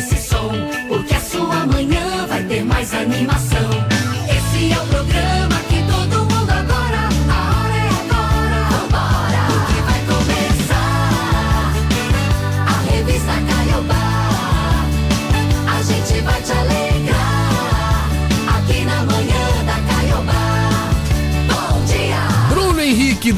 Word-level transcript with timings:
esse 0.00 0.16
som, 0.16 0.50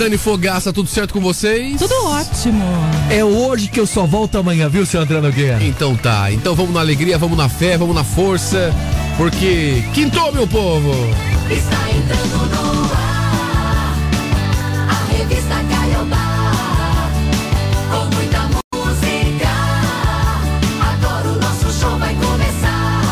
Dani 0.02 0.18
Fogaça, 0.18 0.72
tudo 0.72 0.88
certo 0.88 1.14
com 1.14 1.20
vocês? 1.20 1.78
Tudo 1.78 1.94
ótimo. 2.06 2.64
É 3.08 3.24
hoje 3.24 3.68
que 3.68 3.78
eu 3.78 3.86
só 3.86 4.04
volto 4.04 4.36
amanhã, 4.36 4.68
viu, 4.68 4.84
seu 4.84 5.00
André 5.00 5.20
Nogueira? 5.20 5.62
Então 5.62 5.94
tá, 5.94 6.32
então 6.32 6.56
vamos 6.56 6.74
na 6.74 6.80
alegria, 6.80 7.16
vamos 7.16 7.38
na 7.38 7.48
fé, 7.48 7.78
vamos 7.78 7.94
na 7.94 8.02
força, 8.02 8.74
porque 9.16 9.80
quintou, 9.94 10.32
meu 10.32 10.44
povo! 10.48 10.90
Está 11.48 11.88
entrando 11.88 12.50
no 12.50 12.92
ar 12.92 13.96
a 14.90 15.16
revista 15.16 15.54
Caiobá. 15.70 16.62
Com 17.92 18.16
muita 18.16 18.40
música. 18.74 19.52
Agora 20.80 21.28
o 21.28 21.40
nosso 21.40 21.80
show 21.80 21.96
vai 21.96 22.16
começar. 22.16 23.02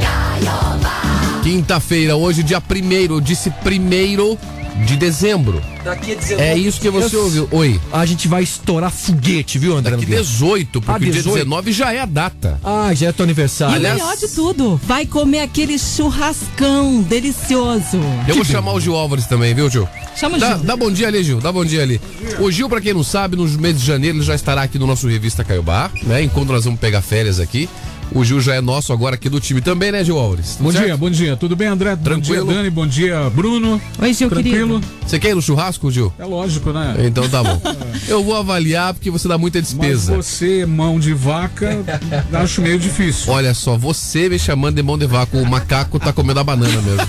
Caiobá. 0.00 1.40
Quinta-feira, 1.42 2.14
hoje, 2.14 2.44
dia 2.44 2.60
primeiro, 2.60 3.16
eu 3.16 3.20
disse 3.20 3.50
primeiro 3.64 4.38
de 4.86 4.96
dezembro. 4.96 5.60
Daqui 5.84 6.12
a 6.12 6.14
19. 6.14 6.42
É 6.42 6.56
isso 6.56 6.80
que 6.80 6.88
você 6.90 7.16
ouviu. 7.16 7.48
Oi. 7.50 7.80
A 7.92 8.04
gente 8.06 8.26
vai 8.28 8.42
estourar 8.42 8.90
foguete, 8.90 9.58
viu, 9.58 9.76
André 9.76 9.92
Daqui 9.92 10.04
Nogueira? 10.04 10.22
18, 10.24 10.80
porque 10.80 10.90
Ah, 10.92 10.96
o 10.96 10.98
dia 11.00 11.12
18? 11.12 11.34
19 11.34 11.72
já 11.72 11.92
é 11.92 12.00
a 12.00 12.06
data. 12.06 12.58
Ah, 12.64 12.92
já 12.94 13.08
é 13.08 13.12
teu 13.12 13.24
aniversário. 13.24 13.72
E 13.72 13.74
o 13.74 13.78
Aliás- 13.78 13.96
melhor 13.98 14.16
de 14.16 14.28
tudo, 14.28 14.80
vai 14.86 15.04
comer 15.06 15.40
aquele 15.40 15.78
churrascão 15.78 17.02
delicioso. 17.02 17.98
Eu 18.26 18.34
vou 18.36 18.44
chamar 18.44 18.72
o 18.74 18.80
Gil 18.80 18.94
Álvares 18.96 19.26
também, 19.26 19.54
viu, 19.54 19.68
Gil? 19.68 19.88
Chama 20.16 20.36
o 20.36 20.40
Dá, 20.40 20.54
Gil. 20.56 20.64
dá 20.64 20.76
bom 20.76 20.90
dia 20.90 21.08
ali, 21.08 21.22
Gil. 21.24 21.40
Dá 21.40 21.50
bom 21.52 21.64
dia 21.64 21.82
ali. 21.82 22.00
O 22.38 22.50
Gil, 22.50 22.68
pra 22.68 22.80
quem 22.80 22.94
não 22.94 23.02
sabe, 23.04 23.36
no 23.36 23.46
mês 23.48 23.78
de 23.80 23.86
janeiro 23.86 24.18
ele 24.18 24.24
já 24.24 24.34
estará 24.34 24.62
aqui 24.62 24.78
no 24.78 24.86
nosso 24.86 25.08
Revista 25.08 25.42
Caiobá, 25.44 25.90
né? 26.04 26.22
Enquanto 26.22 26.50
nós 26.50 26.64
vamos 26.64 26.80
pegar 26.80 27.02
férias 27.02 27.38
aqui. 27.40 27.68
O 28.14 28.22
Gil 28.24 28.40
já 28.42 28.54
é 28.54 28.60
nosso 28.60 28.92
agora 28.92 29.14
aqui 29.14 29.28
do 29.30 29.40
time 29.40 29.62
também, 29.62 29.90
né, 29.90 30.04
Gil 30.04 30.18
Álvares? 30.18 30.56
Tudo 30.56 30.64
Bom 30.64 30.72
certo? 30.72 30.84
dia, 30.84 30.96
bom 30.98 31.10
dia. 31.10 31.36
Tudo 31.36 31.56
bem, 31.56 31.68
André? 31.68 31.96
Tranquilo. 31.96 32.44
Bom 32.44 32.52
dia, 32.52 32.56
Dani. 32.58 32.70
Bom 32.70 32.86
dia, 32.86 33.30
Bruno. 33.30 33.80
Oi, 33.98 34.12
Gil, 34.12 34.28
Tranquilo? 34.28 34.80
querido. 34.80 34.92
Você 35.06 35.18
quer 35.18 35.30
ir 35.30 35.34
no 35.34 35.40
churrasco, 35.40 35.90
Gil? 35.90 36.12
É 36.18 36.24
lógico, 36.24 36.72
né? 36.72 36.94
Então 37.06 37.26
tá 37.28 37.42
bom. 37.42 37.58
Eu 38.06 38.22
vou 38.22 38.36
avaliar 38.36 38.92
porque 38.92 39.10
você 39.10 39.26
dá 39.26 39.38
muita 39.38 39.58
Mas 39.60 39.68
despesa. 39.68 40.14
você, 40.14 40.66
mão 40.66 41.00
de 41.00 41.14
vaca, 41.14 41.78
acho 42.34 42.60
meio 42.60 42.78
difícil. 42.78 43.32
Olha 43.32 43.54
só, 43.54 43.78
você 43.78 44.28
me 44.28 44.38
chamando 44.38 44.76
de 44.76 44.82
mão 44.82 44.98
de 44.98 45.06
vaca, 45.06 45.38
o 45.38 45.46
macaco 45.46 45.98
tá 45.98 46.12
comendo 46.12 46.40
a 46.40 46.44
banana 46.44 46.82
mesmo. 46.82 47.06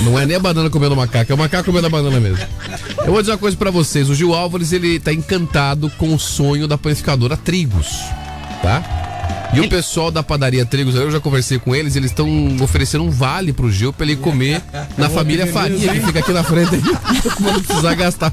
Não 0.04 0.18
é 0.18 0.26
nem 0.26 0.36
a 0.36 0.40
banana 0.40 0.68
comendo 0.68 0.92
o 0.92 0.96
macaco, 0.98 1.32
é 1.32 1.34
o 1.34 1.38
macaco 1.38 1.64
comendo 1.64 1.86
a 1.86 1.90
banana 1.90 2.20
mesmo. 2.20 2.44
Eu 2.98 3.12
vou 3.12 3.22
dizer 3.22 3.32
uma 3.32 3.38
coisa 3.38 3.56
pra 3.56 3.70
vocês, 3.70 4.10
o 4.10 4.14
Gil 4.14 4.34
Álvares, 4.34 4.72
ele 4.72 5.00
tá 5.00 5.12
encantado 5.14 5.90
com 5.96 6.14
o 6.14 6.18
sonho 6.18 6.68
da 6.68 6.76
panificadora 6.76 7.36
Trigos, 7.38 7.88
tá? 8.62 8.99
E 9.52 9.60
o 9.60 9.68
pessoal 9.68 10.10
da 10.10 10.22
padaria 10.22 10.64
Trigos, 10.64 10.94
eu 10.94 11.10
já 11.10 11.18
conversei 11.20 11.58
com 11.58 11.74
eles, 11.74 11.96
eles 11.96 12.10
estão 12.10 12.28
oferecendo 12.62 13.04
um 13.04 13.10
vale 13.10 13.52
pro 13.52 13.70
Gil 13.70 13.92
pra 13.92 14.06
ele 14.06 14.16
comer 14.16 14.62
na 14.96 15.08
família 15.10 15.46
Faria, 15.46 15.92
que 15.92 16.00
fica 16.00 16.18
aqui 16.20 16.32
na 16.32 16.44
frente, 16.44 16.76
pra 16.78 17.40
não 17.52 17.60
precisar 17.62 17.94
gastar. 17.94 18.32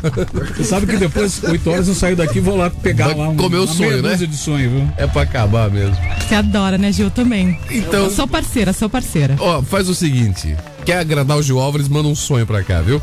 Você 0.55 0.63
sabe 0.63 0.85
que 0.85 0.97
depois, 0.97 1.43
8 1.43 1.69
horas, 1.69 1.87
eu 1.87 1.95
saio 1.95 2.15
daqui 2.15 2.37
e 2.37 2.41
vou 2.41 2.55
lá 2.55 2.69
pegar 2.69 3.07
Vai 3.07 3.15
lá 3.15 3.29
um, 3.29 3.35
comer 3.35 3.57
o 3.57 3.61
uma 3.65 3.67
sonho, 3.73 3.89
meia 3.89 4.01
né? 4.01 4.09
dúzia 4.11 4.27
de 4.27 4.37
sonho, 4.37 4.69
viu? 4.69 4.89
É 4.97 5.07
pra 5.07 5.23
acabar 5.23 5.69
mesmo. 5.71 5.97
Você 6.27 6.35
adora, 6.35 6.77
né, 6.77 6.91
Gil? 6.91 7.09
Também. 7.09 7.59
Então- 7.71 8.09
Sou 8.09 8.27
parceira, 8.27 8.71
sou 8.73 8.89
parceira. 8.89 9.35
Ó, 9.39 9.61
faz 9.63 9.89
o 9.89 9.95
seguinte: 9.95 10.55
quer 10.87 10.99
agradar 10.99 11.37
o 11.37 11.43
Gil 11.43 11.59
Álvares, 11.59 11.89
manda 11.89 12.07
um 12.07 12.15
sonho 12.15 12.47
pra 12.47 12.63
cá, 12.63 12.79
viu? 12.79 13.01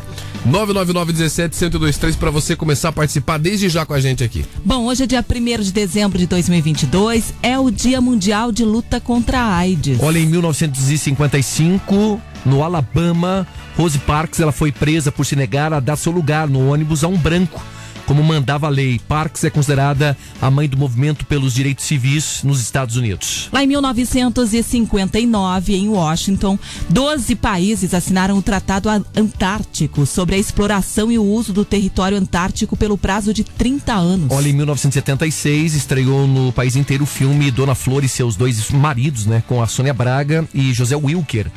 999-17-1023 0.49 2.17
pra 2.17 2.31
você 2.31 2.55
começar 2.55 2.89
a 2.89 2.91
participar 2.91 3.37
desde 3.37 3.69
já 3.69 3.85
com 3.85 3.93
a 3.93 3.99
gente 3.99 4.23
aqui. 4.23 4.43
Bom, 4.65 4.85
hoje 4.85 5.03
é 5.03 5.05
dia 5.05 5.23
1 5.23 5.61
de 5.61 5.71
dezembro 5.71 6.17
de 6.17 6.25
2022, 6.25 7.31
é 7.43 7.59
o 7.59 7.69
Dia 7.69 8.01
Mundial 8.01 8.51
de 8.51 8.65
Luta 8.65 8.99
contra 8.99 9.39
a 9.39 9.57
AIDS. 9.57 9.99
Olha, 10.01 10.17
em 10.17 10.25
1955, 10.25 12.19
no 12.43 12.63
Alabama, 12.63 13.45
Rose 13.77 13.99
Parks 13.99 14.39
ela 14.39 14.51
foi 14.51 14.71
presa 14.71 15.11
por 15.11 15.23
se 15.23 15.35
negar 15.35 15.71
a 15.71 15.79
dar 15.79 15.95
seu 15.95 16.11
lugar 16.11 16.47
no 16.49 16.71
ônibus 16.71 17.03
a 17.03 17.07
um 17.07 17.17
branco, 17.17 17.61
como 18.05 18.23
mandava 18.23 18.67
a 18.67 18.69
lei. 18.69 18.99
Parks 19.07 19.43
é 19.43 19.49
considerada 19.49 20.15
a 20.41 20.51
mãe 20.51 20.67
do 20.67 20.77
movimento 20.77 21.25
pelos 21.25 21.53
direitos 21.53 21.85
civis 21.85 22.41
nos 22.43 22.61
Estados 22.61 22.95
Unidos. 22.95 23.49
Lá 23.51 23.63
em 23.63 23.67
1959, 23.67 25.75
em 25.75 25.89
Washington, 25.89 26.57
12 26.89 27.35
países 27.35 27.93
assinaram 27.93 28.37
o 28.37 28.41
Tratado 28.41 28.89
Antártico 29.15 30.05
sobre 30.05 30.35
a 30.35 30.37
exploração 30.37 31.11
e 31.11 31.17
o 31.17 31.23
uso 31.23 31.53
do 31.53 31.65
território 31.65 32.17
antártico 32.17 32.77
pelo 32.77 32.97
prazo 32.97 33.33
de 33.33 33.43
30 33.43 33.93
anos. 33.93 34.31
Olha, 34.31 34.49
em 34.49 34.53
1976 34.53 35.75
estreou 35.75 36.27
no 36.27 36.51
país 36.51 36.75
inteiro 36.75 37.03
o 37.03 37.07
filme 37.07 37.51
Dona 37.51 37.75
Flor 37.75 38.03
e 38.03 38.09
seus 38.09 38.35
dois 38.35 38.69
maridos, 38.71 39.25
né, 39.25 39.43
com 39.47 39.61
a 39.61 39.67
Sônia 39.67 39.93
Braga 39.93 40.47
e 40.53 40.73
José 40.73 40.95
Wilker. 40.95 41.51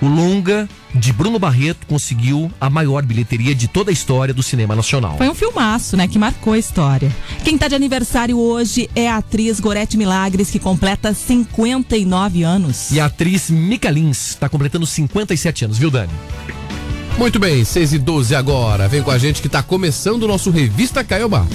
O 0.00 0.08
longa 0.08 0.68
de 0.94 1.12
Bruno 1.12 1.38
Barreto 1.38 1.86
conseguiu 1.86 2.50
a 2.60 2.68
maior 2.68 3.04
bilheteria 3.04 3.54
de 3.54 3.68
toda 3.68 3.90
a 3.90 3.92
história 3.92 4.34
do 4.34 4.42
cinema 4.42 4.74
nacional. 4.74 5.16
Foi 5.16 5.28
um 5.28 5.34
filmaço, 5.34 5.96
né, 5.96 6.08
que 6.08 6.18
marcou 6.18 6.52
a 6.52 6.58
história. 6.58 7.14
Quem 7.44 7.56
tá 7.56 7.68
de 7.68 7.74
aniversário 7.74 8.38
hoje 8.38 8.90
é 8.94 9.08
a 9.08 9.18
atriz 9.18 9.60
Gorete 9.60 9.96
Milagres, 9.96 10.50
que 10.50 10.58
completa 10.58 11.14
59 11.14 12.42
anos. 12.42 12.90
E 12.90 13.00
a 13.00 13.06
atriz 13.06 13.50
Mica 13.50 13.90
Lins 13.90 14.30
está 14.30 14.48
completando 14.48 14.86
57 14.86 15.64
anos, 15.64 15.78
viu, 15.78 15.90
Dani? 15.90 16.12
Muito 17.18 17.38
bem, 17.38 17.64
6 17.64 17.92
e 17.92 17.98
12 17.98 18.34
agora. 18.34 18.88
Vem 18.88 19.02
com 19.02 19.10
a 19.10 19.18
gente 19.18 19.42
que 19.42 19.48
tá 19.48 19.62
começando 19.62 20.22
o 20.22 20.28
nosso 20.28 20.50
Revista 20.50 21.04
Caiobá. 21.04 21.46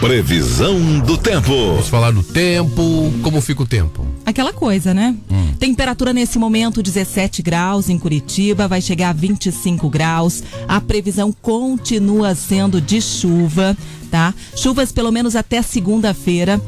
Previsão 0.00 0.98
do 1.00 1.18
tempo. 1.18 1.48
Vamos 1.48 1.88
falar 1.88 2.10
do 2.10 2.22
tempo, 2.22 3.12
como 3.22 3.38
fica 3.42 3.62
o 3.62 3.66
tempo. 3.66 4.06
Aquela 4.24 4.50
coisa, 4.50 4.94
né? 4.94 5.14
Temperatura 5.58 6.14
nesse 6.14 6.38
momento 6.38 6.82
17 6.82 7.42
graus 7.42 7.90
em 7.90 7.98
Curitiba, 7.98 8.66
vai 8.66 8.80
chegar 8.80 9.10
a 9.10 9.12
25 9.12 9.90
graus. 9.90 10.42
A 10.66 10.80
previsão 10.80 11.30
continua 11.30 12.34
sendo 12.34 12.80
de 12.80 12.98
chuva, 12.98 13.76
tá? 14.10 14.32
Chuvas 14.56 14.90
pelo 14.90 15.12
menos 15.12 15.36
até 15.36 15.60
segunda-feira. 15.60 16.58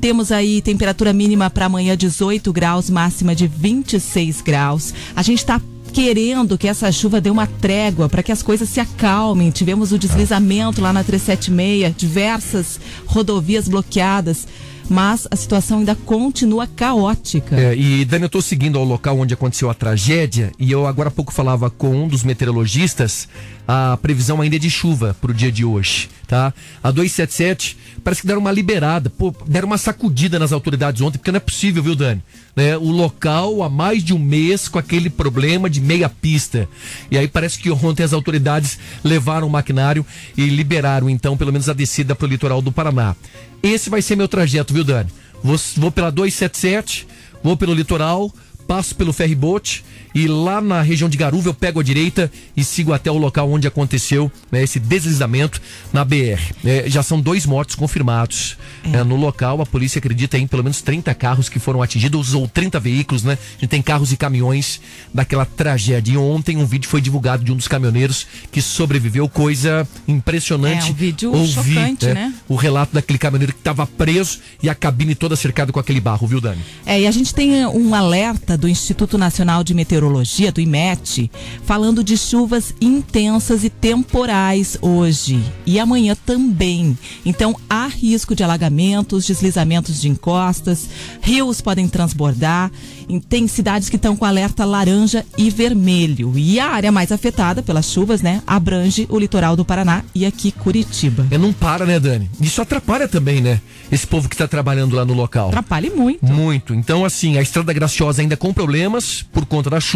Temos 0.00 0.32
aí 0.32 0.60
temperatura 0.60 1.12
mínima 1.12 1.48
para 1.48 1.66
amanhã 1.66 1.96
18 1.96 2.52
graus, 2.52 2.90
máxima 2.90 3.32
de 3.32 3.46
26 3.46 4.40
graus. 4.40 4.92
A 5.14 5.22
gente 5.22 5.38
está 5.38 5.60
querendo 5.92 6.56
que 6.56 6.66
essa 6.66 6.90
chuva 6.90 7.20
dê 7.20 7.30
uma 7.30 7.46
trégua 7.46 8.08
para 8.08 8.22
que 8.22 8.32
as 8.32 8.42
coisas 8.42 8.68
se 8.68 8.80
acalmem. 8.80 9.50
Tivemos 9.50 9.92
o 9.92 9.98
deslizamento 9.98 10.80
lá 10.80 10.92
na 10.92 11.04
376, 11.04 11.94
diversas 11.96 12.80
rodovias 13.06 13.68
bloqueadas, 13.68 14.48
mas 14.88 15.28
a 15.30 15.36
situação 15.36 15.78
ainda 15.78 15.94
continua 15.94 16.66
caótica. 16.66 17.56
É, 17.56 17.76
e 17.76 18.04
Dani, 18.04 18.24
eu 18.24 18.28
tô 18.30 18.40
seguindo 18.40 18.78
ao 18.78 18.84
local 18.84 19.18
onde 19.18 19.34
aconteceu 19.34 19.68
a 19.70 19.74
tragédia 19.74 20.50
e 20.58 20.72
eu 20.72 20.86
agora 20.86 21.08
há 21.08 21.12
pouco 21.12 21.32
falava 21.32 21.70
com 21.70 22.04
um 22.04 22.08
dos 22.08 22.24
meteorologistas, 22.24 23.28
a 23.66 23.96
previsão 23.96 24.40
ainda 24.40 24.56
é 24.56 24.58
de 24.58 24.70
chuva 24.70 25.16
pro 25.20 25.32
dia 25.32 25.52
de 25.52 25.64
hoje, 25.64 26.08
tá? 26.26 26.52
A 26.82 26.90
277 26.90 27.76
parece 28.02 28.22
que 28.22 28.26
deram 28.26 28.40
uma 28.40 28.50
liberada, 28.50 29.08
pô, 29.08 29.34
deram 29.46 29.66
uma 29.66 29.78
sacudida 29.78 30.38
nas 30.38 30.52
autoridades 30.52 31.00
ontem, 31.00 31.18
porque 31.18 31.30
não 31.30 31.36
é 31.36 31.40
possível, 31.40 31.82
viu, 31.82 31.94
Dani? 31.94 32.22
Né, 32.54 32.76
o 32.76 32.90
local 32.90 33.62
há 33.62 33.68
mais 33.68 34.04
de 34.04 34.12
um 34.12 34.18
mês 34.18 34.68
com 34.68 34.78
aquele 34.78 35.08
problema 35.08 35.70
de 35.70 35.80
meia 35.80 36.08
pista. 36.08 36.68
E 37.10 37.16
aí 37.16 37.28
parece 37.28 37.58
que 37.58 37.70
ontem 37.70 38.02
as 38.02 38.12
autoridades 38.12 38.78
levaram 39.02 39.46
o 39.46 39.50
maquinário 39.50 40.04
e 40.36 40.46
liberaram, 40.46 41.08
então, 41.08 41.36
pelo 41.36 41.52
menos 41.52 41.68
a 41.68 41.72
descida 41.72 42.14
pro 42.14 42.26
litoral 42.26 42.60
do 42.60 42.72
Paraná. 42.72 43.14
Esse 43.62 43.88
vai 43.88 44.02
ser 44.02 44.16
meu 44.16 44.28
trajeto, 44.28 44.74
viu, 44.74 44.84
Dani? 44.84 45.10
Vou, 45.42 45.56
vou 45.76 45.90
pela 45.90 46.10
277, 46.10 47.06
vou 47.42 47.56
pelo 47.56 47.74
litoral, 47.74 48.32
passo 48.66 48.94
pelo 48.94 49.12
ferryboat 49.12 49.84
e 50.14 50.26
lá 50.26 50.60
na 50.60 50.82
região 50.82 51.08
de 51.08 51.16
Garuva 51.16 51.48
eu 51.48 51.54
pego 51.54 51.80
a 51.80 51.82
direita 51.82 52.30
e 52.56 52.64
sigo 52.64 52.92
até 52.92 53.10
o 53.10 53.16
local 53.16 53.50
onde 53.50 53.66
aconteceu 53.66 54.30
né, 54.50 54.62
esse 54.62 54.78
deslizamento 54.78 55.60
na 55.92 56.04
BR. 56.04 56.52
É, 56.64 56.84
já 56.88 57.02
são 57.02 57.20
dois 57.20 57.46
mortos 57.46 57.74
confirmados 57.74 58.56
é, 58.84 59.02
no 59.02 59.16
local. 59.16 59.60
A 59.60 59.66
polícia 59.66 59.98
acredita 59.98 60.38
em 60.38 60.46
pelo 60.46 60.62
menos 60.62 60.82
30 60.82 61.14
carros 61.14 61.48
que 61.48 61.58
foram 61.58 61.82
atingidos 61.82 62.34
ou 62.34 62.48
30 62.48 62.78
veículos, 62.80 63.22
né? 63.22 63.38
A 63.58 63.60
gente 63.60 63.70
tem 63.70 63.82
carros 63.82 64.12
e 64.12 64.16
caminhões 64.16 64.80
daquela 65.12 65.44
tragédia. 65.44 66.12
E 66.12 66.16
ontem 66.16 66.56
um 66.56 66.66
vídeo 66.66 66.88
foi 66.88 67.00
divulgado 67.00 67.44
de 67.44 67.52
um 67.52 67.56
dos 67.56 67.68
caminhoneiros 67.68 68.26
que 68.50 68.60
sobreviveu, 68.60 69.28
coisa 69.28 69.86
impressionante. 70.06 70.88
É, 70.88 70.90
um 70.90 70.94
vídeo 70.94 71.46
chocante, 71.46 72.06
é, 72.06 72.14
né? 72.14 72.34
o 72.48 72.56
relato 72.56 72.94
daquele 72.94 73.18
caminhoneiro 73.18 73.52
que 73.52 73.60
estava 73.60 73.86
preso 73.86 74.40
e 74.62 74.68
a 74.68 74.74
cabine 74.74 75.14
toda 75.14 75.36
cercada 75.36 75.72
com 75.72 75.80
aquele 75.80 76.00
barro, 76.00 76.26
viu, 76.26 76.40
Dani? 76.40 76.60
É, 76.84 77.00
e 77.00 77.06
a 77.06 77.10
gente 77.10 77.34
tem 77.34 77.64
um 77.66 77.94
alerta 77.94 78.56
do 78.56 78.68
Instituto 78.68 79.16
Nacional 79.16 79.62
de 79.64 79.74
Meteorologia, 79.74 80.01
do 80.52 80.60
IMET, 80.60 81.30
falando 81.64 82.02
de 82.02 82.16
chuvas 82.16 82.74
intensas 82.80 83.62
e 83.62 83.70
temporais 83.70 84.76
hoje 84.82 85.40
e 85.64 85.78
amanhã 85.78 86.16
também. 86.26 86.98
Então 87.24 87.54
há 87.70 87.86
risco 87.86 88.34
de 88.34 88.42
alagamentos, 88.42 89.26
deslizamentos 89.26 90.00
de 90.00 90.08
encostas, 90.08 90.88
rios 91.20 91.60
podem 91.60 91.86
transbordar. 91.86 92.70
Tem 93.28 93.46
cidades 93.46 93.88
que 93.88 93.96
estão 93.96 94.16
com 94.16 94.24
alerta 94.24 94.64
laranja 94.64 95.24
e 95.36 95.50
vermelho. 95.50 96.32
E 96.36 96.58
a 96.58 96.68
área 96.68 96.90
mais 96.90 97.12
afetada 97.12 97.62
pelas 97.62 97.86
chuvas, 97.86 98.22
né, 98.22 98.42
abrange 98.46 99.06
o 99.10 99.18
litoral 99.18 99.54
do 99.54 99.64
Paraná 99.64 100.02
e 100.14 100.24
aqui 100.24 100.50
Curitiba. 100.50 101.26
É, 101.30 101.36
não 101.38 101.52
para, 101.52 101.84
né, 101.84 102.00
Dani? 102.00 102.30
Isso 102.40 102.60
atrapalha 102.62 103.06
também, 103.06 103.40
né? 103.40 103.60
Esse 103.90 104.06
povo 104.06 104.28
que 104.28 104.34
está 104.34 104.48
trabalhando 104.48 104.96
lá 104.96 105.04
no 105.04 105.12
local. 105.12 105.48
Atrapalhe 105.48 105.90
muito. 105.90 106.24
Muito. 106.24 106.74
Então, 106.74 107.04
assim, 107.04 107.36
a 107.36 107.42
Estrada 107.42 107.72
Graciosa 107.72 108.22
ainda 108.22 108.36
com 108.36 108.52
problemas 108.52 109.22
por 109.32 109.44
conta 109.44 109.68
da 109.68 109.80
chuva. 109.80 109.91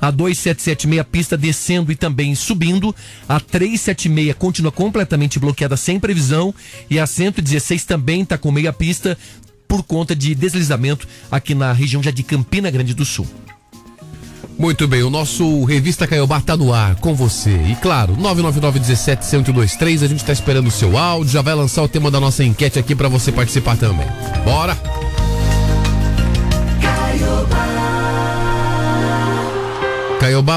A 0.00 0.10
2776 0.10 1.06
pista 1.10 1.36
descendo 1.36 1.92
e 1.92 1.96
também 1.96 2.34
subindo. 2.34 2.94
A 3.28 3.38
376 3.40 4.34
continua 4.38 4.72
completamente 4.72 5.38
bloqueada 5.38 5.76
sem 5.76 5.98
previsão. 5.98 6.54
E 6.90 6.98
a 6.98 7.06
116 7.06 7.84
também 7.84 8.22
está 8.22 8.36
com 8.38 8.50
meia 8.50 8.72
pista 8.72 9.16
por 9.66 9.82
conta 9.82 10.14
de 10.14 10.34
deslizamento 10.34 11.08
aqui 11.30 11.54
na 11.54 11.72
região 11.72 12.02
já 12.02 12.10
de 12.10 12.22
Campina 12.22 12.70
Grande 12.70 12.92
do 12.92 13.04
Sul. 13.04 13.26
Muito 14.58 14.86
bem, 14.86 15.02
o 15.02 15.10
nosso 15.10 15.64
Revista 15.64 16.06
Caiobá 16.06 16.40
tá 16.40 16.56
no 16.56 16.72
ar 16.72 16.94
com 16.96 17.14
você. 17.14 17.50
E 17.68 17.74
claro, 17.76 18.16
999-17-1023, 18.16 20.04
a 20.04 20.06
gente 20.06 20.24
tá 20.24 20.32
esperando 20.32 20.66
o 20.66 20.70
seu 20.70 20.96
áudio, 20.96 21.32
já 21.32 21.42
vai 21.42 21.54
lançar 21.54 21.82
o 21.82 21.88
tema 21.88 22.10
da 22.10 22.20
nossa 22.20 22.44
enquete 22.44 22.78
aqui 22.78 22.94
pra 22.94 23.08
você 23.08 23.32
participar 23.32 23.76
também. 23.76 24.06
Bora! 24.44 24.76
Caiobá, 26.80 27.81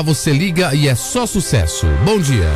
você 0.03 0.31
liga 0.31 0.75
e 0.75 0.87
é 0.87 0.93
só 0.93 1.25
sucesso. 1.25 1.87
Bom 2.05 2.19
dia. 2.19 2.51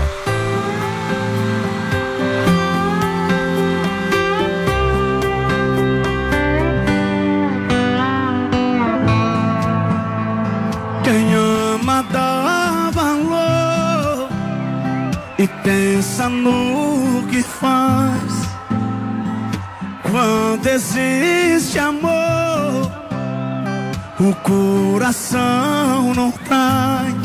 Quem 11.04 11.34
ama 11.34 12.04
dá 12.12 12.92
valor 12.94 14.30
e 15.40 15.48
pensa 15.64 16.30
no 16.30 17.26
que 17.28 17.42
faz. 17.42 18.48
Quando 20.12 20.68
existe 20.68 21.80
amor, 21.80 22.99
o 24.20 24.34
coração 24.44 26.14
não 26.14 26.32
cai. 26.32 27.16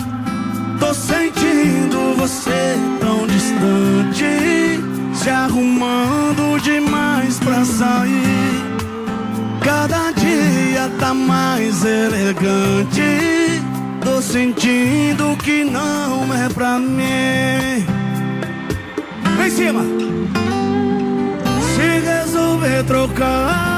Tô 0.79 0.95
sentindo 0.95 2.15
você 2.17 2.77
tão 3.01 3.27
distante, 3.27 4.81
se 5.15 5.29
arrumando 5.29 6.61
demais 6.63 7.39
pra 7.41 7.65
sair. 7.65 8.75
Cada 9.61 10.13
dia 10.13 10.91
tá 11.01 11.13
mais 11.13 11.85
elegante. 11.85 13.63
Tô 14.05 14.21
sentindo 14.21 15.37
que 15.39 15.65
não 15.65 16.33
é 16.35 16.49
pra 16.51 16.79
mim. 16.79 17.85
Vem 19.37 19.47
em 19.47 19.51
cima. 19.51 19.83
Se 21.75 22.07
resolver 22.07 22.85
trocar 22.85 23.74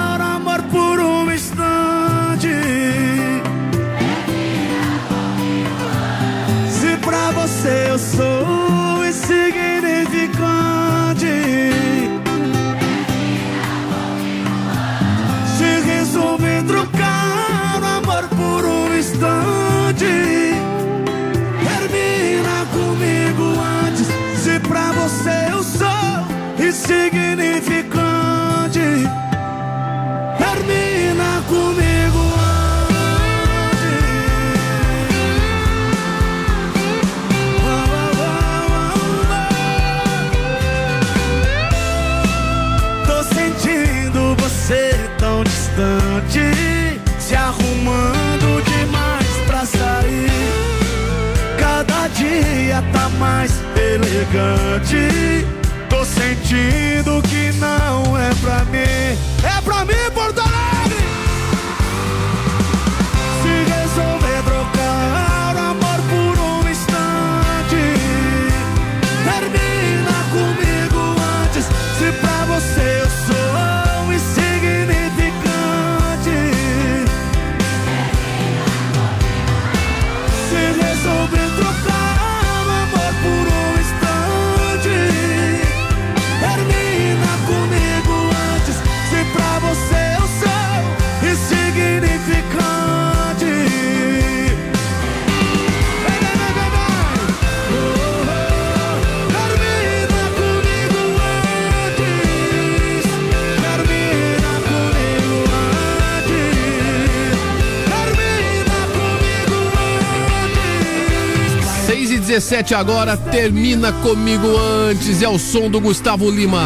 6 112.56 112.60
e 112.60 112.62
17 112.62 112.74
agora, 112.74 113.16
termina 113.16 113.92
comigo 113.92 114.46
antes. 114.88 115.20
É 115.20 115.28
o 115.28 115.38
som 115.38 115.68
do 115.68 115.80
Gustavo 115.80 116.30
Lima. 116.30 116.62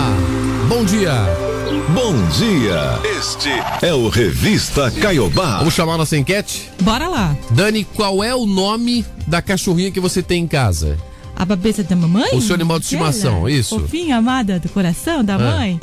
Bom 0.69 0.85
dia. 0.85 1.13
Bom 1.93 2.15
dia. 2.29 3.01
Este 3.19 3.49
é 3.83 3.93
o 3.93 4.09
Revista 4.09 4.91
Caiobá. 4.91 5.59
Vamos 5.59 5.75
chamar 5.75 5.97
nossa 5.97 6.17
enquete? 6.17 6.71
Bora 6.83 7.09
lá. 7.09 7.37
Dani, 7.51 7.85
qual 7.85 8.23
é 8.23 8.35
o 8.35 8.47
nome 8.47 9.05
da 9.27 9.43
cachorrinha 9.43 9.91
que 9.91 9.99
você 9.99 10.23
tem 10.23 10.45
em 10.45 10.47
casa? 10.47 10.97
A 11.35 11.45
babeta 11.45 11.83
da 11.83 11.97
mamãe? 11.97 12.35
O 12.35 12.41
seu 12.41 12.55
animal 12.55 12.79
de 12.79 12.85
estimação, 12.85 13.49
isso. 13.49 13.81
Fofinha, 13.81 14.19
amada 14.19 14.61
do 14.61 14.69
coração 14.69 15.25
da 15.25 15.39
mãe? 15.39 15.81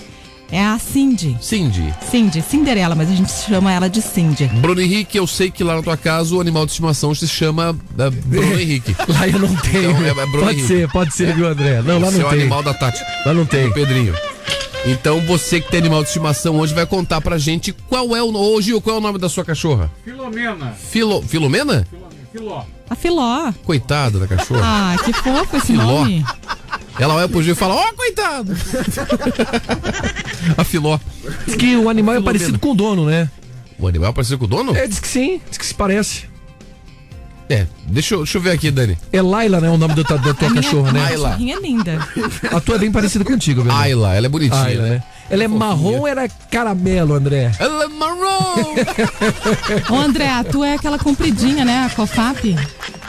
É 0.50 0.63
a 0.63 0.80
Cindy. 0.80 1.38
Cindy. 1.42 1.94
Cindy, 2.10 2.42
Cinderela, 2.42 2.96
mas 2.96 3.10
a 3.10 3.13
gente 3.16 3.32
chama 3.32 3.72
ela 3.72 3.89
de 3.89 4.01
Cindy. 4.01 4.46
Bruno 4.48 4.80
Henrique, 4.82 5.18
eu 5.18 5.27
sei 5.27 5.51
que 5.51 5.62
lá 5.63 5.75
na 5.75 5.84
tua 5.84 5.98
casa 5.98 6.34
o 6.36 6.39
animal 6.39 6.66
de 6.66 6.72
estimação 6.72 7.13
se 7.13 7.27
chama 7.27 7.75
eh, 8.00 8.10
Bruno 8.10 8.54
Henrique. 8.60 8.96
Lá 9.10 9.27
eu 9.27 9.39
não 9.39 9.54
tenho. 9.58 9.92
Então, 9.92 10.06
é- 10.06 10.10
é 10.10 10.13
Bruno 10.13 10.46
pode 10.46 10.60
Henrique. 10.60 10.68
ser, 10.68 10.89
pode 10.89 11.13
ser, 11.13 11.36
viu, 11.36 11.48
André? 11.48 11.82
Não, 11.82 12.00
lá 12.00 12.08
Esse 12.08 12.16
é 12.16 12.20
não 12.22 12.27
o 12.27 12.30
tem. 12.32 12.39
animal 12.42 12.63
da 12.63 12.74
Tati. 12.74 13.04
Lá 13.25 13.34
não 13.34 13.46
tem. 13.46 13.68
do 13.68 13.74
Pedrinho. 13.74 14.13
Então 14.86 15.20
você 15.22 15.60
que 15.60 15.70
tem 15.70 15.82
animal 15.82 16.01
de 16.01 16.08
estimação 16.08 16.56
hoje 16.60 16.74
vai 16.74 16.86
contar 16.86 17.20
pra 17.20 17.38
gente 17.38 17.74
qual 17.74 18.16
é 18.16 18.24
o. 18.24 18.34
Ô 18.34 18.62
Gil, 18.62 18.80
qual 18.80 18.96
é 18.96 19.00
o 19.00 19.01
nome 19.01 19.20
da 19.20 19.27
sua 19.27 19.44
cachorra? 19.44 19.92
Filomena. 20.06 20.74
Filo, 20.92 21.22
Filomena? 21.24 21.86
Filó. 22.32 22.63
A 22.89 22.96
Filó. 22.96 23.51
Coitada 23.66 24.18
da 24.20 24.27
cachorra. 24.27 24.62
Ah, 24.63 24.96
que 25.04 25.12
fofo 25.12 25.58
esse 25.58 25.68
Filó. 25.68 25.84
nome. 25.84 26.25
Ela 27.00 27.16
olha 27.16 27.27
pro 27.27 27.44
Gil 27.44 27.51
e 27.54 27.56
fala: 27.56 27.75
Ó, 27.75 27.94
coitado! 27.94 28.54
A 30.58 30.63
Filó. 30.63 31.00
Diz 31.46 31.56
que 31.56 31.75
o 31.75 31.89
animal 31.89 32.15
é 32.15 32.22
parecido 32.22 32.60
com 32.60 32.72
o 32.72 32.75
dono, 32.75 33.06
né? 33.06 33.29
O 33.79 33.88
animal 33.88 34.13
parecido 34.13 34.39
com 34.39 34.46
o 34.46 34.48
dono? 34.48 34.75
É, 34.75 34.88
diz 34.88 35.00
que 35.00 35.08
sim, 35.08 35.41
diz 35.50 35.58
que 35.58 35.65
se 35.65 35.74
parece. 35.74 36.25
É, 37.50 37.65
deixa 37.88 38.15
eu, 38.15 38.20
deixa 38.20 38.38
eu 38.38 38.41
ver 38.41 38.51
aqui, 38.51 38.70
Dani. 38.70 38.98
É 39.12 39.22
Laila, 39.22 39.62
né? 39.62 39.70
O 39.70 39.77
nome 39.77 39.94
da 39.96 40.03
tua, 40.03 40.17
da 40.17 40.34
tua 40.34 40.50
A 40.50 40.53
cachorra, 40.53 40.91
né? 40.91 41.06
Ayla. 41.06 41.29
cachorrinha 41.29 41.56
é 41.56 41.60
linda. 41.60 42.08
A 42.51 42.60
tua 42.60 42.75
é 42.75 42.79
bem 42.79 42.91
parecida 42.91 43.24
contigo, 43.24 43.63
velho. 43.63 43.75
Ayla, 43.75 44.15
ela 44.15 44.25
é 44.25 44.29
bonitinha, 44.29 44.62
Ayla, 44.62 44.84
né? 44.84 44.89
né? 44.89 45.03
Ela 45.29 45.44
é 45.44 45.48
marrom 45.48 46.00
ou 46.00 46.08
era 46.08 46.27
caramelo, 46.27 47.13
André? 47.13 47.51
Ela 47.60 47.84
é 47.84 47.88
marrom! 47.88 48.75
Ô, 49.91 49.96
André, 49.96 50.29
a 50.29 50.44
tua 50.44 50.67
é 50.67 50.74
aquela 50.75 50.98
compridinha, 50.98 51.65
né? 51.65 51.86
A 51.86 51.89
COFAP, 51.89 52.56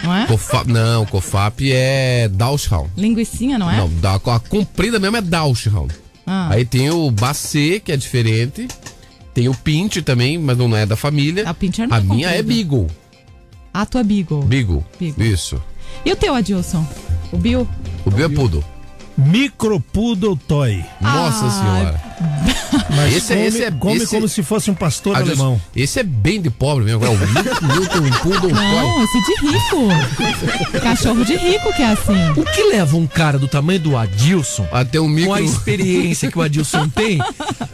não 0.02 0.14
é? 0.14 0.26
Cofap, 0.26 0.68
não, 0.70 1.06
Cofap 1.06 1.72
é 1.72 2.28
Dachshund. 2.28 2.90
Linguicinha, 2.96 3.58
não 3.58 3.70
é? 3.70 3.76
Não, 3.76 3.88
da, 4.00 4.14
a 4.14 4.40
comprida 4.40 4.98
mesmo 4.98 5.16
é 5.16 5.20
Dachshund. 5.20 5.92
Ah. 6.28 6.48
Aí 6.50 6.64
tem 6.64 6.90
o 6.90 7.10
Bacê, 7.10 7.80
que 7.82 7.90
é 7.90 7.96
diferente. 7.96 8.68
Tem 9.32 9.48
o 9.48 9.54
Pint 9.54 9.98
também, 10.02 10.36
mas 10.38 10.58
não 10.58 10.76
é 10.76 10.84
da 10.84 10.96
família. 10.96 11.48
A 11.48 11.54
Pinscher 11.54 11.88
não 11.88 11.96
A 11.96 12.00
é 12.00 12.02
minha 12.02 12.28
é. 12.28 12.42
Beagle. 12.42 12.86
A 13.72 13.86
tua 13.86 14.02
Beagle. 14.02 14.42
Beagle. 14.42 14.84
Beagle. 15.00 15.24
Isso. 15.26 15.62
E 16.04 16.12
o 16.12 16.16
teu, 16.16 16.34
Adilson? 16.34 16.86
O 17.32 17.36
Bill? 17.38 17.66
O 18.04 18.10
Bill 18.10 18.26
é 18.26 18.28
Poodle. 18.28 18.64
Micropoodle 19.16 20.36
Toy. 20.48 20.84
Nossa 21.00 21.46
Ah, 21.46 21.50
senhora. 21.50 22.07
Mas 22.94 23.14
Esse- 23.16 23.34
come, 23.34 23.46
esse 23.46 23.62
é- 23.62 23.70
come 23.70 23.96
esse- 23.96 24.06
como 24.08 24.28
se 24.28 24.42
fosse 24.42 24.70
um 24.70 24.74
pastor 24.74 25.14
Ah, 25.16 25.20
Deus, 25.22 25.38
alemão. 25.38 25.60
Esse 25.74 26.00
é 26.00 26.02
bem 26.02 26.40
de 26.40 26.50
pobre 26.50 26.84
mesmo. 26.84 27.04
É 27.04 27.08
o 27.08 27.16
Milton, 27.18 28.18
Poodle. 28.22 28.50
Não, 28.52 29.04
esse 29.04 29.20
de 29.24 29.46
rico. 29.46 30.78
Cachorro 30.82 31.24
de 31.24 31.36
rico 31.36 31.72
que 31.74 31.82
é 31.82 31.86
assim. 31.92 32.30
O 32.36 32.44
que 32.44 32.62
leva 32.64 32.96
um 32.96 33.06
cara 33.06 33.38
do 33.38 33.46
tamanho 33.48 33.80
do 33.80 33.96
Adilson, 33.96 34.66
Até 34.72 35.00
um 35.00 35.04
com 35.04 35.08
micro. 35.10 35.32
a 35.34 35.40
experiência 35.40 36.30
que 36.30 36.38
o 36.38 36.42
Adilson 36.42 36.88
tem, 36.94 37.18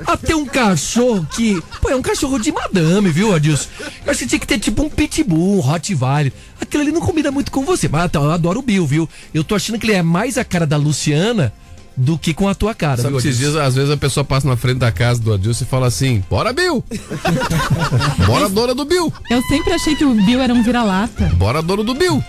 a 0.06 0.16
ter 0.16 0.34
um 0.34 0.44
cachorro 0.46 1.26
que. 1.34 1.62
Pô, 1.80 1.88
é 1.90 1.96
um 1.96 2.02
cachorro 2.02 2.38
de 2.38 2.52
madame, 2.52 3.08
viu, 3.10 3.34
Adilson? 3.34 3.68
Eu 4.04 4.10
acho 4.10 4.20
que 4.20 4.26
tinha 4.26 4.38
que 4.38 4.46
ter 4.46 4.58
tipo 4.58 4.82
um 4.82 4.88
pitbull, 4.90 5.56
um 5.56 5.60
Rottweiler. 5.60 6.32
Aquilo 6.60 6.82
ali 6.82 6.92
não 6.92 7.00
combina 7.00 7.30
muito 7.30 7.50
com 7.50 7.64
você. 7.64 7.88
Mas 7.88 8.10
eu 8.12 8.30
adoro 8.30 8.60
o 8.60 8.62
Bill, 8.62 8.86
viu? 8.86 9.08
Eu 9.32 9.42
tô 9.44 9.54
achando 9.54 9.78
que 9.78 9.86
ele 9.86 9.94
é 9.94 10.02
mais 10.02 10.38
a 10.38 10.44
cara 10.44 10.66
da 10.66 10.76
Luciana 10.76 11.52
do 11.96 12.18
que 12.18 12.34
com 12.34 12.48
a 12.48 12.54
tua 12.54 12.74
cara, 12.74 12.96
Sabe 12.96 13.10
viu, 13.10 13.22
que 13.22 13.36
dias, 13.36 13.54
às 13.56 13.74
vezes, 13.74 13.90
a 13.90 13.96
pessoa 13.96 14.24
passa 14.24 14.48
na 14.48 14.56
frente 14.56 14.78
da 14.78 14.90
casa 14.90 15.20
do 15.20 15.32
Adilson 15.32 15.64
e 15.64 15.66
fala 15.66 15.86
assim: 15.86 16.24
Bora, 16.28 16.52
Bill! 16.52 16.84
Bora, 18.26 18.48
dona 18.48 18.74
do 18.74 18.84
Bill! 18.84 19.12
Eu 19.30 19.42
sempre 19.42 19.72
achei 19.72 19.94
que 19.94 20.04
o 20.04 20.14
Bill 20.14 20.40
era 20.40 20.52
um 20.52 20.62
vira-lata. 20.62 21.26
Bora, 21.36 21.62
dono 21.62 21.84
do 21.84 21.94
Bill! 21.94 22.22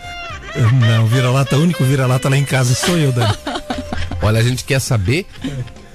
Não, 0.88 1.05
vira-lata, 1.07 1.57
o 1.57 1.62
único 1.62 1.84
vira-lata 1.84 2.29
lá 2.29 2.38
em 2.38 2.45
casa 2.45 2.74
sou 2.74 2.98
eu, 2.98 3.12
Dani. 3.12 3.34
Olha, 4.22 4.39
a 4.39 4.43
gente 4.43 4.63
quer 4.63 4.79
saber 4.79 5.25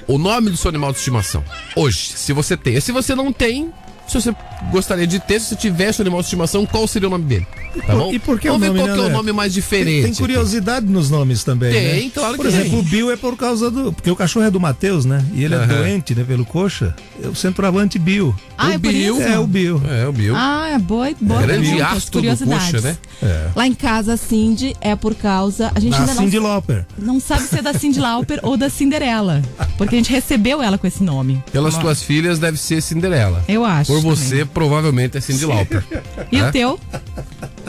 o 0.07 0.19
nome 0.19 0.51
do 0.51 0.57
seu 0.57 0.69
animal 0.69 0.93
de 0.93 0.99
estimação. 0.99 1.43
Hoje, 1.75 2.13
se 2.15 2.33
você 2.33 2.57
tem. 2.57 2.75
E 2.75 2.81
se 2.81 2.93
você 2.93 3.15
não 3.15 3.33
tem, 3.33 3.73
se 4.11 4.21
você 4.21 4.35
gostaria 4.71 5.07
de 5.07 5.19
ter, 5.21 5.41
se 5.41 5.47
você 5.51 5.57
tivesse 5.57 6.01
um 6.01 6.03
animal 6.03 6.21
de 6.21 6.27
estimação, 6.27 6.67
qual 6.67 6.87
seria 6.87 7.09
o 7.09 7.11
nome 7.11 7.25
dele? 7.25 7.47
Tá 7.87 7.95
bom? 7.95 8.13
E 8.13 8.19
por 8.19 8.41
que 8.41 8.49
Vamos 8.51 8.63
o 8.67 8.67
nome, 8.67 8.81
ver 8.81 8.85
qual 8.85 8.89
que 8.89 8.93
é 8.93 8.97
né, 8.97 9.03
o 9.03 9.05
André? 9.07 9.17
nome 9.17 9.33
mais 9.33 9.55
diferente. 9.55 10.03
Tem, 10.03 10.13
tem 10.13 10.15
curiosidade 10.15 10.87
nos 10.87 11.09
nomes 11.09 11.45
também. 11.45 11.73
Tem, 11.73 12.05
né? 12.07 12.11
claro 12.13 12.35
Por 12.37 12.43
que 12.43 12.49
exemplo, 12.49 12.71
tem. 12.71 12.79
o 12.81 12.83
Bill 12.83 13.11
é 13.13 13.17
por 13.17 13.37
causa 13.37 13.71
do. 13.71 13.93
Porque 13.93 14.11
o 14.11 14.17
cachorro 14.17 14.45
é 14.47 14.51
do 14.51 14.59
Matheus, 14.59 15.05
né? 15.05 15.25
E 15.33 15.45
ele 15.45 15.55
é 15.55 15.59
Aham. 15.59 15.67
doente, 15.69 16.15
né? 16.15 16.25
Pelo 16.25 16.45
coxa. 16.45 16.95
É 17.23 17.29
o 17.29 17.35
centroavante 17.35 17.97
Bill. 17.99 18.35
Ah, 18.59 18.71
é 18.73 18.79
por 18.79 18.91
Bill. 18.93 19.19
isso? 19.21 19.23
É 19.29 19.39
o 19.39 19.47
Bill. 19.47 19.81
É, 19.89 20.07
o 20.09 20.13
Bill. 20.13 20.35
Ah, 20.37 20.69
é 20.75 20.79
boa, 20.79 21.09
boa 21.21 21.43
Grande 21.43 21.69
pergunta, 21.69 21.87
astro 21.87 22.21
do 22.21 22.29
coxa, 22.47 22.81
né? 22.81 22.99
É. 23.23 23.49
Lá 23.55 23.67
em 23.67 23.75
casa, 23.75 24.15
a 24.15 24.17
Cindy 24.17 24.75
é 24.81 24.97
por 24.97 25.15
causa. 25.15 25.71
A 25.75 25.79
gente 25.79 25.93
Da 25.93 25.99
ainda 26.01 26.15
não, 26.15 26.23
Cindy 26.25 26.39
Lauper. 26.41 26.85
não 26.99 27.21
sabe 27.21 27.45
se 27.45 27.57
é 27.59 27.63
da 27.63 27.73
Cindy 27.73 28.01
Lauper 28.01 28.41
ou 28.43 28.57
da 28.57 28.69
Cinderela. 28.69 29.41
Porque 29.79 29.95
a 29.95 29.99
gente 29.99 30.11
recebeu 30.11 30.61
ela 30.61 30.77
com 30.77 30.87
esse 30.89 31.03
nome. 31.05 31.43
Pelas 31.53 31.79
tuas 31.79 32.03
filhas 32.03 32.39
deve 32.41 32.59
ser 32.59 32.83
Cinderela. 32.83 33.45
Eu 33.47 33.65
acho. 33.65 33.93
Por 33.93 34.00
também. 34.03 34.17
você, 34.17 34.45
provavelmente 34.45 35.17
é 35.19 35.21
Cindy 35.21 35.47
Lauper. 35.47 35.85
E 36.33 36.39
É? 36.39 36.49
o 36.49 36.53
teu? 36.53 36.81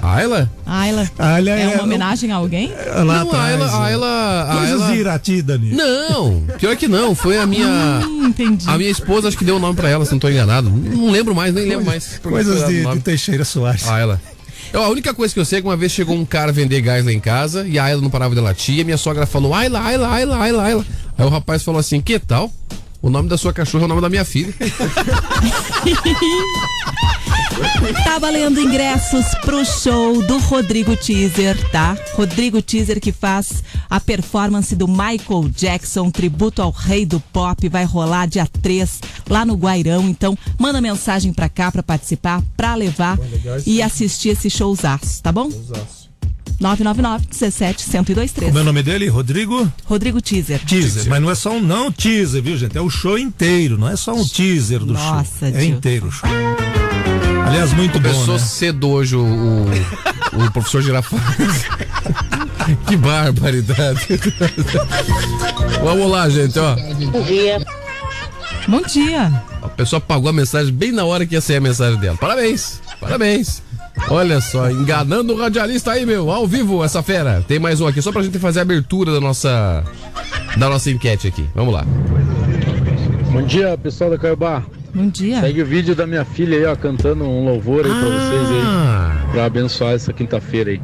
Ayla? 0.02 0.50
Ayla. 0.66 1.10
Ayla 1.20 1.50
é 1.52 1.62
é 1.62 1.68
uma 1.76 1.84
homenagem 1.84 2.32
a 2.32 2.36
alguém? 2.36 2.72
Lá 2.96 3.04
Não, 3.04 3.28
atrás. 3.28 3.54
Ayla, 3.62 3.70
ó. 3.72 3.82
Ayla, 3.84 4.48
Coisas 4.58 4.82
Ayla- 4.82 4.92
de 4.94 5.00
Irati, 5.00 5.42
Dani. 5.42 5.72
Não, 5.74 6.44
pior 6.58 6.76
que 6.76 6.88
não. 6.88 7.14
Foi 7.14 7.38
a 7.38 7.46
minha. 7.46 7.68
Hum, 7.68 8.26
entendi. 8.28 8.68
A 8.68 8.78
minha 8.78 8.90
esposa 8.90 9.28
acho 9.28 9.38
que 9.38 9.46
deu 9.46 9.58
o 9.58 9.60
nome 9.60 9.76
pra 9.76 9.90
ela, 9.90 10.04
se 10.06 10.12
não 10.12 10.20
tô 10.20 10.28
enganado. 10.30 10.70
Não 10.72 11.12
lembro 11.12 11.36
mais, 11.36 11.54
nem 11.54 11.66
lembro 11.68 11.86
mais. 11.86 12.20
Coisas 12.24 12.68
de, 12.68 12.84
de 12.84 13.00
Teixeira 13.02 13.46
Soares. 13.46 13.86
Ela. 13.88 14.20
Eu, 14.74 14.82
a 14.82 14.90
única 14.90 15.14
coisa 15.14 15.34
que 15.34 15.40
eu 15.40 15.44
sei 15.46 15.60
é 15.60 15.62
que 15.62 15.68
uma 15.68 15.76
vez 15.78 15.92
chegou 15.92 16.16
um 16.16 16.24
cara 16.26 16.52
vender 16.52 16.80
gás 16.82 17.06
lá 17.06 17.12
em 17.12 17.20
casa 17.20 17.68
e 17.68 17.78
a 17.78 17.84
Ayla 17.84 18.02
não 18.02 18.10
parava 18.10 18.34
de 18.34 18.40
latir 18.42 18.80
e 18.80 18.84
minha 18.84 18.98
sogra 18.98 19.26
falou: 19.26 19.54
Ayla, 19.54 19.82
Ayla, 19.82 20.10
Ayla, 20.10 20.38
Ayla, 20.42 20.64
Ayla. 20.64 20.86
Aí 21.18 21.26
o 21.26 21.30
rapaz 21.30 21.62
falou 21.62 21.80
assim: 21.80 22.00
Que 22.02 22.18
tal? 22.18 22.52
O 23.02 23.10
nome 23.10 23.28
da 23.28 23.38
sua 23.38 23.52
cachorra 23.52 23.84
é 23.84 23.86
o 23.86 23.90
nome 23.90 24.02
da 24.02 24.10
minha 24.10 24.26
filha. 24.26 24.54
Tá 28.04 28.18
valendo 28.18 28.60
ingressos 28.60 29.26
pro 29.42 29.64
show 29.64 30.22
do 30.26 30.40
Rodrigo 30.40 30.96
Teaser, 30.96 31.70
tá? 31.70 31.96
Rodrigo 32.16 32.62
Teaser 32.62 33.00
que 33.00 33.12
faz 33.12 33.64
a 33.90 34.00
performance 34.00 34.76
do 34.76 34.88
Michael 34.88 35.50
Jackson, 35.56 36.10
tributo 36.10 36.62
ao 36.62 36.72
rei 36.72 37.06
do 37.06 37.20
pop, 37.20 37.68
vai 37.70 37.84
rolar 37.84 38.26
dia 38.26 38.48
3 38.62 39.00
lá 39.30 39.46
no 39.46 39.56
Guairão. 39.56 40.08
Então, 40.10 40.36
manda 40.58 40.82
mensagem 40.82 41.32
pra 41.34 41.50
cá 41.50 41.72
pra 41.72 41.84
participar, 41.84 42.42
pra 42.58 42.74
levar 42.74 43.20
e 43.66 43.82
assistir 43.82 44.30
esse 44.30 44.50
showzaço, 44.50 45.22
tá 45.22 45.32
bom? 45.32 45.50
999 46.62 47.26
17 47.28 47.90
1023. 47.90 48.48
Como 48.50 48.60
é 48.60 48.62
o 48.62 48.66
nome 48.66 48.84
dele? 48.84 49.08
Rodrigo 49.08 49.72
Rodrigo 49.86 50.22
Teaser. 50.22 50.64
Teaser. 50.64 51.10
Mas 51.10 51.20
não 51.22 51.32
é 51.32 51.36
só 51.36 51.52
um 51.52 51.60
não 51.60 51.92
teaser, 51.92 52.42
viu, 52.42 52.56
gente? 52.56 52.78
É 52.78 52.82
o 52.82 52.90
show 52.90 53.18
inteiro, 53.18 53.80
não 53.80 53.90
é 53.90 53.96
só 53.96 54.14
um 54.14 54.24
teaser 54.24 54.80
do 54.80 54.94
Nossa, 54.94 55.40
show. 55.40 55.48
É 55.48 55.52
tio. 55.52 55.76
inteiro 55.76 56.08
o 56.08 56.12
show. 56.12 56.30
Aliás, 57.48 57.74
muito 57.74 58.00
bom, 58.00 58.10
Começou 58.10 58.36
né? 58.36 58.40
cedo 58.40 58.90
hoje 58.90 59.16
o, 59.16 59.24
o, 59.24 59.66
o 60.46 60.52
professor 60.52 60.84
Girafales. 60.84 61.66
que 62.88 62.96
barbaridade. 62.96 64.08
Vamos 65.84 66.12
lá, 66.12 66.30
gente, 66.30 66.58
ó. 66.60 66.76
Bom 68.68 68.82
dia. 68.84 69.44
A 69.64 69.68
pessoa 69.68 69.98
apagou 69.98 70.30
a 70.30 70.34
mensagem 70.34 70.72
bem 70.72 70.92
na 70.92 71.04
hora 71.06 71.26
que 71.26 71.34
ia 71.34 71.42
sair 71.42 71.58
a 71.58 71.62
mensagem 71.62 72.00
dela. 72.00 72.18
Parabéns, 72.18 72.80
parabéns. 73.00 73.64
Olha 74.10 74.42
só, 74.42 74.70
enganando 74.70 75.34
o 75.34 75.38
radialista 75.38 75.92
aí, 75.92 76.06
meu, 76.06 76.30
ao 76.32 76.46
vivo, 76.48 76.84
essa 76.84 77.02
fera. 77.02 77.44
Tem 77.48 77.60
mais 77.60 77.80
um 77.80 77.88
aqui, 77.88 78.02
só 78.02 78.12
pra 78.12 78.22
gente 78.24 78.40
fazer 78.40 78.60
a 78.60 78.62
abertura 78.64 79.12
da 79.14 79.22
nossa, 79.22 79.84
da 80.58 80.70
nossa 80.70 80.90
enquete 80.90 81.28
aqui. 81.28 81.46
Vamos 81.56 81.74
lá. 81.74 81.86
Bom 83.32 83.42
dia, 83.44 83.78
pessoal 83.78 84.10
da 84.10 84.18
Caiobá. 84.18 84.64
Bom 84.94 85.08
dia. 85.08 85.40
Segue 85.40 85.62
o 85.62 85.66
vídeo 85.66 85.96
da 85.96 86.06
minha 86.06 86.26
filha 86.26 86.58
aí, 86.58 86.66
ó, 86.66 86.76
cantando 86.76 87.24
um 87.24 87.46
louvor 87.46 87.86
aí 87.86 87.92
pra 87.92 88.02
vocês 88.02 88.50
aí, 88.50 88.62
Ah, 88.66 89.26
pra 89.32 89.46
abençoar 89.46 89.94
essa 89.94 90.12
quinta-feira 90.12 90.72
aí. 90.72 90.82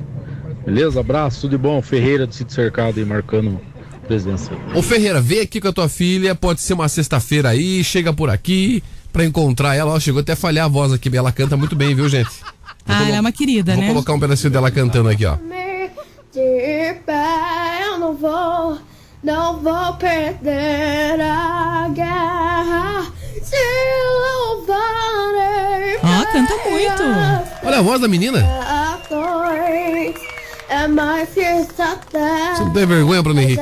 Beleza? 0.65 0.99
Abraço, 0.99 1.41
tudo 1.41 1.51
de 1.51 1.57
bom. 1.57 1.81
Ferreira 1.81 2.25
do 2.25 2.33
Sítio 2.33 2.53
Cercado 2.55 2.99
aí, 2.99 3.05
marcando 3.05 3.59
presença. 4.07 4.51
Ô 4.73 4.81
Ferreira, 4.81 5.19
vem 5.19 5.41
aqui 5.41 5.59
com 5.59 5.67
a 5.67 5.73
tua 5.73 5.89
filha, 5.89 6.33
pode 6.33 6.61
ser 6.61 6.73
uma 6.73 6.87
sexta-feira 6.87 7.49
aí, 7.49 7.83
chega 7.83 8.13
por 8.13 8.29
aqui 8.29 8.81
pra 9.11 9.25
encontrar 9.25 9.75
ela. 9.75 9.91
Ó, 9.93 9.99
chegou 9.99 10.21
até 10.21 10.31
a 10.31 10.35
falhar 10.37 10.65
a 10.65 10.69
voz 10.69 10.93
aqui, 10.93 11.15
ela 11.15 11.31
canta 11.33 11.57
muito 11.57 11.75
bem, 11.75 11.93
viu, 11.93 12.07
gente? 12.07 12.29
Ah, 12.87 13.07
ela 13.07 13.17
é 13.17 13.19
uma 13.21 13.31
querida, 13.31 13.73
Vou 13.73 13.81
né? 13.81 13.89
colocar 13.89 14.13
um 14.13 14.19
pedacinho 14.19 14.51
dela 14.51 14.71
cantando 14.71 15.09
aqui, 15.09 15.25
ó. 15.25 15.37
Eu 16.35 17.97
não 17.99 18.13
vou, 18.15 18.77
não 19.23 19.59
vou 19.59 19.93
perder 19.95 21.19
a 21.21 21.89
guerra. 21.93 23.05
Se 23.41 23.55
louvarei. 24.55 25.97
Ó, 26.03 26.25
canta 26.31 26.53
muito. 26.69 27.03
Olha 27.65 27.79
a 27.79 27.81
voz 27.81 27.99
da 28.01 28.07
menina. 28.07 28.45
A 30.69 30.83
é 30.83 30.87
mais 30.87 31.29
que 31.29 31.41
Você 31.41 32.63
não 32.63 32.73
tem 32.73 32.85
vergonha, 32.85 33.21
Bruno 33.21 33.39
Henrique? 33.39 33.61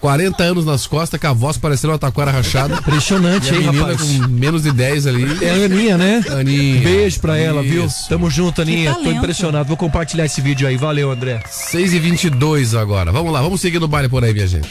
40 0.00 0.42
anos 0.42 0.64
nas 0.64 0.86
costas, 0.86 1.20
com 1.20 1.26
a 1.26 1.32
voz 1.32 1.58
parecendo 1.58 1.92
uma 1.92 1.98
taquara 1.98 2.30
rachada. 2.30 2.74
Impressionante, 2.76 3.48
E 3.48 3.50
a 3.50 3.54
hein, 3.54 3.66
menina 3.66 3.86
rapaz? 3.86 4.00
com 4.02 4.28
menos 4.28 4.62
de 4.62 4.72
10 4.72 5.06
ali. 5.06 5.44
É 5.44 5.50
a 5.50 5.64
Aninha, 5.66 5.98
né? 5.98 6.24
Aninha. 6.30 6.80
Beijo 6.80 7.20
pra 7.20 7.36
ela, 7.36 7.62
viu? 7.62 7.86
Tamo 8.08 8.30
junto, 8.30 8.62
Aninha. 8.62 8.94
Tô 8.94 9.10
impressionado. 9.10 9.68
Vou 9.68 9.76
compartilhar 9.76 10.24
esse 10.24 10.40
vídeo 10.40 10.66
aí. 10.66 10.76
Valeu, 10.76 11.10
André. 11.10 11.42
6 11.48 11.92
e 11.92 11.98
22 11.98 12.74
agora. 12.74 13.12
Vamos 13.12 13.32
lá, 13.32 13.42
vamos 13.42 13.60
seguir 13.60 13.78
no 13.78 13.88
baile 13.88 14.08
por 14.08 14.24
aí, 14.24 14.32
minha 14.32 14.46
gente. 14.46 14.70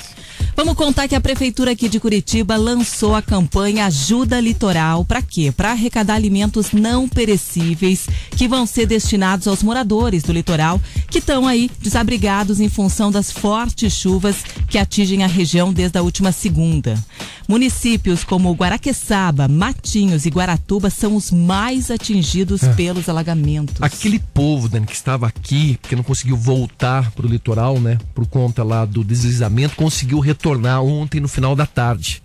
Vamos 0.55 0.75
contar 0.75 1.07
que 1.07 1.15
a 1.15 1.21
prefeitura 1.21 1.71
aqui 1.71 1.87
de 1.87 1.99
Curitiba 1.99 2.57
lançou 2.57 3.15
a 3.15 3.21
campanha 3.21 3.85
Ajuda 3.85 4.39
Litoral 4.39 5.05
para 5.05 5.21
quê? 5.21 5.51
Para 5.51 5.71
arrecadar 5.71 6.15
alimentos 6.15 6.71
não 6.71 7.07
perecíveis 7.07 8.07
que 8.31 8.47
vão 8.47 8.65
ser 8.65 8.85
destinados 8.85 9.47
aos 9.47 9.63
moradores 9.63 10.23
do 10.23 10.33
litoral 10.33 10.79
que 11.09 11.19
estão 11.19 11.47
aí 11.47 11.69
desabrigados 11.79 12.59
em 12.59 12.69
função 12.69 13.11
das 13.11 13.31
fortes 13.31 13.93
chuvas 13.93 14.43
que 14.67 14.77
atingem 14.77 15.23
a 15.23 15.27
região 15.27 15.73
desde 15.73 15.97
a 15.97 16.01
última 16.01 16.31
segunda. 16.31 17.01
Municípios 17.47 18.23
como 18.23 18.53
Guaraqueçaba, 18.53 19.47
Matinhos 19.47 20.25
e 20.25 20.29
Guaratuba 20.29 20.89
são 20.89 21.15
os 21.15 21.31
mais 21.31 21.91
atingidos 21.91 22.61
pelos 22.77 23.09
alagamentos. 23.09 23.81
Aquele 23.81 24.19
povo, 24.19 24.69
Dani, 24.69 24.85
que 24.85 24.93
estava 24.93 25.27
aqui, 25.27 25.77
porque 25.81 25.95
não 25.95 26.03
conseguiu 26.03 26.37
voltar 26.37 27.11
pro 27.11 27.27
litoral, 27.27 27.79
né? 27.79 27.97
Por 28.15 28.25
conta 28.25 28.63
lá 28.63 28.85
do 28.85 29.03
deslizamento, 29.03 29.75
conseguiu 29.75 30.19
retornar 30.19 30.40
ontem 30.49 31.19
no 31.19 31.27
final 31.27 31.55
da 31.55 31.65
tarde 31.65 32.21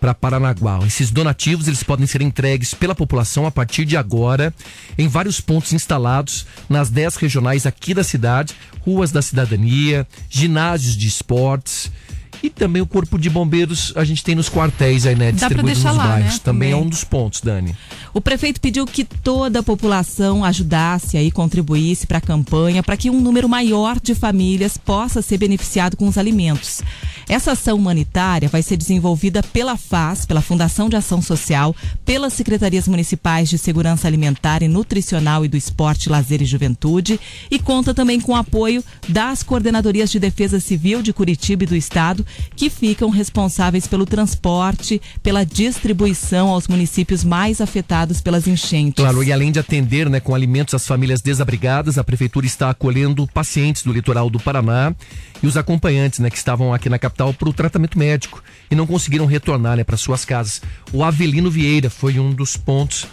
para 0.00 0.14
Paranaguá. 0.14 0.80
Esses 0.86 1.10
donativos 1.10 1.68
eles 1.68 1.82
podem 1.82 2.06
ser 2.06 2.22
entregues 2.22 2.72
pela 2.74 2.94
população 2.94 3.46
a 3.46 3.50
partir 3.50 3.84
de 3.84 3.96
agora 3.96 4.52
em 4.96 5.06
vários 5.08 5.40
pontos 5.40 5.72
instalados 5.72 6.46
nas 6.68 6.88
10 6.90 7.16
regionais 7.16 7.66
aqui 7.66 7.92
da 7.92 8.02
cidade, 8.02 8.54
ruas 8.80 9.12
da 9.12 9.20
cidadania, 9.20 10.06
ginásios 10.28 10.96
de 10.96 11.06
esportes. 11.06 11.90
E 12.42 12.48
também 12.48 12.80
o 12.80 12.86
Corpo 12.86 13.18
de 13.18 13.28
Bombeiros 13.28 13.92
a 13.94 14.02
gente 14.02 14.24
tem 14.24 14.34
nos 14.34 14.48
quartéis 14.48 15.04
aí, 15.04 15.14
né? 15.14 15.30
Deixar 15.30 15.50
nos 15.50 15.82
lá, 15.82 15.92
bairros. 16.06 16.32
né, 16.34 16.40
Também 16.42 16.70
é 16.70 16.72
também. 16.72 16.86
um 16.86 16.88
dos 16.88 17.04
pontos, 17.04 17.42
Dani. 17.42 17.76
O 18.14 18.20
prefeito 18.20 18.60
pediu 18.62 18.86
que 18.86 19.04
toda 19.04 19.58
a 19.58 19.62
população 19.62 20.42
ajudasse 20.42 21.18
aí, 21.18 21.30
contribuísse 21.30 22.06
para 22.06 22.16
a 22.16 22.20
campanha, 22.20 22.82
para 22.82 22.96
que 22.96 23.10
um 23.10 23.20
número 23.20 23.46
maior 23.46 24.00
de 24.00 24.14
famílias 24.14 24.78
possa 24.78 25.20
ser 25.20 25.36
beneficiado 25.36 25.98
com 25.98 26.08
os 26.08 26.16
alimentos. 26.16 26.80
Essa 27.30 27.52
ação 27.52 27.76
humanitária 27.76 28.48
vai 28.48 28.60
ser 28.60 28.76
desenvolvida 28.76 29.40
pela 29.40 29.76
FAS, 29.76 30.26
pela 30.26 30.40
Fundação 30.40 30.88
de 30.88 30.96
Ação 30.96 31.22
Social, 31.22 31.76
pelas 32.04 32.32
Secretarias 32.32 32.88
Municipais 32.88 33.48
de 33.48 33.56
Segurança 33.56 34.08
Alimentar 34.08 34.64
e 34.64 34.68
Nutricional 34.68 35.44
e 35.44 35.48
do 35.48 35.56
Esporte, 35.56 36.08
Lazer 36.08 36.42
e 36.42 36.44
Juventude 36.44 37.20
e 37.48 37.60
conta 37.60 37.94
também 37.94 38.20
com 38.20 38.32
o 38.32 38.36
apoio 38.36 38.82
das 39.08 39.44
Coordenadorias 39.44 40.10
de 40.10 40.18
Defesa 40.18 40.58
Civil 40.58 41.02
de 41.02 41.12
Curitiba 41.12 41.62
e 41.62 41.68
do 41.68 41.76
Estado, 41.76 42.26
que 42.56 42.68
ficam 42.68 43.08
responsáveis 43.10 43.86
pelo 43.86 44.04
transporte, 44.04 45.00
pela 45.22 45.46
distribuição 45.46 46.48
aos 46.48 46.66
municípios 46.66 47.22
mais 47.22 47.60
afetados 47.60 48.20
pelas 48.20 48.48
enchentes. 48.48 49.04
Claro, 49.04 49.22
e 49.22 49.32
além 49.32 49.52
de 49.52 49.60
atender 49.60 50.10
né, 50.10 50.18
com 50.18 50.34
alimentos 50.34 50.74
as 50.74 50.84
famílias 50.84 51.22
desabrigadas, 51.22 51.96
a 51.96 52.02
prefeitura 52.02 52.44
está 52.44 52.70
acolhendo 52.70 53.24
pacientes 53.28 53.84
do 53.84 53.92
litoral 53.92 54.28
do 54.28 54.40
Paraná 54.40 54.92
e 55.42 55.46
os 55.46 55.56
acompanhantes 55.56 56.18
né, 56.18 56.30
que 56.30 56.36
estavam 56.36 56.72
aqui 56.72 56.88
na 56.88 56.98
capital 56.98 57.32
para 57.32 57.48
o 57.48 57.52
tratamento 57.52 57.98
médico 57.98 58.42
e 58.70 58.74
não 58.74 58.86
conseguiram 58.86 59.26
retornar 59.26 59.76
né, 59.76 59.84
para 59.84 59.96
suas 59.96 60.24
casas. 60.24 60.62
O 60.92 61.02
Avelino 61.02 61.50
Vieira 61.50 61.90
foi 61.90 62.18
um 62.18 62.32
dos 62.32 62.56
pontos 62.56 63.06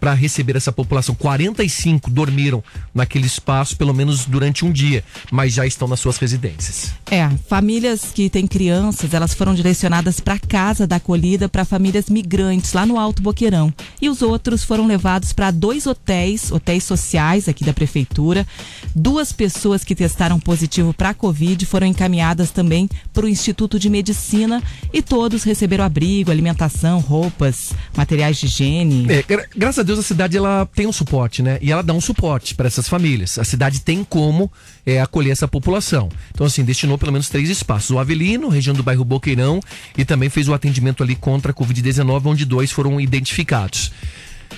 para 0.00 0.14
receber 0.14 0.56
essa 0.56 0.72
população. 0.72 1.14
45 1.14 2.10
dormiram 2.10 2.62
naquele 2.94 3.26
espaço, 3.26 3.76
pelo 3.76 3.94
menos 3.94 4.24
durante 4.24 4.64
um 4.64 4.72
dia, 4.72 5.04
mas 5.30 5.52
já 5.52 5.66
estão 5.66 5.86
nas 5.86 6.00
suas 6.00 6.16
residências. 6.16 6.92
É, 7.10 7.28
famílias 7.48 8.12
que 8.12 8.28
têm 8.30 8.46
crianças, 8.46 9.12
elas 9.12 9.34
foram 9.34 9.54
direcionadas 9.54 10.18
para 10.18 10.34
a 10.34 10.38
casa 10.38 10.86
da 10.86 10.96
acolhida 10.96 11.48
para 11.48 11.64
famílias 11.64 12.08
migrantes 12.08 12.72
lá 12.72 12.86
no 12.86 12.98
Alto 12.98 13.22
Boqueirão. 13.22 13.72
E 14.00 14.08
os 14.08 14.22
outros 14.22 14.64
foram 14.64 14.86
levados 14.86 15.32
para 15.32 15.50
dois 15.50 15.86
hotéis, 15.86 16.50
hotéis 16.50 16.84
sociais 16.84 17.48
aqui 17.48 17.64
da 17.64 17.72
prefeitura. 17.72 18.46
Duas 18.94 19.32
pessoas 19.32 19.84
que 19.84 19.94
testaram 19.94 20.40
positivo 20.40 20.94
para 20.94 21.10
a 21.10 21.14
Covid 21.14 21.64
foram 21.66 21.86
encaminhadas 21.86 22.50
também 22.50 22.88
para 23.12 23.26
o 23.26 23.28
Instituto 23.28 23.78
de 23.78 23.90
Medicina 23.90 24.62
e 24.96 25.02
todos 25.02 25.42
receberam 25.42 25.84
abrigo, 25.84 26.30
alimentação, 26.30 27.00
roupas, 27.00 27.74
materiais 27.94 28.38
de 28.38 28.46
higiene. 28.46 29.06
É, 29.12 29.22
gra- 29.22 29.46
graças 29.54 29.80
a 29.80 29.82
Deus 29.82 29.98
a 29.98 30.02
cidade 30.02 30.38
ela 30.38 30.66
tem 30.74 30.86
um 30.86 30.92
suporte, 30.92 31.42
né? 31.42 31.58
E 31.60 31.70
ela 31.70 31.82
dá 31.82 31.92
um 31.92 32.00
suporte 32.00 32.54
para 32.54 32.66
essas 32.66 32.88
famílias. 32.88 33.38
A 33.38 33.44
cidade 33.44 33.80
tem 33.82 34.02
como 34.02 34.50
é, 34.86 34.98
acolher 35.02 35.32
essa 35.32 35.46
população. 35.46 36.08
Então, 36.32 36.46
assim, 36.46 36.64
destinou 36.64 36.96
pelo 36.96 37.12
menos 37.12 37.28
três 37.28 37.50
espaços. 37.50 37.90
O 37.90 37.98
Avelino, 37.98 38.48
região 38.48 38.74
do 38.74 38.82
bairro 38.82 39.04
Boqueirão, 39.04 39.60
e 39.98 40.02
também 40.02 40.30
fez 40.30 40.48
o 40.48 40.54
atendimento 40.54 41.02
ali 41.02 41.14
contra 41.14 41.52
a 41.52 41.54
Covid-19, 41.54 42.22
onde 42.24 42.46
dois 42.46 42.72
foram 42.72 42.98
identificados. 42.98 43.92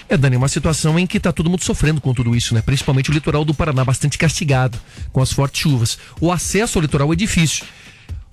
É, 0.09 0.17
Dani, 0.17 0.37
uma 0.37 0.47
situação 0.49 0.97
em 1.01 1.05
que 1.07 1.17
está 1.17 1.33
todo 1.33 1.51
mundo 1.51 1.65
sofrendo 1.65 2.01
com 2.01 2.15
tudo 2.15 2.37
isso, 2.37 2.55
né? 2.55 2.63
Principalmente 2.63 3.11
o 3.11 3.13
litoral 3.13 3.45
do 3.45 3.53
Paraná, 3.55 3.85
bastante 3.85 4.17
castigado 4.17 4.79
com 5.13 5.21
as 5.21 5.33
fortes 5.33 5.63
chuvas. 5.63 5.99
O 6.21 6.31
acesso 6.31 6.79
ao 6.79 6.83
litoral 6.83 7.13
é 7.13 7.17
difícil. 7.17 7.65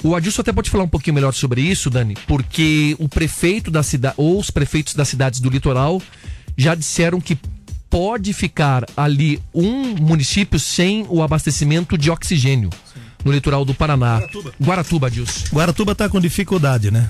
O 0.04 0.16
Adilson 0.16 0.42
até 0.42 0.52
pode 0.54 0.70
falar 0.70 0.84
um 0.84 0.90
pouquinho 0.90 1.16
melhor 1.16 1.34
sobre 1.34 1.62
isso, 1.62 1.90
Dani, 1.90 2.16
porque 2.28 2.96
o 3.00 3.10
prefeito 3.10 3.72
da 3.72 3.82
cidade, 3.82 4.16
ou 4.18 4.40
os 4.40 4.52
prefeitos 4.52 4.94
das 4.94 5.08
cidades 5.08 5.40
do 5.40 5.50
litoral 5.50 6.02
já 6.58 6.75
disseram 6.75 7.20
que 7.20 7.38
pode 7.90 8.34
ficar 8.34 8.86
ali 8.96 9.42
um 9.54 9.96
município 9.96 10.60
sem 10.60 11.06
o 11.10 11.24
abastecimento 11.24 11.98
de 11.98 12.12
oxigênio 12.12 12.70
no 13.24 13.32
litoral 13.32 13.66
do 13.66 13.74
Paraná. 13.74 14.18
Guaratuba, 14.18 14.54
Guaratuba 14.62 15.08
Adilson. 15.08 15.56
Guaratuba 15.56 15.92
está 15.94 16.08
com 16.08 16.20
dificuldade, 16.20 16.92
né? 16.92 17.10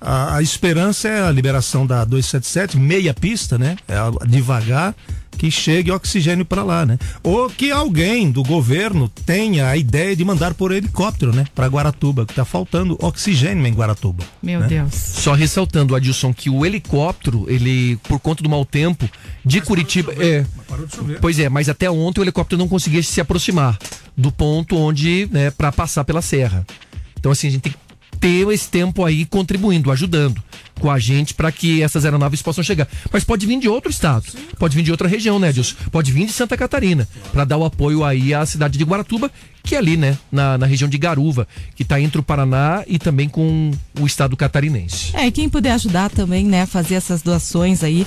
A, 0.00 0.36
a 0.36 0.42
esperança 0.42 1.08
é 1.08 1.26
a 1.26 1.30
liberação 1.30 1.86
da 1.86 2.04
277, 2.04 2.76
meia 2.76 3.14
pista, 3.14 3.56
né? 3.56 3.76
É 3.86 4.26
devagar 4.26 4.94
que 5.36 5.50
chegue 5.50 5.90
oxigênio 5.90 6.44
para 6.44 6.62
lá, 6.62 6.86
né? 6.86 6.98
Ou 7.22 7.48
que 7.48 7.70
alguém 7.70 8.30
do 8.30 8.42
governo 8.42 9.08
tenha 9.26 9.68
a 9.68 9.76
ideia 9.76 10.14
de 10.14 10.24
mandar 10.24 10.54
por 10.54 10.72
helicóptero, 10.72 11.34
né? 11.34 11.44
Para 11.54 11.66
Guaratuba, 11.66 12.24
que 12.26 12.34
tá 12.34 12.44
faltando 12.44 12.96
oxigênio 13.00 13.66
em 13.66 13.72
Guaratuba. 13.72 14.24
Meu 14.42 14.60
né? 14.60 14.66
Deus. 14.66 14.94
Só 14.94 15.32
ressaltando, 15.34 15.94
Adilson, 15.94 16.32
que 16.32 16.48
o 16.48 16.64
helicóptero, 16.64 17.46
ele, 17.48 17.96
por 18.04 18.18
conta 18.20 18.42
do 18.42 18.48
mau 18.48 18.64
tempo, 18.64 19.08
de 19.44 19.60
Curitiba. 19.60 20.12
é, 20.18 20.44
Parou 20.68 20.86
de 20.86 20.94
chover. 20.94 21.20
Pois 21.20 21.38
é, 21.38 21.48
mas 21.48 21.68
até 21.68 21.90
ontem 21.90 22.20
o 22.20 22.24
helicóptero 22.24 22.58
não 22.58 22.68
conseguia 22.68 23.02
se 23.02 23.20
aproximar 23.20 23.78
do 24.16 24.30
ponto 24.30 24.76
onde, 24.76 25.28
né, 25.30 25.50
para 25.50 25.72
passar 25.72 26.04
pela 26.04 26.22
serra. 26.22 26.64
Então, 27.18 27.32
assim, 27.32 27.48
a 27.48 27.50
gente 27.50 27.62
tem 27.62 27.72
que 27.72 27.78
ter 28.24 28.50
esse 28.50 28.70
tempo 28.70 29.04
aí 29.04 29.26
contribuindo, 29.26 29.92
ajudando 29.92 30.42
com 30.80 30.90
a 30.90 30.98
gente 30.98 31.34
para 31.34 31.52
que 31.52 31.82
essas 31.82 32.06
aeronaves 32.06 32.40
possam 32.40 32.64
chegar. 32.64 32.88
Mas 33.12 33.22
pode 33.22 33.44
vir 33.44 33.60
de 33.60 33.68
outro 33.68 33.90
estado, 33.90 34.24
pode 34.58 34.74
vir 34.74 34.82
de 34.82 34.90
outra 34.90 35.06
região, 35.06 35.38
né, 35.38 35.50
Edilson? 35.50 35.76
Pode 35.92 36.10
vir 36.10 36.24
de 36.24 36.32
Santa 36.32 36.56
Catarina, 36.56 37.06
para 37.34 37.44
dar 37.44 37.58
o 37.58 37.66
apoio 37.66 38.02
aí 38.02 38.32
à 38.32 38.46
cidade 38.46 38.78
de 38.78 38.84
Guaratuba, 38.84 39.30
que 39.62 39.74
é 39.74 39.78
ali, 39.78 39.98
né, 39.98 40.16
na, 40.32 40.56
na 40.56 40.64
região 40.64 40.88
de 40.88 40.96
Garuva, 40.96 41.46
que 41.76 41.82
está 41.82 42.00
entre 42.00 42.18
o 42.18 42.22
Paraná 42.22 42.82
e 42.86 42.98
também 42.98 43.28
com 43.28 43.70
o 44.00 44.06
estado 44.06 44.38
catarinense. 44.38 45.14
É, 45.14 45.26
e 45.26 45.30
quem 45.30 45.46
puder 45.46 45.72
ajudar 45.72 46.08
também, 46.08 46.46
né, 46.46 46.64
fazer 46.64 46.94
essas 46.94 47.20
doações 47.20 47.84
aí 47.84 48.06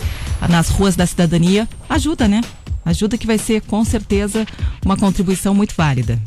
nas 0.50 0.70
ruas 0.70 0.96
da 0.96 1.06
cidadania, 1.06 1.70
ajuda, 1.88 2.28
né? 2.28 2.42
Ajuda 2.84 3.20
que 3.20 3.28
vai 3.28 3.38
ser 3.38 3.62
com 3.62 3.86
certeza 3.86 4.48
uma 4.84 4.98
contribuição 4.98 5.54
muito 5.54 5.76
válida. 5.76 6.20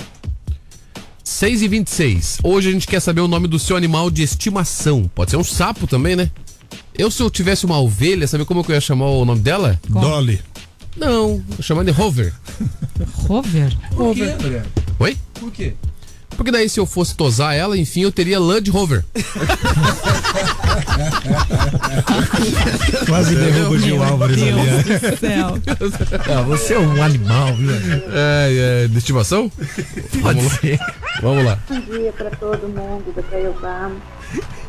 6 1.31 1.62
e 1.62 1.69
26 1.69 2.38
Hoje 2.43 2.69
a 2.69 2.73
gente 2.73 2.88
quer 2.88 2.99
saber 2.99 3.21
o 3.21 3.29
nome 3.29 3.47
do 3.47 3.57
seu 3.57 3.77
animal 3.77 4.11
de 4.11 4.23
estimação. 4.23 5.09
Pode 5.14 5.31
ser 5.31 5.37
um 5.37 5.45
sapo 5.45 5.87
também, 5.87 6.16
né? 6.16 6.29
Eu, 6.93 7.09
se 7.09 7.23
eu 7.23 7.31
tivesse 7.31 7.64
uma 7.64 7.81
ovelha, 7.81 8.27
sabe 8.27 8.45
como 8.45 8.64
que 8.64 8.73
eu 8.73 8.75
ia 8.75 8.81
chamar 8.81 9.07
o 9.07 9.25
nome 9.25 9.40
dela? 9.40 9.81
Dolly. 9.88 10.43
Não, 10.97 11.43
eu 11.57 11.62
chamar 11.62 11.85
de 11.85 11.93
Rover. 11.93 12.35
Rover? 13.14 13.73
Rover. 13.93 14.66
Oi? 14.99 15.16
Por 15.35 15.53
quê? 15.53 15.75
Porque 16.40 16.50
daí 16.50 16.70
se 16.70 16.81
eu 16.81 16.87
fosse 16.87 17.14
tosar 17.14 17.55
ela, 17.55 17.76
enfim, 17.76 18.00
eu 18.00 18.11
teria 18.11 18.40
Land 18.40 18.70
Rover. 18.70 19.05
Quase 23.07 23.37
derruba 23.37 23.68
o 23.68 23.79
Gil 23.79 24.03
Álvares 24.03 24.42
ali. 24.42 24.55
do 24.55 25.18
céu. 25.18 25.59
Ah, 26.35 26.40
você 26.40 26.72
é 26.72 26.79
um 26.79 27.03
animal, 27.03 27.55
viu? 27.57 27.70
É, 27.70 28.85
é, 28.85 28.88
de 28.88 28.96
estimação? 28.96 29.53
Pode 30.22 30.48
ser. 30.48 30.81
Vamos 31.20 31.44
lá. 31.44 31.59
Bom 31.68 31.79
dia 31.81 32.11
para 32.14 32.31
todo 32.31 32.66
mundo 32.68 33.14
da 33.14 33.22
Caiobá. 33.22 33.90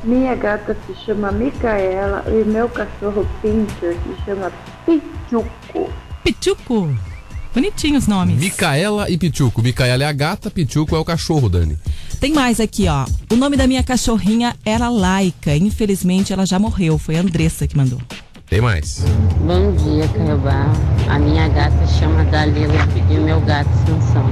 Minha 0.04 0.36
gata 0.36 0.76
se 0.86 0.94
chama 1.06 1.32
Micaela 1.32 2.26
e 2.28 2.44
meu 2.44 2.68
cachorro 2.68 3.26
Pincher 3.42 3.96
se 4.04 4.26
chama 4.26 4.52
Pichuco. 4.86 5.90
Pichuco. 6.22 7.11
Bonitinhos 7.54 8.04
os 8.04 8.08
nomes. 8.08 8.38
Micaela 8.38 9.10
e 9.10 9.18
Pichuco. 9.18 9.62
Micaela 9.62 10.04
é 10.04 10.08
a 10.08 10.12
gata, 10.12 10.50
Pichuco 10.50 10.96
é 10.96 11.00
o 11.00 11.06
cachorro, 11.06 11.50
Dani. 11.50 11.78
Tem 12.20 12.34
mais 12.34 12.60
aqui, 12.60 12.88
ó. 12.88 13.06
O 13.32 13.36
nome 13.36 13.58
da 13.58 13.68
minha 13.68 13.84
cachorrinha 13.84 14.56
era 14.64 14.90
Laika. 14.90 15.56
Infelizmente 15.56 16.32
ela 16.32 16.46
já 16.46 16.58
morreu. 16.60 16.98
Foi 16.98 17.18
a 17.18 17.22
Andressa 17.22 17.68
que 17.68 17.76
mandou. 17.76 18.02
Tem 18.50 18.62
mais. 18.62 19.04
Bom 19.46 19.74
dia, 19.76 20.08
Caiobá. 20.10 20.66
A 21.10 21.18
minha 21.18 21.48
gata 21.50 21.88
chama 21.88 22.24
Dalila 22.26 22.74
e 23.10 23.18
o 23.18 23.22
meu 23.22 23.42
gato 23.42 23.70
Sansão. 23.86 24.26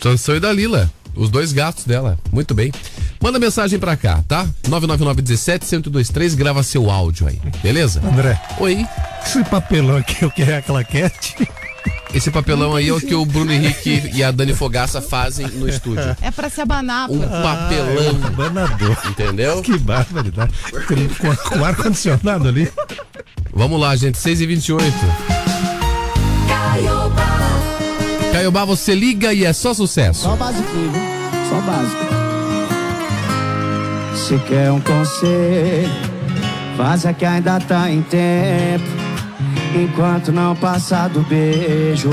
Sansão 0.00 0.36
e 0.36 0.40
Dalila. 0.40 0.90
Os 1.18 1.28
dois 1.30 1.52
gatos 1.52 1.84
dela. 1.84 2.16
Muito 2.32 2.54
bem. 2.54 2.72
Manda 3.20 3.38
mensagem 3.38 3.78
pra 3.78 3.96
cá, 3.96 4.22
tá? 4.28 4.46
99917-1023, 4.68 6.36
grava 6.36 6.62
seu 6.62 6.88
áudio 6.90 7.26
aí, 7.26 7.40
beleza? 7.62 8.00
André, 8.06 8.40
Oi. 8.60 8.86
esse 9.26 9.42
papelão 9.44 9.96
aqui, 9.96 10.24
o 10.24 10.30
que 10.30 10.42
é 10.42 10.58
a 10.58 10.62
claquete? 10.62 11.34
Esse 12.14 12.30
papelão 12.30 12.74
aí 12.74 12.88
é 12.88 12.92
o 12.92 13.00
que 13.00 13.14
o 13.14 13.24
Bruno 13.26 13.52
Henrique 13.52 14.10
e 14.14 14.22
a 14.22 14.30
Dani 14.30 14.54
Fogaça 14.54 15.02
fazem 15.02 15.46
no 15.48 15.68
estúdio. 15.68 16.16
É 16.22 16.30
pra 16.30 16.48
se 16.48 16.60
abanar, 16.60 17.10
Um 17.10 17.18
papelão, 17.20 18.14
Banador. 18.36 18.96
entendeu? 19.10 19.60
Que 19.60 19.76
barbaridade. 19.76 20.52
Com, 20.86 21.36
com 21.58 21.64
ar-condicionado 21.64 22.48
ali. 22.48 22.70
Vamos 23.52 23.80
lá, 23.80 23.94
gente, 23.96 24.16
6 24.18 24.40
e 24.40 24.46
28 24.46 24.84
Caiobá, 28.38 28.64
você 28.64 28.94
liga 28.94 29.32
e 29.32 29.44
é 29.44 29.52
só 29.52 29.74
sucesso. 29.74 30.20
Só 30.20 30.36
básico? 30.36 30.68
Só 31.48 31.60
básico. 31.60 32.04
Se 34.14 34.38
quer 34.46 34.70
um 34.70 34.80
conselho, 34.80 35.90
faça 36.76 37.12
que 37.12 37.24
ainda 37.24 37.58
tá 37.58 37.90
em 37.90 38.00
tempo. 38.02 38.84
Enquanto 39.74 40.30
não 40.30 40.54
passar 40.54 41.08
do 41.08 41.20
beijo, 41.22 42.10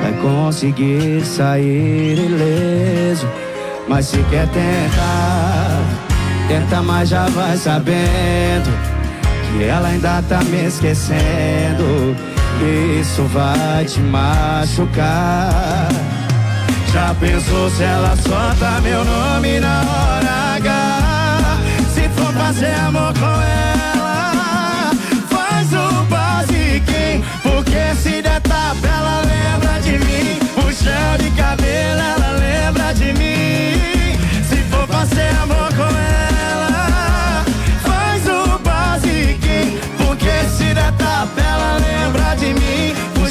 vai 0.00 0.12
conseguir 0.22 1.20
sair 1.24 2.16
ileso. 2.16 3.28
Mas 3.88 4.06
se 4.06 4.18
quer 4.30 4.46
tentar, 4.50 5.82
tenta, 6.46 6.80
mas 6.80 7.08
já 7.08 7.26
vai 7.26 7.56
sabendo 7.56 8.70
que 9.50 9.64
ela 9.64 9.88
ainda 9.88 10.22
tá 10.28 10.44
me 10.44 10.66
esquecendo. 10.66 12.39
Isso 12.62 13.22
vai 13.24 13.84
te 13.86 14.00
machucar. 14.00 15.88
Já 16.92 17.14
pensou 17.14 17.70
se 17.70 17.82
ela 17.82 18.14
solta 18.16 18.80
meu 18.82 19.02
nome 19.04 19.60
na 19.60 19.80
hora 19.80 20.56
H? 20.56 21.58
Se 21.94 22.08
for 22.10 22.32
fazer 22.34 22.74
amor 22.74 23.14
com 23.14 23.26
ela, 23.26 24.90
faz 25.30 25.72
o 25.72 26.04
basiquinho. 26.04 27.24
Porque 27.42 27.94
se 27.96 28.20
der 28.20 28.40
tapa, 28.42 28.86
ela 28.86 29.22
lembra 29.22 29.80
de 29.80 29.92
mim. 29.98 30.38
Puxão 30.54 31.16
de 31.18 31.30
cabelo, 31.30 32.00
ela 32.00 32.30
lembra 32.38 32.92
de 32.92 33.12
mim. 33.14 33.29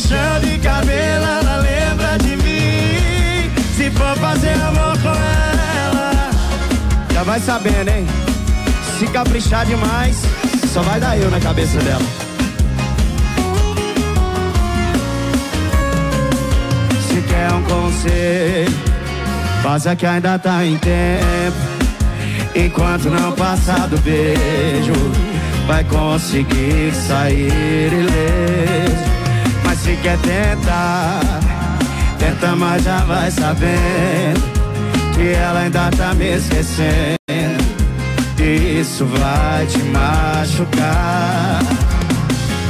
Puxão 0.09 0.39
de 0.39 0.57
cabelo, 0.57 1.23
ela 1.23 1.57
lembra 1.57 2.17
de 2.17 2.35
mim. 2.37 3.51
Se 3.77 3.91
for 3.91 4.17
fazer 4.17 4.53
amor 4.53 4.97
com 5.03 5.09
ela, 5.09 6.31
já 7.13 7.21
vai 7.21 7.39
sabendo, 7.39 7.89
hein? 7.89 8.07
Se 8.97 9.05
caprichar 9.05 9.67
demais, 9.67 10.23
só 10.73 10.81
vai 10.81 10.99
dar 10.99 11.15
eu 11.15 11.29
na 11.29 11.39
cabeça 11.39 11.77
dela. 11.77 12.01
Se 17.07 17.21
quer 17.21 17.53
um 17.53 17.63
conselho, 17.65 18.77
faça 19.61 19.95
que 19.95 20.07
ainda 20.07 20.39
tá 20.39 20.65
em 20.65 20.75
tempo. 20.79 21.57
Enquanto 22.55 23.11
não 23.11 23.31
passar 23.33 23.87
do 23.87 23.97
beijo, 23.99 24.93
vai 25.67 25.83
conseguir 25.83 26.95
sair 26.95 27.93
ileso. 27.93 29.18
Se 29.83 29.95
quer 29.97 30.17
tentar, 30.19 31.21
tenta, 32.19 32.55
mas 32.55 32.83
já 32.83 32.99
vai 32.99 33.31
sabendo 33.31 34.41
que 35.15 35.29
ela 35.29 35.61
ainda 35.61 35.89
tá 35.97 36.13
me 36.13 36.35
esquecendo. 36.35 37.19
Isso 38.39 39.05
vai 39.05 39.65
te 39.65 39.79
machucar. 39.79 41.59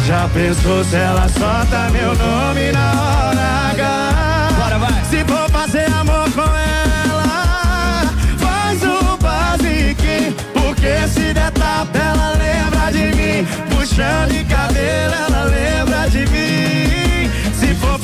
Já 0.07 0.27
pensou 0.33 0.83
se 0.83 0.95
ela 0.95 1.27
solta 1.29 1.89
meu 1.91 2.15
nome 2.15 2.71
na 2.71 2.91
hora 3.01 3.71
H? 3.71 4.49
Bora, 4.57 4.79
vai. 4.79 5.03
Se 5.05 5.23
for 5.25 5.49
fazer 5.51 5.85
amor 5.91 6.31
com 6.31 6.41
ela, 6.41 8.11
faz 8.37 8.81
o 8.83 9.17
basiquinho. 9.17 10.33
Porque 10.53 11.07
se 11.07 11.33
der 11.33 11.51
tapa, 11.51 11.97
ela 11.97 12.31
lembra 12.31 12.91
de 12.91 13.15
mim. 13.15 13.47
Puxão 13.69 14.27
de 14.27 14.43
cabelo, 14.45 15.13
ela 15.13 15.43
lembra 15.43 16.09
de 16.09 16.25
mim. 16.31 16.88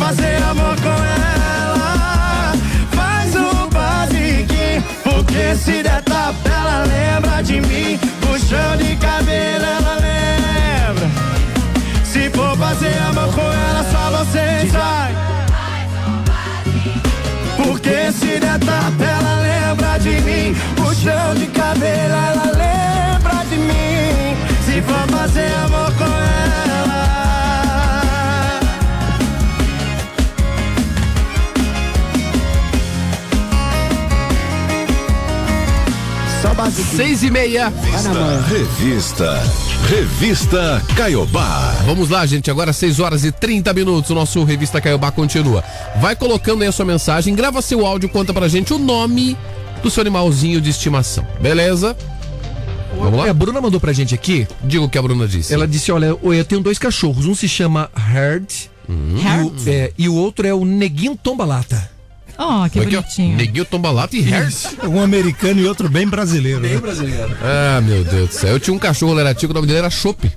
Fazer 0.05 0.37
amor 0.43 0.75
com 0.81 1.03
ela, 1.03 2.53
faz 2.91 3.35
o 3.35 3.67
basiquinho. 3.69 4.83
Porque 5.03 5.55
se 5.55 5.81
der 5.81 6.03
tapa, 6.03 6.47
ela 6.47 6.83
lembra 6.83 7.41
de 7.41 7.59
mim. 7.61 7.97
Puxão 8.21 8.77
de 8.77 8.95
cabelo, 8.97 9.65
ela 9.65 9.95
lembra. 9.95 11.09
Se 12.03 12.29
for 12.29 12.55
fazer 12.55 12.95
amor 12.99 13.33
com 13.33 13.41
ela, 13.41 13.83
só 13.91 14.11
você 14.17 14.69
sai. 14.71 15.15
Porque 17.57 18.11
se 18.11 18.39
der 18.39 18.59
tapa, 18.59 19.03
ela 19.03 19.39
lembra 19.41 19.97
de 19.97 20.21
mim. 20.21 20.55
Puxão 20.75 21.33
de 21.33 21.47
cabelo, 21.47 22.13
ela 22.13 22.43
lembra 22.43 22.54
Basiquinho. 36.65 36.97
Seis 36.97 37.21
e 37.23 37.29
meia. 37.29 37.69
Mão. 37.69 38.41
Revista. 38.49 39.39
Revista 39.87 40.81
Caiobá. 40.95 41.75
Vamos 41.85 42.09
lá, 42.09 42.25
gente. 42.25 42.49
Agora 42.49 42.73
6 42.73 42.99
horas 42.99 43.23
e 43.23 43.31
30 43.31 43.71
minutos. 43.71 44.09
O 44.09 44.15
nosso 44.15 44.43
Revista 44.43 44.81
Caiobá 44.81 45.11
continua. 45.11 45.63
Vai 46.01 46.15
colocando 46.15 46.63
aí 46.63 46.67
a 46.67 46.71
sua 46.71 46.85
mensagem, 46.85 47.35
grava 47.35 47.61
seu 47.61 47.85
áudio, 47.85 48.09
conta 48.09 48.33
pra 48.33 48.47
gente 48.47 48.73
o 48.73 48.79
nome 48.79 49.37
do 49.83 49.91
seu 49.91 50.01
animalzinho 50.01 50.59
de 50.59 50.71
estimação. 50.71 51.25
Beleza? 51.39 51.95
Vamos 52.97 53.19
lá? 53.19 53.27
É, 53.27 53.29
a 53.29 53.33
Bruna 53.33 53.61
mandou 53.61 53.79
pra 53.79 53.93
gente 53.93 54.15
aqui. 54.15 54.47
Diga 54.63 54.83
o 54.83 54.89
que 54.89 54.97
a 54.97 55.01
Bruna 55.03 55.27
disse. 55.27 55.53
Ela 55.53 55.67
disse: 55.67 55.91
Olha, 55.91 56.17
eu 56.19 56.45
tenho 56.45 56.61
dois 56.61 56.79
cachorros. 56.79 57.27
Um 57.27 57.35
se 57.35 57.47
chama 57.47 57.91
Herd. 57.95 58.71
E, 58.87 59.43
o, 59.43 59.69
é, 59.69 59.91
e 59.97 60.09
o 60.09 60.15
outro 60.15 60.47
é 60.47 60.53
o 60.53 60.65
Neguinho 60.65 61.15
Tombalata. 61.15 61.94
Oh, 62.37 62.69
que 62.69 62.79
Aqui, 62.79 62.97
ó, 62.97 63.01
bonitinho. 63.01 63.37
Neguinho 63.37 63.65
Tombalata 63.65 64.15
e 64.15 64.27
Hers. 64.33 64.67
Um 64.83 65.01
americano 65.01 65.59
e 65.61 65.65
outro 65.67 65.87
bem 65.89 66.07
brasileiro. 66.07 66.59
né? 66.61 66.77
brasileiro. 66.77 67.35
Ah, 67.41 67.81
meu 67.81 68.03
Deus 68.03 68.29
do 68.29 68.33
céu. 68.33 68.49
Eu 68.51 68.59
tinha 68.59 68.73
um 68.73 68.79
cachorro, 68.79 69.13
ele 69.13 69.21
era 69.21 69.33
tico, 69.33 69.51
o 69.51 69.53
nome 69.55 69.67
dele 69.67 69.79
era 69.79 69.89
Chopp. 69.89 70.29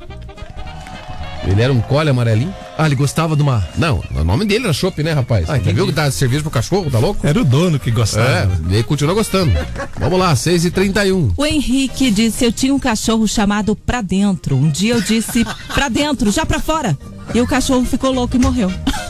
Ele 1.47 1.63
era 1.63 1.73
um 1.73 1.81
collie 1.81 2.11
amarelinho. 2.11 2.55
Ah, 2.77 2.85
ele 2.87 2.95
gostava 2.95 3.35
de 3.35 3.43
uma. 3.43 3.67
Não, 3.77 4.03
o 4.15 4.23
nome 4.23 4.45
dele 4.45 4.65
era 4.65 4.73
Chopp, 4.73 5.03
né, 5.03 5.13
rapaz? 5.13 5.49
Ah, 5.49 5.57
viu 5.57 5.87
que 5.87 5.93
dá 5.93 6.11
serviço 6.11 6.43
pro 6.43 6.51
cachorro, 6.51 6.91
tá 6.91 6.99
louco? 6.99 7.27
Era 7.27 7.41
o 7.41 7.45
dono 7.45 7.79
que 7.79 7.89
É, 7.91 7.93
gostava. 7.93 8.61
e 8.69 8.75
ele 8.75 8.83
continua 8.83 9.15
gostando. 9.15 9.53
Vamos 9.99 10.19
lá, 10.19 10.37
6 10.37 10.67
e 10.67 10.71
31 10.71 11.33
O 11.37 11.47
Henrique 11.47 12.11
disse: 12.11 12.45
Eu 12.45 12.53
tinha 12.53 12.75
um 12.75 12.79
cachorro 12.79 13.27
chamado 13.27 13.75
Pra 13.75 14.03
Dentro. 14.03 14.57
Um 14.57 14.69
dia 14.71 14.95
eu 14.95 15.01
disse: 15.01 15.45
Pra 15.75 15.89
dentro, 15.89 16.31
já 16.31 16.45
pra 16.45 16.61
fora. 16.61 16.97
E 17.35 17.41
o 17.41 17.47
cachorro 17.47 17.85
ficou 17.85 18.13
louco 18.13 18.37
e 18.37 18.39
morreu. 18.39 18.71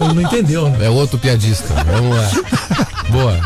Ele 0.00 0.14
não 0.14 0.22
entendeu, 0.22 0.68
né? 0.68 0.86
É 0.86 0.90
outro 0.90 1.18
piadista. 1.18 1.72
Vamos 1.84 2.16
lá. 2.16 2.30
Boa. 3.10 3.40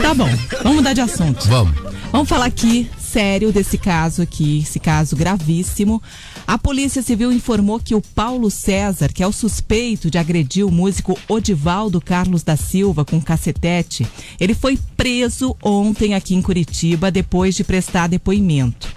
Tá 0.00 0.14
bom, 0.14 0.28
vamos 0.62 0.76
mudar 0.76 0.92
de 0.92 1.00
assunto. 1.00 1.46
Vamos. 1.48 1.74
Vamos 2.10 2.28
falar 2.28 2.46
aqui 2.46 2.90
sério 3.12 3.52
desse 3.52 3.76
caso 3.76 4.22
aqui, 4.22 4.60
esse 4.60 4.80
caso 4.80 5.14
gravíssimo. 5.14 6.02
A 6.46 6.56
Polícia 6.56 7.02
Civil 7.02 7.30
informou 7.30 7.78
que 7.78 7.94
o 7.94 8.00
Paulo 8.00 8.50
César, 8.50 9.12
que 9.12 9.22
é 9.22 9.26
o 9.26 9.32
suspeito 9.32 10.10
de 10.10 10.16
agredir 10.16 10.66
o 10.66 10.70
músico 10.70 11.18
Odivaldo 11.28 12.00
Carlos 12.00 12.42
da 12.42 12.56
Silva 12.56 13.04
com 13.04 13.20
cacetete, 13.20 14.06
ele 14.40 14.54
foi 14.54 14.78
preso 14.96 15.54
ontem 15.62 16.14
aqui 16.14 16.34
em 16.34 16.40
Curitiba 16.40 17.10
depois 17.10 17.54
de 17.54 17.64
prestar 17.64 18.06
depoimento. 18.06 18.88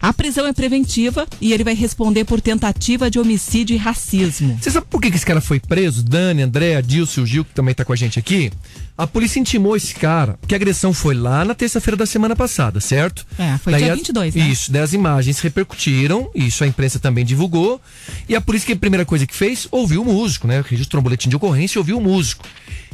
A 0.00 0.12
prisão 0.12 0.46
é 0.46 0.52
preventiva 0.52 1.26
e 1.40 1.52
ele 1.52 1.64
vai 1.64 1.74
responder 1.74 2.24
por 2.24 2.40
tentativa 2.40 3.10
de 3.10 3.18
homicídio 3.18 3.74
e 3.74 3.76
racismo. 3.76 4.56
Você 4.60 4.70
sabe 4.70 4.86
por 4.88 5.00
que 5.00 5.10
que 5.10 5.16
esse 5.16 5.26
cara 5.26 5.40
foi 5.40 5.58
preso? 5.58 6.04
Dani, 6.04 6.42
André, 6.42 6.76
Adilson, 6.76 7.22
o 7.22 7.26
Gil, 7.26 7.44
que 7.44 7.52
também 7.52 7.74
tá 7.74 7.84
com 7.84 7.92
a 7.92 7.96
gente 7.96 8.18
aqui. 8.18 8.50
A 8.96 9.06
polícia 9.06 9.38
intimou 9.38 9.76
esse 9.76 9.94
cara, 9.94 10.36
porque 10.40 10.54
a 10.54 10.56
agressão 10.56 10.92
foi 10.92 11.14
lá 11.14 11.44
na 11.44 11.54
terça-feira 11.54 11.96
da 11.96 12.06
semana 12.06 12.34
passada, 12.34 12.80
certo? 12.80 13.26
É, 13.38 13.57
foi 13.58 13.74
dia 13.76 13.94
22, 13.94 14.34
né? 14.34 14.48
Isso, 14.48 14.72
daí 14.72 14.82
as 14.82 14.92
imagens 14.92 15.40
repercutiram, 15.40 16.30
isso 16.34 16.64
a 16.64 16.66
imprensa 16.66 16.98
também 16.98 17.24
divulgou. 17.24 17.80
E 18.28 18.34
a 18.34 18.40
polícia, 18.40 18.66
que 18.66 18.72
a 18.72 18.76
primeira 18.76 19.04
coisa 19.04 19.26
que 19.26 19.34
fez, 19.34 19.68
ouviu 19.70 20.02
o 20.02 20.04
músico, 20.04 20.46
né? 20.46 20.64
Registrou 20.66 21.00
um 21.00 21.04
boletim 21.04 21.28
de 21.28 21.36
ocorrência 21.36 21.78
e 21.78 21.80
ouviu 21.80 21.98
o 21.98 22.00
músico. 22.00 22.44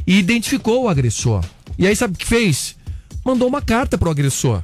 E 0.05 0.17
identificou 0.17 0.83
o 0.83 0.89
agressor. 0.89 1.43
E 1.77 1.87
aí 1.87 1.95
sabe 1.95 2.13
o 2.13 2.17
que 2.17 2.25
fez? 2.25 2.75
Mandou 3.23 3.47
uma 3.47 3.61
carta 3.61 3.97
pro 3.97 4.09
agressor 4.09 4.61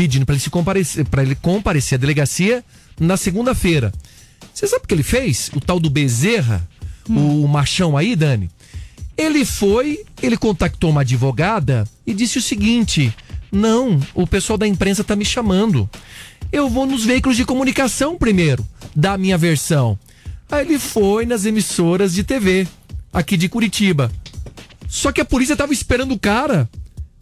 pedindo 0.00 0.24
para 0.24 0.34
ele 0.34 0.42
se 0.42 0.48
comparecer, 0.48 1.04
para 1.04 1.22
ele 1.22 1.34
comparecer 1.34 1.96
à 1.96 2.00
delegacia 2.00 2.64
na 2.98 3.18
segunda-feira. 3.18 3.92
Você 4.54 4.66
sabe 4.66 4.84
o 4.84 4.88
que 4.88 4.94
ele 4.94 5.02
fez? 5.02 5.50
O 5.54 5.60
tal 5.60 5.78
do 5.78 5.90
Bezerra, 5.90 6.66
o 7.06 7.46
machão 7.46 7.98
aí, 7.98 8.16
Dani. 8.16 8.50
Ele 9.20 9.44
foi, 9.44 10.02
ele 10.22 10.34
contactou 10.34 10.88
uma 10.88 11.02
advogada 11.02 11.86
e 12.06 12.14
disse 12.14 12.38
o 12.38 12.42
seguinte: 12.42 13.14
"Não, 13.52 14.00
o 14.14 14.26
pessoal 14.26 14.56
da 14.56 14.66
imprensa 14.66 15.04
tá 15.04 15.14
me 15.14 15.26
chamando. 15.26 15.88
Eu 16.50 16.70
vou 16.70 16.86
nos 16.86 17.04
veículos 17.04 17.36
de 17.36 17.44
comunicação 17.44 18.16
primeiro, 18.16 18.66
dar 18.96 19.12
a 19.12 19.18
minha 19.18 19.36
versão". 19.36 19.98
Aí 20.50 20.64
ele 20.64 20.78
foi 20.78 21.26
nas 21.26 21.44
emissoras 21.44 22.14
de 22.14 22.24
TV 22.24 22.66
aqui 23.12 23.36
de 23.36 23.46
Curitiba. 23.46 24.10
Só 24.88 25.12
que 25.12 25.20
a 25.20 25.24
polícia 25.24 25.54
tava 25.54 25.74
esperando 25.74 26.14
o 26.14 26.18
cara 26.18 26.66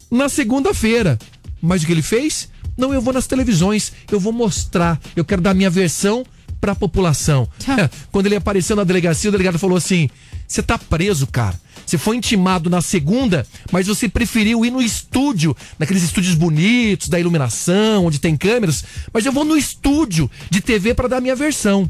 na 0.09 0.29
segunda-feira. 0.29 1.19
Mas 1.61 1.83
o 1.83 1.85
que 1.85 1.91
ele 1.91 2.01
fez? 2.01 2.47
Não, 2.77 2.93
eu 2.93 3.01
vou 3.01 3.13
nas 3.13 3.27
televisões, 3.27 3.91
eu 4.09 4.21
vou 4.21 4.31
mostrar, 4.31 4.97
eu 5.17 5.25
quero 5.25 5.41
dar 5.41 5.53
minha 5.53 5.69
versão 5.69 6.25
pra 6.61 6.73
população. 6.73 7.45
É, 7.67 7.89
Quando 8.09 8.27
ele 8.27 8.37
apareceu 8.37 8.73
na 8.73 8.85
delegacia, 8.85 9.29
o 9.29 9.31
delegado 9.33 9.59
falou 9.59 9.75
assim: 9.77 10.09
Você 10.49 10.63
tá 10.63 10.79
preso, 10.79 11.27
cara. 11.27 11.55
Você 11.85 11.95
foi 11.97 12.17
intimado 12.17 12.71
na 12.71 12.81
segunda, 12.81 13.45
mas 13.71 13.85
você 13.85 14.09
preferiu 14.09 14.65
ir 14.65 14.71
no 14.71 14.81
estúdio, 14.81 15.55
naqueles 15.77 16.01
estúdios 16.01 16.33
bonitos, 16.33 17.07
da 17.07 17.19
iluminação, 17.19 18.05
onde 18.05 18.19
tem 18.19 18.35
câmeras. 18.35 18.83
Mas 19.13 19.25
eu 19.27 19.31
vou 19.31 19.45
no 19.45 19.55
estúdio 19.55 20.29
de 20.49 20.59
TV 20.59 20.95
para 20.95 21.07
dar 21.07 21.21
minha 21.21 21.35
versão. 21.35 21.87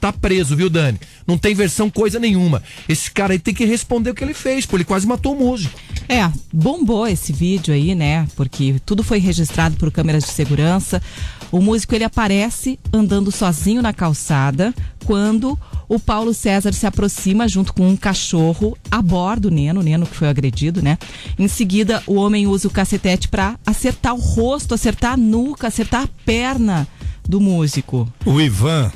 Tá 0.00 0.12
preso, 0.12 0.54
viu, 0.54 0.70
Dani? 0.70 1.00
Não 1.26 1.36
tem 1.36 1.54
versão 1.54 1.90
coisa 1.90 2.20
nenhuma. 2.20 2.62
Esse 2.88 3.10
cara 3.10 3.32
aí 3.32 3.40
tem 3.40 3.52
que 3.52 3.64
responder 3.64 4.10
o 4.10 4.14
que 4.14 4.22
ele 4.22 4.34
fez, 4.34 4.64
pô. 4.66 4.76
Ele 4.76 4.84
quase 4.84 5.06
matou 5.06 5.34
o 5.34 5.38
músico. 5.38 5.78
É, 6.08 6.30
bombou 6.52 7.08
esse 7.08 7.32
vídeo 7.32 7.74
aí, 7.74 7.94
né? 7.94 8.28
Porque 8.36 8.76
tudo 8.86 9.02
foi 9.02 9.18
registrado 9.18 9.76
por 9.76 9.90
câmeras 9.90 10.22
de 10.24 10.30
segurança. 10.30 11.02
O 11.50 11.60
músico 11.60 11.94
ele 11.94 12.04
aparece 12.04 12.78
andando 12.92 13.32
sozinho 13.32 13.82
na 13.82 13.92
calçada 13.92 14.72
quando 15.04 15.58
o 15.88 15.98
Paulo 15.98 16.34
César 16.34 16.72
se 16.72 16.86
aproxima 16.86 17.48
junto 17.48 17.72
com 17.72 17.88
um 17.88 17.96
cachorro 17.96 18.76
a 18.90 19.00
bordo 19.00 19.48
do 19.48 19.50
Neno, 19.50 19.80
o 19.80 19.82
Neno 19.82 20.06
que 20.06 20.16
foi 20.16 20.28
agredido, 20.28 20.82
né? 20.82 20.98
Em 21.38 21.46
seguida, 21.46 22.02
o 22.06 22.14
homem 22.14 22.46
usa 22.46 22.68
o 22.68 22.70
cacetete 22.70 23.28
para 23.28 23.58
acertar 23.66 24.14
o 24.14 24.20
rosto, 24.20 24.74
acertar 24.74 25.12
a 25.12 25.16
nuca, 25.16 25.68
acertar 25.68 26.04
a 26.04 26.08
perna 26.24 26.88
do 27.28 27.40
músico. 27.40 28.10
O 28.24 28.40
Ivan, 28.40 28.90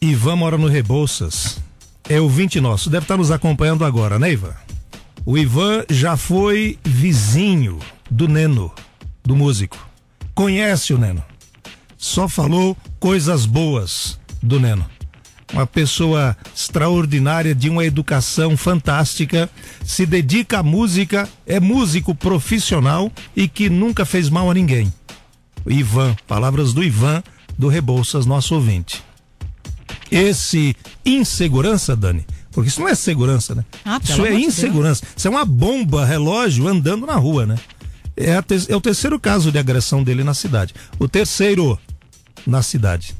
Ivan 0.00 0.36
mora 0.36 0.58
no 0.58 0.68
Rebouças. 0.68 1.58
É 2.08 2.20
ouvinte 2.20 2.60
nosso, 2.60 2.90
deve 2.90 3.04
estar 3.04 3.16
nos 3.16 3.30
acompanhando 3.30 3.84
agora, 3.84 4.18
né, 4.18 4.32
Ivan? 4.32 4.54
O 5.24 5.38
Ivan 5.38 5.84
já 5.88 6.16
foi 6.16 6.78
vizinho 6.84 7.78
do 8.10 8.28
Neno, 8.28 8.70
do 9.22 9.34
músico. 9.34 9.78
Conhece 10.34 10.92
o 10.92 10.98
Neno. 10.98 11.22
Só 11.96 12.28
falou 12.28 12.76
coisas 13.00 13.46
boas 13.46 14.18
do 14.42 14.60
Neno. 14.60 14.93
Uma 15.52 15.66
pessoa 15.66 16.36
extraordinária, 16.54 17.54
de 17.54 17.68
uma 17.68 17.84
educação 17.84 18.56
fantástica, 18.56 19.48
se 19.84 20.06
dedica 20.06 20.58
à 20.58 20.62
música, 20.62 21.28
é 21.46 21.60
músico 21.60 22.14
profissional 22.14 23.10
e 23.36 23.46
que 23.46 23.68
nunca 23.68 24.04
fez 24.04 24.28
mal 24.28 24.50
a 24.50 24.54
ninguém. 24.54 24.92
O 25.64 25.70
Ivan, 25.70 26.16
palavras 26.26 26.72
do 26.72 26.82
Ivan 26.82 27.22
do 27.56 27.68
Rebouças, 27.68 28.26
nosso 28.26 28.54
ouvinte. 28.54 29.02
Esse 30.10 30.76
insegurança, 31.04 31.96
Dani, 31.96 32.26
porque 32.50 32.68
isso 32.68 32.80
não 32.80 32.88
é 32.88 32.94
segurança, 32.94 33.54
né? 33.54 33.64
Ah, 33.84 34.00
isso 34.02 34.24
é 34.24 34.34
insegurança. 34.34 35.04
Isso 35.16 35.26
é 35.26 35.30
uma 35.30 35.44
bomba 35.44 36.04
relógio 36.04 36.68
andando 36.68 37.06
na 37.06 37.16
rua, 37.16 37.46
né? 37.46 37.56
É, 38.16 38.32
é 38.68 38.76
o 38.76 38.80
terceiro 38.80 39.18
caso 39.18 39.50
de 39.50 39.58
agressão 39.58 40.02
dele 40.02 40.22
na 40.22 40.34
cidade. 40.34 40.74
O 40.98 41.08
terceiro 41.08 41.78
na 42.46 42.62
cidade. 42.62 43.14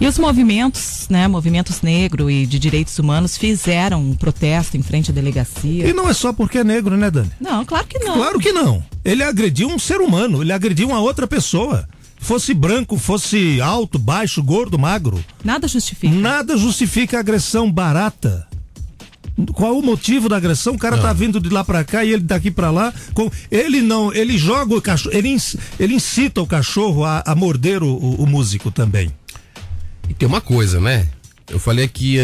E 0.00 0.06
os 0.06 0.18
movimentos, 0.18 1.06
né, 1.08 1.28
movimentos 1.28 1.80
negro 1.80 2.30
e 2.30 2.46
de 2.46 2.58
direitos 2.58 2.98
humanos 2.98 3.38
fizeram 3.38 4.02
um 4.02 4.14
protesto 4.14 4.76
em 4.76 4.82
frente 4.82 5.10
à 5.10 5.14
delegacia. 5.14 5.88
E 5.88 5.92
não 5.92 6.08
é 6.08 6.12
só 6.12 6.32
porque 6.32 6.58
é 6.58 6.64
negro, 6.64 6.96
né, 6.96 7.10
Dani? 7.10 7.30
Não, 7.40 7.64
claro 7.64 7.86
que 7.86 7.98
não. 8.00 8.14
Claro 8.14 8.38
que 8.40 8.52
não. 8.52 8.84
Ele 9.04 9.22
agrediu 9.22 9.68
um 9.68 9.78
ser 9.78 10.00
humano, 10.00 10.42
ele 10.42 10.52
agrediu 10.52 10.88
uma 10.88 11.00
outra 11.00 11.26
pessoa. 11.26 11.88
Fosse 12.18 12.54
branco, 12.54 12.96
fosse 12.96 13.60
alto, 13.60 13.98
baixo, 13.98 14.42
gordo, 14.42 14.78
magro. 14.78 15.22
Nada 15.44 15.68
justifica. 15.68 16.12
Nada 16.14 16.56
justifica 16.56 17.18
a 17.18 17.20
agressão 17.20 17.70
barata. 17.70 18.46
Qual 19.52 19.76
o 19.78 19.82
motivo 19.82 20.28
da 20.28 20.36
agressão? 20.36 20.74
O 20.74 20.78
cara 20.78 20.96
tá 20.96 21.12
vindo 21.12 21.40
de 21.40 21.48
lá 21.50 21.64
pra 21.64 21.82
cá 21.84 22.04
e 22.04 22.12
ele 22.12 22.22
daqui 22.22 22.50
pra 22.50 22.70
lá. 22.70 22.94
Com... 23.12 23.30
Ele 23.50 23.82
não, 23.82 24.12
ele 24.14 24.38
joga 24.38 24.74
o 24.76 24.80
cachorro, 24.80 25.14
ele 25.16 25.94
incita 25.94 26.40
o 26.40 26.46
cachorro 26.46 27.04
a, 27.04 27.22
a 27.26 27.34
morder 27.34 27.82
o, 27.82 27.88
o- 27.88 28.22
o 28.22 28.26
músico 28.26 28.70
também. 28.70 29.10
E 30.08 30.14
tem 30.14 30.26
uma 30.28 30.40
coisa, 30.40 30.80
né? 30.80 31.06
Eu 31.50 31.58
falei 31.58 31.84
aqui 31.84 32.18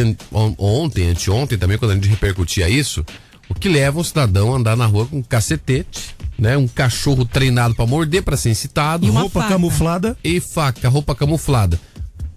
ontem, 0.59 1.09
anteontem 1.09 1.59
também, 1.59 1.77
quando 1.79 1.93
a 1.93 1.95
gente 1.95 2.09
repercutia 2.09 2.69
isso, 2.69 3.05
o 3.49 3.55
que 3.55 3.69
leva 3.69 3.99
um 4.01 4.05
cidadão 4.05 4.53
a 4.55 4.57
andar 4.57 4.77
na 4.77 4.87
rua 4.87 5.07
com 5.07 5.19
um 5.19 5.23
cacetete, 5.23 6.15
né? 6.39 6.57
Um 6.57 6.67
cachorro 6.69 7.25
treinado 7.25 7.75
pra 7.75 7.87
morder, 7.87 8.23
pra 8.23 8.37
ser 8.37 8.51
incitado. 8.51 9.07
E 9.07 9.11
uma 9.11 9.21
Roupa 9.23 9.41
faca. 9.41 9.53
camuflada. 9.55 10.17
E 10.25 10.41
faca, 10.41 10.89
roupa 10.89 11.15
camuflada. 11.15 11.79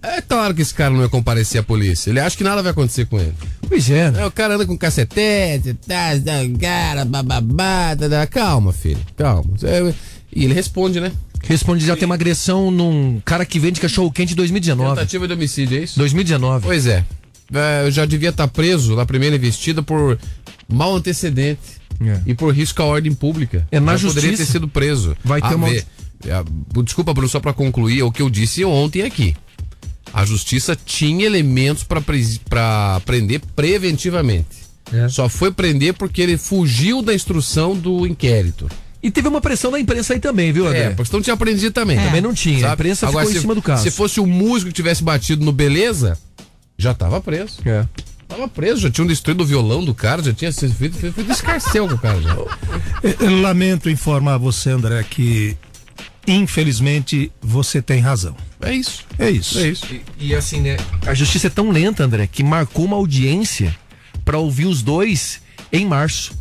É 0.01 0.19
claro 0.21 0.53
que 0.53 0.61
esse 0.61 0.73
cara 0.73 0.89
não 0.89 0.99
vai 0.99 1.07
comparecer 1.07 1.61
à 1.61 1.63
polícia. 1.63 2.09
Ele 2.09 2.19
acha 2.19 2.35
que 2.35 2.43
nada 2.43 2.61
vai 2.61 2.71
acontecer 2.71 3.05
com 3.05 3.17
ele. 3.17 3.33
Pois 3.69 3.89
é, 3.89 4.11
né? 4.11 4.21
É, 4.21 4.25
o 4.25 4.31
cara 4.31 4.55
anda 4.55 4.65
com 4.65 4.77
cacetete, 4.77 5.73
tá, 5.75 6.09
tá, 6.19 6.59
cara, 6.59 7.05
bababá, 7.05 7.95
tá, 7.95 8.09
tá. 8.09 8.27
calma, 8.27 8.73
filho, 8.73 8.99
calma. 9.15 9.49
É, 9.63 9.93
E 10.35 10.43
ele 10.43 10.53
responde, 10.53 10.99
né? 10.99 11.09
Responde 11.43 11.85
já 11.85 11.95
tem 11.95 12.05
uma 12.05 12.15
agressão 12.15 12.71
num 12.71 13.21
cara 13.25 13.45
que 13.45 13.59
vende 13.59 13.79
cachorro 13.81 14.11
quente 14.11 14.33
em 14.33 14.35
2019. 14.35 14.95
Tentativa 14.95 15.27
de 15.27 15.33
homicídio, 15.33 15.77
é 15.77 15.83
isso? 15.83 15.97
2019. 15.99 16.65
Pois 16.65 16.85
é. 16.87 17.03
É, 17.53 17.85
Eu 17.85 17.91
já 17.91 18.05
devia 18.05 18.29
estar 18.29 18.47
preso 18.47 18.95
na 18.95 19.05
primeira 19.05 19.35
investida 19.35 19.83
por 19.83 20.17
mau 20.67 20.95
antecedente 20.95 21.59
É. 22.01 22.21
e 22.25 22.33
por 22.33 22.53
risco 22.53 22.81
à 22.81 22.85
ordem 22.85 23.13
pública. 23.13 23.67
É, 23.71 23.79
na 23.79 23.97
Já 23.97 24.07
poderia 24.07 24.29
ter 24.31 24.37
justiça 24.37 24.51
sido 24.53 24.67
preso. 24.67 25.15
vai 25.23 25.41
ter 25.41 25.47
A 25.47 25.55
uma- 25.55 25.69
ver, 25.69 25.85
é, 26.25 26.81
Desculpa, 26.83 27.13
Bruno, 27.13 27.27
só 27.29 27.39
para 27.39 27.53
concluir 27.53 27.99
é 27.99 28.03
o 28.03 28.11
que 28.11 28.21
eu 28.21 28.29
disse 28.29 28.63
ontem 28.63 29.01
aqui. 29.03 29.35
A 30.13 30.23
justiça 30.25 30.77
tinha 30.85 31.25
elementos 31.25 31.83
para 31.83 32.99
prender 33.05 33.41
preventivamente. 33.55 34.63
É. 34.93 35.09
Só 35.09 35.27
foi 35.27 35.51
prender 35.51 35.93
porque 35.93 36.21
ele 36.21 36.37
fugiu 36.37 37.01
da 37.01 37.13
instrução 37.13 37.75
do 37.75 38.05
inquérito. 38.07 38.69
E 39.03 39.11
teve 39.11 39.27
uma 39.27 39.41
pressão 39.41 39.69
da 39.69 39.77
imprensa 39.79 40.13
aí 40.13 40.19
também, 40.19 40.51
viu, 40.53 40.65
André? 40.65 40.79
É, 40.85 40.89
porque 40.91 41.09
senão 41.09 41.21
tinha 41.21 41.33
aprendido 41.33 41.73
também. 41.73 41.99
É. 41.99 42.05
Também 42.05 42.21
não 42.21 42.33
tinha. 42.33 42.57
A 42.59 42.61
Sabe? 42.61 42.73
imprensa 42.75 43.07
Agora, 43.07 43.25
ficou 43.25 43.31
em 43.31 43.35
se- 43.35 43.41
cima 43.41 43.53
do 43.55 43.61
caso. 43.61 43.83
Se 43.83 43.91
fosse 43.91 44.19
o 44.21 44.25
músico 44.25 44.69
que 44.69 44.75
tivesse 44.75 45.03
batido 45.03 45.43
no 45.43 45.51
Beleza, 45.51 46.17
já 46.77 46.93
tava 46.93 47.19
preso. 47.19 47.57
É. 47.65 47.85
Tava 48.29 48.47
preso, 48.47 48.79
já 48.81 48.89
tinham 48.89 49.05
destruído 49.05 49.41
o 49.41 49.45
violão 49.45 49.83
do 49.83 49.93
cara, 49.93 50.23
já 50.23 50.33
tinha 50.33 50.51
sido 50.51 50.73
feito, 50.73 50.95
feito, 50.97 51.13
feito 51.13 51.31
escarcel 51.31 51.87
com 51.87 51.95
o 51.95 51.99
cara 51.99 52.19
já. 52.21 52.33
Eu 53.19 53.41
lamento 53.41 53.89
informar 53.89 54.37
você, 54.37 54.69
André, 54.71 55.03
que 55.07 55.55
infelizmente 56.25 57.31
você 57.41 57.81
tem 57.81 57.99
razão. 57.99 58.35
É 58.61 58.73
isso. 58.73 59.03
É 59.19 59.29
isso. 59.29 59.59
É 59.59 59.67
isso. 59.67 59.85
E, 60.19 60.27
e 60.27 60.35
assim, 60.35 60.61
né? 60.61 60.77
A 61.05 61.13
justiça 61.13 61.47
é 61.47 61.49
tão 61.49 61.69
lenta, 61.69 62.03
André, 62.05 62.27
que 62.27 62.43
marcou 62.43 62.85
uma 62.85 62.95
audiência 62.95 63.75
pra 64.23 64.37
ouvir 64.37 64.65
os 64.65 64.81
dois 64.81 65.41
em 65.71 65.85
março. 65.85 66.33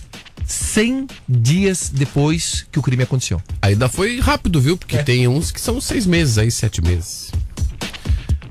100 0.52 1.06
dias 1.28 1.90
depois 1.92 2.66
que 2.70 2.78
o 2.78 2.82
crime 2.82 3.02
aconteceu. 3.02 3.40
Ainda 3.60 3.88
foi 3.88 4.20
rápido, 4.20 4.60
viu? 4.60 4.76
Porque 4.76 4.98
tem 5.02 5.26
uns 5.26 5.50
que 5.50 5.60
são 5.60 5.80
seis 5.80 6.04
meses 6.06 6.38
aí, 6.38 6.50
sete 6.50 6.82
meses. 6.82 7.30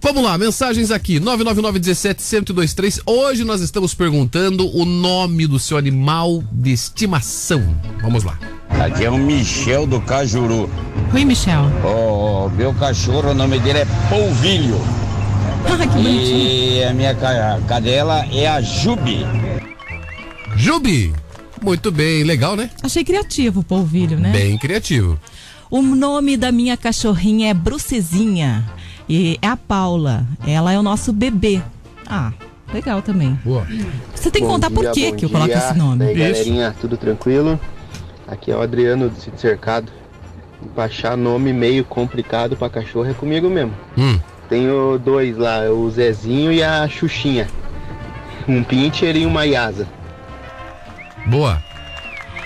Vamos 0.03 0.23
lá, 0.23 0.35
mensagens 0.35 0.89
aqui, 0.89 1.19
999-17-1023. 1.19 3.01
Hoje 3.05 3.43
nós 3.43 3.61
estamos 3.61 3.93
perguntando 3.93 4.67
o 4.75 4.83
nome 4.83 5.45
do 5.45 5.59
seu 5.59 5.77
animal 5.77 6.43
de 6.51 6.71
estimação. 6.71 7.63
Vamos 8.01 8.23
lá. 8.23 8.37
Aqui 8.83 9.05
é 9.05 9.09
o 9.11 9.17
Michel 9.17 9.85
do 9.85 10.01
Cajuru. 10.01 10.67
Oi, 11.13 11.23
Michel. 11.23 11.65
O 11.85 12.49
meu 12.49 12.73
cachorro, 12.73 13.29
o 13.29 13.33
nome 13.35 13.59
dele 13.59 13.79
é 13.79 13.85
Polvilho. 14.09 14.81
Ah, 15.65 15.77
que 15.77 15.93
bonitinho. 15.93 16.47
E 16.47 16.83
a 16.83 16.93
minha 16.93 17.13
ca- 17.13 17.59
cadela 17.67 18.25
é 18.31 18.47
a 18.47 18.59
Jubi. 18.59 19.19
Jubi! 20.55 21.13
Muito 21.63 21.91
bem, 21.91 22.23
legal, 22.23 22.55
né? 22.55 22.69
Achei 22.81 23.03
criativo 23.03 23.59
o 23.59 23.63
polvilho, 23.63 24.19
né? 24.19 24.31
Bem 24.31 24.57
criativo. 24.57 25.19
O 25.69 25.81
nome 25.81 26.35
da 26.35 26.51
minha 26.51 26.75
cachorrinha 26.75 27.49
é 27.49 27.53
Brucezinha. 27.53 28.65
E 29.07 29.37
é 29.41 29.47
a 29.47 29.55
Paula. 29.55 30.25
Ela 30.45 30.73
é 30.73 30.79
o 30.79 30.83
nosso 30.83 31.13
bebê. 31.13 31.61
Ah, 32.07 32.33
legal 32.73 33.01
também. 33.01 33.39
Boa. 33.43 33.65
Você 34.13 34.31
tem 34.31 34.41
que 34.41 34.47
contar 34.47 34.69
por 34.69 34.91
que 34.91 35.11
que 35.11 35.25
eu 35.25 35.29
coloco 35.29 35.53
esse 35.53 35.77
nome. 35.77 36.03
E 36.05 36.07
aí, 36.09 36.15
galerinha, 36.15 36.75
tudo 36.79 36.97
tranquilo? 36.97 37.59
Aqui 38.27 38.51
é 38.51 38.55
o 38.55 38.61
Adriano 38.61 39.09
do 39.09 39.15
Sítio 39.19 39.39
Cercado. 39.39 39.91
Pra 40.75 40.85
achar 40.85 41.17
nome 41.17 41.53
meio 41.53 41.83
complicado 41.83 42.55
pra 42.55 42.69
cachorro 42.69 43.09
é 43.09 43.13
comigo 43.13 43.49
mesmo. 43.49 43.73
Hum. 43.97 44.19
Tenho 44.49 44.99
dois 44.99 45.37
lá, 45.37 45.69
o 45.71 45.89
Zezinho 45.89 46.51
e 46.51 46.61
a 46.61 46.87
Xuxinha. 46.87 47.47
Um 48.47 48.63
pincher 48.63 49.15
e 49.15 49.25
uma 49.25 49.45
Yasa. 49.45 49.87
Boa. 51.27 51.63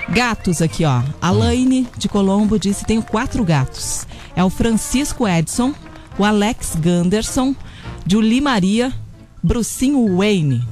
Gatos 0.10 0.62
aqui, 0.62 0.86
ó. 0.86 1.02
A 1.22 1.32
Laine 1.32 1.88
de 1.98 2.08
Colombo 2.08 2.60
disse: 2.60 2.86
tenho 2.86 3.02
quatro 3.02 3.44
gatos. 3.44 4.08
É 4.36 4.44
o 4.44 4.50
Francisco 4.50 5.28
Edson, 5.28 5.74
o 6.18 6.24
Alex 6.24 6.76
Ganderson, 6.76 7.56
Julie 8.06 8.42
Maria, 8.42 8.94
Brucinho 9.42 10.18
Wayne. 10.18 10.64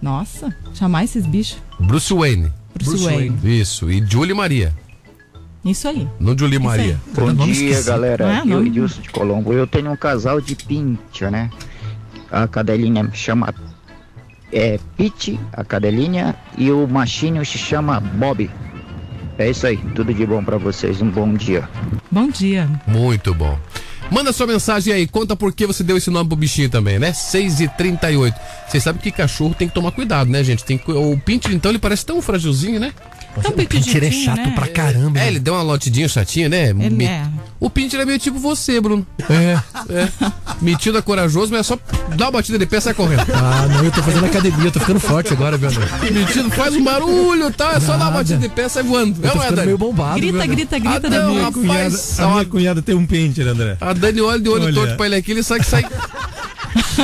Nossa, 0.00 0.54
chamar 0.74 1.04
esses 1.04 1.26
bichos. 1.26 1.58
Bruce 1.78 2.14
Wayne. 2.14 2.52
Bruce, 2.74 3.04
Wayne. 3.04 3.60
Isso. 3.60 3.90
E 3.90 4.04
Julie 4.06 4.34
Maria. 4.34 4.74
Isso 5.64 5.88
aí. 5.88 6.08
Não 6.20 6.38
Julie 6.38 6.58
Isso 6.58 6.68
aí. 6.68 6.78
Maria. 6.78 7.00
Bom 7.14 7.34
dia, 7.46 7.82
galera. 7.82 8.44
Não 8.44 8.60
é? 8.60 8.66
Edilson 8.66 9.02
de 9.02 9.10
Colombo. 9.10 9.52
Eu 9.52 9.66
tenho 9.66 9.90
um 9.90 9.96
casal 9.96 10.40
de 10.40 10.54
pincha, 10.54 11.30
né? 11.30 11.50
A 12.30 12.46
cadelinha 12.46 13.10
chama 13.12 13.52
é, 14.52 14.78
Pete, 14.96 15.38
a 15.52 15.64
cadelinha, 15.64 16.34
e 16.56 16.70
o 16.70 16.86
machinho 16.86 17.44
se 17.44 17.58
chama 17.58 18.00
Bob. 18.00 18.50
É 19.38 19.50
isso 19.50 19.66
aí. 19.66 19.76
Tudo 19.94 20.12
de 20.12 20.26
bom 20.26 20.42
pra 20.42 20.56
vocês. 20.58 21.00
Um 21.00 21.08
bom 21.10 21.32
dia. 21.34 21.68
Bom 22.10 22.28
dia. 22.28 22.68
Muito 22.86 23.32
bom. 23.34 23.56
Manda 24.10 24.32
sua 24.32 24.46
mensagem 24.46 24.92
aí, 24.92 25.06
conta 25.06 25.36
por 25.36 25.52
que 25.52 25.66
você 25.66 25.84
deu 25.84 25.96
esse 25.96 26.10
nome 26.10 26.28
pro 26.28 26.36
bichinho 26.36 26.70
também, 26.70 26.98
né? 26.98 27.12
6 27.12 27.60
e 27.60 27.68
38 27.68 28.34
Vocês 28.66 28.82
sabem 28.82 29.02
que 29.02 29.12
cachorro 29.12 29.54
tem 29.54 29.68
que 29.68 29.74
tomar 29.74 29.92
cuidado, 29.92 30.30
né, 30.30 30.42
gente? 30.42 30.64
Tem 30.64 30.78
que- 30.78 30.90
O 30.90 31.16
Pinter, 31.18 31.52
então, 31.52 31.70
ele 31.70 31.78
parece 31.78 32.06
tão 32.06 32.20
fragilzinho, 32.22 32.80
né? 32.80 32.92
Tão 33.42 33.50
O 33.52 33.54
Pinter 33.66 34.04
é 34.04 34.10
chato 34.10 34.36
né? 34.38 34.52
pra 34.54 34.66
caramba. 34.68 35.18
É, 35.18 35.22
hein? 35.22 35.28
ele 35.28 35.38
deu 35.40 35.54
uma 35.54 35.62
lotidinha 35.62 36.08
chatinha, 36.08 36.48
né? 36.48 36.68
Ele 36.70 36.90
Me- 36.90 37.04
é. 37.04 37.26
O 37.60 37.68
Pinter 37.68 38.00
é 38.00 38.04
meio 38.04 38.18
tipo 38.18 38.38
você, 38.38 38.80
Bruno. 38.80 39.04
É. 39.28 39.58
é. 39.92 40.08
Metido 40.62 40.96
é 40.98 41.02
corajoso, 41.02 41.50
mas 41.50 41.60
é 41.60 41.62
só 41.64 41.78
dar 42.16 42.26
uma 42.26 42.30
batida 42.32 42.58
de 42.58 42.66
pé 42.66 42.76
e 42.76 42.80
sai 42.80 42.94
correndo. 42.94 43.24
Ah, 43.34 43.66
não, 43.68 43.84
eu 43.84 43.90
tô 43.90 44.00
fazendo 44.02 44.26
academia, 44.26 44.64
eu 44.66 44.70
tô 44.72 44.78
ficando 44.80 45.00
forte 45.00 45.32
agora, 45.32 45.58
meu 45.58 45.68
Deus. 45.70 45.84
Metido 46.12 46.50
faz 46.50 46.74
um 46.74 46.84
barulho, 46.84 47.50
tá? 47.52 47.72
É 47.72 47.80
só 47.80 47.96
dar 47.96 48.04
uma 48.06 48.10
batida 48.12 48.38
de 48.38 48.48
pé 48.48 48.66
e 48.66 48.68
sai 48.68 48.82
voando. 48.84 49.18
Eu 49.22 49.30
É, 49.30 49.34
não 49.34 49.42
é, 49.42 49.50
Dani? 49.50 49.66
meio 49.66 49.78
bombado, 49.78 50.20
Grita, 50.20 50.46
grita, 50.46 50.78
grita 50.78 51.06
Ah, 51.06 51.10
da 51.10 51.22
não, 51.22 51.34
minha. 51.34 51.50
Cunhada, 51.52 51.96
a 52.18 52.26
minha 52.28 52.44
cunhada 52.44 52.82
tem 52.82 52.94
um 52.94 53.04
pincher, 53.06 53.46
André. 53.48 53.76
A 53.80 53.92
Dani 53.92 54.20
olha 54.20 54.40
de 54.40 54.48
olho 54.48 54.64
Olha. 54.64 54.74
torto 54.74 54.96
pra 54.96 55.06
ele 55.06 55.16
aqui, 55.16 55.32
ele 55.32 55.42
sabe 55.42 55.60
que 55.60 55.66
sai 55.66 55.84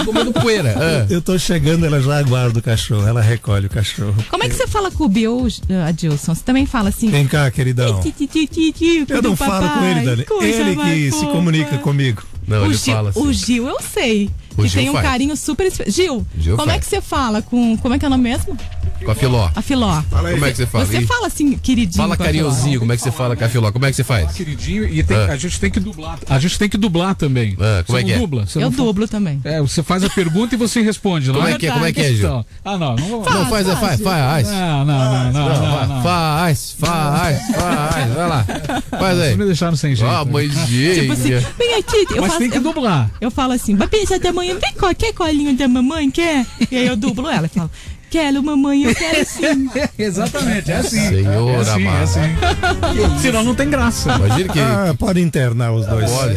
comendo 0.05 0.33
poeira. 0.33 0.75
Ah. 0.85 1.07
Eu 1.09 1.21
tô 1.23 1.39
chegando, 1.39 1.85
ela 1.87 2.01
já 2.01 2.19
aguarda 2.19 2.59
o 2.59 2.63
cachorro, 2.63 3.07
ela 3.07 3.21
recolhe 3.21 3.67
o 3.67 3.71
cachorro. 3.71 4.15
Como 4.31 4.43
é 4.45 4.49
que 4.49 4.55
você 4.55 4.67
fala 4.67 4.91
com 4.91 5.05
o 5.05 5.09
Bill, 5.09 5.47
Adilson? 5.87 6.35
Você 6.35 6.43
também 6.45 6.67
fala 6.67 6.89
assim? 6.89 7.09
Vem 7.11 7.27
cá, 7.27 7.51
queridão. 7.51 8.01
"Ti, 8.01 8.11
ti, 8.13 8.27
ti, 8.27 8.47
ti, 8.47 8.73
ti, 8.73 9.07
Eu 9.09 9.23
não 9.23 9.37
falo 9.37 9.69
com 9.69 9.85
ele, 9.85 10.01
Dani. 10.05 10.27
Ele 10.43 10.77
que 10.77 11.11
se 11.13 11.21
fofa." 11.21 11.33
comunica 11.33 11.79
comigo. 11.79 12.23
Não, 12.47 12.63
o 12.63 12.67
ele 12.67 12.75
Gil, 12.75 12.95
fala 12.95 13.11
assim. 13.11 13.21
o 13.27 13.33
Gil, 13.33 13.67
eu 13.69 13.79
sei. 13.81 14.31
O 14.57 14.63
que 14.63 14.69
Gil 14.69 14.81
tem 14.83 14.91
um 14.91 14.93
faz. 14.93 15.07
carinho 15.07 15.37
super 15.37 15.67
especial. 15.67 15.91
Gil, 15.95 16.27
Gil 16.39 16.57
como 16.57 16.71
é 16.71 16.75
faz. 16.75 16.85
que 16.85 16.91
você 16.91 17.01
fala 17.01 17.41
com. 17.41 17.77
Como 17.79 17.95
é 17.95 17.99
que 17.99 18.05
é 18.05 18.09
o 18.09 18.11
nome 18.11 18.23
mesmo? 18.25 18.57
Com 19.05 19.11
a 19.11 19.15
filó. 19.15 19.51
A 19.55 19.63
Filó. 19.63 20.03
Como 20.11 20.45
é 20.47 20.51
que 20.51 20.57
você 20.57 20.67
fala? 20.67 20.85
Você 20.87 21.01
fala 21.07 21.27
assim, 21.27 21.57
queridinho. 21.59 21.97
Fala 22.03 22.17
com 22.17 22.25
carinhosinho, 22.25 22.79
como 22.81 22.93
é 22.93 22.97
que 22.97 23.03
você 23.03 23.11
fala 23.11 23.37
com 23.37 23.45
a 23.45 23.49
filó? 23.49 23.71
Como 23.73 23.85
é 23.87 23.91
que 23.91 23.97
você 23.97 24.05
faz? 24.05 24.33
Queridinho, 24.33 24.85
e 24.85 25.03
tem- 25.03 25.17
Ah. 25.17 25.33
a 25.33 25.37
gente 25.37 25.59
tem 25.61 25.71
que 25.71 25.81
dublar. 25.81 26.19
A 26.29 26.39
gente 26.39 26.59
tem 26.59 26.69
que 26.69 26.77
dublar 26.77 27.15
também. 27.15 27.57
Ah, 27.61 27.83
como 27.87 27.99
você 27.99 28.03
é 28.03 28.07
que 28.07 28.13
é? 28.13 28.19
dubla? 28.19 28.47
Você 28.47 28.63
Eu 28.63 28.71
dublo 28.71 29.07
também. 29.09 29.41
É, 29.45 29.61
você 29.61 29.83
faz 29.83 30.05
a 30.05 30.11
pergunta 30.11 30.55
e 30.55 30.59
você 30.59 30.81
responde 30.81 31.31
lá. 31.31 31.37
Como 31.37 31.49
é 31.49 31.59
que 31.59 31.67
é? 31.67 31.71
Como 31.73 31.85
é 31.85 31.93
que 31.93 32.01
é, 32.01 32.13
Gil? 32.15 32.45
Ah, 32.65 32.79
não, 32.79 32.97
não 32.97 33.09
vou. 33.09 33.25
Não, 33.25 33.47
faz, 33.47 33.69
faz, 33.69 34.01
faz. 34.01 34.49
Não, 34.49 34.85
não, 34.85 35.33
não, 35.33 35.87
não. 35.89 36.03
Faz, 36.03 36.77
faz, 36.79 37.39
faz. 37.55 38.15
Vai 38.15 38.29
lá. 38.29 38.45
Faz 38.91 39.19
aí. 39.19 39.25
Vocês 39.29 39.37
me 39.37 39.45
deixaram 39.47 39.77
sem 39.77 39.95
jeito. 39.95 40.11
Ah, 40.11 40.25
mãezinha. 40.25 40.95
Tipo 40.95 41.13
assim, 41.13 41.31
vem 41.59 41.75
aqui. 41.75 42.07
Eu 42.11 42.21
Mas 42.23 42.27
faço, 42.29 42.39
tem 42.39 42.51
que 42.51 42.59
dublar. 42.59 43.11
eu 43.21 43.31
falo 43.31 43.53
assim, 43.53 43.75
vai 43.77 43.89
pensar 43.89 44.19
da 44.19 44.33
manhã, 44.33 44.57
vem 44.59 44.73
cá, 44.75 44.95
quer 44.95 45.13
colinho 45.13 45.55
da 45.57 45.67
mamãe, 45.69 46.11
quer? 46.11 46.47
E 46.71 46.77
aí 46.77 46.87
eu 46.87 46.97
dublo 46.97 47.29
ela 47.29 47.47
e 47.47 47.49
falo, 47.49 47.71
quero 48.15 48.41
mamãe, 48.45 48.85
eu 48.85 48.95
quero 48.95 49.27
sim. 49.27 49.69
Exatamente, 49.99 50.71
é 50.71 50.77
assim. 50.77 51.09
Senhor 51.09 51.51
é 51.51 51.57
assim, 51.57 51.85
é 51.85 51.89
amado. 51.89 52.03
assim. 52.05 53.19
Senão 53.21 53.43
não 53.43 53.57
tem 53.57 53.69
graça. 53.69 54.15
Imagina 54.15 54.53
que. 54.53 54.61
Ah, 54.61 54.95
pode 54.97 55.21
internar 55.21 55.73
os 55.73 55.85
dois. 55.85 56.09
Pode. 56.09 56.37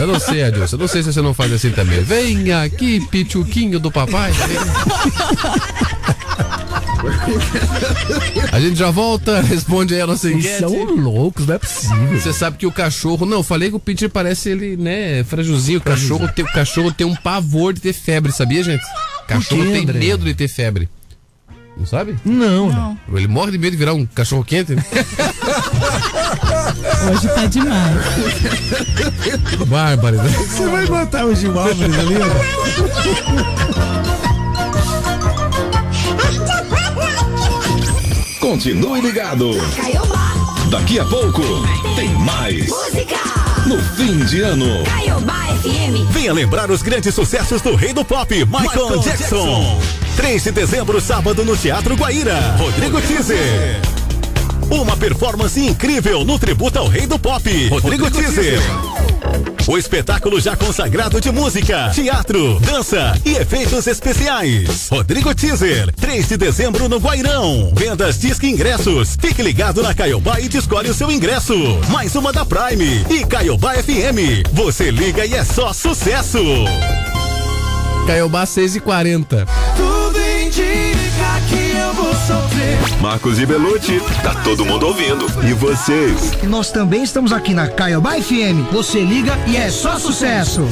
Eu 0.00 0.06
não 0.06 0.18
sei, 0.18 0.44
Adilson. 0.44 0.76
Eu 0.76 0.80
não 0.80 0.88
sei 0.88 1.02
se 1.02 1.12
você 1.12 1.20
não 1.20 1.34
faz 1.34 1.52
assim 1.52 1.70
também. 1.72 2.00
Vem 2.00 2.50
aqui, 2.52 3.06
pituquinho 3.08 3.78
do 3.78 3.90
papai. 3.90 4.32
A 8.52 8.60
gente 8.60 8.76
já 8.78 8.90
volta, 8.90 9.40
responde 9.40 9.94
aí 9.94 10.00
a 10.00 10.06
nossa 10.06 10.28
Vocês 10.28 10.36
enquete. 10.44 10.58
são 10.60 10.94
loucos, 10.96 11.46
não 11.46 11.54
é 11.54 11.58
possível. 11.58 12.20
Você 12.20 12.32
sabe 12.32 12.56
que 12.56 12.66
o 12.66 12.72
cachorro. 12.72 13.24
Não, 13.26 13.38
eu 13.38 13.42
falei 13.42 13.70
que 13.70 13.76
o 13.76 13.80
Pinter 13.80 14.10
parece 14.10 14.50
ele, 14.50 14.76
né? 14.76 15.24
Fragilzinho. 15.24 15.78
O 15.78 15.82
cachorro, 15.82 16.28
tem, 16.28 16.44
o 16.44 16.52
cachorro 16.52 16.92
tem 16.92 17.06
um 17.06 17.14
pavor 17.16 17.72
de 17.72 17.80
ter 17.80 17.92
febre, 17.92 18.32
sabia, 18.32 18.62
gente? 18.62 18.84
Cachorro 19.26 19.62
quê, 19.64 19.70
tem 19.72 19.82
André? 19.82 19.98
medo 19.98 20.24
de 20.24 20.34
ter 20.34 20.48
febre. 20.48 20.88
Não 21.76 21.86
sabe? 21.86 22.16
Não, 22.24 22.68
Não, 22.70 22.98
Ele 23.14 23.28
morre 23.28 23.52
de 23.52 23.58
medo 23.58 23.70
de 23.70 23.76
virar 23.78 23.94
um 23.94 24.04
cachorro 24.04 24.44
quente. 24.44 24.74
né? 24.74 24.84
hoje 27.10 27.28
tá 27.28 27.46
demais. 27.46 27.96
Bárbaro, 29.66 30.16
né? 30.18 30.28
Você 30.30 30.68
vai 30.68 30.86
botar 30.86 31.24
o 31.24 31.34
Gil 31.34 31.58
Álvares 31.58 31.98
ali? 31.98 32.16
ó? 34.26 34.29
Continue 38.50 39.00
ligado. 39.00 39.52
Caiobá, 39.76 40.34
Daqui 40.70 40.98
a 40.98 41.04
pouco 41.04 41.40
tem 41.94 42.08
mais. 42.16 42.66
música. 42.68 43.16
No 43.64 43.80
fim 43.94 44.18
de 44.24 44.40
ano. 44.40 44.82
Caiobá 44.82 45.46
FM. 45.62 46.10
Venha 46.10 46.32
lembrar 46.32 46.68
os 46.68 46.82
grandes 46.82 47.14
sucessos 47.14 47.62
do 47.62 47.76
rei 47.76 47.92
do 47.92 48.04
pop, 48.04 48.34
Michael, 48.46 48.98
Jackson. 48.98 49.80
3 50.16 50.42
de 50.42 50.50
dezembro, 50.50 51.00
sábado, 51.00 51.44
no 51.44 51.56
Teatro 51.56 51.94
Guaíra. 51.94 52.56
Rodrigo 52.58 53.00
Teaser. 53.00 53.80
Uma 54.68 54.96
performance 54.96 55.64
incrível 55.64 56.24
no 56.24 56.36
tributo 56.36 56.76
ao 56.80 56.88
rei 56.88 57.06
do 57.06 57.20
pop, 57.20 57.68
Rodrigo, 57.68 58.10
Teaser. 58.10 58.60
O 59.66 59.78
espetáculo 59.78 60.40
já 60.40 60.56
consagrado 60.56 61.20
de 61.20 61.30
música, 61.30 61.90
teatro, 61.94 62.58
dança 62.60 63.14
e 63.24 63.32
efeitos 63.32 63.86
especiais. 63.86 64.88
Rodrigo 64.90 65.34
Teaser, 65.34 65.92
3 65.94 66.28
de 66.28 66.36
dezembro 66.36 66.88
no 66.88 66.98
Guairão. 66.98 67.72
Vendas 67.74 68.18
Disque 68.18 68.48
Ingressos. 68.48 69.16
Fique 69.20 69.42
ligado 69.42 69.82
na 69.82 69.94
Caiobá 69.94 70.40
e 70.40 70.48
escolhe 70.48 70.90
o 70.90 70.94
seu 70.94 71.10
ingresso. 71.10 71.54
Mais 71.90 72.14
uma 72.16 72.32
da 72.32 72.44
Prime 72.44 73.04
e 73.10 73.24
Caiobá 73.24 73.74
FM. 73.74 74.48
Você 74.52 74.90
liga 74.90 75.24
e 75.24 75.34
é 75.34 75.44
só 75.44 75.72
sucesso. 75.72 76.38
Caiobá 78.06 78.44
6h40. 78.44 79.46
Tudo 79.76 79.90
indica 79.90 79.90
que 79.90 79.90
eu 79.90 79.90
vou 79.90 79.99
sofrer. 82.30 83.00
Marcos 83.00 83.38
e 83.40 83.46
Belucci, 83.46 84.00
tá 84.22 84.34
todo 84.44 84.64
mundo 84.64 84.86
ouvindo. 84.86 85.26
E 85.44 85.52
vocês? 85.52 86.32
Nós 86.44 86.70
também 86.70 87.02
estamos 87.02 87.32
aqui 87.32 87.52
na 87.52 87.66
Caiobá 87.66 88.12
FM. 88.12 88.70
Você 88.72 89.00
liga 89.00 89.36
e 89.46 89.56
é 89.56 89.70
só 89.70 89.98
sucesso. 89.98 90.68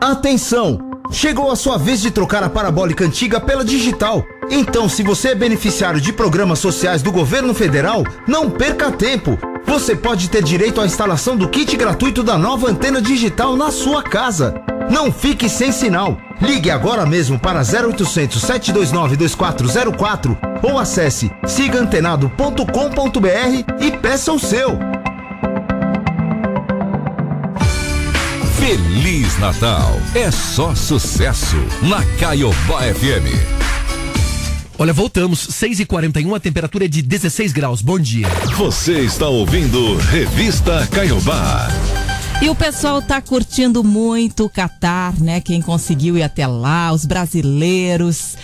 Atenção! 0.00 0.78
Chegou 1.10 1.50
a 1.50 1.56
sua 1.56 1.78
vez 1.78 2.00
de 2.00 2.10
trocar 2.10 2.42
a 2.42 2.48
parabólica 2.48 3.04
antiga 3.04 3.40
pela 3.40 3.64
digital. 3.64 4.24
Então, 4.50 4.88
se 4.88 5.02
você 5.02 5.28
é 5.28 5.34
beneficiário 5.34 6.00
de 6.00 6.12
programas 6.12 6.58
sociais 6.58 7.02
do 7.02 7.12
governo 7.12 7.54
federal, 7.54 8.04
não 8.26 8.50
perca 8.50 8.90
tempo. 8.90 9.38
Você 9.64 9.94
pode 9.94 10.28
ter 10.28 10.42
direito 10.42 10.80
à 10.80 10.86
instalação 10.86 11.36
do 11.36 11.48
kit 11.48 11.76
gratuito 11.76 12.22
da 12.22 12.36
nova 12.36 12.68
antena 12.68 13.00
digital 13.00 13.56
na 13.56 13.70
sua 13.70 14.02
casa. 14.02 14.54
Não 14.90 15.12
fique 15.12 15.48
sem 15.48 15.72
sinal. 15.72 16.18
Ligue 16.40 16.70
agora 16.70 17.06
mesmo 17.06 17.38
para 17.38 17.60
0800 17.60 18.40
729 18.40 19.16
2404 19.16 20.36
ou 20.62 20.78
acesse 20.78 21.30
sigaantenado.com.br 21.46 23.80
e 23.80 23.90
peça 23.98 24.32
o 24.32 24.38
seu. 24.38 24.78
Feliz 28.58 29.38
Natal. 29.38 29.92
É 30.14 30.30
só 30.30 30.74
sucesso 30.74 31.56
na 31.82 32.02
Caiobá 32.18 32.82
FM. 32.82 33.64
Olha, 34.78 34.92
voltamos. 34.92 35.46
6h41, 35.48 36.34
a 36.34 36.40
temperatura 36.40 36.86
é 36.86 36.88
de 36.88 37.02
16 37.02 37.52
graus. 37.52 37.82
Bom 37.82 37.98
dia. 37.98 38.26
Você 38.56 39.00
está 39.00 39.28
ouvindo 39.28 39.96
Revista 39.96 40.88
Caiobá. 40.90 41.68
E 42.44 42.48
o 42.50 42.54
pessoal 42.54 43.00
tá 43.00 43.22
curtindo 43.22 43.82
muito 43.82 44.44
o 44.44 44.50
Catar, 44.50 45.18
né? 45.18 45.40
Quem 45.40 45.62
conseguiu 45.62 46.18
ir 46.18 46.22
até 46.22 46.46
lá, 46.46 46.92
os 46.92 47.06
brasileiros. 47.06 48.36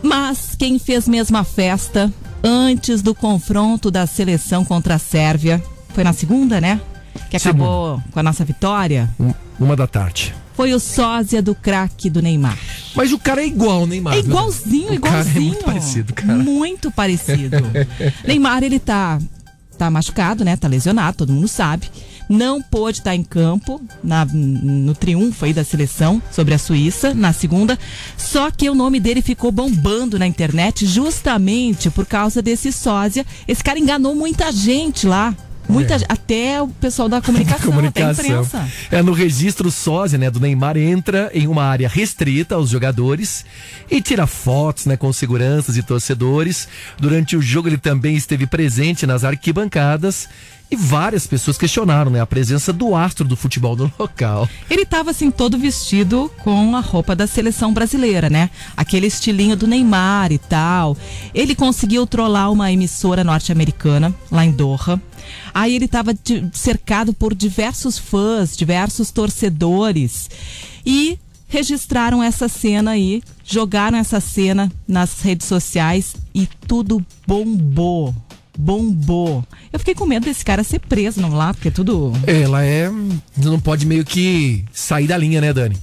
Mas 0.00 0.54
quem 0.56 0.78
fez 0.78 1.08
mesmo 1.08 1.36
a 1.36 1.42
festa 1.42 2.12
antes 2.44 3.02
do 3.02 3.12
confronto 3.12 3.90
da 3.90 4.06
seleção 4.06 4.64
contra 4.64 4.94
a 4.94 4.98
Sérvia, 4.98 5.60
foi 5.88 6.04
na 6.04 6.12
segunda, 6.12 6.60
né? 6.60 6.80
Que 7.28 7.36
acabou 7.36 8.00
com 8.12 8.20
a 8.20 8.22
nossa 8.22 8.44
vitória. 8.44 9.10
Um- 9.18 9.34
Uma 9.58 9.74
da 9.74 9.86
tarde. 9.88 10.32
Foi 10.54 10.72
o 10.72 10.78
sósia 10.78 11.42
do 11.42 11.56
craque 11.56 12.08
do 12.08 12.22
Neymar. 12.22 12.56
Mas 12.94 13.12
o 13.12 13.18
cara 13.18 13.42
é 13.42 13.46
igual 13.46 13.80
ao 13.80 13.86
Neymar. 13.86 14.14
É 14.14 14.18
igualzinho, 14.20 14.94
O 14.94 15.00
cara 15.00 15.16
é 15.16 15.20
igualzinho. 15.22 15.42
muito 15.48 15.64
parecido, 15.64 16.14
cara. 16.14 16.34
Muito 16.38 16.90
parecido. 16.92 17.56
Neymar, 18.24 18.62
ele 18.62 18.78
tá, 18.78 19.18
tá 19.76 19.90
machucado, 19.90 20.44
né? 20.44 20.56
Tá 20.56 20.68
lesionado, 20.68 21.16
todo 21.16 21.32
mundo 21.32 21.48
sabe. 21.48 21.90
Não 22.28 22.62
pôde 22.62 22.98
estar 22.98 23.14
em 23.14 23.22
campo 23.22 23.80
na- 24.02 24.24
no 24.24 24.94
triunfo 24.94 25.44
aí 25.44 25.52
da 25.52 25.62
seleção 25.64 26.22
sobre 26.32 26.54
a 26.54 26.58
Suíça 26.58 27.12
na 27.14 27.32
segunda. 27.32 27.78
Só 28.16 28.50
que 28.50 28.68
o 28.70 28.74
nome 28.74 28.98
dele 28.98 29.20
ficou 29.22 29.52
bombando 29.52 30.18
na 30.18 30.26
internet 30.26 30.86
justamente 30.86 31.90
por 31.90 32.06
causa 32.06 32.40
desse 32.40 32.72
sósia. 32.72 33.24
Esse 33.46 33.62
cara 33.62 33.78
enganou 33.78 34.14
muita 34.14 34.50
gente 34.52 35.06
lá. 35.06 35.34
Muita, 35.66 35.98
ge- 35.98 36.04
Até 36.10 36.60
o 36.60 36.68
pessoal 36.68 37.08
da 37.08 37.22
comunicação, 37.22 37.70
imprensa. 38.44 38.68
É, 38.90 39.00
no 39.02 39.12
registro 39.14 39.70
sósia, 39.70 40.18
né, 40.18 40.30
do 40.30 40.38
Neymar 40.38 40.76
entra 40.76 41.30
em 41.32 41.46
uma 41.46 41.64
área 41.64 41.88
restrita 41.88 42.54
aos 42.56 42.68
jogadores 42.68 43.46
e 43.90 44.02
tira 44.02 44.26
fotos, 44.26 44.84
né, 44.84 44.94
com 44.94 45.10
seguranças 45.10 45.78
e 45.78 45.82
torcedores. 45.82 46.68
Durante 46.98 47.34
o 47.34 47.40
jogo 47.40 47.66
ele 47.68 47.78
também 47.78 48.14
esteve 48.14 48.46
presente 48.46 49.06
nas 49.06 49.24
arquibancadas 49.24 50.28
e 50.74 50.76
várias 50.76 51.26
pessoas 51.26 51.56
questionaram, 51.56 52.10
né, 52.10 52.20
a 52.20 52.26
presença 52.26 52.72
do 52.72 52.94
astro 52.96 53.26
do 53.26 53.36
futebol 53.36 53.76
no 53.76 53.90
local. 53.98 54.48
Ele 54.68 54.84
tava 54.84 55.12
assim 55.12 55.30
todo 55.30 55.56
vestido 55.56 56.30
com 56.42 56.74
a 56.76 56.80
roupa 56.80 57.14
da 57.14 57.26
seleção 57.26 57.72
brasileira, 57.72 58.28
né? 58.28 58.50
Aquele 58.76 59.06
estilinho 59.06 59.56
do 59.56 59.68
Neymar 59.68 60.32
e 60.32 60.38
tal. 60.38 60.96
Ele 61.32 61.54
conseguiu 61.54 62.06
trollar 62.06 62.50
uma 62.50 62.72
emissora 62.72 63.22
norte-americana 63.22 64.12
lá 64.30 64.44
em 64.44 64.50
Doha. 64.50 65.00
Aí 65.54 65.74
ele 65.74 65.84
estava 65.84 66.12
cercado 66.52 67.14
por 67.14 67.34
diversos 67.34 67.96
fãs, 67.96 68.56
diversos 68.56 69.12
torcedores. 69.12 70.28
E 70.84 71.18
registraram 71.46 72.20
essa 72.20 72.48
cena 72.48 72.90
aí, 72.90 73.22
jogaram 73.44 73.96
essa 73.96 74.18
cena 74.18 74.72
nas 74.88 75.20
redes 75.20 75.46
sociais 75.46 76.16
e 76.34 76.48
tudo 76.66 77.04
bombou. 77.26 78.12
Bombou. 78.56 79.44
Eu 79.72 79.78
fiquei 79.78 79.94
com 79.94 80.06
medo 80.06 80.24
desse 80.24 80.44
cara 80.44 80.62
ser 80.62 80.78
preso, 80.80 81.20
não 81.20 81.30
lá, 81.30 81.52
porque 81.52 81.70
tudo. 81.70 82.12
Ela 82.26 82.64
é. 82.64 82.90
Não 83.36 83.58
pode 83.58 83.86
meio 83.86 84.04
que 84.04 84.64
sair 84.72 85.06
da 85.06 85.16
linha, 85.16 85.40
né, 85.40 85.52
Dani? 85.52 85.76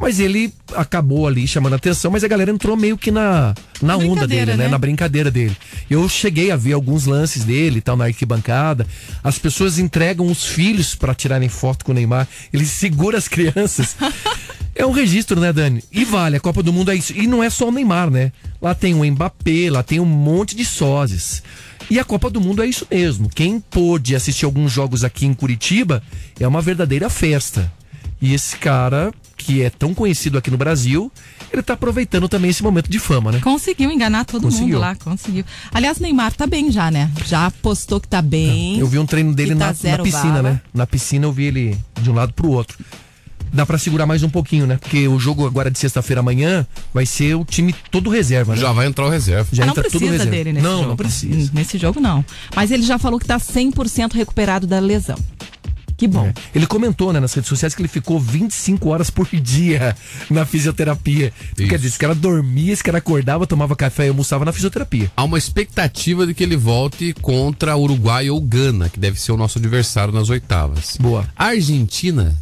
Mas 0.00 0.20
ele 0.20 0.52
acabou 0.76 1.26
ali 1.26 1.46
chamando 1.46 1.72
a 1.72 1.76
atenção, 1.76 2.10
mas 2.10 2.22
a 2.22 2.28
galera 2.28 2.50
entrou 2.50 2.76
meio 2.76 2.96
que 2.96 3.10
na, 3.10 3.54
na 3.82 3.96
onda 3.96 4.26
dele, 4.26 4.52
né? 4.52 4.64
né? 4.64 4.68
Na 4.68 4.78
brincadeira 4.78 5.30
dele. 5.30 5.56
Eu 5.90 6.08
cheguei 6.08 6.50
a 6.50 6.56
ver 6.56 6.74
alguns 6.74 7.06
lances 7.06 7.44
dele 7.44 7.78
e 7.78 7.80
tal 7.80 7.96
na 7.96 8.04
arquibancada. 8.04 8.86
As 9.22 9.38
pessoas 9.38 9.78
entregam 9.78 10.26
os 10.26 10.44
filhos 10.44 10.94
para 10.94 11.14
tirarem 11.14 11.48
foto 11.48 11.84
com 11.84 11.92
o 11.92 11.94
Neymar. 11.94 12.28
Ele 12.52 12.64
segura 12.64 13.18
as 13.18 13.28
crianças. 13.28 13.96
É 14.78 14.86
um 14.86 14.92
registro, 14.92 15.40
né, 15.40 15.52
Dani? 15.52 15.82
E 15.90 16.04
vale, 16.04 16.36
a 16.36 16.40
Copa 16.40 16.62
do 16.62 16.72
Mundo 16.72 16.92
é 16.92 16.94
isso. 16.94 17.12
E 17.12 17.26
não 17.26 17.42
é 17.42 17.50
só 17.50 17.66
o 17.66 17.72
Neymar, 17.72 18.12
né? 18.12 18.30
Lá 18.62 18.76
tem 18.76 18.94
o 18.94 19.04
Mbappé, 19.04 19.68
lá 19.68 19.82
tem 19.82 19.98
um 19.98 20.04
monte 20.04 20.54
de 20.54 20.64
sósias. 20.64 21.42
E 21.90 21.98
a 21.98 22.04
Copa 22.04 22.30
do 22.30 22.40
Mundo 22.40 22.62
é 22.62 22.66
isso 22.66 22.86
mesmo. 22.88 23.28
Quem 23.28 23.58
pôde 23.58 24.14
assistir 24.14 24.44
alguns 24.44 24.70
jogos 24.70 25.02
aqui 25.02 25.26
em 25.26 25.34
Curitiba 25.34 26.00
é 26.38 26.46
uma 26.46 26.62
verdadeira 26.62 27.10
festa. 27.10 27.72
E 28.20 28.34
esse 28.34 28.56
cara, 28.56 29.12
que 29.36 29.62
é 29.62 29.70
tão 29.70 29.94
conhecido 29.94 30.36
aqui 30.38 30.50
no 30.50 30.56
Brasil, 30.56 31.10
ele 31.52 31.62
tá 31.62 31.74
aproveitando 31.74 32.28
também 32.28 32.50
esse 32.50 32.62
momento 32.62 32.90
de 32.90 32.98
fama, 32.98 33.30
né? 33.30 33.38
Conseguiu 33.40 33.90
enganar 33.92 34.24
todo 34.24 34.42
mundo 34.42 34.52
Conseguiu. 34.52 34.78
lá, 34.80 34.94
conseguiu. 34.96 35.44
Aliás, 35.72 35.98
Neymar 36.00 36.32
tá 36.32 36.46
bem 36.46 36.70
já, 36.72 36.90
né? 36.90 37.10
Já 37.24 37.50
postou 37.62 38.00
que 38.00 38.08
tá 38.08 38.20
bem. 38.20 38.78
Eu 38.78 38.86
vi 38.88 38.98
um 38.98 39.06
treino 39.06 39.32
dele 39.32 39.54
tá 39.54 39.72
na, 39.84 39.96
na 39.96 40.02
piscina, 40.02 40.32
bala. 40.34 40.42
né? 40.42 40.60
Na 40.74 40.86
piscina 40.86 41.26
eu 41.26 41.32
vi 41.32 41.44
ele 41.44 41.78
de 42.02 42.10
um 42.10 42.14
lado 42.14 42.32
pro 42.32 42.50
outro. 42.50 42.76
Dá 43.50 43.64
pra 43.64 43.78
segurar 43.78 44.04
mais 44.04 44.22
um 44.22 44.28
pouquinho, 44.28 44.66
né? 44.66 44.76
Porque 44.76 45.08
o 45.08 45.18
jogo 45.18 45.46
agora 45.46 45.70
de 45.70 45.78
sexta-feira 45.78 46.20
amanhã 46.20 46.66
vai 46.92 47.06
ser 47.06 47.34
o 47.34 47.44
time 47.46 47.74
todo 47.90 48.10
reserva, 48.10 48.54
né? 48.54 48.60
Já 48.60 48.72
vai 48.72 48.86
entrar 48.86 49.06
o 49.06 49.08
reserva. 49.08 49.48
Já 49.52 49.62
Ah, 49.62 49.66
não 49.66 49.72
entra 49.72 49.84
tudo 49.84 49.92
precisa 49.92 50.10
reserva. 50.12 50.30
dele 50.32 50.52
nesse 50.52 50.64
não, 50.66 50.76
jogo. 50.78 50.88
não 50.88 50.96
precisa. 50.96 51.50
Nesse 51.54 51.78
jogo 51.78 51.98
não. 52.00 52.22
Mas 52.54 52.70
ele 52.70 52.82
já 52.82 52.98
falou 52.98 53.18
que 53.18 53.24
tá 53.24 53.38
100% 53.38 54.12
recuperado 54.12 54.66
da 54.66 54.78
lesão. 54.80 55.16
Que 55.98 56.06
bom. 56.06 56.26
É. 56.26 56.34
Ele 56.54 56.64
comentou, 56.64 57.12
né, 57.12 57.18
nas 57.18 57.34
redes 57.34 57.48
sociais 57.48 57.74
que 57.74 57.82
ele 57.82 57.88
ficou 57.88 58.20
25 58.20 58.88
horas 58.88 59.10
por 59.10 59.26
dia 59.34 59.96
na 60.30 60.46
fisioterapia. 60.46 61.32
Quer 61.56 61.76
dizer, 61.76 61.88
esse 61.88 61.98
cara 61.98 62.14
dormia, 62.14 62.72
esse 62.72 62.84
cara 62.84 62.98
acordava, 62.98 63.46
tomava 63.48 63.74
café 63.74 64.06
e 64.06 64.08
almoçava 64.08 64.44
na 64.44 64.52
fisioterapia. 64.52 65.10
Há 65.16 65.24
uma 65.24 65.36
expectativa 65.36 66.24
de 66.24 66.34
que 66.34 66.44
ele 66.44 66.56
volte 66.56 67.12
contra 67.20 67.76
Uruguai 67.76 68.30
ou 68.30 68.40
Gana, 68.40 68.88
que 68.88 69.00
deve 69.00 69.20
ser 69.20 69.32
o 69.32 69.36
nosso 69.36 69.58
adversário 69.58 70.14
nas 70.14 70.30
oitavas. 70.30 70.96
Boa. 71.00 71.28
A 71.36 71.46
Argentina, 71.46 72.36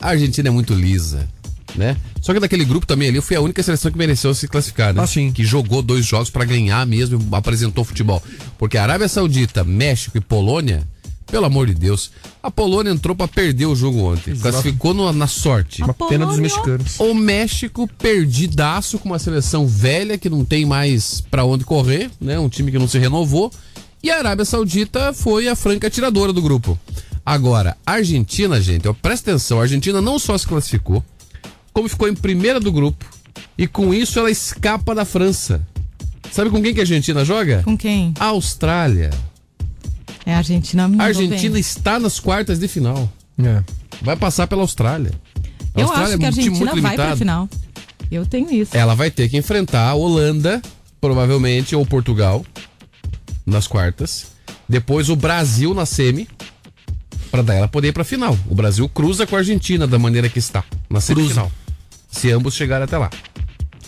a 0.00 0.08
Argentina 0.08 0.48
é 0.48 0.50
muito 0.50 0.74
lisa, 0.74 1.28
né? 1.76 1.96
Só 2.20 2.34
que 2.34 2.40
daquele 2.40 2.64
grupo 2.64 2.88
também 2.88 3.08
ali 3.08 3.20
foi 3.20 3.36
a 3.36 3.40
única 3.40 3.62
seleção 3.62 3.92
que 3.92 3.96
mereceu 3.96 4.34
se 4.34 4.48
classificar, 4.48 4.92
né? 4.92 5.00
Ah, 5.00 5.06
sim. 5.06 5.30
Que 5.30 5.44
jogou 5.44 5.80
dois 5.80 6.04
jogos 6.04 6.28
pra 6.28 6.44
ganhar 6.44 6.84
mesmo, 6.84 7.20
e 7.20 7.36
apresentou 7.36 7.84
futebol. 7.84 8.20
Porque 8.58 8.76
a 8.76 8.82
Arábia 8.82 9.06
Saudita, 9.06 9.62
México 9.62 10.18
e 10.18 10.20
Polônia, 10.20 10.82
pelo 11.26 11.44
amor 11.46 11.66
de 11.66 11.74
Deus, 11.74 12.10
a 12.42 12.50
Polônia 12.50 12.90
entrou 12.90 13.14
pra 13.16 13.26
perder 13.28 13.66
o 13.66 13.74
jogo 13.74 13.98
ontem. 14.12 14.30
Exato. 14.32 14.52
Classificou 14.52 14.94
no- 14.94 15.12
na 15.12 15.26
sorte. 15.26 15.82
Uma 15.82 15.92
pena 15.94 16.24
dos 16.26 16.38
mexicanos. 16.38 16.98
O 17.00 17.12
México 17.14 17.88
perdidaço 17.98 18.98
com 18.98 19.08
uma 19.08 19.18
seleção 19.18 19.66
velha 19.66 20.16
que 20.18 20.30
não 20.30 20.44
tem 20.44 20.64
mais 20.64 21.20
pra 21.30 21.44
onde 21.44 21.64
correr, 21.64 22.10
né? 22.20 22.38
Um 22.38 22.48
time 22.48 22.70
que 22.70 22.78
não 22.78 22.88
se 22.88 22.98
renovou. 22.98 23.52
E 24.02 24.10
a 24.10 24.18
Arábia 24.18 24.44
Saudita 24.44 25.12
foi 25.12 25.48
a 25.48 25.56
franca 25.56 25.90
tiradora 25.90 26.32
do 26.32 26.40
grupo. 26.42 26.78
Agora, 27.24 27.76
a 27.84 27.92
Argentina, 27.92 28.60
gente, 28.60 28.86
ó, 28.86 28.92
presta 28.92 29.30
atenção, 29.32 29.58
a 29.58 29.62
Argentina 29.62 30.00
não 30.00 30.16
só 30.18 30.38
se 30.38 30.46
classificou, 30.46 31.04
como 31.72 31.88
ficou 31.88 32.08
em 32.08 32.14
primeira 32.14 32.60
do 32.60 32.70
grupo. 32.70 33.04
E 33.58 33.66
com 33.66 33.92
isso 33.92 34.18
ela 34.18 34.30
escapa 34.30 34.94
da 34.94 35.04
França. 35.04 35.60
Sabe 36.30 36.50
com 36.50 36.62
quem 36.62 36.72
que 36.72 36.80
a 36.80 36.82
Argentina 36.84 37.24
joga? 37.24 37.62
Com 37.64 37.76
quem? 37.76 38.14
A 38.20 38.26
Austrália. 38.26 39.10
É 40.26 40.34
a 40.34 40.38
Argentina. 40.38 40.90
A 40.98 41.04
Argentina 41.04 41.52
bem. 41.52 41.60
está 41.60 41.98
nas 42.00 42.18
quartas 42.20 42.58
de 42.58 42.66
final. 42.68 43.10
É. 43.42 43.62
Vai 44.02 44.16
passar 44.16 44.46
pela 44.46 44.62
Austrália. 44.62 45.12
A 45.74 45.80
Eu 45.80 45.86
Austrália 45.86 46.14
acho 46.14 46.18
que 46.18 46.24
a 46.24 46.26
é 46.26 46.30
um 46.30 46.32
time 46.32 46.44
Argentina 46.46 46.58
muito 46.72 46.82
vai 46.82 46.94
pra 46.94 47.04
limitado. 47.04 47.18
final. 47.18 47.48
Eu 48.10 48.26
tenho 48.26 48.50
isso. 48.52 48.76
Ela 48.76 48.94
vai 48.94 49.10
ter 49.10 49.28
que 49.28 49.36
enfrentar 49.36 49.88
a 49.88 49.94
Holanda, 49.94 50.60
provavelmente, 51.00 51.74
ou 51.76 51.86
Portugal, 51.86 52.44
nas 53.44 53.66
quartas. 53.66 54.26
Depois 54.68 55.08
o 55.08 55.16
Brasil 55.16 55.72
na 55.74 55.86
semi, 55.86 56.28
pra 57.30 57.42
daí 57.42 57.58
ela 57.58 57.68
poder 57.68 57.88
ir 57.88 57.92
pra 57.92 58.04
final. 58.04 58.36
O 58.48 58.54
Brasil 58.54 58.88
cruza 58.88 59.26
com 59.26 59.36
a 59.36 59.38
Argentina 59.38 59.86
da 59.86 59.98
maneira 59.98 60.28
que 60.28 60.38
está, 60.40 60.64
na 60.90 61.00
semifinal. 61.00 61.50
Se 62.10 62.30
ambos 62.32 62.54
chegarem 62.54 62.84
até 62.84 62.98
lá. 62.98 63.10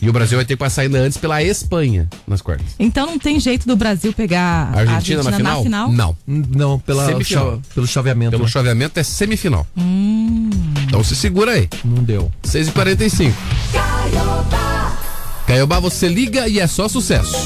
E 0.01 0.09
o 0.09 0.13
Brasil 0.13 0.39
vai 0.39 0.45
ter 0.45 0.55
que 0.55 0.59
passar 0.59 0.83
ainda 0.83 0.99
antes 0.99 1.19
pela 1.19 1.43
Espanha 1.43 2.09
nas 2.27 2.41
quartas. 2.41 2.67
Então 2.79 3.07
não 3.07 3.19
tem 3.19 3.41
jeito 3.41 3.67
do 3.67 3.75
Brasil 3.77 4.13
pegar 4.13 4.71
A 4.73 4.81
Argentina, 4.81 5.23
na, 5.23 5.33
final? 5.57 5.93
Não. 5.93 6.17
Não, 6.27 6.79
pela, 6.79 7.07
cha- 7.25 7.59
pelo 7.75 7.87
chaveamento. 7.87 8.31
Pelo 8.31 8.45
né? 8.45 8.49
chaveamento 8.49 9.01
é 9.01 9.03
semifinal. 9.03 9.67
Hum. 9.77 10.51
Então 10.85 11.03
se 11.03 11.17
segura 11.17 11.53
aí. 11.53 11.69
Não 11.85 12.03
deu. 12.03 12.31
6h45. 12.45 13.33
Caiobá, 15.47 15.81
você 15.81 16.09
liga 16.09 16.47
e 16.47 16.61
é 16.61 16.67
só 16.67 16.87
sucesso. 16.89 17.37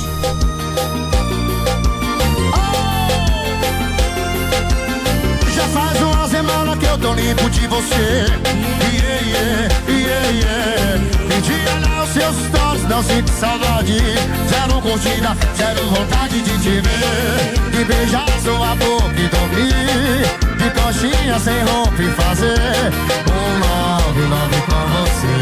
Já 5.54 5.68
faz 5.68 6.00
uma 6.02 6.28
semana 6.28 6.76
que 6.76 6.84
eu 6.84 6.98
tô 6.98 7.14
limpo 7.14 7.48
de 7.50 7.66
você. 7.68 8.26
Yeah, 8.92 9.20
yeah, 9.26 9.68
yeah, 9.88 10.28
yeah. 10.30 10.61
Seus 12.12 12.36
stories, 12.46 12.84
não 12.88 13.02
sinto 13.02 13.30
saudade. 13.30 13.98
Zero 14.48 14.80
curtida, 14.82 15.36
zero 15.56 15.82
vontade 15.86 16.42
de 16.42 16.58
te 16.58 16.80
ver. 16.80 17.70
De 17.70 17.84
beijar 17.84 18.28
sua 18.42 18.74
boca 18.76 19.18
e 19.18 19.28
dormir. 19.28 20.26
De 20.58 20.70
coxinha 20.78 21.38
sem 21.38 21.58
roupa 21.64 22.02
e 22.02 22.10
fazer 22.10 22.92
um 23.30 23.58
love, 23.60 24.20
love 24.20 24.60
com 24.68 24.82
você. 24.92 25.36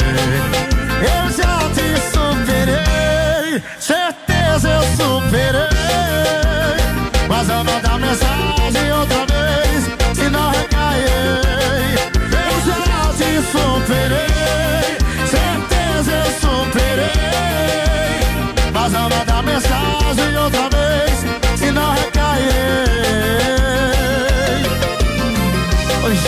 Eu 1.02 1.24
já 1.32 1.54
te 1.74 1.88
superei, 2.12 3.62
certeza 3.80 4.68
eu 4.68 4.82
superei. 4.96 5.70
Mas 7.28 7.48
eu 7.48 7.64
vou 7.64 7.80
dar 7.80 7.98
mensagem 7.98 8.92
outra 8.92 9.26
vez, 9.26 9.84
se 10.14 10.30
não 10.30 10.50
recair. 10.50 11.98
Eu 12.30 12.54
já 12.64 13.12
te 13.18 13.30
superei, 13.50 14.39
mensagem 19.60 20.36
outra 20.38 20.68
vez, 20.70 21.24
se 21.58 21.70
não 21.70 21.92
recair. 21.92 22.50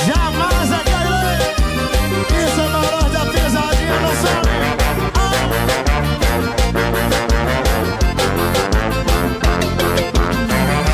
Jamais 0.07 0.70
recairei. 0.70 1.39
Isso 2.45 2.61
é 2.61 2.68
valor 2.68 3.11
da 3.11 3.24
pesadinha, 3.26 4.01
não 4.01 4.14
sabe? 4.22 4.53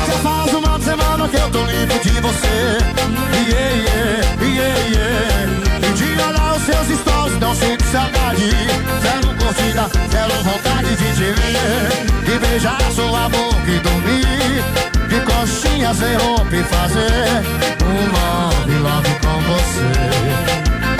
Já 0.07 0.17
faz 0.23 0.53
uma 0.53 0.79
semana 0.79 1.27
que 1.27 1.37
eu 1.37 1.49
tô 1.49 1.65
limpo 1.65 1.99
de 1.99 2.21
você. 2.21 2.57
Yeah, 3.49 3.75
yeah, 3.75 4.21
yeah, 4.41 4.79
yeah. 4.87 5.87
E 5.87 5.93
de 5.93 6.07
olhar 6.21 6.55
os 6.55 6.63
seus 6.63 6.99
stories, 6.99 7.39
não 7.39 7.53
sinto 7.55 7.83
saudade. 7.85 8.49
Zero 9.01 9.29
curtida, 9.37 9.89
zero 10.11 10.43
vontade 10.43 10.95
de 10.95 11.15
te 11.15 11.31
ver. 11.33 11.88
Beijar 12.59 12.91
sua 12.91 13.29
boca 13.29 13.71
e 13.71 13.79
dormir. 13.79 14.63
De 15.07 15.21
coxinha 15.21 15.93
sem 15.93 16.13
roupa 16.17 16.53
e 16.53 16.63
fazer 16.63 17.41
um 17.85 18.11
love, 18.11 18.77
love 18.79 19.09
com 19.21 19.39
você. 19.47 19.93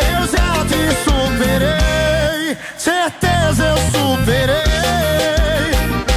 Eu 0.09 0.21
já 0.25 0.63
te 0.63 0.81
superei, 1.03 2.57
certeza 2.77 3.65
eu 3.65 3.77
superei. 3.91 4.55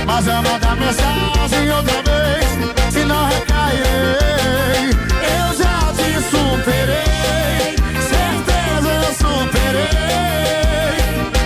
Mas 0.06 0.28
eu 0.28 0.42
vou 0.42 0.58
dar 0.60 0.76
mensagem 0.76 1.72
outra 1.72 2.02
vez, 2.04 2.46
se 2.92 3.04
não 3.04 3.26
recairei. 3.26 4.90
Eu 5.26 5.56
já 5.58 5.92
te 5.96 6.22
superei, 6.30 7.74
certeza 8.00 8.90
eu 8.94 9.12
superei. 9.14 9.90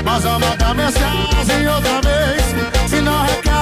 Mas 0.04 0.22
eu 0.22 0.38
vou 0.38 0.54
dar 0.58 0.74
mensagem 0.74 1.66
outra 1.66 2.02
vez, 2.02 2.42
se 2.90 3.00
não 3.00 3.22
recairei. 3.22 3.35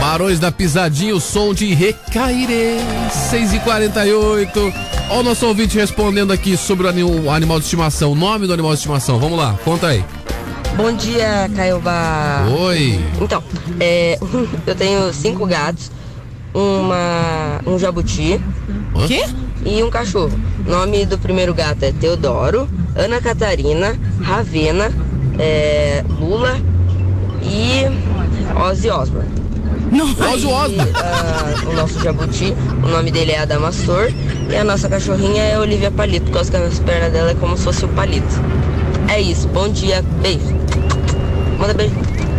Barões 0.00 0.38
da 0.38 0.52
Pisadinha, 0.52 1.14
o 1.14 1.20
som 1.20 1.52
de 1.54 1.72
Recairei. 1.74 2.78
6 3.30 3.54
e 3.54 3.58
48 3.60 4.72
Olha 5.10 5.20
o 5.20 5.22
nosso 5.22 5.46
ouvinte 5.46 5.76
respondendo 5.76 6.32
aqui 6.32 6.56
sobre 6.56 6.86
o 6.86 6.90
ani- 6.90 7.02
o 7.04 7.30
animal 7.30 7.58
de 7.58 7.64
estimação. 7.64 8.12
O 8.12 8.14
nome 8.14 8.46
do 8.46 8.52
animal 8.52 8.72
de 8.72 8.78
estimação. 8.78 9.18
Vamos 9.18 9.38
lá, 9.38 9.54
conta 9.64 9.88
aí. 9.88 10.04
Bom 10.76 10.92
dia, 10.92 11.48
Caiobá. 11.54 12.46
Oi. 12.58 12.98
Então, 13.20 13.42
é, 13.78 14.18
eu 14.66 14.74
tenho 14.74 15.12
cinco 15.12 15.46
gatos, 15.46 15.90
uma, 16.52 17.60
um 17.66 17.78
jabuti 17.78 18.40
Quê? 19.06 19.24
e 19.64 19.82
um 19.82 19.90
cachorro. 19.90 20.32
O 20.66 20.70
nome 20.70 21.04
do 21.06 21.18
primeiro 21.18 21.52
gato 21.54 21.82
é 21.84 21.92
Teodoro, 21.92 22.68
Ana 22.96 23.20
Catarina, 23.20 23.96
Ravena, 24.22 24.90
é, 25.38 26.04
Lula 26.20 26.60
e 27.42 27.84
Ozzy 28.58 28.90
Osbourne. 28.90 29.30
Ozzy 30.32 30.46
Osbourne. 30.46 30.92
Ah, 30.96 31.68
o 31.68 31.72
nosso 31.72 32.02
jabuti, 32.02 32.54
o 32.82 32.88
nome 32.88 33.10
dele 33.10 33.32
é 33.32 33.38
Adamastor 33.38 34.12
e 34.50 34.56
a 34.56 34.64
nossa 34.64 34.88
cachorrinha 34.88 35.42
é 35.42 35.58
Olivia 35.58 35.90
Palito, 35.90 36.26
por 36.26 36.34
causa 36.34 36.50
que 36.50 36.56
as 36.56 36.78
pernas 36.78 37.12
dela 37.12 37.30
é 37.30 37.34
como 37.34 37.56
se 37.56 37.64
fosse 37.64 37.84
o 37.84 37.88
palito. 37.88 38.26
É 39.08 39.20
isso, 39.20 39.46
bom 39.48 39.68
dia, 39.68 40.02
beijo. 40.22 40.54
Manda 41.58 41.74
beijo. 41.74 41.94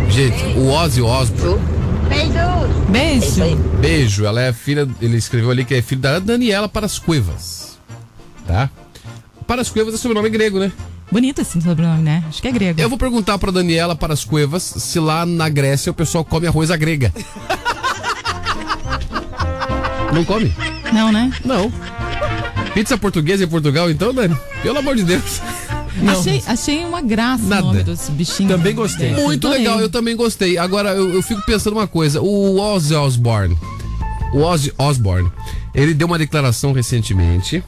Gente, 0.08 0.58
o 0.58 0.70
Ozzy 0.70 1.02
Osbourne. 1.02 1.76
Beijo. 2.08 2.66
Beijo. 2.88 3.56
Beijo, 3.80 4.24
ela 4.24 4.40
é 4.40 4.52
filha. 4.52 4.88
Ele 5.00 5.16
escreveu 5.16 5.50
ali 5.50 5.64
que 5.64 5.74
é 5.74 5.82
filho 5.82 6.00
da 6.00 6.18
Daniela 6.18 6.68
Parascuevas. 6.68 7.78
Tá? 8.46 8.70
Parascuevas 9.46 9.94
é 9.94 9.96
sobrenome 9.96 10.30
grego, 10.30 10.58
né? 10.58 10.72
Bonito 11.16 11.40
esse 11.40 11.58
sobrenome, 11.62 12.02
né? 12.02 12.22
Acho 12.28 12.42
que 12.42 12.48
é 12.48 12.52
grego. 12.52 12.78
Eu 12.78 12.90
vou 12.90 12.98
perguntar 12.98 13.38
pra 13.38 13.50
Daniela 13.50 13.96
Parascuevas 13.96 14.62
se 14.62 15.00
lá 15.00 15.24
na 15.24 15.48
Grécia 15.48 15.90
o 15.90 15.94
pessoal 15.94 16.22
come 16.22 16.46
arroz 16.46 16.70
à 16.70 16.76
grega. 16.76 17.10
Não 20.12 20.22
come? 20.26 20.54
Não, 20.92 21.10
né? 21.10 21.32
Não. 21.42 21.72
Pizza 22.74 22.98
portuguesa 22.98 23.44
em 23.44 23.48
Portugal, 23.48 23.90
então, 23.90 24.12
Dani? 24.12 24.36
Pelo 24.62 24.78
amor 24.78 24.94
de 24.94 25.04
Deus. 25.04 25.40
Achei, 26.06 26.42
achei 26.46 26.84
uma 26.84 27.00
graça 27.00 27.44
Nada. 27.44 27.62
o 27.62 27.66
nome 27.68 27.82
dos 27.82 28.10
bichinhos. 28.10 28.52
Também 28.52 28.74
gostei. 28.74 29.14
Muito 29.14 29.46
adorei. 29.46 29.64
legal, 29.64 29.80
eu 29.80 29.88
também 29.88 30.14
gostei. 30.14 30.58
Agora, 30.58 30.90
eu, 30.90 31.14
eu 31.14 31.22
fico 31.22 31.40
pensando 31.46 31.72
uma 31.72 31.86
coisa. 31.86 32.20
O 32.20 32.60
Ozzy 32.60 32.94
Osbourne, 32.94 33.56
o 34.34 34.42
Ozzy 34.42 34.70
Osbourne, 34.76 35.32
ele 35.74 35.94
deu 35.94 36.06
uma 36.06 36.18
declaração 36.18 36.74
recentemente 36.74 37.64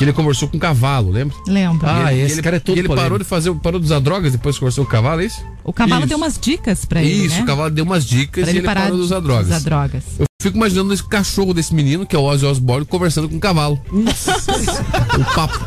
que 0.00 0.04
ele 0.04 0.14
conversou 0.14 0.48
com 0.48 0.56
um 0.56 0.60
cavalo, 0.60 1.10
lembra? 1.10 1.36
Lembro. 1.46 1.86
Ah, 1.86 2.10
ele, 2.10 2.22
esse 2.22 2.36
ele, 2.36 2.42
cara 2.42 2.56
é 2.56 2.58
todo 2.58 2.78
Ele 2.78 2.88
parou 2.88 3.18
de 3.18 3.24
fazer, 3.24 3.52
parou 3.56 3.78
de 3.78 3.84
usar 3.84 3.98
drogas 3.98 4.32
depois 4.32 4.56
que 4.56 4.60
conversou 4.60 4.82
com 4.86 4.88
o 4.88 4.92
cavalo, 4.92 5.20
é 5.20 5.26
isso? 5.26 5.44
O 5.62 5.74
cavalo 5.74 6.00
Isso. 6.00 6.08
deu 6.08 6.16
umas 6.16 6.38
dicas 6.38 6.86
pra 6.86 7.02
ele, 7.02 7.26
Isso, 7.26 7.36
né? 7.36 7.42
o 7.42 7.44
cavalo 7.44 7.68
deu 7.70 7.84
umas 7.84 8.06
dicas 8.06 8.44
Pra 8.44 8.50
e 8.50 8.56
ele 8.56 8.66
ele 8.66 8.74
parou 8.74 8.96
de 8.96 9.02
usar 9.02 9.20
drogas. 9.20 9.46
usar 9.48 9.58
drogas. 9.58 10.04
Eu 10.18 10.24
fico 10.40 10.56
imaginando 10.56 10.94
esse 10.94 11.04
cachorro 11.04 11.52
desse 11.52 11.74
menino, 11.74 12.06
que 12.06 12.16
é 12.16 12.18
o 12.18 12.22
Ozzy 12.22 12.46
Osbourne, 12.46 12.86
conversando 12.86 13.28
com 13.28 13.36
um 13.36 13.38
cavalo. 13.38 13.78
um 13.92 14.04
papo. 15.34 15.58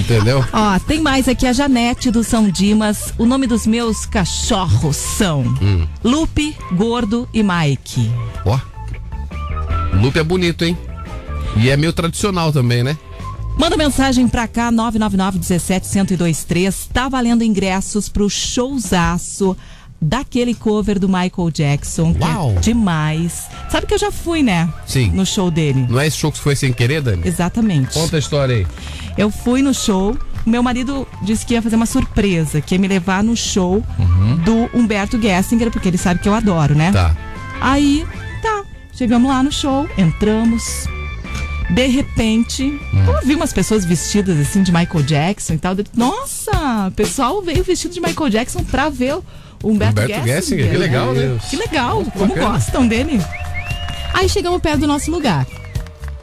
Entendeu? 0.00 0.42
Ó, 0.50 0.78
tem 0.78 1.02
mais 1.02 1.28
aqui 1.28 1.46
a 1.46 1.52
Janete 1.52 2.10
do 2.10 2.24
São 2.24 2.48
Dimas. 2.48 3.12
O 3.18 3.26
nome 3.26 3.46
dos 3.46 3.66
meus 3.66 4.06
cachorros 4.06 4.96
são 4.96 5.42
Hum. 5.60 5.86
Lupe, 6.02 6.56
Gordo 6.72 7.28
e 7.34 7.42
Mike. 7.42 8.10
Ó. 8.46 8.58
O 9.94 10.00
Lupe 10.00 10.18
é 10.18 10.24
bonito, 10.24 10.64
hein? 10.64 10.76
E 11.58 11.68
é 11.68 11.76
meio 11.76 11.92
tradicional 11.92 12.50
também, 12.50 12.82
né? 12.82 12.96
Manda 13.56 13.76
mensagem 13.76 14.28
pra 14.28 14.46
cá, 14.46 14.70
999 14.70 15.38
17 15.38 15.88
1023. 15.88 16.90
Tá 16.92 17.08
valendo 17.08 17.42
ingressos 17.42 18.08
pro 18.08 18.28
showzaço 18.28 19.56
daquele 20.00 20.54
cover 20.54 20.98
do 20.98 21.08
Michael 21.08 21.50
Jackson. 21.50 22.12
Que 22.12 22.22
Uau. 22.22 22.54
É 22.56 22.60
demais. 22.60 23.46
Sabe 23.70 23.86
que 23.86 23.94
eu 23.94 23.98
já 23.98 24.12
fui, 24.12 24.42
né? 24.42 24.68
Sim. 24.86 25.10
No 25.10 25.24
show 25.24 25.50
dele. 25.50 25.86
Não 25.88 25.98
é 25.98 26.06
esse 26.06 26.18
show 26.18 26.30
que 26.30 26.38
foi 26.38 26.54
sem 26.54 26.72
querer, 26.72 27.00
Dani? 27.00 27.22
Exatamente. 27.24 27.94
Conta 27.94 28.16
a 28.16 28.18
história 28.18 28.56
aí. 28.56 28.66
Eu 29.16 29.30
fui 29.30 29.62
no 29.62 29.72
show. 29.72 30.16
Meu 30.44 30.62
marido 30.62 31.08
disse 31.22 31.44
que 31.44 31.54
ia 31.54 31.62
fazer 31.62 31.74
uma 31.74 31.86
surpresa, 31.86 32.60
que 32.60 32.74
ia 32.74 32.78
me 32.78 32.86
levar 32.86 33.24
no 33.24 33.34
show 33.36 33.82
do 34.44 34.78
Humberto 34.78 35.20
Gessinger, 35.20 35.72
porque 35.72 35.88
ele 35.88 35.98
sabe 35.98 36.20
que 36.20 36.28
eu 36.28 36.34
adoro, 36.34 36.74
né? 36.74 36.92
Tá. 36.92 37.16
Aí, 37.60 38.06
tá. 38.40 38.62
Chegamos 38.92 39.28
lá 39.28 39.42
no 39.42 39.50
show, 39.50 39.88
entramos. 39.98 40.86
De 41.70 41.86
repente, 41.86 42.62
eu 42.92 43.26
vi 43.26 43.34
umas 43.34 43.52
pessoas 43.52 43.84
vestidas 43.84 44.38
assim 44.38 44.62
de 44.62 44.72
Michael 44.72 45.02
Jackson 45.02 45.54
e 45.54 45.58
tal. 45.58 45.74
Eu 45.74 45.84
Nossa, 45.94 46.88
o 46.88 46.92
pessoal 46.92 47.42
veio 47.42 47.64
vestido 47.64 47.92
de 47.92 48.00
Michael 48.00 48.30
Jackson 48.30 48.62
pra 48.64 48.88
ver 48.88 49.14
o 49.14 49.24
Humberto, 49.64 50.00
Humberto 50.00 50.26
Gessinger, 50.26 50.70
que 50.70 50.76
legal, 50.76 51.12
né? 51.12 51.38
Que 51.50 51.56
legal, 51.56 52.04
como 52.16 52.28
bacana. 52.34 52.50
gostam 52.52 52.86
dele. 52.86 53.20
Aí 54.14 54.28
chegamos 54.28 54.60
perto 54.62 54.80
do 54.80 54.86
nosso 54.86 55.10
lugar. 55.10 55.46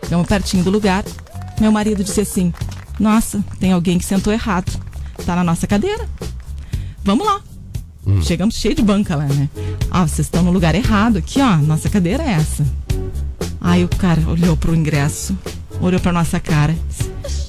Chegamos 0.04 0.28
pertinho 0.28 0.64
do 0.64 0.70
lugar. 0.70 1.04
Meu 1.60 1.72
marido 1.72 2.04
disse 2.04 2.22
assim: 2.22 2.54
Nossa, 3.00 3.44
tem 3.60 3.72
alguém 3.72 3.98
que 3.98 4.06
sentou 4.06 4.32
errado. 4.32 4.72
Tá 5.26 5.36
na 5.36 5.44
nossa 5.44 5.68
cadeira. 5.68 6.08
Vamos 7.04 7.26
lá. 7.26 7.42
Chegamos 8.22 8.56
cheio 8.56 8.76
de 8.76 8.82
banca 8.82 9.16
lá, 9.16 9.26
né? 9.26 9.50
Ah, 9.90 10.06
vocês 10.08 10.28
estão 10.28 10.44
no 10.44 10.52
lugar 10.52 10.76
errado 10.76 11.18
aqui, 11.18 11.40
ó. 11.42 11.58
Nossa 11.58 11.90
cadeira 11.90 12.24
é 12.24 12.32
essa. 12.32 12.66
Aí 13.64 13.84
o 13.86 13.88
cara 13.88 14.22
olhou 14.28 14.58
pro 14.58 14.76
ingresso, 14.76 15.36
olhou 15.80 16.00
pra 16.00 16.12
nossa 16.12 16.38
cara. 16.38 16.76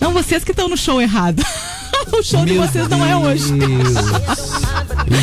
Não, 0.01 0.13
vocês 0.13 0.45
que 0.45 0.53
estão 0.53 0.69
no 0.69 0.77
show 0.77 1.03
errado. 1.03 1.43
o 2.13 2.23
show 2.23 2.45
de 2.45 2.55
vocês 2.55 2.89
não 2.89 3.05
é 3.05 3.17
hoje. 3.17 3.53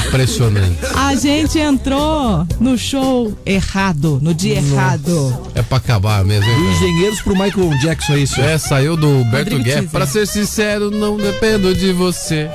Impressionante. 0.08 0.78
A 0.94 1.16
gente 1.16 1.58
entrou 1.58 2.46
no 2.60 2.78
show 2.78 3.34
errado, 3.46 4.20
no 4.22 4.34
dia 4.34 4.58
errado. 4.58 5.50
É 5.56 5.62
pra 5.62 5.78
acabar 5.78 6.26
mesmo, 6.26 6.50
hein? 6.50 6.58
Do 6.58 6.72
Engenheiros 6.72 7.22
pro 7.22 7.34
Michael 7.34 7.78
Jackson, 7.80 8.14
é 8.14 8.20
isso? 8.20 8.42
É, 8.42 8.58
saiu 8.58 8.98
do 8.98 9.24
Rodrigo 9.24 9.64
Guerra. 9.64 9.88
Pra 9.90 10.06
ser 10.06 10.28
sincero, 10.28 10.92
não 10.92 11.16
dependo 11.16 11.74
de 11.74 11.94
você. 11.94 12.50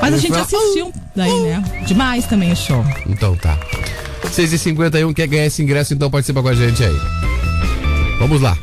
Mas 0.00 0.14
a 0.14 0.18
gente 0.18 0.34
assistiu 0.34 0.92
daí, 1.14 1.40
né? 1.40 1.62
Demais 1.86 2.26
também 2.26 2.52
o 2.52 2.56
show. 2.56 2.84
Então 3.06 3.36
tá. 3.36 3.58
6h51, 4.24 5.14
quer 5.14 5.26
ganhar 5.26 5.46
esse 5.46 5.62
ingresso, 5.62 5.94
então 5.94 6.10
participa 6.10 6.42
com 6.42 6.48
a 6.48 6.54
gente 6.54 6.82
aí. 6.82 7.25
Vamos 8.18 8.40
lá. 8.40 8.56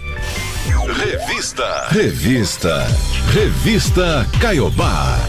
Revista. 0.87 1.87
Revista. 1.89 2.87
Revista 3.31 4.27
Caiobá. 4.39 5.19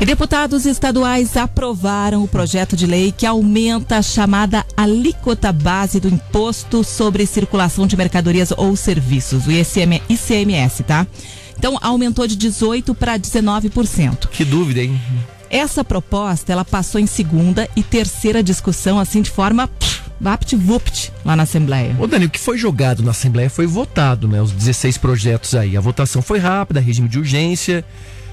E 0.00 0.04
deputados 0.04 0.66
estaduais 0.66 1.36
aprovaram 1.36 2.22
o 2.22 2.28
projeto 2.28 2.76
de 2.76 2.86
lei 2.86 3.12
que 3.12 3.26
aumenta 3.26 3.98
a 3.98 4.02
chamada 4.02 4.64
alíquota 4.76 5.52
base 5.52 6.00
do 6.00 6.08
Imposto 6.08 6.82
sobre 6.82 7.26
Circulação 7.26 7.86
de 7.86 7.96
Mercadorias 7.96 8.52
ou 8.56 8.74
Serviços, 8.76 9.46
o 9.46 9.50
ICM, 9.50 10.02
ICMS, 10.08 10.82
tá? 10.84 11.06
Então 11.58 11.78
aumentou 11.82 12.26
de 12.26 12.36
18 12.36 12.94
para 12.94 13.18
19%. 13.18 14.28
Que 14.28 14.44
dúvida, 14.44 14.80
hein? 14.80 14.98
Essa 15.50 15.84
proposta, 15.84 16.52
ela 16.52 16.64
passou 16.64 17.00
em 17.00 17.06
segunda 17.06 17.68
e 17.76 17.82
terceira 17.82 18.42
discussão, 18.42 18.98
assim, 18.98 19.20
de 19.20 19.30
forma 19.30 19.68
pff, 19.68 19.99
vapt-vupt 20.20 21.12
lá 21.24 21.34
na 21.34 21.44
Assembleia. 21.44 21.96
Ô 21.98 22.06
Dani, 22.06 22.26
o 22.26 22.30
que 22.30 22.38
foi 22.38 22.58
jogado 22.58 23.02
na 23.02 23.12
Assembleia 23.12 23.48
foi 23.48 23.66
votado, 23.66 24.28
né? 24.28 24.40
Os 24.42 24.52
16 24.52 24.98
projetos 24.98 25.54
aí. 25.54 25.76
A 25.76 25.80
votação 25.80 26.20
foi 26.20 26.38
rápida, 26.38 26.80
regime 26.80 27.08
de 27.08 27.18
urgência. 27.18 27.84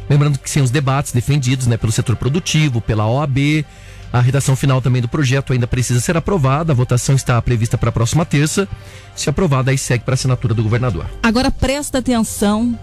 Lembrando 0.09 0.37
que 0.39 0.49
sem 0.49 0.61
os 0.61 0.71
debates 0.71 1.11
defendidos, 1.11 1.67
né, 1.67 1.77
pelo 1.77 1.91
setor 1.91 2.15
produtivo, 2.15 2.81
pela 2.81 3.07
OAB. 3.07 3.65
A 4.11 4.21
redação 4.21 4.55
final 4.55 4.81
também 4.81 5.01
do 5.01 5.07
projeto 5.07 5.51
ainda 5.51 5.67
precisa 5.67 5.99
ser 5.99 6.15
aprovada. 6.15 6.71
A 6.71 6.75
votação 6.75 7.15
está 7.15 7.41
prevista 7.41 7.77
para 7.77 7.89
a 7.89 7.91
próxima 7.91 8.25
terça. 8.25 8.67
Se 9.15 9.29
aprovada, 9.29 9.71
aí 9.71 9.77
segue 9.77 10.03
para 10.03 10.13
a 10.13 10.15
assinatura 10.15 10.53
do 10.53 10.63
governador. 10.63 11.05
Agora 11.21 11.51
presta 11.51 11.97
atenção 11.97 12.77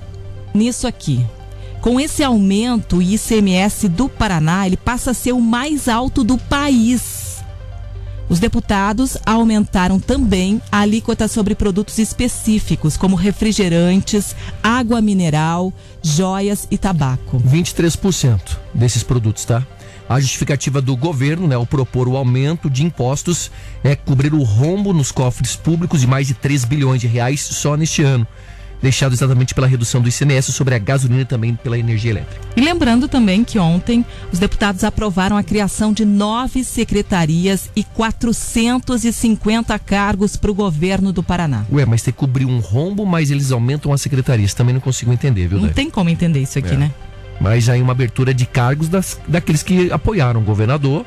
nisso 0.55 0.87
aqui. 0.87 1.25
Com 1.81 1.99
esse 2.01 2.23
aumento, 2.23 2.97
o 2.97 3.03
ICMS 3.03 3.89
do 3.89 4.09
Paraná 4.09 4.67
ele 4.67 4.77
passa 4.77 5.11
a 5.11 5.15
ser 5.15 5.33
o 5.33 5.41
mais 5.41 5.89
alto 5.89 6.23
do 6.25 6.39
país. 6.39 7.24
Os 8.29 8.39
deputados 8.39 9.19
aumentaram 9.27 10.01
também 10.01 10.61
a 10.73 10.81
alíquota 10.81 11.29
sobre 11.29 11.55
produtos 11.55 11.99
específicos, 11.99 12.97
como 12.97 13.17
refrigerantes, 13.17 14.35
água 14.63 15.01
mineral, 15.01 15.73
joias 16.03 16.67
e 16.71 16.79
tabaco. 16.79 17.39
23% 17.41 18.57
desses 18.73 19.03
produtos, 19.03 19.45
tá? 19.45 19.67
A 20.09 20.21
justificativa 20.21 20.83
do 20.83 20.97
governo, 20.97 21.47
né, 21.47 21.55
ao 21.55 21.67
propor 21.67 22.09
o 22.09 22.17
aumento 22.17 22.69
de 22.69 22.85
impostos, 22.85 23.51
é 23.83 23.97
cobrir 23.97 24.35
o 24.35 24.43
rombo 24.43 24.93
nos 24.93 25.11
cofres 25.11 25.57
públicos 25.57 26.01
de 26.01 26.07
mais 26.07 26.27
de 26.27 26.35
3 26.35 26.65
bilhões 26.65 27.01
de 27.01 27.07
reais 27.07 27.41
só 27.41 27.77
neste 27.77 28.03
ano. 28.03 28.27
Deixado 28.85 29.15
exatamente 29.15 29.55
pela 29.55 29.67
redução 29.67 30.03
do 30.03 30.11
ICMS 30.11 30.53
sobre 30.53 30.75
a 30.75 30.79
gasolina 30.79 31.23
e 31.23 31.25
também 31.25 31.55
pela 31.55 31.79
energia 31.79 32.11
elétrica. 32.11 32.39
E 32.55 32.61
lembrando 32.61 33.09
também 33.09 33.43
que 33.43 33.59
ontem 33.59 34.05
os 34.31 34.39
deputados 34.39 34.85
aprovaram 34.85 35.39
a 35.39 35.43
criação 35.43 35.91
de 35.91 36.05
nove 36.05 36.63
secretarias 36.63 37.71
e 37.75 37.83
450 37.83 39.79
cargos 39.79 40.37
para 40.37 40.51
o 40.51 40.55
governo 40.55 41.15
do 41.15 41.23
Paraná. 41.23 41.65
Ué, 41.73 41.87
mas 41.87 42.03
tem 42.03 42.13
que 42.13 42.21
cobrir 42.21 42.45
um 42.45 42.61
rombo, 42.61 43.07
mas 43.07 43.31
eles 43.31 43.51
aumentam 43.51 43.91
as 43.91 44.03
secretarias. 44.03 44.53
Também 44.53 44.75
não 44.75 44.81
consigo 44.83 45.11
entender, 45.13 45.49
viu, 45.49 45.59
Não 45.59 45.71
tem 45.71 45.89
como 45.89 46.11
entender 46.11 46.43
isso 46.43 46.59
aqui, 46.59 46.75
É. 46.75 46.77
né? 46.77 46.93
Mas 47.41 47.71
aí 47.71 47.81
uma 47.81 47.93
abertura 47.93 48.35
de 48.35 48.45
cargos 48.45 48.89
das, 48.89 49.19
daqueles 49.27 49.63
que 49.63 49.91
apoiaram 49.91 50.41
o 50.41 50.45
governador. 50.45 51.07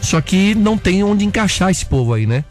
Só 0.00 0.20
que 0.20 0.56
não 0.56 0.76
tem 0.76 1.04
onde 1.04 1.24
encaixar 1.24 1.70
esse 1.70 1.86
povo 1.86 2.12
aí, 2.12 2.26
né? 2.26 2.44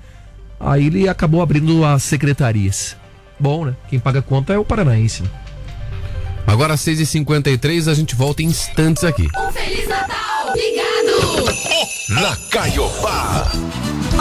Aí 0.57 0.88
ele 0.88 1.09
acabou 1.09 1.41
abrindo 1.41 1.84
as 1.84 2.03
secretarias. 2.03 2.95
Bom, 3.41 3.65
né? 3.65 3.73
Quem 3.89 3.99
paga 3.99 4.19
a 4.19 4.21
conta 4.21 4.53
é 4.53 4.57
o 4.59 4.63
paranaense. 4.63 5.23
né? 5.23 5.29
Agora 6.45 6.75
às 6.75 6.81
6h53 6.81 7.89
a 7.89 7.93
gente 7.95 8.13
volta 8.13 8.43
em 8.43 8.45
instantes 8.45 9.03
aqui. 9.03 9.27
Um 9.35 9.51
Feliz 9.51 9.87
Natal! 9.87 10.53
Ligado! 10.55 12.21
Na 12.21 12.35
Caiobá. 12.51 13.51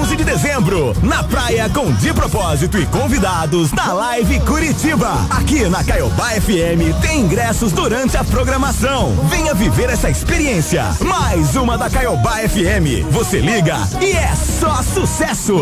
11 0.00 0.16
de 0.16 0.24
dezembro, 0.24 0.94
na 1.02 1.22
praia 1.24 1.68
com 1.68 1.92
De 1.92 2.12
Propósito 2.12 2.78
e 2.78 2.86
convidados 2.86 3.72
na 3.72 3.92
Live 3.92 4.40
Curitiba. 4.40 5.12
Aqui 5.30 5.68
na 5.68 5.82
Caiobá 5.82 6.30
FM 6.30 7.00
tem 7.02 7.20
ingressos 7.20 7.72
durante 7.72 8.16
a 8.16 8.24
programação. 8.24 9.12
Venha 9.28 9.54
viver 9.54 9.90
essa 9.90 10.08
experiência. 10.08 10.84
Mais 11.00 11.56
uma 11.56 11.76
da 11.76 11.90
Caiobá 11.90 12.36
FM. 12.48 13.04
Você 13.10 13.40
liga 13.40 13.76
e 14.00 14.12
é 14.12 14.32
só 14.60 14.82
sucesso. 14.82 15.56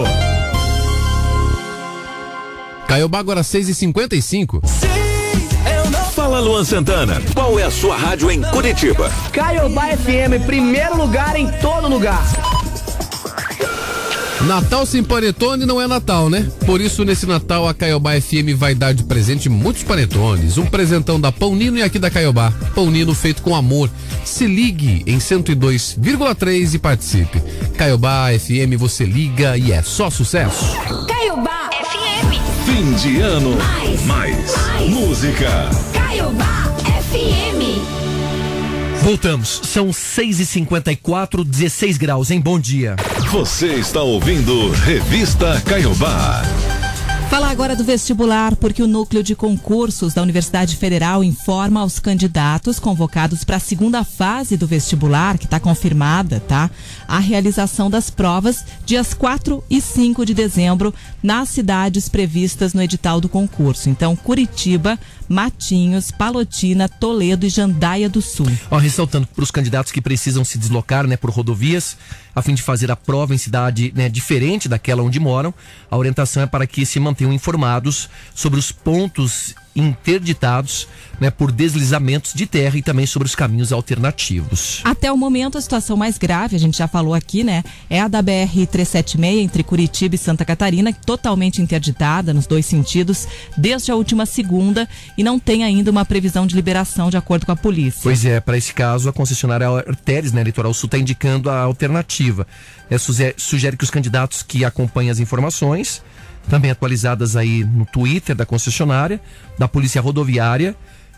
Caiobá 2.86 3.18
agora 3.18 3.40
às 3.40 3.48
6h55. 3.48 4.60
Fala 6.28 6.40
Luan 6.40 6.62
Santana, 6.62 7.22
qual 7.34 7.58
é 7.58 7.62
a 7.62 7.70
sua 7.70 7.96
rádio 7.96 8.30
em 8.30 8.42
Curitiba? 8.42 9.10
Caiobá 9.32 9.96
FM, 9.96 10.44
primeiro 10.44 10.94
lugar 10.94 11.34
em 11.36 11.50
todo 11.52 11.88
lugar. 11.88 12.22
Natal 14.42 14.84
sem 14.84 15.02
panetone 15.02 15.64
não 15.64 15.80
é 15.80 15.86
Natal, 15.86 16.28
né? 16.28 16.46
Por 16.66 16.82
isso, 16.82 17.02
nesse 17.02 17.24
Natal, 17.24 17.66
a 17.66 17.72
Caiobá 17.72 18.12
FM 18.20 18.54
vai 18.54 18.74
dar 18.74 18.92
de 18.92 19.04
presente 19.04 19.48
muitos 19.48 19.82
panetones. 19.84 20.58
Um 20.58 20.66
presentão 20.66 21.18
da 21.18 21.32
Pão 21.32 21.56
Nino 21.56 21.78
e 21.78 21.82
aqui 21.82 21.98
da 21.98 22.10
Caiobá. 22.10 22.52
Pão 22.74 22.90
Nino 22.90 23.14
feito 23.14 23.40
com 23.40 23.56
amor. 23.56 23.88
Se 24.22 24.46
ligue 24.46 25.02
em 25.06 25.16
102,3 25.16 26.74
e 26.74 26.78
participe. 26.78 27.40
Caiobá 27.78 28.26
FM, 28.38 28.76
você 28.76 29.06
liga 29.06 29.56
e 29.56 29.72
é 29.72 29.80
só 29.80 30.10
sucesso. 30.10 30.76
Caiobá 31.08 31.70
FM. 31.72 32.66
Fim 32.66 32.92
de 32.96 33.18
ano. 33.22 33.56
Mais. 33.56 34.04
Mais. 34.04 34.56
Mais. 34.56 34.90
Música. 34.90 35.97
Caiobá 36.18 36.74
FM. 37.12 37.80
Voltamos. 39.04 39.60
São 39.62 39.90
6h54, 39.90 41.44
16 41.44 41.96
graus, 41.96 42.32
hein? 42.32 42.40
Bom 42.40 42.58
dia. 42.58 42.96
Você 43.30 43.74
está 43.74 44.02
ouvindo 44.02 44.68
Revista 44.72 45.62
Caiobá. 45.64 46.42
Falar 47.28 47.50
agora 47.50 47.76
do 47.76 47.84
vestibular, 47.84 48.56
porque 48.56 48.82
o 48.82 48.86
núcleo 48.86 49.22
de 49.22 49.36
concursos 49.36 50.14
da 50.14 50.22
Universidade 50.22 50.74
Federal 50.76 51.22
informa 51.22 51.80
aos 51.80 51.98
candidatos 51.98 52.78
convocados 52.78 53.44
para 53.44 53.56
a 53.56 53.60
segunda 53.60 54.02
fase 54.02 54.56
do 54.56 54.66
vestibular, 54.66 55.36
que 55.36 55.44
está 55.44 55.60
confirmada, 55.60 56.40
tá? 56.40 56.70
A 57.06 57.18
realização 57.18 57.90
das 57.90 58.08
provas 58.08 58.64
dias 58.86 59.12
4 59.12 59.62
e 59.68 59.78
5 59.78 60.24
de 60.24 60.32
dezembro 60.32 60.92
nas 61.22 61.50
cidades 61.50 62.08
previstas 62.08 62.72
no 62.72 62.82
edital 62.82 63.20
do 63.20 63.28
concurso. 63.28 63.90
Então, 63.90 64.16
Curitiba, 64.16 64.98
Matinhos, 65.28 66.10
Palotina, 66.10 66.88
Toledo 66.88 67.44
e 67.44 67.50
Jandaia 67.50 68.08
do 68.08 68.22
Sul. 68.22 68.50
Ó, 68.70 68.78
ressaltando 68.78 69.26
para 69.26 69.44
os 69.44 69.50
candidatos 69.50 69.92
que 69.92 70.00
precisam 70.00 70.44
se 70.46 70.56
deslocar 70.56 71.06
né, 71.06 71.16
por 71.16 71.28
rodovias, 71.28 71.98
a 72.34 72.40
fim 72.40 72.54
de 72.54 72.62
fazer 72.62 72.90
a 72.90 72.96
prova 72.96 73.34
em 73.34 73.38
cidade 73.38 73.92
né, 73.94 74.08
diferente 74.08 74.68
daquela 74.68 75.02
onde 75.02 75.20
moram, 75.20 75.52
a 75.90 75.96
orientação 75.96 76.42
é 76.42 76.46
para 76.46 76.66
que 76.66 76.86
se 76.86 76.98
mantenham 77.18 77.32
informados 77.32 78.08
sobre 78.34 78.58
os 78.60 78.70
pontos 78.70 79.54
interditados 79.74 80.88
né, 81.20 81.30
por 81.30 81.52
deslizamentos 81.52 82.32
de 82.34 82.46
terra 82.46 82.76
e 82.78 82.82
também 82.82 83.06
sobre 83.06 83.26
os 83.26 83.34
caminhos 83.34 83.72
alternativos. 83.72 84.80
Até 84.82 85.10
o 85.12 85.16
momento, 85.16 85.56
a 85.56 85.60
situação 85.60 85.96
mais 85.96 86.18
grave, 86.18 86.56
a 86.56 86.58
gente 86.58 86.78
já 86.78 86.88
falou 86.88 87.14
aqui, 87.14 87.44
né? 87.44 87.62
É 87.88 88.00
a 88.00 88.08
da 88.08 88.20
BR-376 88.20 89.38
entre 89.38 89.62
Curitiba 89.62 90.16
e 90.16 90.18
Santa 90.18 90.44
Catarina, 90.44 90.92
totalmente 90.92 91.62
interditada 91.62 92.34
nos 92.34 92.46
dois 92.46 92.66
sentidos, 92.66 93.28
desde 93.56 93.92
a 93.92 93.94
última 93.94 94.26
segunda, 94.26 94.88
e 95.16 95.22
não 95.22 95.38
tem 95.38 95.62
ainda 95.62 95.90
uma 95.92 96.04
previsão 96.04 96.44
de 96.44 96.56
liberação, 96.56 97.08
de 97.08 97.16
acordo 97.16 97.46
com 97.46 97.52
a 97.52 97.56
polícia. 97.56 98.00
Pois 98.02 98.24
é, 98.24 98.40
para 98.40 98.56
esse 98.58 98.74
caso, 98.74 99.08
a 99.08 99.12
concessionária 99.12 99.68
Arteres, 99.68 100.32
né, 100.32 100.42
Litoral 100.42 100.74
Sul, 100.74 100.86
está 100.88 100.98
indicando 100.98 101.48
a 101.50 101.60
alternativa. 101.60 102.46
É, 102.90 102.98
suge- 102.98 103.34
sugere 103.36 103.76
que 103.76 103.84
os 103.84 103.90
candidatos 103.90 104.42
que 104.42 104.64
acompanhem 104.64 105.10
as 105.10 105.20
informações, 105.20 106.02
também 106.48 106.70
atualizadas 106.70 107.36
aí 107.36 107.64
no 107.64 107.84
Twitter 107.86 108.34
da 108.34 108.46
concessionária, 108.46 109.20
da 109.58 109.68
Polícia 109.68 110.00
Rodoviária, 110.00 110.74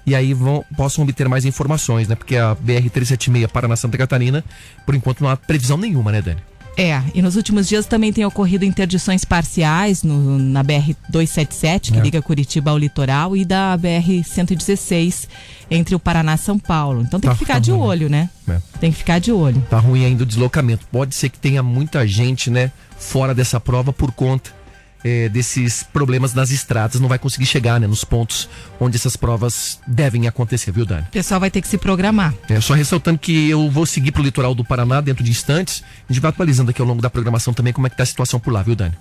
e 0.07 0.15
aí 0.15 0.33
vão, 0.35 0.65
possam 0.77 1.05
obter 1.05 1.29
mais 1.29 1.45
informações, 1.45 2.09
né? 2.09 2.15
Porque 2.15 2.37
a 2.37 2.57
BR-376 2.57 3.47
Paraná 3.49 3.77
Santa 3.77 3.99
Catarina, 3.99 4.43
por 4.87 4.95
enquanto, 4.95 5.21
não 5.23 5.29
há 5.31 5.37
previsão 5.37 5.77
nenhuma, 5.77 6.11
né, 6.11 6.23
Dani? 6.23 6.41
É, 6.77 7.03
e 7.15 7.21
nos 7.21 7.37
últimos 7.37 7.69
dias 7.69 7.85
também 7.85 8.13
tem 8.13 8.25
ocorrido 8.25 8.65
interdições 8.65 9.25
parciais 9.25 10.03
no- 10.03 10.39
na 10.39 10.63
BR-277, 10.65 11.93
que 11.93 11.99
É. 11.99 12.01
liga 12.03 12.23
Curitiba 12.23 12.71
ao 12.71 12.79
litoral, 12.79 13.37
e 13.37 13.45
da 13.45 13.77
BR-116, 13.77 15.29
entre 15.71 15.95
o 15.95 15.99
Paraná 15.99 16.35
e 16.35 16.39
São 16.39 16.59
Paulo. 16.59 17.03
Então 17.03 17.21
tem 17.21 17.29
Tá 17.29 17.35
que 17.35 17.41
ficar 17.45 17.59
de 17.61 17.71
ruim. 17.71 17.81
olho, 17.81 18.09
né? 18.09 18.31
É. 18.49 18.59
Tem 18.81 18.91
que 18.91 18.99
ficar 18.99 19.19
de 19.19 19.33
olho. 19.33 19.61
Tá 19.69 19.79
ruim 19.79 20.05
ainda 20.05 20.23
o 20.23 20.27
deslocamento. 20.27 20.87
Pode 20.91 21.15
ser 21.15 21.29
que 21.29 21.39
tenha 21.39 21.63
muita 21.63 22.07
gente, 22.07 22.51
né, 22.51 22.71
fora 22.99 23.35
dessa 23.35 23.61
prova 23.61 23.93
por 23.93 24.13
conta 24.13 24.51
eh, 25.05 25.29
desses 25.29 25.83
problemas 25.83 26.35
nas 26.35 26.51
estradas. 26.51 27.01
Não 27.01 27.09
vai 27.09 27.19
conseguir 27.19 27.47
chegar, 27.47 27.81
né, 27.81 27.87
nos 27.87 28.05
pontos 28.05 28.49
onde 28.79 28.97
essas 28.97 29.17
provas 29.17 29.79
devem 29.87 30.27
acontecer, 30.27 30.71
viu, 30.73 30.85
Dani? 30.85 31.03
O 31.03 31.13
pessoal 31.13 31.41
vai 31.41 31.51
ter 31.51 31.61
que 31.61 31.69
se 31.69 31.79
programar. 31.79 32.35
É, 32.49 32.61
só 32.61 32.75
ressaltando 32.75 33.19
que 33.19 33.49
eu 33.49 33.71
vou 33.71 33.87
seguir 33.87 34.13
pro 34.13 34.23
litoral 34.23 34.55
do 34.55 34.65
Paraná 34.65 35.01
dentro 35.01 35.25
de 35.25 35.31
instantes. 35.31 35.83
A 36.09 36.13
gente 36.13 36.21
vai 36.21 36.31
atualizando 36.31 36.71
aqui 36.71 36.81
ao 36.81 36.87
longo 36.87 37.03
da 37.03 37.11
programação 37.11 37.53
também 37.53 37.73
como 37.73 37.87
é 37.87 37.91
que 37.91 37.97
tá 37.97 38.03
a 38.03 38.07
situação 38.07 38.39
por 38.41 38.53
lá, 38.53 38.63
viu, 38.63 38.75
Dani? 38.75 38.95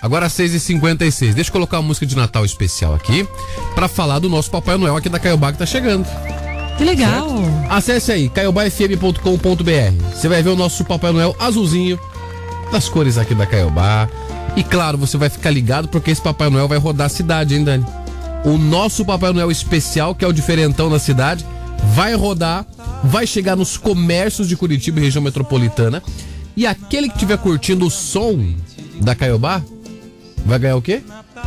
Agora 0.00 0.26
às 0.26 0.32
6h56. 0.34 1.34
Deixa 1.34 1.50
eu 1.50 1.52
colocar 1.52 1.78
uma 1.78 1.88
música 1.88 2.06
de 2.06 2.16
Natal 2.16 2.44
especial 2.44 2.94
aqui 2.94 3.26
pra 3.74 3.88
falar 3.88 4.18
do 4.18 4.28
nosso 4.28 4.50
Papai 4.50 4.76
Noel 4.76 4.96
aqui 4.96 5.08
da 5.08 5.18
Caiobá 5.18 5.52
que 5.52 5.58
tá 5.58 5.66
chegando. 5.66 6.06
Que 6.76 6.84
legal! 6.84 7.28
Acesse 7.68 8.12
aí, 8.12 8.28
caiobafm.com.br. 8.28 10.14
Você 10.14 10.28
vai 10.28 10.42
ver 10.42 10.50
o 10.50 10.56
nosso 10.56 10.84
Papai 10.84 11.10
Noel 11.10 11.34
azulzinho, 11.40 11.98
das 12.70 12.88
cores 12.88 13.18
aqui 13.18 13.34
da 13.34 13.46
Caiobá. 13.46 14.08
E 14.56 14.62
claro, 14.62 14.98
você 14.98 15.16
vai 15.16 15.28
ficar 15.28 15.50
ligado 15.50 15.88
porque 15.88 16.10
esse 16.10 16.20
Papai 16.20 16.50
Noel 16.50 16.68
vai 16.68 16.78
rodar 16.78 17.06
a 17.06 17.10
cidade, 17.10 17.54
hein, 17.54 17.64
Dani? 17.64 17.84
O 18.44 18.56
nosso 18.56 19.04
Papai 19.04 19.32
Noel 19.32 19.50
especial, 19.50 20.14
que 20.14 20.24
é 20.24 20.28
o 20.28 20.32
diferentão 20.32 20.90
da 20.90 20.98
cidade, 20.98 21.44
vai 21.94 22.14
rodar, 22.14 22.66
vai 23.04 23.26
chegar 23.26 23.56
nos 23.56 23.76
comércios 23.76 24.48
de 24.48 24.56
Curitiba 24.56 24.98
e 24.98 25.04
região 25.04 25.22
metropolitana. 25.22 26.02
E 26.56 26.66
aquele 26.66 27.08
que 27.08 27.14
estiver 27.14 27.38
curtindo 27.38 27.86
o 27.86 27.90
som 27.90 28.52
da 29.00 29.14
Caiobá, 29.14 29.62
vai 30.44 30.58
ganhar 30.58 30.76
o 30.76 30.82
quê? 30.82 31.02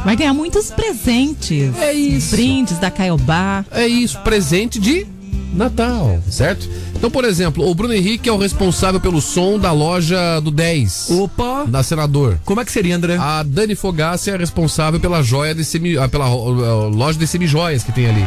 Vai 0.05 0.15
ganhar 0.15 0.33
muitos 0.33 0.71
presentes. 0.71 1.77
É 1.77 1.93
isso. 1.93 2.35
Brindes 2.35 2.79
da 2.79 2.89
Caiobá. 2.89 3.65
É 3.71 3.85
isso, 3.85 4.19
presente 4.19 4.79
de 4.79 5.05
Natal, 5.53 6.21
certo? 6.29 6.69
Então, 6.95 7.09
por 7.09 7.25
exemplo, 7.25 7.67
o 7.69 7.75
Bruno 7.75 7.93
Henrique 7.93 8.29
é 8.29 8.31
o 8.31 8.37
responsável 8.37 8.99
pelo 8.99 9.21
som 9.21 9.59
da 9.59 9.71
loja 9.71 10.39
do 10.39 10.51
10. 10.51 11.11
Opa! 11.11 11.65
Da 11.67 11.83
Senador. 11.83 12.39
Como 12.45 12.61
é 12.61 12.65
que 12.65 12.71
seria, 12.71 12.95
André? 12.95 13.17
A 13.17 13.43
Dani 13.43 13.75
Fogassi 13.75 14.29
é 14.29 14.35
a 14.35 14.37
responsável 14.37 14.99
pela 14.99 15.21
joia 15.21 15.53
de 15.53 15.65
semi, 15.65 15.97
ah, 15.97 16.07
pela 16.07 16.27
loja 16.27 17.19
de 17.19 17.27
semijoias 17.27 17.83
que 17.83 17.91
tem 17.91 18.07
ali. 18.07 18.25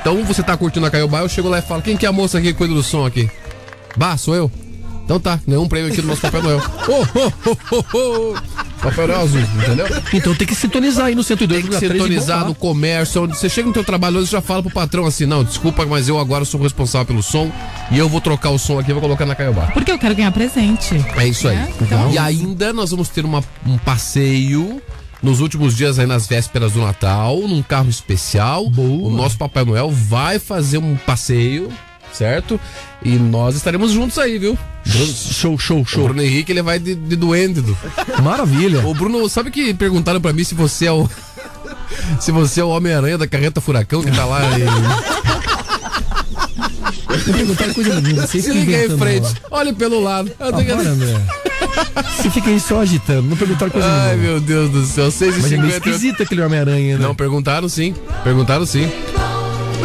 Então 0.00 0.24
você 0.24 0.42
tá 0.42 0.56
curtindo 0.56 0.86
a 0.86 0.90
Caiobá, 0.90 1.20
eu 1.20 1.28
chego 1.28 1.48
lá 1.48 1.58
e 1.58 1.62
falo, 1.62 1.82
quem 1.82 1.96
que 1.96 2.06
é 2.06 2.08
a 2.08 2.12
moça 2.12 2.38
aqui 2.38 2.48
que 2.48 2.58
cuida 2.58 2.74
do 2.74 2.82
som 2.82 3.06
aqui? 3.06 3.30
Bah, 3.96 4.16
sou 4.16 4.34
eu. 4.34 4.50
Então 5.04 5.18
tá, 5.18 5.40
nenhum 5.46 5.68
prêmio 5.68 5.90
aqui 5.92 6.00
do 6.00 6.08
nosso 6.08 6.20
Papai 6.20 6.40
Noel. 6.40 6.62
Oh, 6.88 7.04
oh, 7.18 7.32
oh, 7.46 7.56
oh, 7.72 7.84
oh. 7.94 8.69
Papai 8.80 9.06
Noel 9.06 9.20
azul, 9.20 9.40
entendeu? 9.40 9.86
Então 10.12 10.34
tem 10.34 10.46
que 10.46 10.54
sintonizar 10.54 11.06
aí 11.06 11.14
no 11.14 11.22
102 11.22 11.62
Tem 11.62 11.70
que 11.70 11.78
sintonizar 11.78 12.46
no 12.46 12.54
comércio, 12.54 13.22
onde 13.24 13.36
você 13.36 13.48
chega 13.48 13.66
no 13.68 13.72
teu 13.74 13.84
trabalho 13.84 14.18
hoje 14.18 14.30
já 14.30 14.40
fala 14.40 14.62
pro 14.62 14.72
patrão 14.72 15.06
assim, 15.06 15.26
não, 15.26 15.44
desculpa, 15.44 15.84
mas 15.86 16.08
eu 16.08 16.18
agora 16.18 16.44
sou 16.44 16.60
responsável 16.62 17.06
pelo 17.06 17.22
som 17.22 17.50
e 17.90 17.98
eu 17.98 18.08
vou 18.08 18.20
trocar 18.20 18.50
o 18.50 18.58
som 18.58 18.78
aqui 18.78 18.90
e 18.90 18.92
vou 18.92 19.02
colocar 19.02 19.26
na 19.26 19.34
Caiobá. 19.34 19.66
Porque 19.72 19.90
eu 19.92 19.98
quero 19.98 20.14
ganhar 20.14 20.32
presente. 20.32 20.94
É 21.16 21.26
isso 21.26 21.46
aí. 21.48 21.58
Então- 21.80 22.10
E 22.10 22.18
ainda 22.18 22.72
nós 22.72 22.90
vamos 22.90 23.08
ter 23.08 23.24
uma- 23.24 23.42
um 23.66 23.76
passeio 23.78 24.80
nos 25.22 25.40
últimos 25.40 25.76
dias 25.76 25.98
aí 25.98 26.06
nas 26.06 26.26
vésperas 26.26 26.72
do 26.72 26.80
Natal, 26.80 27.36
num 27.46 27.62
carro 27.62 27.90
especial. 27.90 28.64
O 28.66 29.10
nosso 29.10 29.36
Papai 29.36 29.64
Noel 29.64 29.90
vai 29.90 30.38
fazer 30.38 30.78
um 30.78 30.96
passeio, 30.96 31.68
certo? 32.12 32.60
E 33.02 33.10
nós 33.16 33.54
estaremos 33.56 33.92
juntos 33.92 34.18
aí, 34.18 34.38
viu? 34.38 34.58
Show, 34.84 35.58
show, 35.58 35.84
show. 35.84 36.00
O 36.02 36.06
Bruno 36.08 36.22
Henrique, 36.22 36.52
ele 36.52 36.62
vai 36.62 36.78
de, 36.78 36.94
de 36.94 37.16
duende. 37.16 37.62
Maravilha. 38.22 38.86
O 38.86 38.94
Bruno, 38.94 39.28
sabe 39.28 39.50
que 39.50 39.72
perguntaram 39.74 40.20
pra 40.20 40.32
mim 40.32 40.44
se 40.44 40.54
você 40.54 40.86
é 40.86 40.92
o. 40.92 41.08
Se 42.18 42.32
você 42.32 42.60
é 42.60 42.64
o 42.64 42.68
Homem-Aranha 42.68 43.18
da 43.18 43.26
carreta 43.26 43.60
Furacão 43.60 44.02
que 44.02 44.10
tá 44.10 44.24
lá 44.24 44.40
e. 44.58 44.64
Não 47.26 47.34
perguntaram 47.34 47.74
coisa 47.74 48.00
nenhuma. 48.00 48.26
Vocês 48.26 48.44
Se 48.44 48.50
que 48.52 48.58
liga 48.58 48.76
aí 48.76 48.88
frente, 48.98 49.34
olhe 49.50 49.72
pelo 49.72 50.00
lado. 50.02 50.30
Eu 50.38 50.52
que- 50.54 50.70
Agora, 50.72 50.88
André. 50.88 51.20
Você 52.16 52.30
fica 52.30 52.48
aí 52.50 52.58
só 52.60 52.80
agitando, 52.80 53.22
não 53.28 53.36
perguntaram 53.36 53.70
coisa 53.70 53.86
Ai, 53.86 54.16
nenhuma. 54.16 54.22
meu 54.32 54.40
Deus 54.40 54.70
do 54.70 54.84
céu, 54.86 55.10
6 55.10 55.36
e 55.36 55.40
Mas 55.42 55.52
é 55.52 55.56
meio 55.56 55.72
50. 55.74 55.88
esquisito 55.90 56.22
aquele 56.22 56.42
Homem-Aranha, 56.42 56.98
né? 56.98 57.02
Não, 57.04 57.14
perguntaram 57.14 57.68
sim. 57.68 57.94
Perguntaram 58.24 58.64
sim. 58.66 58.90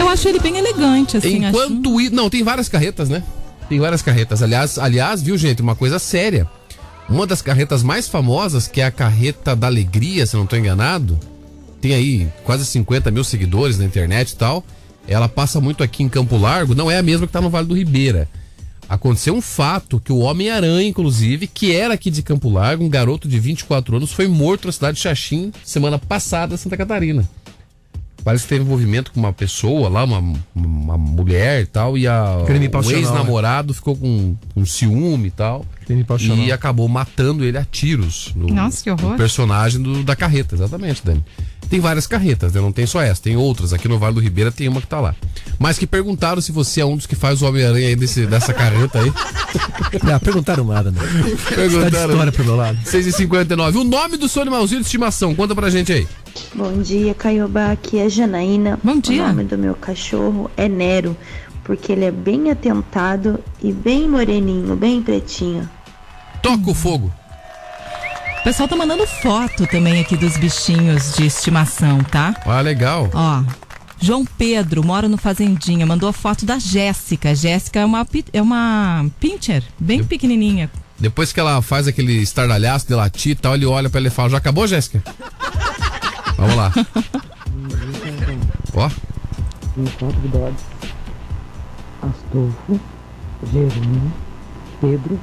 Eu 0.05 0.09
acho 0.09 0.27
ele 0.29 0.39
bem 0.39 0.57
elegante, 0.57 1.17
assim. 1.17 1.43
acho- 1.45 1.57
Enquanto 1.57 1.99
i- 1.99 2.09
Não, 2.11 2.29
tem 2.29 2.43
várias 2.43 2.69
carretas, 2.69 3.09
né? 3.09 3.23
Tem 3.67 3.79
várias 3.79 4.01
carretas. 4.03 4.43
Aliás, 4.43 4.77
aliás, 4.77 5.21
viu, 5.21 5.35
gente, 5.37 5.61
uma 5.63 5.75
coisa 5.75 5.97
séria. 5.97 6.47
Uma 7.09 7.25
das 7.25 7.41
carretas 7.41 7.81
mais 7.81 8.07
famosas, 8.07 8.67
que 8.67 8.81
é 8.81 8.85
a 8.85 8.91
carreta 8.91 9.55
da 9.55 9.65
alegria, 9.67 10.25
se 10.27 10.35
não 10.35 10.43
estou 10.43 10.57
enganado, 10.59 11.19
tem 11.81 11.93
aí 11.93 12.27
quase 12.43 12.65
50 12.65 13.09
mil 13.09 13.23
seguidores 13.23 13.77
na 13.79 13.85
internet 13.85 14.29
e 14.31 14.35
tal. 14.35 14.63
Ela 15.07 15.27
passa 15.27 15.59
muito 15.59 15.83
aqui 15.83 16.03
em 16.03 16.09
Campo 16.09 16.37
Largo, 16.37 16.75
não 16.75 16.89
é 16.89 16.97
a 16.97 17.03
mesma 17.03 17.25
que 17.27 17.33
tá 17.33 17.41
no 17.41 17.49
Vale 17.49 17.67
do 17.67 17.75
Ribeira. 17.75 18.27
Aconteceu 18.87 19.33
um 19.35 19.41
fato 19.41 19.99
que 19.99 20.11
o 20.11 20.19
Homem-Aranha, 20.19 20.87
inclusive, 20.87 21.47
que 21.47 21.75
era 21.75 21.95
aqui 21.95 22.11
de 22.11 22.21
Campo 22.21 22.49
Largo, 22.49 22.83
um 22.83 22.89
garoto 22.89 23.27
de 23.27 23.39
24 23.39 23.97
anos, 23.97 24.11
foi 24.11 24.27
morto 24.27 24.65
na 24.67 24.71
cidade 24.71 24.97
de 24.97 25.03
Xaxim 25.03 25.51
semana 25.63 25.97
passada, 25.97 26.55
Santa 26.57 26.77
Catarina. 26.77 27.27
Parece 28.25 28.43
que 28.45 28.49
teve 28.49 28.65
envolvimento 28.65 29.11
com 29.11 29.19
uma 29.19 29.31
pessoa 29.31 29.87
lá, 29.87 30.03
uma, 30.03 30.17
uma 30.55 30.97
mulher 30.97 31.61
e 31.61 31.65
tal, 31.67 31.95
e 31.95 32.07
a, 32.07 32.39
o 32.67 32.71
passional, 32.71 32.99
ex-namorado 32.99 33.71
ficou 33.71 33.95
com, 33.95 34.35
com 34.53 34.65
ciúme 34.65 35.27
e 35.27 35.31
tal. 35.31 35.63
E 36.43 36.51
acabou 36.51 36.87
matando 36.87 37.45
ele 37.45 37.55
a 37.55 37.63
tiros. 37.63 38.33
No, 38.35 38.47
Nossa, 38.47 38.83
que 38.83 38.89
horror. 38.89 39.11
no 39.11 39.15
personagem 39.17 39.79
do- 39.79 40.03
da 40.03 40.15
carreta, 40.15 40.55
exatamente, 40.55 41.05
Dani. 41.05 41.23
Tem 41.69 41.79
várias 41.79 42.07
carretas, 42.07 42.51
né? 42.53 42.59
Não 42.61 42.71
tem 42.71 42.87
só 42.87 42.99
essa, 42.99 43.21
tem 43.21 43.35
outras. 43.37 43.73
Aqui 43.73 43.87
no 43.87 43.99
Vale 43.99 44.15
do 44.15 44.19
Ribeira 44.21 44.51
tem 44.51 44.67
uma 44.67 44.81
que 44.81 44.87
tá 44.87 44.99
lá. 44.99 45.15
Mas 45.59 45.77
que 45.77 45.87
perguntaram 45.87 46.41
se 46.41 46.51
você 46.51 46.81
é 46.81 46.85
um 46.85 46.95
dos 46.97 47.05
que 47.05 47.15
faz 47.15 47.41
o 47.41 47.45
Homem-Aranha 47.47 47.87
aí 47.87 47.95
desse, 47.95 48.25
dessa 48.25 48.53
carreta 48.53 48.99
aí. 48.99 49.11
Não, 50.03 50.19
perguntaram 50.19 50.65
nada, 50.65 50.91
né? 50.91 50.99
Tá 50.99 51.07
de 51.29 51.55
Perguntaram. 51.55 52.09
história 52.11 52.31
pro 52.31 52.43
meu 52.45 52.55
lado. 52.55 52.77
6h59. 52.85 53.75
O 53.75 53.83
nome 53.83 54.17
do 54.17 54.27
seu 54.27 54.41
animalzinho 54.41 54.81
de 54.81 54.85
estimação, 54.85 55.33
conta 55.33 55.55
pra 55.55 55.69
gente 55.69 55.91
aí. 55.93 56.07
Bom 56.53 56.81
dia, 56.81 57.13
Caiobá. 57.13 57.71
Aqui 57.71 57.97
é 57.99 58.09
Janaína. 58.09 58.77
Bom 58.83 58.99
dia. 58.99 59.23
O 59.23 59.27
nome 59.27 59.45
do 59.45 59.57
meu 59.57 59.75
cachorro 59.75 60.51
é 60.57 60.67
Nero, 60.67 61.15
porque 61.63 61.91
ele 61.93 62.05
é 62.05 62.11
bem 62.11 62.51
atentado 62.51 63.39
e 63.63 63.71
bem 63.71 64.09
moreninho, 64.09 64.75
bem 64.75 65.01
pretinho. 65.01 65.69
Toca 66.41 66.69
o 66.69 66.73
fogo. 66.75 67.11
O 68.41 68.43
pessoal 68.43 68.69
tá 68.69 68.75
mandando 68.75 69.07
foto 69.07 69.65
também 69.65 69.99
aqui 70.01 70.15
dos 70.15 70.37
bichinhos 70.37 71.15
de 71.15 71.25
estimação, 71.25 72.03
tá? 72.03 72.35
Ah, 72.45 72.61
legal. 72.61 73.09
Ó, 73.11 73.41
João 73.99 74.25
Pedro 74.25 74.83
mora 74.85 75.07
no 75.07 75.17
Fazendinha, 75.17 75.85
mandou 75.85 76.07
a 76.09 76.13
foto 76.13 76.45
da 76.45 76.59
Jéssica. 76.59 77.33
Jéssica 77.33 77.79
é 77.79 77.85
uma, 77.85 78.05
é 78.33 78.41
uma 78.41 79.05
pincher, 79.19 79.63
bem 79.79 80.03
pequenininha. 80.03 80.69
Depois 80.99 81.33
que 81.33 81.39
ela 81.39 81.61
faz 81.61 81.87
aquele 81.87 82.13
estardalhaço 82.21 82.87
de 82.87 82.93
latir 82.95 83.31
e 83.33 83.35
tal, 83.35 83.55
ele 83.55 83.65
olha 83.65 83.89
pra 83.89 83.99
ela 83.99 84.07
e 84.07 84.11
fala: 84.11 84.29
Já 84.29 84.37
acabou, 84.37 84.67
Jéssica? 84.67 85.03
Vamos 86.37 86.55
lá. 86.55 86.71
Ó. 88.73 88.89
convidados 89.99 90.61
Astolfo, 92.01 92.79
Jerônimo, 93.51 94.13
Pedro 94.79 95.19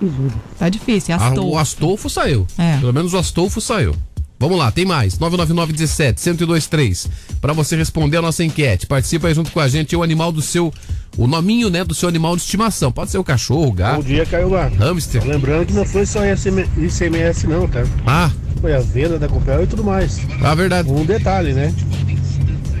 e 0.00 0.06
Júlio. 0.06 0.40
Tá 0.58 0.68
difícil, 0.68 1.14
é 1.14 1.18
Ah, 1.18 1.28
Astolfo. 1.28 1.50
o 1.50 1.58
Astolfo 1.58 2.10
saiu. 2.10 2.46
É. 2.58 2.76
Pelo 2.78 2.92
menos 2.92 3.14
o 3.14 3.18
Astolfo 3.18 3.60
saiu. 3.60 3.94
Vamos 4.38 4.56
lá, 4.58 4.70
tem 4.70 4.84
mais. 4.84 5.18
99917-1023. 5.18 7.08
Pra 7.40 7.52
você 7.52 7.76
responder 7.76 8.18
a 8.18 8.22
nossa 8.22 8.44
enquete. 8.44 8.86
Participa 8.86 9.28
aí 9.28 9.34
junto 9.34 9.50
com 9.50 9.60
a 9.60 9.68
gente 9.68 9.94
o 9.96 10.02
animal 10.02 10.30
do 10.30 10.40
seu. 10.42 10.72
O 11.16 11.26
nominho, 11.26 11.68
né? 11.70 11.82
Do 11.82 11.94
seu 11.94 12.08
animal 12.08 12.36
de 12.36 12.42
estimação. 12.42 12.92
Pode 12.92 13.10
ser 13.10 13.18
o 13.18 13.24
cachorro, 13.24 13.66
o 13.68 13.72
gato. 13.72 13.96
Bom 13.96 14.02
dia, 14.02 14.24
Caiobá. 14.24 14.68
Hamster. 14.78 15.24
Lembrando 15.26 15.66
que 15.66 15.72
não 15.72 15.84
foi 15.84 16.06
só 16.06 16.20
ICM 16.24 16.68
ICMS 16.78 17.46
não, 17.46 17.66
tá? 17.66 17.82
Ah, 18.06 18.30
Foi 18.60 18.72
a 18.74 18.80
venda 18.80 19.18
da 19.18 19.28
Copel 19.28 19.64
e 19.64 19.66
tudo 19.66 19.82
mais. 19.82 20.20
ah, 20.42 20.54
verdade. 20.54 20.88
Um 20.88 21.04
detalhe, 21.04 21.52
né? 21.52 21.74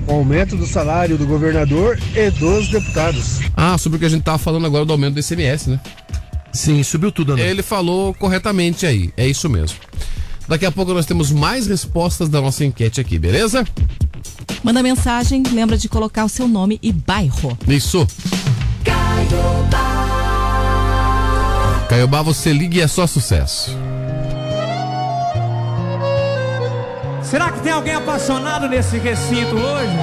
O 0.06 0.12
aumento 0.12 0.56
do 0.56 0.66
salário 0.66 1.18
do 1.18 1.26
governador 1.26 1.98
e 2.14 2.30
dos 2.30 2.68
deputados. 2.68 3.40
Ah, 3.56 3.76
sobre 3.76 3.96
o 3.96 3.98
que 4.00 4.06
a 4.06 4.08
gente 4.08 4.22
tava 4.22 4.38
falando 4.38 4.64
agora 4.66 4.84
do 4.84 4.92
aumento 4.92 5.14
do 5.14 5.20
ICMS, 5.20 5.70
né? 5.70 5.80
Sim, 6.52 6.82
subiu 6.82 7.12
tudo, 7.12 7.32
André. 7.32 7.50
Ele 7.50 7.62
falou 7.62 8.14
corretamente 8.14 8.86
aí. 8.86 9.12
É 9.16 9.26
isso 9.26 9.48
mesmo. 9.50 9.76
Daqui 10.48 10.64
a 10.64 10.72
pouco 10.72 10.94
nós 10.94 11.04
temos 11.04 11.30
mais 11.30 11.66
respostas 11.66 12.28
da 12.28 12.40
nossa 12.40 12.64
enquete 12.64 13.00
aqui, 13.00 13.18
beleza? 13.18 13.66
Manda 14.64 14.82
mensagem, 14.82 15.42
lembra 15.52 15.76
de 15.76 15.88
colocar 15.88 16.24
o 16.24 16.28
seu 16.28 16.48
nome 16.48 16.78
e 16.82 16.90
bairro. 16.90 17.56
Isso. 17.68 18.06
Caiobá, 21.88 22.22
você 22.22 22.52
liga 22.52 22.78
e 22.78 22.80
é 22.80 22.88
só 22.88 23.06
sucesso. 23.06 23.76
Será 27.22 27.52
que 27.52 27.60
tem 27.60 27.72
alguém 27.72 27.94
apaixonado 27.94 28.68
nesse 28.68 28.96
recinto 28.96 29.54
hoje? 29.54 29.98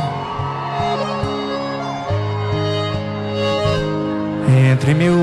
Entre 4.72 4.94
mil 4.94 5.18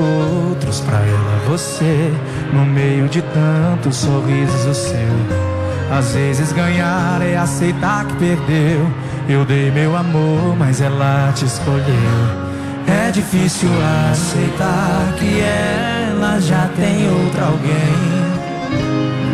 outros, 0.51 0.81
pra 0.81 0.99
ela 0.99 1.43
você, 1.47 2.11
no 2.53 2.65
meio 2.65 3.09
de 3.09 3.21
tantos 3.21 3.97
sorrisos 3.97 4.65
o 4.65 4.73
seu. 4.73 5.53
Às 5.91 6.13
vezes 6.13 6.51
ganhar 6.53 7.21
é 7.21 7.35
aceitar 7.35 8.05
que 8.05 8.15
perdeu. 8.15 8.89
Eu 9.27 9.43
dei 9.45 9.71
meu 9.71 9.95
amor, 9.95 10.55
mas 10.57 10.81
ela 10.81 11.31
te 11.33 11.45
escolheu. 11.45 12.43
É 12.87 13.11
difícil 13.11 13.69
aceitar 14.11 15.13
que 15.17 15.41
ela 15.41 16.39
já 16.39 16.69
tem 16.75 17.09
outra 17.09 17.45
alguém. 17.45 18.33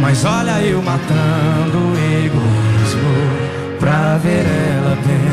Mas 0.02 0.24
olha 0.24 0.62
eu 0.62 0.82
matando 0.82 1.78
o 1.78 1.94
egoísmo 2.26 3.80
pra 3.80 4.18
ver 4.18 4.46
ela 4.46 4.96
bem. 5.06 5.29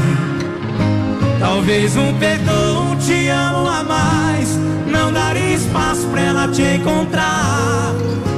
Talvez 1.56 1.96
um 1.96 2.12
perdão 2.18 2.94
te 2.98 3.28
amo 3.28 3.66
a 3.66 3.82
mais. 3.82 4.58
Não 4.86 5.10
daria 5.10 5.54
espaço 5.54 6.06
pra 6.08 6.20
ela 6.20 6.48
te 6.48 6.60
encontrar. 6.60 7.94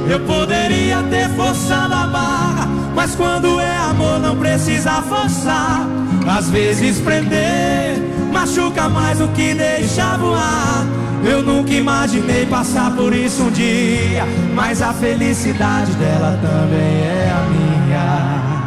Eu 0.09 0.21
poderia 0.21 1.03
ter 1.03 1.27
forçado 1.35 1.93
a 1.93 2.07
barra 2.07 2.67
Mas 2.95 3.15
quando 3.15 3.59
é 3.59 3.75
amor 3.75 4.19
não 4.19 4.37
precisa 4.37 5.01
forçar. 5.01 5.85
Às 6.25 6.49
vezes 6.49 7.01
prender 7.01 7.97
Machuca 8.31 8.87
mais 8.87 9.19
do 9.19 9.27
que 9.27 9.53
deixa 9.53 10.15
voar. 10.15 10.87
Eu 11.25 11.43
nunca 11.43 11.73
imaginei 11.73 12.45
passar 12.45 12.95
por 12.95 13.13
isso 13.13 13.43
um 13.43 13.51
dia 13.51 14.25
Mas 14.55 14.81
a 14.81 14.93
felicidade 14.93 15.91
dela 15.95 16.39
também 16.41 17.01
é 17.01 17.33
a 17.35 17.49
minha 17.49 18.58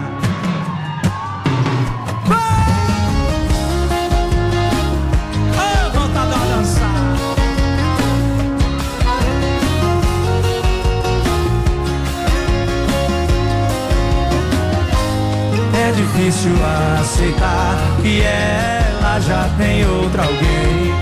difícil 16.13 16.53
aceitar 17.01 17.77
que 18.03 18.23
ela 18.23 19.19
já 19.21 19.49
tem 19.57 19.85
outra 19.87 20.23
alguém. 20.23 20.93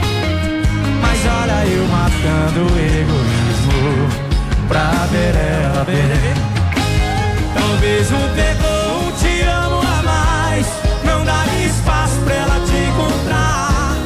Mas 1.02 1.18
olha 1.26 1.66
eu 1.66 1.86
matando 1.88 2.60
o 2.60 2.78
egoísmo 2.78 4.08
pra 4.68 4.90
ver 5.10 5.34
ela 5.34 5.84
bem. 5.84 6.50
Talvez 7.54 8.12
um 8.12 8.34
perdão 8.34 9.12
te 9.18 9.42
amo 9.42 9.80
a 9.80 10.02
mais 10.02 10.66
Não 11.04 11.24
daria 11.24 11.66
espaço 11.66 12.14
pra 12.24 12.34
ela 12.34 12.60
te 12.64 12.76
encontrar 12.76 13.96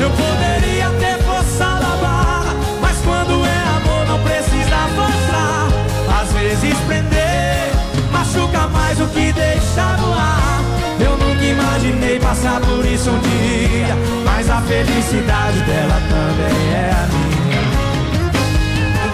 Eu 0.00 0.10
poderia 0.10 0.88
ter 0.98 1.22
forçado 1.24 1.84
a 1.84 1.96
barra 1.96 2.54
Mas 2.80 2.96
quando 3.04 3.44
é 3.44 3.62
amor 3.76 4.06
não 4.08 4.18
precisa 4.20 4.88
forçar 4.96 6.22
Às 6.22 6.32
vezes 6.32 6.74
prender 6.86 7.15
o 8.98 9.06
que 9.08 9.30
deixa 9.30 9.96
voar. 9.98 10.62
Eu 10.98 11.18
nunca 11.18 11.44
imaginei 11.44 12.18
passar 12.18 12.58
por 12.62 12.82
isso 12.86 13.10
um 13.10 13.18
dia, 13.20 13.94
mas 14.24 14.48
a 14.48 14.62
felicidade 14.62 15.60
dela 15.60 16.00
também 16.08 16.72
é 16.72 16.90
a 16.92 17.06
minha. 17.12 17.62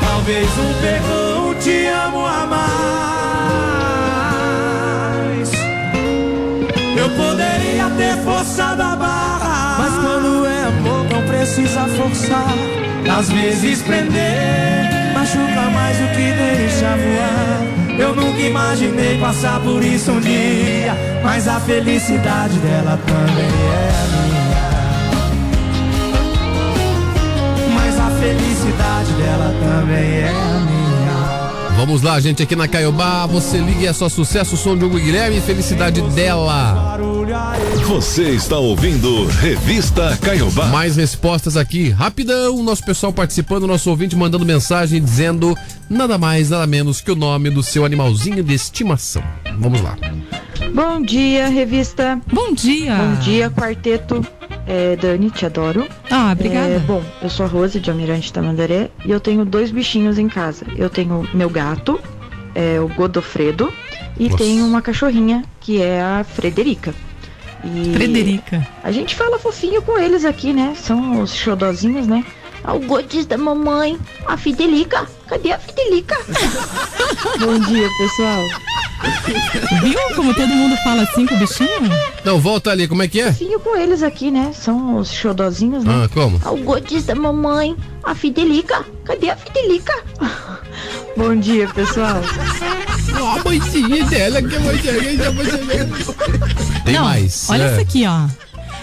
Talvez 0.00 0.48
um 0.56 0.72
perdão 0.80 1.54
te 1.58 1.86
amo 1.88 2.24
a 2.24 2.46
mais. 5.26 5.50
Eu 6.96 7.10
poderia 7.10 7.90
ter 7.96 8.16
forçado 8.22 8.82
a 8.82 8.94
barra, 8.94 9.78
mas 9.78 9.94
quando 9.94 10.46
é 10.46 10.62
amor 10.62 11.04
não 11.12 11.22
precisa 11.26 11.88
forçar. 11.96 12.54
Às 13.18 13.30
vezes 13.30 13.82
prender 13.82 15.12
machuca 15.12 15.70
mais 15.70 15.96
o 15.98 16.06
que 16.14 16.32
deixa 16.32 16.96
voar. 16.96 17.71
Eu 18.02 18.16
nunca 18.16 18.40
imaginei 18.40 19.16
passar 19.18 19.60
por 19.60 19.80
isso 19.80 20.10
um 20.10 20.18
dia, 20.18 20.92
mas 21.22 21.46
a 21.46 21.60
felicidade 21.60 22.58
dela 22.58 22.98
também 23.06 23.44
é 23.44 23.92
minha. 24.12 24.66
Mas 27.72 28.00
a 28.00 28.10
felicidade 28.10 29.12
dela 29.12 29.54
também 29.62 30.18
é 30.18 30.32
minha. 30.32 30.71
Vamos 31.84 32.00
lá, 32.00 32.20
gente, 32.20 32.40
aqui 32.40 32.54
na 32.54 32.68
Caiobá. 32.68 33.26
Você 33.26 33.58
liga 33.58 33.80
e 33.80 33.86
é 33.86 33.92
só 33.92 34.08
sucesso. 34.08 34.56
Som 34.56 34.78
de 34.78 34.84
Hugo 34.84 35.00
Guilherme. 35.00 35.40
Felicidade 35.40 36.00
dela. 36.10 36.96
Você 37.88 38.30
está 38.30 38.56
ouvindo 38.56 39.26
Revista 39.26 40.16
Caiobá. 40.22 40.66
Mais 40.66 40.94
respostas 40.94 41.56
aqui. 41.56 41.90
Rapidão. 41.90 42.62
Nosso 42.62 42.84
pessoal 42.84 43.12
participando, 43.12 43.66
nosso 43.66 43.90
ouvinte 43.90 44.14
mandando 44.14 44.46
mensagem 44.46 45.02
dizendo 45.02 45.58
nada 45.90 46.16
mais, 46.16 46.50
nada 46.50 46.68
menos 46.68 47.00
que 47.00 47.10
o 47.10 47.16
nome 47.16 47.50
do 47.50 47.64
seu 47.64 47.84
animalzinho 47.84 48.44
de 48.44 48.54
estimação. 48.54 49.24
Vamos 49.58 49.82
lá. 49.82 49.96
Bom 50.72 51.02
dia, 51.02 51.48
revista. 51.48 52.20
Bom 52.32 52.54
dia. 52.54 52.94
Bom 52.94 53.14
dia, 53.16 53.50
quarteto. 53.50 54.24
É, 54.66 54.96
Dani, 54.96 55.30
te 55.30 55.44
adoro. 55.44 55.86
Ah, 56.10 56.32
obrigada. 56.32 56.74
É, 56.74 56.78
bom, 56.78 57.02
eu 57.20 57.28
sou 57.28 57.44
a 57.46 57.48
Rose 57.48 57.80
de 57.80 57.90
Almirante 57.90 58.32
Tamandaré 58.32 58.90
e 59.04 59.10
eu 59.10 59.20
tenho 59.20 59.44
dois 59.44 59.70
bichinhos 59.70 60.18
em 60.18 60.28
casa. 60.28 60.64
Eu 60.76 60.88
tenho 60.88 61.28
meu 61.34 61.50
gato, 61.50 62.00
é, 62.54 62.80
o 62.80 62.88
Godofredo, 62.88 63.72
e 64.18 64.28
Nossa. 64.28 64.44
tenho 64.44 64.64
uma 64.64 64.80
cachorrinha 64.82 65.44
que 65.60 65.80
é 65.80 66.00
a 66.00 66.24
Frederica. 66.24 66.94
E 67.64 67.92
Frederica. 67.92 68.66
A 68.82 68.90
gente 68.90 69.14
fala 69.14 69.38
fofinho 69.38 69.82
com 69.82 69.98
eles 69.98 70.24
aqui, 70.24 70.52
né? 70.52 70.74
São 70.76 71.20
os 71.20 71.34
xodozinhos, 71.34 72.06
né? 72.06 72.24
Ah, 72.64 72.74
o 72.74 72.80
Godis 72.80 73.26
da 73.26 73.36
mamãe, 73.36 73.98
a 74.26 74.36
Fidelica. 74.36 75.06
Cadê 75.26 75.52
a 75.52 75.58
Fidelica? 75.58 76.16
Bom 77.40 77.58
dia, 77.58 77.88
pessoal. 77.98 78.81
Viu 79.82 79.98
como 80.14 80.32
todo 80.34 80.48
mundo 80.48 80.76
fala 80.84 81.02
assim 81.02 81.26
com 81.26 81.34
o 81.34 81.38
bichinho? 81.38 81.70
Não, 82.24 82.38
volta 82.40 82.70
ali, 82.70 82.86
como 82.86 83.02
é 83.02 83.08
que 83.08 83.20
é? 83.20 83.32
Fofinho 83.32 83.58
com 83.60 83.76
eles 83.76 84.02
aqui, 84.02 84.30
né? 84.30 84.52
São 84.54 84.96
os 84.98 85.10
xodozinhos, 85.12 85.84
né? 85.84 86.02
Ah, 86.04 86.08
como? 86.08 86.40
Ah, 86.44 86.52
o 86.52 86.58
Godis 86.58 87.04
da 87.04 87.14
mamãe, 87.14 87.76
a 88.04 88.14
Fidelica. 88.14 88.84
Cadê 89.04 89.30
a 89.30 89.36
Fidelica? 89.36 89.92
Bom 91.16 91.34
dia, 91.36 91.68
pessoal. 91.68 92.22
Ó, 93.20 93.38
a 93.40 93.44
mãezinha 93.44 94.04
dela 94.06 94.40
que 94.42 94.54
eu 94.54 94.60
vou 94.60 94.72
Tem 96.84 96.94
Não, 96.94 97.04
mais. 97.04 97.46
Olha 97.50 97.64
É. 97.64 97.72
isso 97.72 97.80
aqui, 97.80 98.04
ó. 98.06 98.26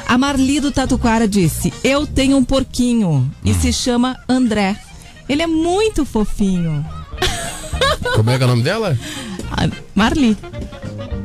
A 0.07 0.17
Marli 0.17 0.59
do 0.59 0.71
Tatuquara 0.71 1.27
disse: 1.27 1.73
Eu 1.83 2.05
tenho 2.05 2.35
um 2.37 2.43
porquinho 2.43 3.29
e 3.43 3.53
se 3.53 3.71
chama 3.71 4.17
André. 4.27 4.75
Ele 5.27 5.41
é 5.43 5.47
muito 5.47 6.03
fofinho. 6.03 6.85
Como 8.15 8.29
é 8.29 8.37
que 8.37 8.43
é 8.43 8.45
o 8.45 8.49
nome 8.49 8.63
dela? 8.63 8.97
Marli. 9.95 10.37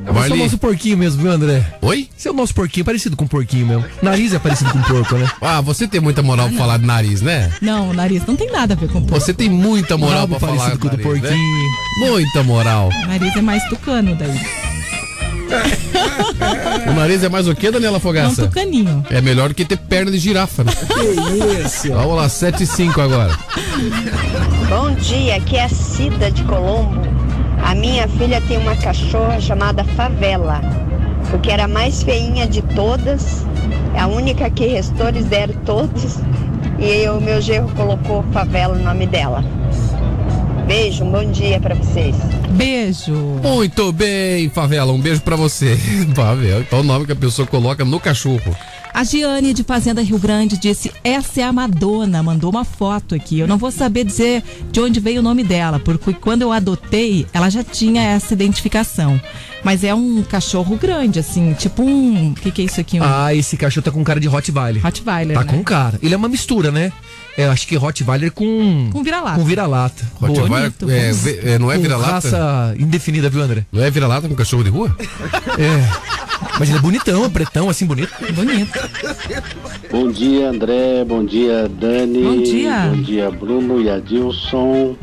É 0.07 0.13
Você 0.13 0.33
é 0.33 0.35
o 0.35 0.37
nosso 0.37 0.59
porquinho 0.59 0.99
mesmo, 0.99 1.23
viu, 1.23 1.31
André? 1.33 1.65
Oi? 1.81 2.09
Você 2.17 2.29
é 2.29 2.31
o 2.31 2.35
nosso 2.35 2.55
porquinho, 2.55 2.85
parecido 2.85 3.17
com 3.17 3.25
um 3.25 3.29
porquinho 3.29 3.67
mesmo. 3.67 3.85
Nariz 4.03 4.35
é 4.35 4.39
parecido 4.39 4.71
com 4.71 4.79
um 4.79 4.83
porco, 4.83 5.17
né? 5.17 5.27
Ah, 5.41 5.61
você 5.61 5.89
tem 5.89 6.01
muita 6.01 6.23
moral 6.23 6.49
pra 6.49 6.59
falar 6.59 6.79
de 6.79 6.85
nariz, 6.85 7.23
né? 7.23 7.51
Não, 7.63 7.91
o 7.91 7.95
nariz 7.95 8.25
não 8.27 8.37
tem 8.37 8.51
nada 8.51 8.75
a 8.75 8.77
ver 8.77 8.89
com 8.89 9.01
porco. 9.01 9.19
Você 9.19 9.33
tem 9.33 9.49
muita 9.49 9.97
moral 9.97 10.21
Rabo 10.21 10.37
pra 10.39 10.49
falar 10.49 10.57
parecido 10.71 10.79
com 10.81 10.89
o 10.89 10.91
do 10.91 10.97
nariz, 11.03 11.23
né? 11.23 11.29
porquinho. 11.31 12.11
Muita 12.13 12.43
moral. 12.43 12.89
O 12.91 13.07
nariz 13.07 13.37
é 13.37 13.41
mais 13.43 13.65
tucano 13.65 14.15
daí. 14.15 14.41
O 16.89 16.93
nariz 16.95 17.23
é 17.23 17.29
mais 17.29 17.47
o 17.49 17.55
que, 17.55 17.71
Daniela 17.71 17.97
É 17.97 17.99
um 17.99 18.01
Fogaça? 18.01 18.47
tucaninho. 18.47 19.05
É 19.11 19.21
melhor 19.21 19.49
do 19.51 19.55
que 19.55 19.65
ter 19.65 19.77
perna 19.79 20.11
de 20.11 20.19
girafa, 20.19 20.65
né? 20.65 20.73
Que 20.73 21.63
isso? 21.67 21.89
Vamos 21.93 22.17
lá, 22.17 22.29
7 22.29 22.63
e 22.63 22.67
5 22.67 23.01
agora. 23.01 23.39
Bom 24.69 24.91
dia, 24.97 25.37
aqui 25.37 25.57
é 25.57 25.65
a 25.65 25.69
Cida 25.69 26.31
de 26.31 26.43
Colombo. 26.45 27.14
A 27.65 27.75
minha 27.75 28.07
filha 28.07 28.43
tem 28.43 28.59
uma 28.59 28.77
cachorra 28.77 29.41
chamada 29.41 29.83
Favela, 29.85 30.61
porque 31.31 31.51
era 31.51 31.65
a 31.65 31.69
mais 31.69 32.03
feinha 32.03 32.47
de 32.47 32.61
todas, 32.61 33.45
é 33.95 34.01
a 34.01 34.07
única 34.07 34.51
que 34.51 34.67
restou, 34.67 35.09
eles 35.09 35.25
deram 35.25 35.55
todos, 35.65 36.19
e 36.79 37.09
o 37.09 37.21
meu 37.23 37.41
genro 37.41 37.69
colocou 37.75 38.23
Favela 38.35 38.77
no 38.77 38.85
nome 38.85 39.07
dela. 39.07 39.43
Beijo, 40.67 41.05
um 41.05 41.11
bom 41.11 41.25
dia 41.31 41.59
pra 41.59 41.75
vocês. 41.75 42.15
Beijo. 42.51 43.15
Muito 43.43 43.93
bem, 43.93 44.49
Favela. 44.51 44.93
Um 44.93 45.01
beijo 45.01 45.23
pra 45.23 45.37
você. 45.37 45.77
Favela. 46.15 46.61
Então 46.61 46.81
o 46.81 46.83
nome 46.83 47.07
que 47.07 47.13
a 47.13 47.17
pessoa 47.17 47.47
coloca 47.47 47.85
no 47.85 47.99
cachorro. 47.99 48.55
A 48.95 49.03
Giane 49.03 49.53
de 49.53 49.65
Fazenda 49.65 50.01
Rio 50.01 50.21
Grande 50.21 50.57
disse: 50.57 50.93
Essa 51.03 51.41
é 51.41 51.43
a 51.43 51.53
Madonna. 51.53 52.23
Mandou 52.23 52.49
uma 52.49 52.65
foto 52.65 53.17
aqui. 53.17 53.41
Eu 53.41 53.49
não 53.49 53.59
vou 53.59 53.73
saber 53.73 54.05
dizer 54.05 54.45
de 54.71 54.81
onde 54.81 55.01
veio 55.01 55.19
o 55.19 55.23
nome 55.23 55.43
dela, 55.43 55.81
porque 55.81 56.13
quando 56.13 56.43
eu 56.43 56.53
adotei, 56.53 57.27
ela 57.33 57.51
já 57.51 57.65
tinha 57.65 58.01
essa 58.01 58.33
identificação. 58.35 59.21
Mas 59.65 59.83
é 59.83 59.93
um 59.93 60.23
cachorro 60.23 60.77
grande, 60.77 61.19
assim, 61.19 61.55
tipo 61.55 61.83
um. 61.83 62.31
O 62.31 62.35
que, 62.35 62.53
que 62.53 62.63
é 62.63 62.65
isso 62.67 62.81
aqui? 62.81 63.01
Um 63.01 63.03
Ah, 63.03 63.35
esse 63.35 63.57
cachorro 63.57 63.85
tá 63.85 63.91
com 63.91 64.05
cara 64.05 64.21
de 64.21 64.29
Rottweiler. 64.29 64.81
Rottweiler. 64.81 65.37
Tá 65.37 65.43
né? 65.43 65.51
com 65.51 65.65
cara. 65.65 65.99
Ele 66.01 66.15
é 66.15 66.17
uma 66.17 66.29
mistura, 66.29 66.71
né? 66.71 66.93
É, 67.37 67.47
acho 67.47 67.67
que 67.67 67.77
Rottweiler 67.77 68.31
com. 68.31 68.91
Com 68.93 69.03
vira-lata. 69.03 69.39
Com 69.39 69.45
vira-lata. 69.45 70.05
Rottweiler 70.21 70.73
é, 70.89 71.55
é, 71.55 71.59
não 71.59 71.71
é 71.71 71.79
vira-lata? 71.79 72.13
Raça 72.13 72.75
indefinida, 72.79 73.29
viu, 73.29 73.43
André? 73.43 73.67
Não 73.73 73.83
é 73.83 73.91
vira-lata 73.91 74.29
com 74.29 74.35
cachorro 74.35 74.63
de 74.63 74.71
rua? 74.71 74.97
É. 75.59 76.15
Mas 76.59 76.69
ele 76.69 76.79
é 76.79 76.81
bonitão, 76.81 77.29
pretão, 77.31 77.69
assim, 77.69 77.87
bonito. 77.87 78.13
Bonito. 78.33 78.79
Bom 79.91 80.11
dia, 80.11 80.51
André. 80.51 81.05
Bom 81.05 81.25
dia, 81.25 81.69
Dani. 81.69 82.23
Bom 82.23 82.43
dia. 82.43 82.91
Bom 82.91 83.03
dia, 83.03 83.31
Bruno 83.31 83.81
e 83.81 83.91
Adilson. 83.91 84.97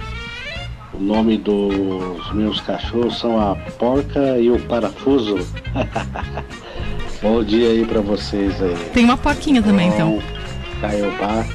O 0.94 1.00
nome 1.00 1.38
dos 1.38 2.34
meus 2.34 2.62
cachorros 2.62 3.20
são 3.20 3.40
a 3.40 3.56
Porca 3.56 4.38
e 4.38 4.50
o 4.50 4.60
Parafuso. 4.60 5.40
Bom 7.22 7.44
dia 7.44 7.70
aí 7.70 7.86
pra 7.86 8.02
vocês 8.02 8.62
aí. 8.62 8.76
Tem 8.94 9.04
uma 9.04 9.18
porquinha 9.18 9.62
também, 9.62 9.90
então. 9.90 10.22
Caiobá, 10.80 11.46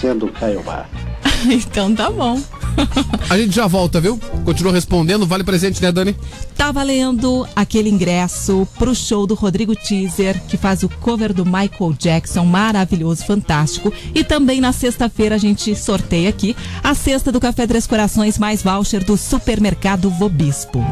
sendo 0.00 0.28
Caiobá. 0.28 0.86
então 1.48 1.94
tá 1.94 2.10
bom. 2.10 2.40
A 3.30 3.38
gente 3.38 3.54
já 3.54 3.66
volta, 3.66 4.00
viu? 4.00 4.18
Continua 4.44 4.72
respondendo. 4.72 5.26
Vale 5.26 5.44
presente, 5.44 5.80
né, 5.80 5.92
Dani? 5.92 6.16
Tá 6.56 6.72
valendo 6.72 7.46
aquele 7.54 7.88
ingresso 7.88 8.66
pro 8.78 8.94
show 8.94 9.26
do 9.26 9.34
Rodrigo 9.34 9.74
Teaser, 9.74 10.40
que 10.46 10.56
faz 10.56 10.82
o 10.82 10.88
cover 10.88 11.32
do 11.32 11.44
Michael 11.44 11.94
Jackson, 11.98 12.44
maravilhoso, 12.44 13.24
fantástico. 13.24 13.92
E 14.14 14.22
também 14.24 14.60
na 14.60 14.72
sexta-feira 14.72 15.36
a 15.36 15.38
gente 15.38 15.74
sorteia 15.76 16.28
aqui 16.28 16.56
a 16.82 16.94
cesta 16.94 17.30
do 17.30 17.40
Café 17.40 17.66
Três 17.66 17.86
Corações 17.86 18.38
mais 18.38 18.62
voucher 18.62 19.04
do 19.04 19.16
Supermercado 19.16 20.10
Vobispo. 20.10 20.84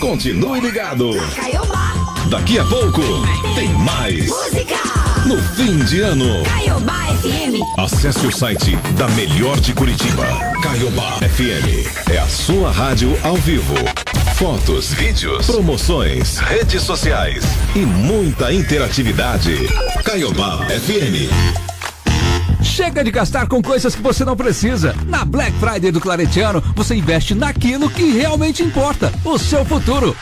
Continue 0.00 0.60
ligado. 0.60 1.10
Daqui 2.28 2.58
a 2.58 2.64
pouco 2.64 3.02
tem 3.54 3.68
mais. 3.74 4.30
No 5.26 5.40
fim 5.54 5.78
de 5.84 6.00
ano. 6.00 6.42
Caiobá 6.42 7.06
FM. 7.22 7.62
Acesse 7.78 8.26
o 8.26 8.32
site 8.32 8.74
da 8.96 9.06
Melhor 9.10 9.60
de 9.60 9.72
Curitiba. 9.72 10.26
Caiobá 10.60 11.12
FM. 11.18 12.10
É 12.10 12.18
a 12.18 12.26
sua 12.26 12.72
rádio 12.72 13.16
ao 13.22 13.36
vivo. 13.36 13.74
Fotos, 14.34 14.92
vídeos, 14.92 15.46
promoções, 15.46 16.38
redes 16.38 16.82
sociais 16.82 17.44
e 17.76 17.80
muita 17.80 18.52
interatividade. 18.52 19.68
Caiobá 20.04 20.66
FM. 20.66 21.30
Chega 22.64 23.04
de 23.04 23.12
gastar 23.12 23.46
com 23.46 23.62
coisas 23.62 23.94
que 23.94 24.02
você 24.02 24.24
não 24.24 24.36
precisa. 24.36 24.92
Na 25.06 25.24
Black 25.24 25.52
Friday 25.58 25.92
do 25.92 26.00
Claretiano, 26.00 26.60
você 26.74 26.96
investe 26.96 27.32
naquilo 27.32 27.88
que 27.88 28.10
realmente 28.10 28.64
importa: 28.64 29.12
o 29.24 29.38
seu 29.38 29.64
futuro. 29.64 30.16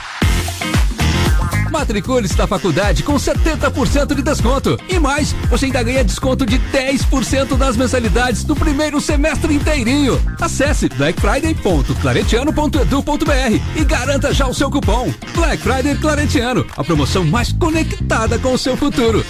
Matricule-se 1.70 2.36
na 2.36 2.46
faculdade 2.46 3.02
com 3.02 3.14
70% 3.14 4.14
de 4.14 4.20
desconto. 4.22 4.78
E 4.88 4.98
mais, 4.98 5.32
você 5.48 5.64
ainda 5.66 5.82
ganha 5.82 6.04
desconto 6.04 6.46
de 6.46 6.58
10% 6.58 7.56
das 7.56 7.76
mensalidades 7.76 8.44
do 8.44 8.56
primeiro 8.56 9.00
semestre 9.00 9.54
inteirinho. 9.54 10.20
Acesse 10.40 10.88
blackfriday.claretiano.edu.br 10.88 13.60
e 13.76 13.84
garanta 13.84 14.34
já 14.34 14.46
o 14.46 14.54
seu 14.54 14.70
cupom. 14.70 15.12
Black 15.34 15.62
Friday 15.62 15.96
Claretiano, 15.96 16.64
a 16.76 16.84
promoção 16.84 17.24
mais 17.24 17.52
conectada 17.52 18.38
com 18.38 18.54
o 18.54 18.58
seu 18.58 18.76
futuro. 18.76 19.24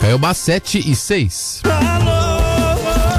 Caiobá 0.00 0.34
7 0.34 0.90
e 0.90 0.96
6. 0.96 1.62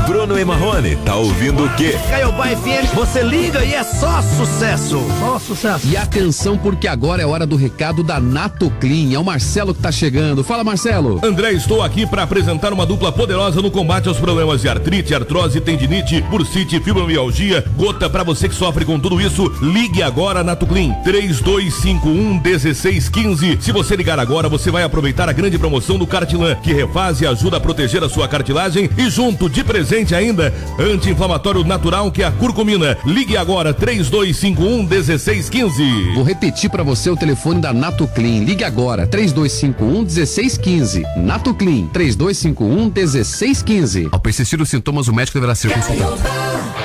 Bruno 0.05 0.22
e 0.24 0.45
Marrone, 0.45 0.95
tá 1.03 1.17
ouvindo 1.17 1.65
o 1.65 1.69
quê? 1.76 1.97
Caiobá 2.09 2.45
FM, 2.45 2.95
você 2.95 3.21
liga 3.21 3.61
e 3.65 3.74
é 3.74 3.84
só 3.84 4.21
sucesso. 4.21 5.05
Só 5.19 5.38
sucesso. 5.38 5.86
E 5.86 5.97
atenção, 5.97 6.57
porque 6.57 6.88
agora 6.88 7.21
é 7.21 7.26
hora 7.26 7.45
do 7.45 7.57
recado 7.57 8.01
da 8.01 8.21
Nato 8.21 8.71
Clean. 8.80 9.13
É 9.13 9.19
o 9.19 9.24
Marcelo 9.24 9.74
que 9.76 9.82
tá 9.82 9.91
chegando. 9.91 10.41
Fala, 10.41 10.63
Marcelo. 10.63 11.19
André, 11.21 11.51
estou 11.51 11.82
aqui 11.82 12.07
para 12.07 12.24
apresentar 12.24 12.71
uma 12.71 12.86
dupla 12.86 13.11
poderosa 13.11 13.61
no 13.61 13.69
combate 13.69 14.07
aos 14.07 14.17
problemas 14.17 14.61
de 14.61 14.69
artrite, 14.69 15.13
artrose, 15.13 15.59
tendinite, 15.59 16.21
bursite, 16.21 16.80
fibromialgia, 16.80 17.65
gota 17.76 18.09
para 18.09 18.24
você 18.24 18.47
que 18.47 18.55
sofre 18.55 18.86
com 18.86 18.97
tudo 18.97 19.19
isso. 19.19 19.51
Ligue 19.61 20.01
agora 20.01 20.41
na 20.41 20.55
Tuclin 20.55 20.93
3251 21.03 22.39
1615. 22.41 23.57
Se 23.59 23.74
você 23.74 23.93
ligar 23.97 24.19
agora, 24.19 24.47
você 24.47 24.71
vai 24.71 24.84
aproveitar 24.84 25.28
a 25.28 25.34
grande 25.34 25.59
promoção 25.59 25.97
do 25.97 26.07
Cartilan, 26.07 26.55
que 26.55 26.71
refaz 26.71 27.19
e 27.19 27.28
ajuda 27.28 27.57
a 27.57 27.59
proteger 27.59 28.01
a 28.05 28.09
sua 28.09 28.26
cartilagem 28.26 28.89
e 28.97 29.09
junto 29.09 29.49
de 29.49 29.65
presente 29.65 30.12
ainda 30.16 30.53
anti-inflamatório 30.80 31.64
natural 31.64 32.11
que 32.11 32.24
é 32.24 32.26
a 32.26 32.32
curcumina. 32.32 32.97
Ligue 33.05 33.38
agora 33.38 33.74
3251 33.74 34.84
1615. 34.84 36.14
Vou 36.14 36.24
repetir 36.24 36.70
pra 36.70 36.84
você 36.84 37.09
o 37.09 37.18
telefone 37.18 37.61
da 37.61 37.74
Nato 37.74 38.07
Clean. 38.07 38.43
Ligue 38.43 38.64
agora, 38.64 39.07
3251 39.07 40.01
1615. 40.01 41.03
Nato 41.18 41.53
Clean, 41.53 41.88
3251 41.88 42.91
1615. 42.91 44.09
Ao 44.11 44.20
persistir 44.20 44.61
os 44.61 44.70
sintomas, 44.70 45.07
o 45.07 45.14
médico 45.14 45.38
deverá 45.38 45.55
ser 45.55 45.72
consultado. 45.74 46.83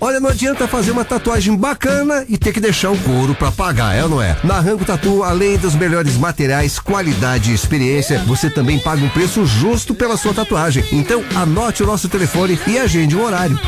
Olha, 0.00 0.20
não 0.20 0.30
adianta 0.30 0.68
fazer 0.68 0.92
uma 0.92 1.04
tatuagem 1.04 1.56
bacana 1.56 2.24
e 2.28 2.38
ter 2.38 2.52
que 2.52 2.60
deixar 2.60 2.90
o 2.90 2.98
couro 2.98 3.34
pra 3.34 3.50
pagar, 3.50 3.96
é 3.96 4.04
ou 4.04 4.08
não 4.08 4.22
é? 4.22 4.36
Na 4.44 4.60
Rango 4.60 4.84
Tatu, 4.84 5.24
além 5.24 5.58
dos 5.58 5.74
melhores 5.74 6.16
materiais, 6.16 6.78
qualidade 6.78 7.50
e 7.50 7.54
experiência, 7.54 8.20
você 8.20 8.48
também 8.48 8.78
paga 8.78 9.04
um 9.04 9.08
preço 9.08 9.44
justo 9.44 9.92
pela 9.94 10.16
sua 10.16 10.32
tatuagem. 10.32 10.84
Então, 10.92 11.24
anote 11.34 11.82
o 11.82 11.86
nosso 11.86 12.08
telefone 12.08 12.56
e 12.66 12.78
agende 12.78 13.16
um 13.16 13.24
horário. 13.24 13.58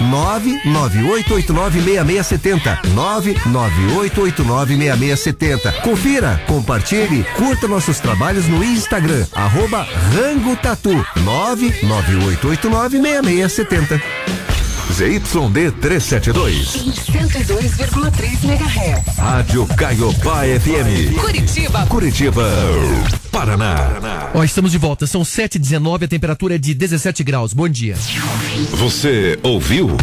998896670. 0.65 2.79
998896670. 2.95 5.83
Confira, 5.83 6.41
compartilhe, 6.47 7.27
curta 7.37 7.67
nossos 7.67 7.99
trabalhos 7.99 8.47
no 8.47 8.63
Instagram, 8.63 9.27
arroba 9.35 9.85
Rango 10.15 10.55
Tatu. 10.57 11.05
998896670. 11.17 14.01
ZYD 14.93 15.71
372. 15.81 16.75
Em 16.77 16.91
102,3 16.91 18.45
MHz. 18.45 19.19
Rádio 19.19 19.67
Caiobá 19.77 20.41
FM. 20.43 21.15
Curitiba. 21.21 21.87
Curitiba. 21.87 22.51
Paraná. 23.31 24.31
Ó, 24.35 24.43
estamos 24.43 24.73
de 24.73 24.79
volta. 24.79 25.07
São 25.07 25.23
7h19, 25.23 26.05
a 26.05 26.09
temperatura 26.09 26.57
é 26.57 26.59
de 26.59 26.75
17 26.75 27.23
graus. 27.23 27.53
Bom 27.53 27.69
dia. 27.69 27.95
Você 28.73 29.39
ouviu? 29.45 29.97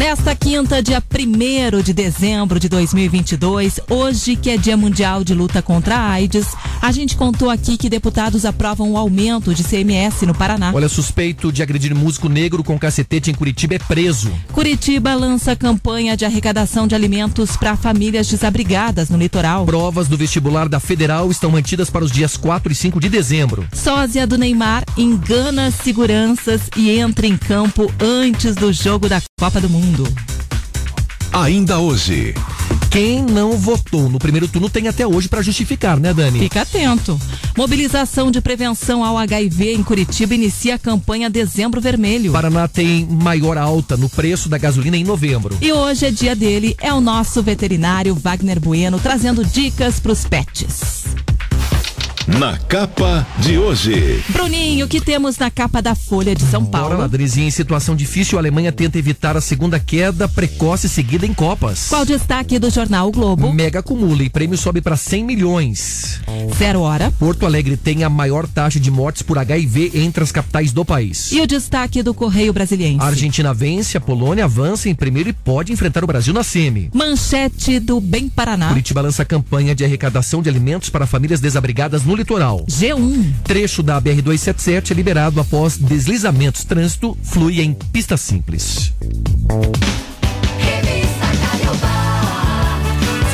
Nesta 0.00 0.34
quinta, 0.34 0.82
dia 0.82 0.98
1 0.98 1.82
de 1.82 1.92
dezembro 1.92 2.58
de 2.58 2.70
2022, 2.70 3.80
hoje 3.90 4.34
que 4.34 4.48
é 4.48 4.56
Dia 4.56 4.74
Mundial 4.74 5.22
de 5.22 5.34
Luta 5.34 5.60
contra 5.60 5.94
a 5.94 6.12
AIDS, 6.12 6.46
a 6.80 6.90
gente 6.90 7.14
contou 7.14 7.50
aqui 7.50 7.76
que 7.76 7.90
deputados 7.90 8.46
aprovam 8.46 8.92
o 8.92 8.96
aumento 8.96 9.54
de 9.54 9.62
CMS 9.62 10.22
no 10.22 10.34
Paraná. 10.34 10.72
Olha, 10.74 10.88
suspeito 10.88 11.52
de 11.52 11.62
agredir 11.62 11.94
músico 11.94 12.30
negro 12.30 12.64
com 12.64 12.78
cacetete 12.78 13.30
em 13.30 13.34
Curitiba 13.34 13.74
é 13.74 13.78
preso. 13.78 14.32
Curitiba 14.52 15.14
lança 15.14 15.54
campanha 15.54 16.16
de 16.16 16.24
arrecadação 16.24 16.88
de 16.88 16.94
alimentos 16.94 17.54
para 17.58 17.76
famílias 17.76 18.26
desabrigadas 18.26 19.10
no 19.10 19.18
litoral. 19.18 19.66
Provas 19.66 20.08
do 20.08 20.16
vestibular 20.16 20.66
da 20.66 20.80
Federal 20.80 21.30
estão 21.30 21.50
mantidas 21.50 21.90
para 21.90 22.06
os 22.06 22.10
dias 22.10 22.38
4 22.38 22.72
e 22.72 22.74
5 22.74 22.98
de 22.98 23.10
dezembro. 23.10 23.68
Sósia 23.74 24.26
do 24.26 24.38
Neymar 24.38 24.82
engana 24.96 25.70
seguranças 25.70 26.62
e 26.74 26.88
entra 26.88 27.26
em 27.26 27.36
campo 27.36 27.92
antes 28.00 28.54
do 28.54 28.72
jogo 28.72 29.06
da 29.06 29.20
Copa 29.38 29.60
do 29.60 29.68
Mundo. 29.68 29.89
Ainda 31.32 31.78
hoje. 31.78 32.34
Quem 32.90 33.22
não 33.22 33.52
votou 33.56 34.08
no 34.08 34.18
primeiro 34.18 34.48
turno 34.48 34.68
tem 34.68 34.88
até 34.88 35.06
hoje 35.06 35.28
para 35.28 35.42
justificar, 35.42 35.98
né, 35.98 36.12
Dani? 36.12 36.40
Fica 36.40 36.62
atento. 36.62 37.18
Mobilização 37.56 38.30
de 38.30 38.40
prevenção 38.40 39.04
ao 39.04 39.16
HIV 39.16 39.74
em 39.74 39.82
Curitiba 39.82 40.34
inicia 40.34 40.74
a 40.74 40.78
campanha 40.78 41.30
Dezembro 41.30 41.80
Vermelho. 41.80 42.32
Paraná 42.32 42.66
tem 42.66 43.06
maior 43.06 43.56
alta 43.56 43.96
no 43.96 44.08
preço 44.08 44.48
da 44.48 44.58
gasolina 44.58 44.96
em 44.96 45.04
novembro. 45.04 45.56
E 45.60 45.72
hoje 45.72 46.06
é 46.06 46.10
dia 46.10 46.34
dele, 46.34 46.76
é 46.80 46.92
o 46.92 47.00
nosso 47.00 47.42
veterinário 47.42 48.14
Wagner 48.14 48.58
Bueno 48.58 48.98
trazendo 48.98 49.44
dicas 49.44 50.00
pros 50.00 50.24
pets. 50.24 51.04
Na 52.26 52.56
capa 52.56 53.26
de 53.38 53.58
hoje. 53.58 54.22
Bruninho, 54.28 54.86
o 54.86 54.88
que 54.88 55.00
temos 55.00 55.36
na 55.36 55.50
capa 55.50 55.82
da 55.82 55.94
Folha 55.94 56.34
de 56.34 56.42
São 56.44 56.62
Bora 56.62 56.70
Paulo? 56.84 56.98
lá, 57.00 57.06
Danizinha, 57.06 57.48
em 57.48 57.50
situação 57.50 57.96
difícil, 57.96 58.38
a 58.38 58.40
Alemanha 58.40 58.70
tenta 58.70 58.98
evitar 58.98 59.36
a 59.36 59.40
segunda 59.40 59.80
queda 59.80 60.28
precoce 60.28 60.88
seguida 60.88 61.26
em 61.26 61.34
Copas. 61.34 61.88
Qual 61.88 62.02
o 62.02 62.06
destaque 62.06 62.58
do 62.58 62.70
jornal 62.70 63.08
o 63.08 63.10
Globo? 63.10 63.52
Mega 63.52 63.80
acumula 63.80 64.22
e 64.22 64.30
prêmio 64.30 64.56
sobe 64.56 64.80
para 64.80 64.96
100 64.96 65.24
milhões. 65.24 66.20
Zero 66.56 66.80
hora. 66.82 67.10
Porto 67.18 67.46
Alegre 67.46 67.76
tem 67.76 68.04
a 68.04 68.08
maior 68.10 68.46
taxa 68.46 68.78
de 68.78 68.90
mortes 68.90 69.22
por 69.22 69.36
HIV 69.38 69.92
entre 69.94 70.22
as 70.22 70.30
capitais 70.30 70.72
do 70.72 70.84
país. 70.84 71.32
E 71.32 71.40
o 71.40 71.46
destaque 71.46 72.02
do 72.02 72.14
Correio 72.14 72.52
Brasiliense? 72.52 73.02
A 73.02 73.06
Argentina 73.08 73.52
vence, 73.52 73.96
a 73.96 74.00
Polônia 74.00 74.44
avança 74.44 74.88
em 74.88 74.94
primeiro 74.94 75.30
e 75.30 75.32
pode 75.32 75.72
enfrentar 75.72 76.04
o 76.04 76.06
Brasil 76.06 76.32
na 76.32 76.44
semi. 76.44 76.90
Manchete 76.94 77.80
do 77.80 78.00
Bem 78.00 78.28
Paraná. 78.28 78.68
Curitiba 78.68 79.00
lança 79.00 79.24
campanha 79.24 79.74
de 79.74 79.84
arrecadação 79.84 80.40
de 80.42 80.48
alimentos 80.48 80.90
para 80.90 81.06
famílias 81.06 81.40
desabrigadas 81.40 82.04
no 82.04 82.09
litoral. 82.16 82.64
G1. 82.68 83.32
Trecho 83.44 83.82
da 83.82 84.00
BR-277 84.00 84.90
é 84.90 84.94
liberado 84.94 85.40
após 85.40 85.76
deslizamentos. 85.76 86.64
Trânsito 86.64 87.16
flui 87.22 87.60
em 87.60 87.72
pista 87.72 88.16
simples. 88.16 88.92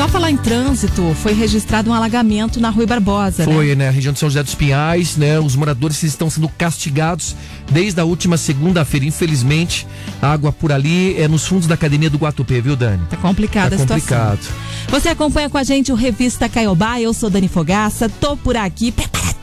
Só 0.07 0.13
falar 0.13 0.31
em 0.31 0.37
trânsito, 0.37 1.03
foi 1.21 1.33
registrado 1.33 1.91
um 1.91 1.93
alagamento 1.93 2.61
na 2.61 2.71
Rui 2.71 2.87
Barbosa, 2.87 3.45
né? 3.45 3.53
Foi, 3.53 3.75
né? 3.75 3.91
Região 3.91 4.13
de 4.13 4.21
São 4.21 4.29
José 4.29 4.41
dos 4.41 4.55
Pinhais, 4.55 5.17
né? 5.17 5.41
Os 5.41 5.57
moradores 5.57 6.01
estão 6.05 6.31
sendo 6.31 6.49
castigados 6.49 7.35
desde 7.73 8.01
a 8.01 8.05
última 8.05 8.37
segunda-feira. 8.37 9.05
Infelizmente, 9.05 9.85
a 10.23 10.33
água 10.33 10.53
por 10.53 10.71
ali 10.71 11.21
é 11.21 11.27
nos 11.27 11.45
fundos 11.45 11.67
da 11.67 11.75
academia 11.75 12.09
do 12.09 12.19
Guatupê, 12.19 12.61
viu, 12.61 12.77
Dani? 12.77 13.03
Tá 13.11 13.17
complicada 13.17 13.71
Tá 13.71 13.75
a 13.75 13.79
situação. 13.81 14.17
complicado. 14.17 14.55
Você 14.91 15.09
acompanha 15.09 15.51
com 15.51 15.59
a 15.59 15.65
gente 15.65 15.91
o 15.91 15.97
Revista 15.97 16.49
Caiobá, 16.49 17.01
eu 17.01 17.13
sou 17.13 17.29
Dani 17.29 17.49
Fogaça, 17.49 18.09
tô 18.09 18.37
por 18.37 18.57
aqui 18.57 18.93
preparadíssima. 18.93 19.36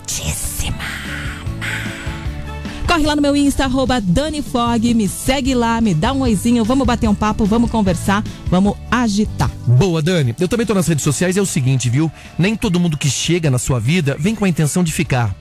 Corre 2.94 3.08
lá 3.08 3.16
no 3.16 3.24
meu 3.24 3.36
Insta, 3.36 3.64
arroba 3.64 4.00
Dani 4.00 4.44
Fog, 4.44 4.94
me 4.94 5.08
segue 5.08 5.56
lá, 5.56 5.82
me 5.82 5.96
dá 5.96 6.14
um 6.14 6.22
oizinho, 6.22 6.64
vamos 6.64 6.86
bater 6.86 7.10
um 7.10 7.16
papo, 7.16 7.44
vamos 7.44 7.72
conversar, 7.72 8.24
vamos 8.52 8.76
agitar. 8.92 9.50
Boa, 9.66 10.00
Dani. 10.00 10.36
Eu 10.40 10.48
também 10.48 10.64
tô 10.64 10.76
nas 10.76 10.88
redes 10.88 11.04
sociais. 11.04 11.36
É 11.36 11.42
o 11.42 11.46
seguinte, 11.46 11.90
viu? 11.90 12.12
Nem 12.38 12.56
todo 12.56 12.80
mundo 12.80 12.96
que 12.96 13.10
chega 13.10 13.50
na 13.50 13.58
sua 13.58 13.80
vida 13.80 14.16
vem 14.20 14.36
com 14.36 14.46
a 14.46 14.48
intenção 14.48 14.84
de 14.84 14.92
ficar. 14.92 15.36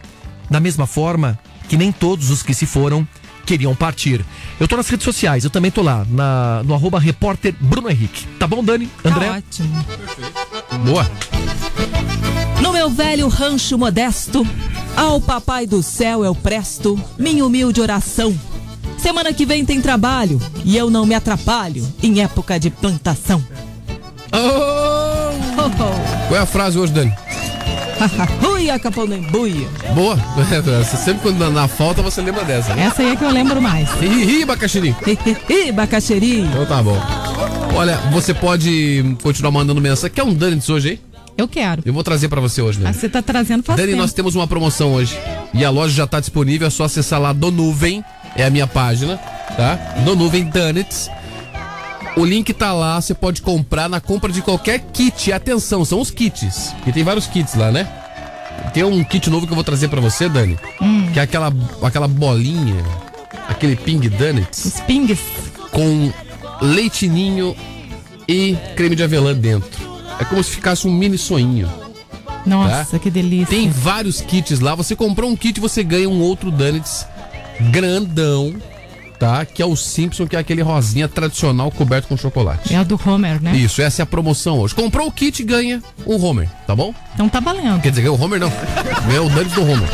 Da 0.48 0.60
mesma 0.60 0.86
forma 0.86 1.38
que 1.68 1.76
nem 1.76 1.92
todos 1.92 2.30
os 2.30 2.42
que 2.42 2.54
se 2.54 2.64
foram 2.64 3.06
queriam 3.44 3.74
partir. 3.74 4.24
Eu 4.58 4.66
tô 4.66 4.74
nas 4.74 4.88
redes 4.88 5.04
sociais, 5.04 5.44
eu 5.44 5.50
também 5.50 5.70
tô 5.70 5.82
lá, 5.82 6.06
na, 6.08 6.62
no 6.64 6.72
arroba 6.72 6.98
repórter 6.98 7.54
Bruno 7.60 7.90
Henrique. 7.90 8.26
Tá 8.38 8.46
bom, 8.46 8.64
Dani? 8.64 8.88
André? 9.04 9.26
Tá 9.26 9.36
ótimo. 9.36 9.84
Boa. 10.86 11.10
No 12.62 12.72
meu 12.72 12.88
velho 12.88 13.28
rancho 13.28 13.76
modesto, 13.76 14.42
ao 14.96 15.20
papai 15.20 15.66
do 15.66 15.82
céu 15.82 16.24
eu 16.24 16.34
presto 16.34 16.98
minha 17.18 17.44
humilde 17.44 17.80
oração. 17.80 18.34
Semana 18.98 19.32
que 19.32 19.44
vem 19.44 19.64
tem 19.64 19.80
trabalho 19.80 20.40
e 20.64 20.76
eu 20.76 20.90
não 20.90 21.04
me 21.04 21.14
atrapalho 21.14 21.86
em 22.02 22.20
época 22.20 22.58
de 22.58 22.70
plantação. 22.70 23.42
Qual 26.28 26.38
é 26.38 26.42
a 26.42 26.46
frase 26.46 26.78
hoje, 26.78 26.92
Dani? 26.92 27.12
Ui, 28.52 28.70
a 28.70 28.78
caponembuia. 28.78 29.68
Boa. 29.94 30.16
Você 30.84 30.96
sempre 30.96 31.22
quando 31.22 31.50
na 31.50 31.68
falta 31.68 32.02
você 32.02 32.20
lembra 32.20 32.44
dessa. 32.44 32.74
né? 32.74 32.84
Essa 32.86 33.02
aí 33.02 33.12
é 33.12 33.16
que 33.16 33.24
eu 33.24 33.30
lembro 33.30 33.60
mais. 33.60 33.88
Ih, 34.00 34.44
bacaxiri. 34.44 34.94
Ih, 35.48 35.72
bacaxiri. 35.72 36.40
Então 36.40 36.66
tá 36.66 36.82
bom. 36.82 36.96
Olha, 37.74 37.96
você 38.12 38.34
pode 38.34 39.16
continuar 39.22 39.52
mandando 39.52 39.80
mensagem. 39.80 40.10
Quer 40.14 40.22
um 40.24 40.34
Dani 40.34 40.60
hoje, 40.68 40.90
hein? 40.90 41.00
Eu 41.36 41.48
quero. 41.48 41.82
Eu 41.84 41.92
vou 41.92 42.04
trazer 42.04 42.28
pra 42.28 42.40
você 42.40 42.60
hoje, 42.60 42.78
Ah, 42.80 42.84
Dani. 42.84 42.94
você 42.94 43.08
tá 43.08 43.22
trazendo 43.22 43.62
faz 43.62 43.76
Dani, 43.78 43.92
tempo. 43.92 44.02
nós 44.02 44.12
temos 44.12 44.34
uma 44.34 44.46
promoção 44.46 44.92
hoje. 44.92 45.18
E 45.54 45.64
a 45.64 45.70
loja 45.70 45.94
já 45.94 46.06
tá 46.06 46.20
disponível, 46.20 46.66
é 46.66 46.70
só 46.70 46.84
acessar 46.84 47.20
lá 47.20 47.32
do 47.32 47.50
Nuvem. 47.50 48.04
É 48.36 48.44
a 48.44 48.50
minha 48.50 48.66
página, 48.66 49.16
tá? 49.56 49.74
Do 50.04 50.14
Nuvem 50.16 50.44
Donuts. 50.44 51.10
O 52.16 52.24
link 52.24 52.52
tá 52.52 52.72
lá, 52.72 53.00
você 53.00 53.14
pode 53.14 53.40
comprar 53.42 53.88
na 53.88 54.00
compra 54.00 54.30
de 54.30 54.42
qualquer 54.42 54.78
kit. 54.92 55.32
Atenção, 55.32 55.84
são 55.84 56.00
os 56.00 56.10
kits. 56.10 56.74
E 56.86 56.92
tem 56.92 57.02
vários 57.02 57.26
kits 57.26 57.54
lá, 57.54 57.70
né? 57.72 57.88
Tem 58.74 58.84
um 58.84 59.02
kit 59.02 59.28
novo 59.30 59.46
que 59.46 59.52
eu 59.52 59.56
vou 59.56 59.64
trazer 59.64 59.88
pra 59.88 60.00
você, 60.00 60.28
Dani. 60.28 60.58
Que 61.12 61.18
é 61.18 61.22
aquela, 61.22 61.52
aquela 61.82 62.06
bolinha, 62.08 62.82
aquele 63.48 63.76
ping 63.76 64.00
donuts. 64.08 64.64
Os 64.66 64.80
pings. 64.80 65.18
Com 65.70 66.12
leitinho 66.60 67.56
e 68.28 68.56
creme 68.76 68.94
de 68.94 69.02
avelã 69.02 69.34
dentro. 69.34 69.91
É 70.22 70.24
como 70.24 70.40
se 70.40 70.50
ficasse 70.50 70.86
um 70.86 70.92
mini 70.92 71.18
sonho. 71.18 71.68
Nossa, 72.46 72.96
que 72.96 73.10
delícia. 73.10 73.48
Tem 73.48 73.68
vários 73.68 74.20
kits 74.20 74.60
lá. 74.60 74.72
Você 74.76 74.94
comprou 74.94 75.28
um 75.28 75.34
kit, 75.34 75.58
você 75.60 75.82
ganha 75.82 76.08
um 76.08 76.20
outro 76.20 76.48
donuts 76.48 77.04
grandão, 77.72 78.54
tá? 79.22 79.46
Que 79.46 79.62
é 79.62 79.66
o 79.66 79.76
Simpson, 79.76 80.26
que 80.26 80.34
é 80.34 80.38
aquele 80.40 80.62
rosinha 80.62 81.06
tradicional 81.06 81.70
coberto 81.70 82.08
com 82.08 82.16
chocolate. 82.16 82.74
É 82.74 82.78
a 82.78 82.82
do 82.82 83.00
Homer, 83.06 83.40
né? 83.40 83.54
Isso, 83.54 83.80
essa 83.80 84.02
é 84.02 84.04
a 84.04 84.06
promoção 84.06 84.58
hoje. 84.58 84.74
Comprou 84.74 85.06
o 85.06 85.12
kit, 85.12 85.44
ganha 85.44 85.80
um 86.04 86.20
Homer, 86.20 86.50
tá 86.66 86.74
bom? 86.74 86.92
Então 87.14 87.28
tá 87.28 87.38
valendo. 87.38 87.80
Quer 87.80 87.90
dizer, 87.90 88.08
o 88.08 88.20
Homer 88.20 88.40
não. 88.40 88.52
Ganha 89.06 89.22
o 89.22 89.30
Nuggets 89.30 89.52
do 89.52 89.62
Homer. 89.62 89.88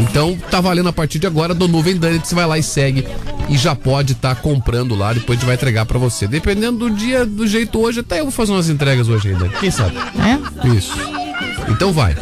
Então 0.00 0.38
tá 0.48 0.60
valendo 0.60 0.88
a 0.88 0.92
partir 0.92 1.18
de 1.18 1.26
agora 1.26 1.52
do 1.52 1.66
Nuvem 1.66 1.94
Nuggets, 1.94 2.28
você 2.28 2.34
vai 2.36 2.46
lá 2.46 2.56
e 2.56 2.62
segue 2.62 3.04
e 3.48 3.58
já 3.58 3.74
pode 3.74 4.12
estar 4.12 4.36
comprando 4.36 4.94
lá, 4.94 5.12
depois 5.12 5.36
a 5.36 5.40
gente 5.40 5.46
vai 5.46 5.56
entregar 5.56 5.84
pra 5.84 5.98
você. 5.98 6.28
Dependendo 6.28 6.78
do 6.78 6.90
dia, 6.90 7.26
do 7.26 7.48
jeito 7.48 7.80
hoje, 7.80 7.98
até 7.98 8.20
eu 8.20 8.26
vou 8.26 8.32
fazer 8.32 8.52
umas 8.52 8.68
entregas 8.68 9.08
hoje 9.08 9.30
ainda. 9.30 9.48
Quem 9.48 9.72
sabe? 9.72 9.96
É? 9.98 10.68
Isso. 10.68 10.94
Então 11.68 11.92
vai. 11.92 12.16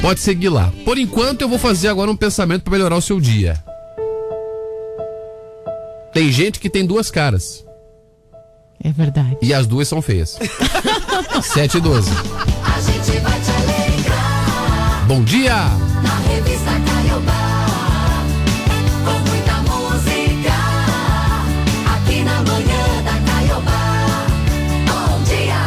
Pode 0.00 0.20
seguir 0.20 0.48
lá. 0.48 0.72
Por 0.86 0.96
enquanto 0.96 1.42
eu 1.42 1.50
vou 1.50 1.58
fazer 1.58 1.88
agora 1.88 2.10
um 2.10 2.16
pensamento 2.16 2.62
pra 2.62 2.72
melhorar 2.72 2.96
o 2.96 3.02
seu 3.02 3.20
dia. 3.20 3.62
Tem 6.14 6.30
gente 6.30 6.60
que 6.60 6.70
tem 6.70 6.86
duas 6.86 7.10
caras. 7.10 7.64
É 8.82 8.92
verdade. 8.92 9.36
E 9.42 9.52
as 9.52 9.66
duas 9.66 9.88
são 9.88 10.00
feias. 10.00 10.38
7 11.42 11.76
e 11.78 11.80
12. 11.80 12.08
A 12.10 12.80
gente 12.80 13.18
vai 13.20 13.40
te 13.40 13.50
alegrar 13.50 15.04
Bom 15.08 15.22
dia! 15.24 15.54
na 16.02 16.16
revista 16.32 16.70
Caiobá. 16.86 17.32
Com 19.04 19.18
muita 19.30 19.54
música 19.62 20.54
aqui 21.96 22.22
na 22.22 22.42
manhã 22.42 23.02
da 23.04 23.18
Caiobá. 23.32 24.26
Bom 24.86 25.22
dia! 25.24 25.64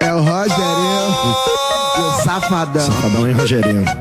É 0.00 0.14
o 0.14 0.20
Rogerinho, 0.22 1.34
o 1.98 2.22
safadão. 2.22 2.86
Safadão 2.86 3.28
e 3.28 3.32
Rogerinho. 3.32 3.84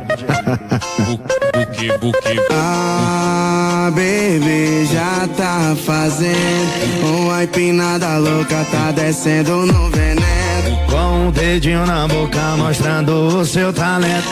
Ah, 2.51 3.59
baby, 3.91 4.85
já 4.85 5.27
tá 5.35 5.75
fazendo 5.85 7.21
uma 7.21 7.43
empinada 7.43 8.17
louca, 8.17 8.65
tá 8.71 8.91
descendo 8.91 9.65
no 9.65 9.89
veneno. 9.89 10.77
Com 10.89 11.27
o 11.27 11.31
dedinho 11.31 11.85
na 11.85 12.07
boca 12.07 12.39
mostrando 12.57 13.11
o 13.11 13.45
seu 13.45 13.73
talento. 13.73 14.27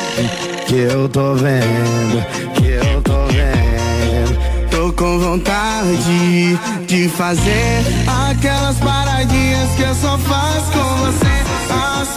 Que 0.67 0.75
eu 0.75 1.07
tô 1.09 1.33
vendo, 1.35 2.25
que 2.55 2.67
eu 2.67 3.01
tô 3.01 3.25
vendo. 3.27 4.69
Tô 4.69 4.93
com 4.93 5.19
vontade 5.19 6.57
de 6.85 7.09
fazer 7.09 7.83
aquelas 8.29 8.77
paradinhas 8.77 9.69
que 9.75 9.83
eu 9.83 9.95
só 9.95 10.17
faço 10.17 10.71
com 10.71 10.95
você. 11.05 11.37
As 12.01 12.09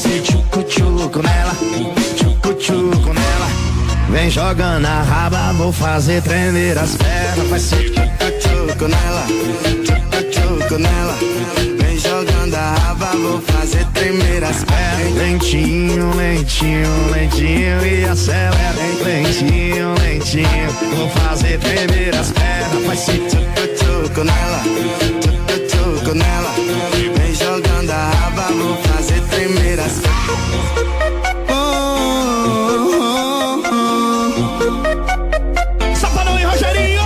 ser 0.00 0.22
tchucu-tchucu 0.22 1.22
nela, 1.22 1.54
tchucu-tchucu 2.16 3.12
nela. 3.12 3.48
Vem 4.08 4.30
jogando 4.30 4.86
a 4.86 5.02
raba, 5.02 5.52
vou 5.52 5.72
fazer 5.72 6.22
tremer 6.22 6.78
as 6.78 6.96
pernas. 6.96 7.48
Vai 7.50 7.60
ser 7.60 7.90
tchucu 7.90 8.88
nela, 8.88 9.26
tchucu 10.30 10.78
nela. 10.78 11.18
Vem 11.78 11.98
jogando 11.98 12.54
a 12.54 12.74
raba, 12.74 13.12
vou 13.16 13.42
fazer 13.42 13.84
tremer 13.92 14.42
as 14.42 14.64
pernas. 14.64 15.14
Lentinho, 15.16 16.16
lentinho, 16.16 17.10
lentinho 17.12 17.86
e 17.86 18.04
acelera. 18.06 18.54
Lentinho, 19.04 19.94
lentinho, 20.00 20.72
vou 20.96 21.10
fazer 21.10 21.58
tremer 21.58 22.14
as 22.14 22.30
pernas. 22.30 22.86
Vai 22.86 22.96
ser 22.96 23.18
tchucu 23.76 24.24
nela, 24.24 24.62
tchucu 25.68 26.14
nela. 26.14 26.54
Vem 27.16 27.34
jogando 27.34 27.90
a 27.90 28.10
raba, 28.10 28.52
vou 28.52 28.76
fazer 28.76 28.89
Safadão 35.94 36.38
e 36.38 36.44
Rogerinho! 36.44 37.02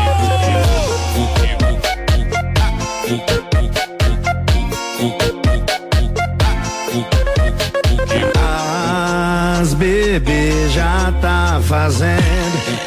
As 9.61 9.75
bebê 9.75 10.69
já 10.69 11.13
tá 11.21 11.61
fazendo 11.63 12.25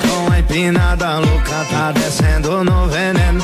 Com 0.01 0.31
a 0.31 0.39
empinada 0.39 1.19
louca 1.19 1.65
tá 1.69 1.91
descendo 1.91 2.63
no 2.63 2.87
veneno 2.87 3.43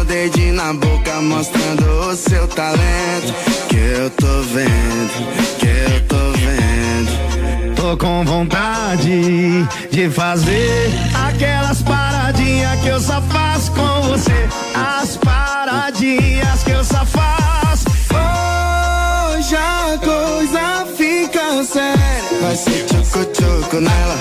o 0.00 0.04
dedinho 0.04 0.54
na 0.54 0.72
boca 0.72 0.81
mostrando 1.22 1.84
o 2.08 2.16
seu 2.16 2.46
talento. 2.48 3.34
Que 3.68 3.76
eu 3.76 4.10
tô 4.10 4.42
vendo, 4.42 5.58
que 5.58 5.66
eu 5.66 6.00
tô 6.06 6.16
vendo. 6.16 7.74
Tô 7.76 7.96
com 7.96 8.24
vontade 8.24 9.66
de 9.90 10.10
fazer 10.10 10.90
aquelas 11.14 11.82
paradinhas 11.82 12.80
que 12.80 12.88
eu 12.88 13.00
só 13.00 13.20
faço 13.22 13.72
com 13.72 14.02
você. 14.02 14.48
As 14.74 15.16
paradinhas 15.16 16.62
que 16.64 16.70
eu 16.70 16.84
só 16.84 17.04
faço. 17.04 17.86
Hoje 18.12 19.56
a 19.56 19.98
coisa 19.98 20.86
fica 20.96 21.64
séria. 21.64 22.40
Vai 22.40 22.56
ser 22.56 22.84
tchucu-tchucu 22.86 23.80
nela, 23.80 24.18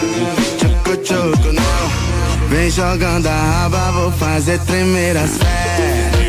tchucu-tchucu 0.58 1.52
nela. 1.54 1.92
Vem 2.50 2.70
jogando 2.70 3.28
a 3.28 3.32
raba, 3.32 3.92
vou 3.92 4.12
fazer 4.12 4.60
tremer 4.60 5.18
as 5.18 5.38
pernas. 5.38 6.21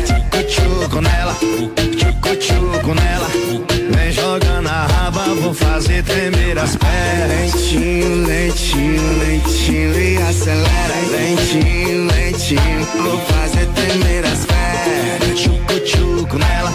Tchucu-tchucu 0.93 1.01
nela, 1.01 1.35
tchucu-tchucu 1.97 2.93
nela. 2.93 3.27
Vem 3.95 4.11
jogando 4.11 4.67
a 4.67 4.85
raba, 4.85 5.23
vou 5.41 5.53
fazer 5.53 6.03
tremer 6.03 6.57
as 6.57 6.75
pernas. 6.75 7.53
Lentinho, 7.63 8.27
lentinho, 8.27 9.19
lentinho 9.19 9.99
e 9.99 10.17
acelera. 10.17 10.93
Lentinho, 11.11 12.07
lentinho, 12.11 12.85
vou 13.01 13.17
fazer 13.21 13.65
tremer 13.73 14.23
as 14.25 14.45
pernas. 14.45 15.39
Tchucu-tchucu 15.39 16.37
nela, 16.37 16.71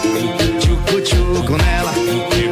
tchucu-tchucu 0.59 1.57
nela. 1.57 1.93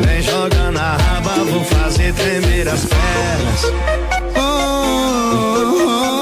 Vem 0.05 0.21
jogando 0.21 0.79
a 0.79 0.95
raba, 0.95 1.43
vou 1.51 1.63
fazer 1.65 2.13
tremer 2.13 2.69
as 2.69 2.85
pernas. 2.85 3.63
Oh, 4.37 4.39
oh, 4.39 6.13
oh. 6.13 6.16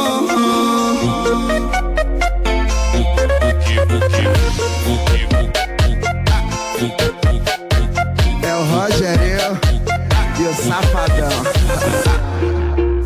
Safadão. 10.76 11.30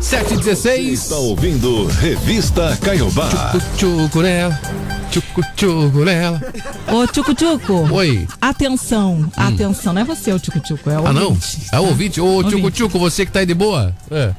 7 0.00 0.34
e 0.34 0.36
16. 0.38 1.02
Está 1.04 1.14
ouvindo 1.14 1.86
Revista 1.86 2.76
Caiobá. 2.82 3.28
Tchucu. 3.76 4.18
Tchucu 5.08 5.40
tchucu 5.54 6.04
nela. 6.04 6.40
Ô, 6.92 7.06
Tchucu 7.06 7.32
Tchucu. 7.32 7.94
Oi. 7.94 8.26
Atenção, 8.40 9.30
atenção. 9.36 9.92
Não 9.92 10.02
é 10.02 10.04
você 10.04 10.32
o 10.32 10.40
Tchucu 10.40 10.58
Tchucu, 10.58 10.90
é 10.90 10.98
o 10.98 11.06
Ah, 11.06 11.12
não? 11.12 11.28
ouvinte, 11.28 11.60
É 11.72 11.78
o 11.78 11.82
tá? 11.82 11.88
ouvinte. 11.88 12.20
Ô, 12.20 12.42
Tchucu 12.42 12.70
Tchucu, 12.72 12.98
você 12.98 13.24
que 13.24 13.30
tá 13.30 13.38
aí 13.38 13.46
de 13.46 13.54
boa? 13.54 13.94
É. 14.10 14.32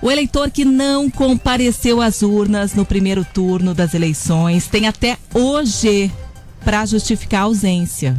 O 0.00 0.10
eleitor 0.10 0.50
que 0.50 0.64
não 0.64 1.10
compareceu 1.10 2.00
às 2.00 2.22
urnas 2.22 2.72
no 2.72 2.86
primeiro 2.86 3.22
turno 3.34 3.74
das 3.74 3.92
eleições 3.92 4.66
tem 4.66 4.88
até 4.88 5.18
hoje 5.34 6.10
para 6.64 6.86
justificar 6.86 7.40
a 7.42 7.44
ausência. 7.44 8.16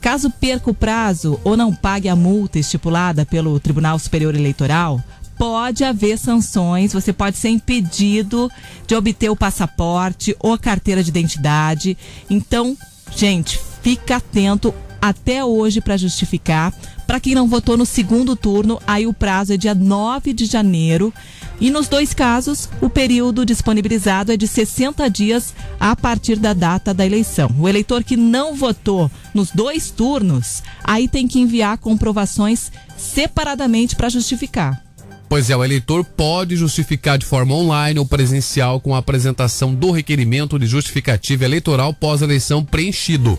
Caso 0.00 0.30
perca 0.30 0.70
o 0.70 0.74
prazo 0.74 1.40
ou 1.42 1.56
não 1.56 1.74
pague 1.74 2.08
a 2.08 2.16
multa 2.16 2.58
estipulada 2.58 3.26
pelo 3.26 3.58
Tribunal 3.58 3.98
Superior 3.98 4.34
Eleitoral, 4.34 5.02
pode 5.36 5.84
haver 5.84 6.18
sanções, 6.18 6.92
você 6.92 7.12
pode 7.12 7.36
ser 7.36 7.48
impedido 7.48 8.50
de 8.86 8.94
obter 8.94 9.30
o 9.30 9.36
passaporte 9.36 10.36
ou 10.40 10.52
a 10.52 10.58
carteira 10.58 11.02
de 11.02 11.10
identidade. 11.10 11.96
Então, 12.28 12.76
gente, 13.14 13.58
fica 13.82 14.16
atento 14.16 14.74
até 15.00 15.44
hoje 15.44 15.80
para 15.80 15.96
justificar. 15.96 16.74
Para 17.08 17.20
quem 17.20 17.34
não 17.34 17.48
votou 17.48 17.74
no 17.74 17.86
segundo 17.86 18.36
turno, 18.36 18.78
aí 18.86 19.06
o 19.06 19.14
prazo 19.14 19.54
é 19.54 19.56
dia 19.56 19.74
9 19.74 20.34
de 20.34 20.44
janeiro. 20.44 21.10
E 21.58 21.70
nos 21.70 21.88
dois 21.88 22.12
casos, 22.12 22.68
o 22.82 22.90
período 22.90 23.46
disponibilizado 23.46 24.30
é 24.30 24.36
de 24.36 24.46
60 24.46 25.08
dias 25.08 25.54
a 25.80 25.96
partir 25.96 26.36
da 26.36 26.52
data 26.52 26.92
da 26.92 27.06
eleição. 27.06 27.50
O 27.58 27.66
eleitor 27.66 28.04
que 28.04 28.14
não 28.14 28.54
votou 28.54 29.10
nos 29.32 29.50
dois 29.50 29.90
turnos, 29.90 30.62
aí 30.84 31.08
tem 31.08 31.26
que 31.26 31.40
enviar 31.40 31.78
comprovações 31.78 32.70
separadamente 32.94 33.96
para 33.96 34.10
justificar. 34.10 34.84
Pois 35.30 35.48
é, 35.48 35.56
o 35.56 35.64
eleitor 35.64 36.04
pode 36.04 36.56
justificar 36.56 37.16
de 37.16 37.24
forma 37.24 37.54
online 37.54 37.98
ou 37.98 38.04
presencial 38.04 38.80
com 38.80 38.94
a 38.94 38.98
apresentação 38.98 39.74
do 39.74 39.90
requerimento 39.90 40.58
de 40.58 40.66
justificativa 40.66 41.46
eleitoral 41.46 41.94
pós-eleição 41.94 42.62
preenchido. 42.62 43.38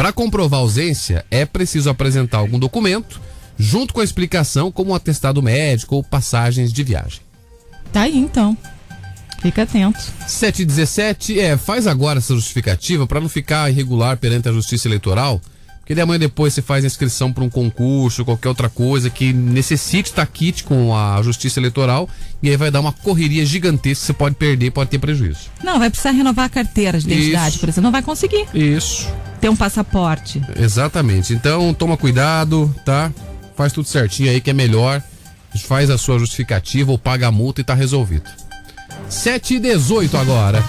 Para 0.00 0.14
comprovar 0.14 0.60
a 0.60 0.62
ausência, 0.62 1.26
é 1.30 1.44
preciso 1.44 1.90
apresentar 1.90 2.38
algum 2.38 2.58
documento, 2.58 3.20
junto 3.58 3.92
com 3.92 4.00
a 4.00 4.04
explicação, 4.04 4.72
como 4.72 4.92
um 4.92 4.94
atestado 4.94 5.42
médico 5.42 5.94
ou 5.94 6.02
passagens 6.02 6.72
de 6.72 6.82
viagem. 6.82 7.20
Tá 7.92 8.00
aí 8.00 8.16
então. 8.16 8.56
Fica 9.42 9.64
atento. 9.64 10.00
7 10.26 10.62
e 10.62 10.64
17, 10.64 11.38
é, 11.38 11.54
faz 11.58 11.86
agora 11.86 12.18
essa 12.18 12.34
justificativa 12.34 13.06
para 13.06 13.20
não 13.20 13.28
ficar 13.28 13.68
irregular 13.68 14.16
perante 14.16 14.48
a 14.48 14.52
Justiça 14.52 14.88
Eleitoral, 14.88 15.38
Porque 15.90 15.96
daí 15.96 16.04
amanhã 16.04 16.20
depois 16.20 16.54
você 16.54 16.62
faz 16.62 16.84
inscrição 16.84 17.32
para 17.32 17.42
um 17.42 17.50
concurso, 17.50 18.24
qualquer 18.24 18.48
outra 18.48 18.68
coisa 18.68 19.10
que 19.10 19.32
necessite 19.32 20.10
estar 20.10 20.24
kit 20.24 20.62
com 20.62 20.96
a 20.96 21.20
Justiça 21.20 21.58
Eleitoral 21.58 22.08
e 22.40 22.48
aí 22.48 22.56
vai 22.56 22.70
dar 22.70 22.78
uma 22.78 22.92
correria 22.92 23.44
gigantesca, 23.44 24.06
você 24.06 24.12
pode 24.12 24.36
perder, 24.36 24.70
pode 24.70 24.88
ter 24.88 25.00
prejuízo. 25.00 25.50
Não, 25.64 25.80
vai 25.80 25.90
precisar 25.90 26.12
renovar 26.12 26.44
a 26.44 26.48
carteira 26.48 26.96
de 26.96 27.10
identidade, 27.10 27.48
Isso. 27.48 27.58
por 27.58 27.68
exemplo. 27.68 27.82
Não 27.82 27.90
vai 27.90 28.02
conseguir 28.02 28.46
Isso. 28.54 29.08
ter 29.40 29.48
um 29.48 29.56
passaporte. 29.56 30.40
Exatamente. 30.56 31.32
Então, 31.32 31.74
toma 31.74 31.96
cuidado, 31.96 32.72
tá? 32.84 33.10
Faz 33.56 33.72
tudo 33.72 33.88
certinho 33.88 34.30
aí 34.30 34.40
que 34.40 34.50
é 34.50 34.54
melhor. 34.54 35.02
Faz 35.64 35.90
a 35.90 35.98
sua 35.98 36.20
justificativa 36.20 36.92
ou 36.92 36.98
paga 36.98 37.26
a 37.26 37.32
multa 37.32 37.62
e 37.62 37.64
tá 37.64 37.74
resolvido. 37.74 38.30
7 39.08 39.54
e 39.54 39.58
18 39.58 40.16
agora. 40.16 40.62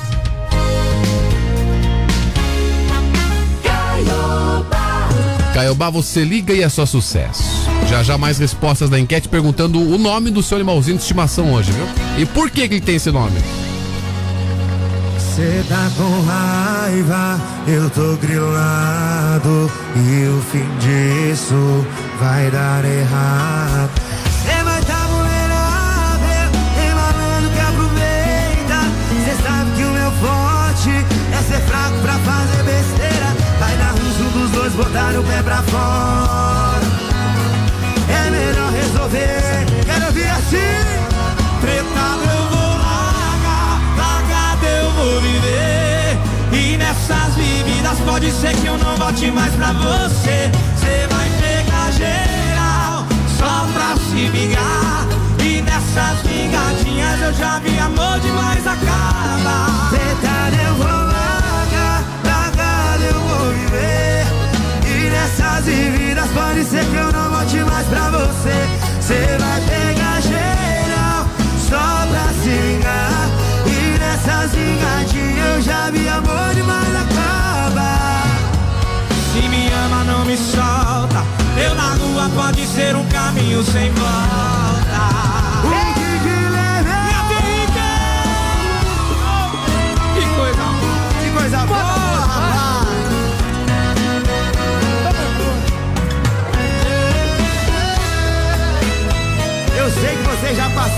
Caiobá, 5.53 5.89
você 5.89 6.23
liga 6.23 6.53
e 6.53 6.61
é 6.61 6.69
só 6.69 6.85
sucesso. 6.85 7.43
Já 7.89 8.01
já 8.01 8.17
mais 8.17 8.39
respostas 8.39 8.89
da 8.89 8.97
enquete 8.97 9.27
perguntando 9.27 9.79
o 9.79 9.97
nome 9.97 10.31
do 10.31 10.41
seu 10.41 10.57
animalzinho 10.57 10.95
de 10.95 11.03
estimação 11.03 11.53
hoje, 11.53 11.71
viu? 11.71 11.85
E 12.17 12.25
por 12.25 12.49
que, 12.49 12.67
que 12.67 12.75
ele 12.75 12.81
tem 12.81 12.95
esse 12.95 13.11
nome? 13.11 13.37
Cê 15.35 15.63
tá 15.67 15.89
com 15.97 16.21
raiva, 16.23 17.39
eu 17.67 17.89
tô 17.89 18.15
grilado 18.17 19.71
E 19.95 20.27
o 20.27 20.41
fim 20.51 20.67
disso 20.79 21.85
vai 22.19 22.51
dar 22.51 22.83
errado 22.83 23.91
Cê 24.43 24.63
vai 24.63 24.81
tá 24.81 25.07
vulnerável, 25.07 26.51
tem 26.75 26.89
malandro 26.93 27.49
que 27.49 27.59
aproveita. 27.59 28.79
Cê 29.25 29.43
sabe 29.43 29.71
que 29.71 29.83
o 29.83 29.91
meu 29.91 30.11
forte 30.11 30.89
é 30.89 31.43
ser 31.43 31.61
fraco 31.61 31.97
pra 32.01 32.13
fazer 32.19 32.63
besteira. 32.63 33.10
Dois 34.71 34.85
botar 34.85 35.19
o 35.19 35.23
pé 35.23 35.41
pra 35.43 35.61
fora. 35.63 36.81
É 38.07 38.29
melhor 38.29 38.71
resolver, 38.71 39.65
quero 39.85 40.05
ouvir 40.05 40.29
assim. 40.29 40.57
Tretado 41.61 42.23
eu 42.23 42.49
vou 42.49 42.77
largar, 42.77 43.81
largado 43.97 44.65
eu 44.65 44.91
vou 44.91 45.21
viver 45.21 46.17
E 46.51 46.77
nessas 46.77 47.35
vividas 47.35 47.99
pode 47.99 48.31
ser 48.31 48.55
que 48.55 48.65
eu 48.67 48.77
não 48.77 48.95
volte 48.95 49.29
mais 49.29 49.53
pra 49.53 49.71
você 49.73 50.49
Cê 50.77 51.07
vai 51.07 51.29
pegar 51.39 51.91
geral, 51.91 53.05
só 53.37 53.67
pra 53.73 53.95
se 53.95 54.27
vingar 54.29 55.05
E 55.39 55.61
nessas 55.61 56.21
vingadinhas 56.25 57.21
eu 57.21 57.33
já 57.33 57.59
vi 57.59 57.77
amor 57.77 58.19
demais 58.19 58.65
acaba 58.65 59.89
Tretado 59.91 60.55
eu 60.67 60.75
vou 60.75 60.87
largar, 60.87 62.03
largado 62.25 63.03
eu 63.03 63.19
vou 63.19 63.51
viver. 63.53 64.20
E 65.21 65.23
nessas 65.23 65.65
vividas 65.65 66.29
pode 66.31 66.63
ser 66.65 66.83
que 66.83 66.95
eu 66.95 67.11
não 67.11 67.29
volte 67.29 67.57
mais 67.57 67.85
pra 67.89 68.09
você. 68.09 68.67
Cê 68.99 69.37
vai 69.37 69.61
pegar 69.61 70.19
geral, 70.19 71.27
só 71.69 72.07
pra 72.07 72.33
se 72.41 72.49
vingar. 72.49 73.29
E 73.67 73.99
nessas 73.99 74.51
vingadinhas 74.51 75.55
eu 75.55 75.61
já 75.61 75.91
vi 75.91 76.09
amor 76.09 76.55
demais 76.55 76.95
acaba. 76.95 78.23
Se 79.31 79.47
me 79.47 79.71
ama 79.71 80.03
não 80.05 80.25
me 80.25 80.35
solta 80.35 81.23
Eu 81.55 81.75
na 81.75 81.93
rua 81.93 82.29
pode 82.35 82.65
ser 82.65 82.95
um 82.95 83.05
caminho 83.05 83.63
sem 83.63 83.91
volta 83.91 84.50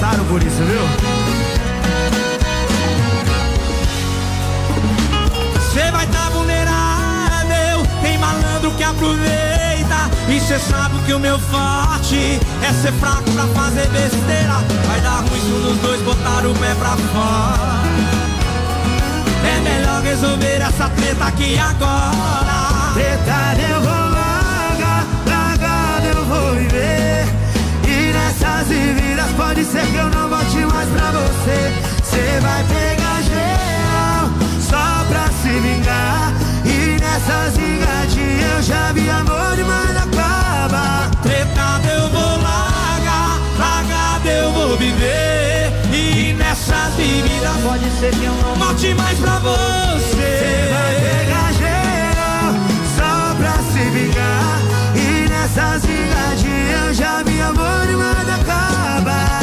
passaram 0.04 0.26
por 0.26 0.44
isso, 0.44 0.62
viu? 0.64 0.82
Cê 5.72 5.92
vai 5.92 6.06
tá 6.08 6.30
vulnerável 6.30 7.88
Tem 8.02 8.18
malandro 8.18 8.72
que 8.72 8.84
aproveita. 8.84 10.10
E 10.28 10.40
cê 10.42 10.60
sabe 10.60 11.00
que 11.06 11.14
o 11.14 11.20
meu 11.20 11.40
forte 11.40 12.40
É 12.62 12.74
ser 12.74 12.92
fraco 12.94 13.32
pra 13.32 13.48
fazer 13.48 13.88
besteira. 13.90 14.62
Vai 14.88 15.00
dar 15.02 15.22
ruim 15.22 15.40
se 15.40 15.52
um 15.52 15.62
dos 15.62 15.78
dois 15.78 16.02
botar 16.02 16.46
o 16.46 16.54
pé 16.54 16.76
pra 16.76 16.98
fora. 17.14 17.84
É 19.46 19.60
melhor 19.62 20.02
resolver 20.02 20.62
essa 20.62 20.90
treta 20.90 21.26
aqui 21.26 21.58
agora. 21.58 22.94
Treta 22.94 23.72
eu 23.72 23.82
vou 23.82 24.10
largar, 24.12 25.06
largado 25.28 26.08
eu 26.08 26.26
vou 26.26 26.56
viver. 26.56 27.12
E 28.64 28.94
vividas 28.94 29.30
pode 29.35 29.65
ser 29.65 29.85
que 29.88 29.95
eu 29.98 30.10
não 30.10 30.30
volte 30.30 30.57
mais 30.73 30.90
pra 30.90 31.11
você. 31.11 31.73
Cê 32.02 32.40
vai 32.40 32.64
pegar 32.64 33.22
geral, 33.23 34.30
só 34.61 35.03
pra 35.10 35.27
se 35.41 35.49
vingar. 35.60 36.31
E 36.64 36.98
nessas 37.02 37.57
vingadinhas 37.57 38.56
eu 38.56 38.61
já 38.64 38.94
vi 38.94 39.10
amor 39.10 39.56
demais 39.57 39.98
acaba. 39.98 41.11
Tretado 41.22 41.88
eu 41.90 42.07
vou 42.10 42.41
largar, 42.41 43.38
largado 43.60 44.30
eu 44.30 44.52
vou 44.53 44.77
viver 44.77 45.72
E 45.91 46.34
nessas 46.34 46.94
vividas 46.95 47.57
pode 47.64 47.90
ser 47.99 48.11
que 48.11 48.23
eu 48.23 48.34
não 48.34 48.56
volte 48.56 48.94
mais 48.94 49.18
pra 49.19 49.40
você 49.40 50.07
Cê 50.40 50.69
vai 50.72 50.95
pegar 50.95 51.52
geral, 51.53 52.53
só 52.95 53.35
pra 53.35 53.56
se 53.72 53.90
vingar. 53.90 54.60
E 54.95 55.30
nessas 55.30 55.85
já 56.94 57.24
vi 57.24 57.41
amor 57.41 57.88
demais 57.88 58.30
acaba. 58.30 59.34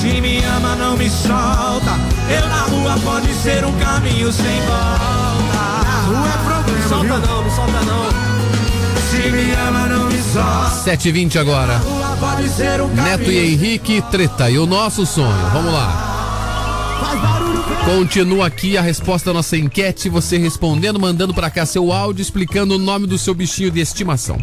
Se 0.00 0.20
me 0.20 0.44
ama 0.44 0.76
não 0.76 0.96
me 0.98 1.08
solta 1.08 1.98
Eu 2.28 2.46
na 2.46 2.62
rua 2.64 2.98
pode 3.02 3.32
ser 3.34 3.64
um 3.64 3.72
caminho 3.78 4.30
sem 4.30 4.60
volta 4.60 5.54
Na 5.54 6.02
rua 6.06 6.28
é 6.28 6.36
problema, 6.44 6.88
Solta 6.88 7.26
não, 7.26 7.42
não 7.42 7.50
solta 7.50 7.80
não 7.86 8.04
Se 9.10 9.30
me 9.30 9.52
ama 9.52 9.86
não 9.86 10.06
me 10.08 10.22
solta 10.22 10.74
7h20 10.84 11.40
agora. 11.40 11.78
rua 11.78 12.16
pode 12.20 12.48
ser 12.50 12.82
um 12.82 12.88
Neto 12.88 13.30
e 13.30 13.54
Henrique, 13.54 14.02
treta. 14.10 14.50
E 14.50 14.58
o 14.58 14.66
nosso 14.66 15.06
sonho? 15.06 15.50
Vamos 15.54 15.72
lá. 15.72 16.10
Continua 17.86 18.46
aqui 18.46 18.76
a 18.76 18.82
resposta 18.82 19.30
da 19.30 19.34
nossa 19.34 19.56
enquete. 19.56 20.10
Você 20.10 20.36
respondendo, 20.36 21.00
mandando 21.00 21.32
pra 21.32 21.48
cá 21.48 21.64
seu 21.64 21.90
áudio 21.92 22.20
explicando 22.20 22.74
o 22.74 22.78
nome 22.78 23.06
do 23.06 23.16
seu 23.16 23.34
bichinho 23.34 23.70
de 23.70 23.80
estimação. 23.80 24.36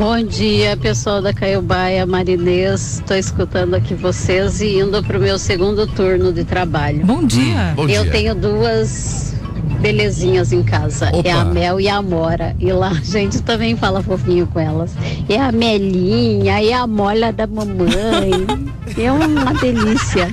Bom 0.00 0.22
dia, 0.22 0.78
pessoal 0.78 1.20
da 1.20 1.30
Caiobaia, 1.30 2.06
Marinês. 2.06 3.00
Estou 3.00 3.18
escutando 3.18 3.74
aqui 3.74 3.92
vocês 3.92 4.62
e 4.62 4.78
indo 4.78 5.02
para 5.04 5.18
o 5.18 5.20
meu 5.20 5.38
segundo 5.38 5.86
turno 5.86 6.32
de 6.32 6.42
trabalho. 6.42 7.04
Bom 7.04 7.22
dia. 7.22 7.72
Hum, 7.72 7.74
bom 7.74 7.82
Eu 7.82 8.04
dia. 8.04 8.10
tenho 8.10 8.34
duas 8.34 9.34
belezinhas 9.82 10.54
em 10.54 10.62
casa. 10.62 11.10
Opa. 11.12 11.28
É 11.28 11.32
a 11.32 11.44
Mel 11.44 11.78
e 11.78 11.86
a 11.86 11.96
Amora. 11.96 12.56
E 12.58 12.72
lá 12.72 12.88
a 12.88 12.94
gente 12.94 13.42
também 13.42 13.76
fala 13.76 14.02
fofinho 14.02 14.46
com 14.46 14.58
elas. 14.58 14.90
É 15.28 15.38
a 15.38 15.52
Melinha, 15.52 16.62
é 16.64 16.72
a 16.72 16.86
mola 16.86 17.30
da 17.30 17.46
mamãe. 17.46 18.46
é 18.96 19.12
uma 19.12 19.52
delícia. 19.52 20.32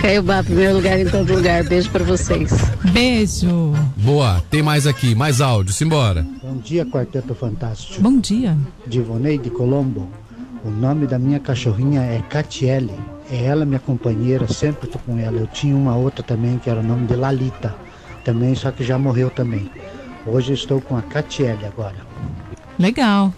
Caiobá, 0.00 0.44
primeiro 0.44 0.76
lugar 0.76 0.96
em 1.00 1.06
todo 1.06 1.34
lugar. 1.34 1.64
Beijo 1.64 1.90
para 1.90 2.04
vocês. 2.04 2.52
Beijo. 2.92 3.72
Boa, 3.96 4.42
tem 4.50 4.62
mais 4.62 4.86
aqui, 4.86 5.14
mais 5.14 5.40
áudio, 5.40 5.72
simbora. 5.72 6.26
Bom 6.42 6.56
dia, 6.56 6.86
Quarteto 6.86 7.34
Fantástico. 7.34 8.00
Bom 8.00 8.18
dia. 8.18 8.56
Divonei 8.86 9.38
de 9.38 9.50
Colombo. 9.50 10.08
O 10.64 10.70
nome 10.70 11.06
da 11.06 11.18
minha 11.18 11.38
cachorrinha 11.38 12.00
é 12.02 12.22
Catiele. 12.28 12.94
É 13.30 13.44
ela 13.44 13.64
minha 13.64 13.78
companheira, 13.78 14.48
sempre 14.48 14.88
tô 14.88 14.98
com 14.98 15.18
ela. 15.18 15.36
Eu 15.38 15.46
tinha 15.46 15.76
uma 15.76 15.96
outra 15.96 16.22
também 16.22 16.58
que 16.58 16.70
era 16.70 16.80
o 16.80 16.82
nome 16.82 17.06
de 17.06 17.14
Lalita. 17.14 17.74
Também, 18.24 18.54
só 18.54 18.70
que 18.70 18.82
já 18.82 18.98
morreu 18.98 19.30
também. 19.30 19.70
Hoje 20.26 20.52
estou 20.52 20.80
com 20.80 20.96
a 20.96 21.02
Catiele 21.02 21.64
agora. 21.66 21.96
Legal. 22.78 23.32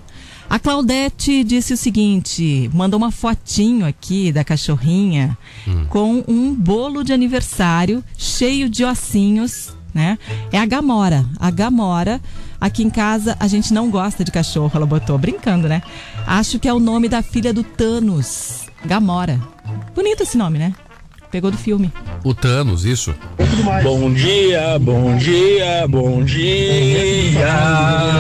A 0.51 0.59
Claudete 0.59 1.45
disse 1.45 1.73
o 1.73 1.77
seguinte: 1.77 2.69
mandou 2.75 2.99
uma 2.99 3.13
fotinho 3.13 3.87
aqui 3.87 4.33
da 4.33 4.43
cachorrinha 4.43 5.39
com 5.89 6.25
um 6.27 6.53
bolo 6.53 7.05
de 7.05 7.13
aniversário 7.13 8.03
cheio 8.19 8.69
de 8.69 8.85
ossinhos, 8.85 9.73
né? 9.95 10.19
É 10.51 10.59
a 10.59 10.67
Gamora. 10.67 11.25
A 11.39 11.53
Gamora. 11.53 12.21
Aqui 12.61 12.83
em 12.83 12.91
casa 12.91 13.37
a 13.39 13.47
gente 13.47 13.73
não 13.73 13.89
gosta 13.91 14.25
de 14.25 14.33
cachorro, 14.33 14.73
ela 14.75 14.85
botou, 14.85 15.17
brincando, 15.17 15.69
né? 15.69 15.83
Acho 16.27 16.59
que 16.59 16.69
é 16.69 16.75
o 16.75 16.81
nome 16.81 17.09
da 17.09 17.23
filha 17.23 17.55
do 17.55 17.63
Thanos, 17.63 18.67
Gamora. 18.85 19.41
Bonito 19.95 20.25
esse 20.25 20.37
nome, 20.37 20.59
né? 20.59 20.75
Pegou 21.31 21.51
do 21.51 21.57
filme. 21.57 21.93
O 22.25 22.35
Thanos, 22.35 22.85
isso. 22.85 23.15
Bom 23.85 24.13
dia, 24.13 24.79
bom 24.81 25.17
dia, 25.17 25.87
bom 25.89 26.25
dia. 26.25 26.45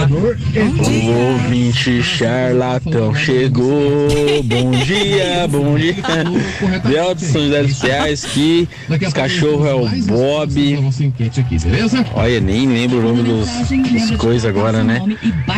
O 0.08 1.32
ouvinte 1.32 2.02
charlatão 2.04 3.12
chegou. 3.14 4.08
Bom 4.44 4.70
dia, 4.70 5.48
bom 5.48 5.76
dia. 5.76 5.96
Del 6.84 7.14
de 7.16 7.24
São 7.24 7.42
José 7.42 7.62
dos 7.64 7.80
Reais 7.80 8.24
que 8.24 8.68
os 9.04 9.12
cachorros 9.12 9.66
é 9.66 9.74
o 9.74 9.88
Bob. 10.06 10.78
Olha, 12.14 12.40
nem 12.40 12.68
lembro 12.68 12.98
o 12.98 13.02
nome 13.02 13.22
dos, 13.24 13.48
dos 14.08 14.16
coisas 14.18 14.44
agora, 14.44 14.84
né? 14.84 15.02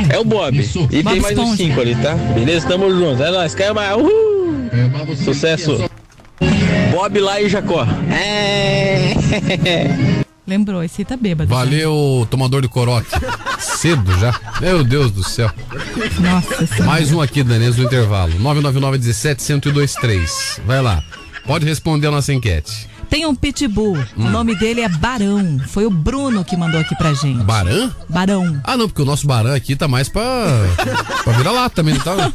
É 0.08 0.18
o 0.18 0.24
Bob. 0.24 0.58
E 0.90 1.02
tem 1.02 1.20
mais 1.20 1.36
uns 1.38 1.56
cinco 1.58 1.80
ali, 1.82 1.94
tá? 1.96 2.14
Beleza? 2.14 2.66
Tamo 2.66 2.90
junto. 2.90 3.22
É 3.22 3.30
nóis, 3.30 3.54
caiu 3.54 3.74
mais. 3.74 3.94
Uhul! 3.94 4.42
Sucesso. 5.22 5.91
Bob 6.92 7.20
lá 7.20 7.40
e 7.40 7.48
Jacó. 7.48 7.86
É. 8.10 9.14
Lembrou, 10.46 10.82
esse 10.82 11.00
aí 11.02 11.04
tá 11.04 11.16
bêbado. 11.16 11.48
Valeu, 11.48 12.26
tomador 12.30 12.60
de 12.62 12.68
corote. 12.68 13.08
Cedo 13.58 14.12
já. 14.18 14.34
Meu 14.60 14.82
Deus 14.82 15.10
do 15.12 15.22
céu. 15.22 15.50
Nossa 16.20 16.66
senhora. 16.66 16.84
Mais 16.84 17.12
um 17.12 17.20
aqui, 17.20 17.42
Danês, 17.44 17.76
no 17.76 17.84
intervalo. 17.84 18.32
999 18.38 18.98
17 18.98 19.40
1023. 19.52 20.60
Vai 20.66 20.82
lá. 20.82 21.02
Pode 21.46 21.64
responder 21.64 22.08
a 22.08 22.10
nossa 22.10 22.32
enquete. 22.32 22.88
Tem 23.08 23.24
um 23.26 23.34
pitbull, 23.34 23.96
Hum. 24.16 24.26
o 24.26 24.30
nome 24.30 24.54
dele 24.56 24.80
é 24.80 24.88
Barão. 24.88 25.58
Foi 25.68 25.84
o 25.84 25.90
Bruno 25.90 26.44
que 26.44 26.56
mandou 26.56 26.80
aqui 26.80 26.96
pra 26.96 27.12
gente. 27.12 27.42
Barã? 27.44 27.90
Barão. 28.08 28.60
Ah, 28.64 28.76
não, 28.76 28.88
porque 28.88 29.02
o 29.02 29.04
nosso 29.04 29.26
Barã 29.26 29.54
aqui 29.54 29.76
tá 29.76 29.86
mais 29.86 30.08
pra. 30.08 30.22
pra 31.22 31.32
virar 31.34 31.52
lá 31.52 31.68
também, 31.70 31.94
não 31.94 32.00
tá? 32.02 32.32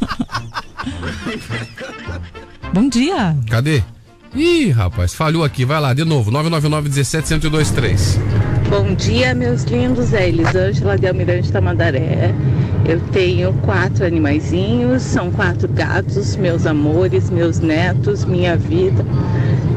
Bom 2.72 2.88
dia. 2.88 3.36
Cadê? 3.48 3.82
Ih, 4.34 4.70
rapaz, 4.70 5.14
falhou 5.14 5.42
aqui. 5.42 5.64
Vai 5.64 5.80
lá, 5.80 5.94
de 5.94 6.04
novo. 6.04 6.30
999 6.30 6.88
17 6.88 7.30
1023. 7.34 8.20
Bom 8.68 8.94
dia, 8.94 9.34
meus 9.34 9.64
lindos. 9.64 10.12
É 10.12 10.28
Elisângela 10.28 10.98
de 10.98 11.06
Almirante 11.06 11.50
Tamandaré. 11.50 12.34
Eu 12.86 13.00
tenho 13.12 13.52
quatro 13.64 14.04
animaizinhos, 14.04 15.02
são 15.02 15.30
quatro 15.30 15.68
gatos, 15.68 16.36
meus 16.36 16.66
amores, 16.66 17.30
meus 17.30 17.58
netos, 17.60 18.24
minha 18.24 18.56
vida. 18.56 19.04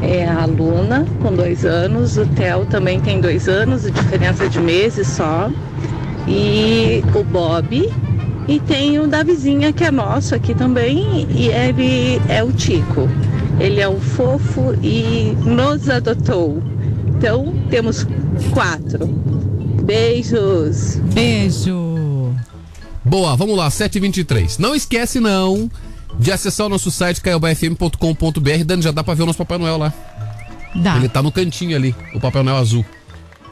É 0.01 0.27
a 0.27 0.45
Luna, 0.45 1.05
com 1.21 1.33
dois 1.33 1.63
anos, 1.63 2.17
o 2.17 2.25
Theo 2.25 2.65
também 2.65 2.99
tem 2.99 3.21
dois 3.21 3.47
anos, 3.47 3.83
diferença 3.83 4.49
de 4.49 4.59
meses 4.59 5.07
só. 5.07 5.49
E 6.27 7.03
o 7.15 7.23
Bob. 7.23 7.89
E 8.47 8.59
tem 8.59 8.99
o 8.99 9.07
da 9.07 9.23
vizinha, 9.23 9.71
que 9.71 9.83
é 9.83 9.91
nosso 9.91 10.35
aqui 10.35 10.53
também, 10.53 11.25
e 11.29 11.47
ele 11.47 12.19
é 12.27 12.43
o 12.43 12.51
Tico. 12.51 13.07
Ele 13.61 13.79
é 13.79 13.87
um 13.87 14.01
fofo 14.01 14.73
e 14.81 15.37
nos 15.45 15.87
adotou. 15.87 16.63
Então, 17.09 17.53
temos 17.69 18.07
quatro. 18.51 19.05
Beijos. 19.83 20.95
Beijo. 21.13 22.35
Boa, 23.05 23.35
vamos 23.35 23.55
lá, 23.55 23.69
723. 23.69 24.57
Não 24.57 24.73
esquece, 24.73 25.19
não, 25.19 25.69
de 26.17 26.31
acessar 26.31 26.65
o 26.65 26.69
nosso 26.69 26.89
site 26.89 27.21
caiobafm.com.br. 27.21 28.63
Dani, 28.65 28.81
já 28.81 28.89
dá 28.89 29.03
pra 29.03 29.13
ver 29.13 29.23
o 29.23 29.25
nosso 29.27 29.37
Papai 29.37 29.59
Noel 29.59 29.77
lá. 29.77 29.93
Dá. 30.73 30.95
Ele 30.95 31.07
tá 31.07 31.21
no 31.21 31.31
cantinho 31.31 31.75
ali, 31.75 31.95
o 32.15 32.19
Papai 32.19 32.41
Noel 32.41 32.57
azul. 32.57 32.83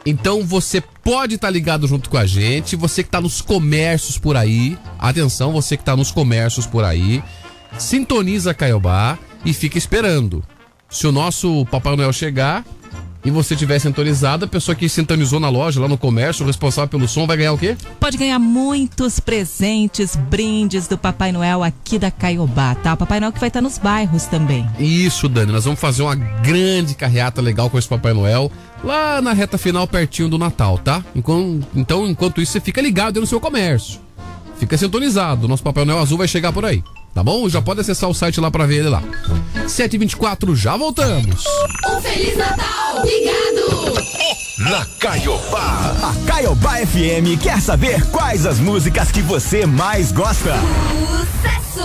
Então 0.07 0.44
você 0.44 0.81
pode 1.03 1.36
estar 1.36 1.52
ligado 1.52 1.86
junto 1.86 2.10
com 2.10 2.18
a 2.18 2.26
gente, 2.26 2.76
você 2.76 3.03
que 3.03 3.11
tá 3.11 3.22
nos 3.22 3.41
comércios 3.41 4.18
por 4.18 4.36
aí, 4.36 4.76
atenção, 4.98 5.52
você 5.52 5.77
que 5.77 5.84
tá 5.84 5.95
nos 5.95 6.10
comércios 6.10 6.65
por 6.65 6.84
aí, 6.84 7.22
sintoniza 7.77 8.52
a 8.52 8.53
Caiobá 8.56 9.19
e 9.45 9.53
fica 9.53 9.78
esperando. 9.78 10.44
Se 10.90 11.06
o 11.06 11.11
nosso 11.11 11.66
Papai 11.68 11.95
Noel 11.95 12.11
chegar 12.11 12.66
e 13.24 13.30
você 13.30 13.56
tiver 13.56 13.78
sintonizado, 13.80 14.45
a 14.45 14.48
pessoa 14.48 14.74
que 14.74 14.88
sintonizou 14.88 15.40
na 15.40 15.49
loja, 15.49 15.80
lá 15.82 15.88
no 15.88 15.98
comércio, 15.98 16.44
o 16.44 16.48
responsável 16.48 16.88
pelo 16.88 17.07
som, 17.07 17.28
vai 17.28 17.38
ganhar 17.38 17.53
o 17.53 17.57
quê? 17.57 17.76
Pode 17.99 18.18
ganhar 18.18 18.40
muitos 18.40 19.20
presentes, 19.20 20.16
brindes 20.16 20.88
do 20.88 20.98
Papai 20.98 21.32
Noel 21.32 21.61
aqui 21.61 21.99
da 21.99 22.10
Caiobá, 22.10 22.76
tá? 22.76 22.94
O 22.94 22.98
Papai 22.98 23.20
Noel 23.20 23.34
que 23.34 23.40
vai 23.40 23.49
estar 23.49 23.61
nos 23.61 23.78
bairros 23.78 24.26
também. 24.26 24.68
Isso, 24.80 25.28
Dani, 25.28 25.52
nós 25.52 25.66
vamos 25.66 25.80
fazer 25.80 26.02
uma 26.02 26.16
grande 26.16 26.95
carreata 26.95 27.41
legal 27.41 27.70
com 27.70 27.78
esse 27.78 27.88
Papai 27.88 28.14
Noel 28.14 28.52
lá 28.84 29.22
na 29.22 29.34
reta 29.34 29.57
final, 29.57 29.86
pertinho 29.86 30.30
do 30.30 30.38
Natal, 30.38 30.78
tá? 30.78 31.03
Enquanto, 31.14 31.68
então, 31.76 32.07
enquanto 32.07 32.41
isso, 32.41 32.53
você 32.53 32.61
fica 32.61 32.82
ligado 32.82 33.18
aí 33.18 33.22
no 33.22 33.28
seu 33.28 33.40
comércio. 33.40 33.99
Fica 34.57 34.78
sintonizado, 34.78 35.48
nosso 35.48 35.64
Papai 35.64 35.86
Noel 35.86 35.99
azul 35.99 36.18
vai 36.18 36.28
chegar 36.28 36.52
por 36.52 36.66
aí, 36.66 36.84
tá 37.14 37.23
bom? 37.23 37.48
Já 37.49 37.61
pode 37.61 37.81
acessar 37.81 38.10
o 38.10 38.14
site 38.14 38.40
lá 38.40 38.49
pra 38.52 38.65
ver 38.65 38.77
ele 38.77 38.90
lá. 38.90 39.03
7h24, 39.65 40.56
já 40.56 40.76
voltamos. 40.77 41.44
Um 41.90 42.02
Feliz 42.02 42.38
Natal! 42.38 42.98
Obrigado! 42.98 43.94
Na 44.60 44.86
Caiobá. 44.99 45.95
A 46.03 46.27
Caiobá 46.27 46.77
FM 46.86 47.41
quer 47.41 47.61
saber 47.61 48.06
quais 48.10 48.45
as 48.45 48.60
músicas 48.60 49.10
que 49.11 49.22
você 49.22 49.65
mais 49.65 50.11
gosta. 50.11 50.53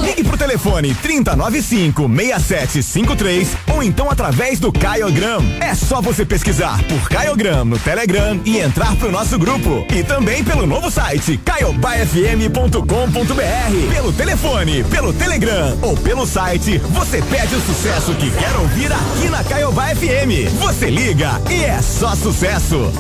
Ligue 0.03 0.25
pro 0.25 0.37
telefone 0.37 0.95
3095-6753 1.03 3.47
ou 3.73 3.83
então 3.83 4.11
através 4.11 4.59
do 4.59 4.73
Caiogram. 4.73 5.43
É 5.61 5.75
só 5.75 6.01
você 6.01 6.25
pesquisar 6.25 6.83
por 6.85 7.09
Caiogram 7.09 7.65
no 7.65 7.79
Telegram 7.79 8.41
e 8.45 8.59
entrar 8.59 8.95
pro 8.97 9.11
nosso 9.11 9.39
grupo. 9.39 9.87
E 9.95 10.03
também 10.03 10.43
pelo 10.45 10.67
novo 10.67 10.91
site 10.91 11.39
caiobafm.com.br. 11.39 13.95
Pelo 13.95 14.13
telefone, 14.13 14.85
pelo 14.85 15.13
Telegram 15.13 15.77
ou 15.83 15.97
pelo 15.97 16.27
site, 16.27 16.79
você 16.79 17.23
pede 17.23 17.55
o 17.55 17.61
sucesso 17.61 18.15
que 18.15 18.31
quer 18.31 18.55
ouvir 18.57 18.93
aqui 18.93 19.29
na 19.29 19.43
Caiobá 19.45 19.89
FM. 19.95 20.51
Você 20.61 20.91
liga 20.91 21.41
e 21.51 21.65
é 21.65 21.81
só 21.83 22.15
sucesso. 22.15 22.93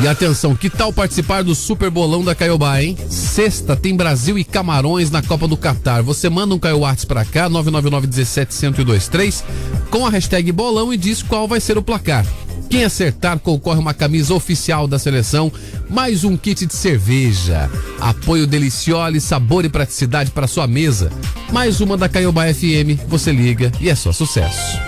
E 0.00 0.06
atenção, 0.06 0.54
que 0.54 0.70
tal 0.70 0.92
participar 0.92 1.42
do 1.42 1.56
Super 1.56 1.90
Bolão 1.90 2.22
da 2.22 2.32
Caiobá, 2.32 2.80
hein? 2.80 2.96
Sexta 3.10 3.74
tem 3.74 3.96
Brasil 3.96 4.38
e 4.38 4.44
Camarões 4.44 5.10
na 5.10 5.20
Copa 5.22 5.48
do 5.48 5.56
Catar. 5.56 6.02
Você 6.02 6.28
manda 6.28 6.54
um 6.54 6.58
Caio 6.58 6.84
Arts 6.84 7.04
pra 7.04 7.24
cá, 7.24 7.50
999-17-1023, 7.50 9.42
com 9.90 10.06
a 10.06 10.10
hashtag 10.10 10.52
bolão 10.52 10.94
e 10.94 10.96
diz 10.96 11.20
qual 11.20 11.48
vai 11.48 11.58
ser 11.58 11.76
o 11.76 11.82
placar. 11.82 12.24
Quem 12.70 12.84
acertar 12.84 13.40
concorre 13.40 13.80
uma 13.80 13.92
camisa 13.92 14.34
oficial 14.34 14.86
da 14.86 15.00
seleção, 15.00 15.50
mais 15.90 16.22
um 16.22 16.36
kit 16.36 16.64
de 16.64 16.76
cerveja. 16.76 17.68
Apoio 17.98 18.46
Deliciole, 18.46 19.20
sabor 19.20 19.64
e 19.64 19.68
praticidade 19.68 20.30
para 20.30 20.46
sua 20.46 20.68
mesa. 20.68 21.10
Mais 21.52 21.80
uma 21.80 21.96
da 21.96 22.08
Caiobá 22.08 22.44
FM, 22.54 23.02
você 23.08 23.32
liga 23.32 23.72
e 23.80 23.90
é 23.90 23.96
só 23.96 24.12
sucesso. 24.12 24.78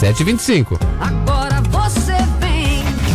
725. 0.00 0.80
Agora. 0.98 1.61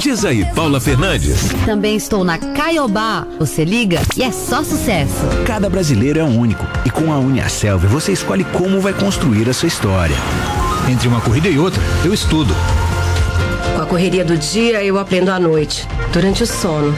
Diz 0.08 0.24
aí, 0.24 0.46
Paula 0.56 0.80
Fernandes. 0.80 1.50
Também 1.66 1.98
estou 1.98 2.24
na 2.24 2.38
Caiobá. 2.38 3.28
Você 3.40 3.66
liga 3.66 4.02
e 4.16 4.24
é 4.24 4.32
só 4.32 4.64
sucesso. 4.64 5.18
Cada 5.46 5.70
brasileiro 5.70 6.18
é 6.18 6.24
único 6.24 6.66
e 6.86 6.90
com 6.90 7.12
a 7.12 7.20
Uniaselv 7.20 7.86
você 7.88 8.14
escolhe 8.14 8.46
como 8.46 8.80
vai 8.80 8.94
construir 8.94 9.50
a 9.50 9.54
sua 9.54 9.68
história. 9.68 10.16
Entre 10.90 11.10
uma 11.10 11.20
corrida 11.20 11.50
e 11.50 11.60
outra, 11.60 11.84
eu 12.06 12.14
estudo. 12.14 12.56
Com 13.76 13.82
a 13.82 13.86
correria 13.86 14.24
do 14.24 14.38
dia, 14.38 14.82
eu 14.82 14.98
aprendo 14.98 15.30
à 15.30 15.38
noite, 15.38 15.86
durante 16.14 16.42
o 16.42 16.48
sono 16.48 16.96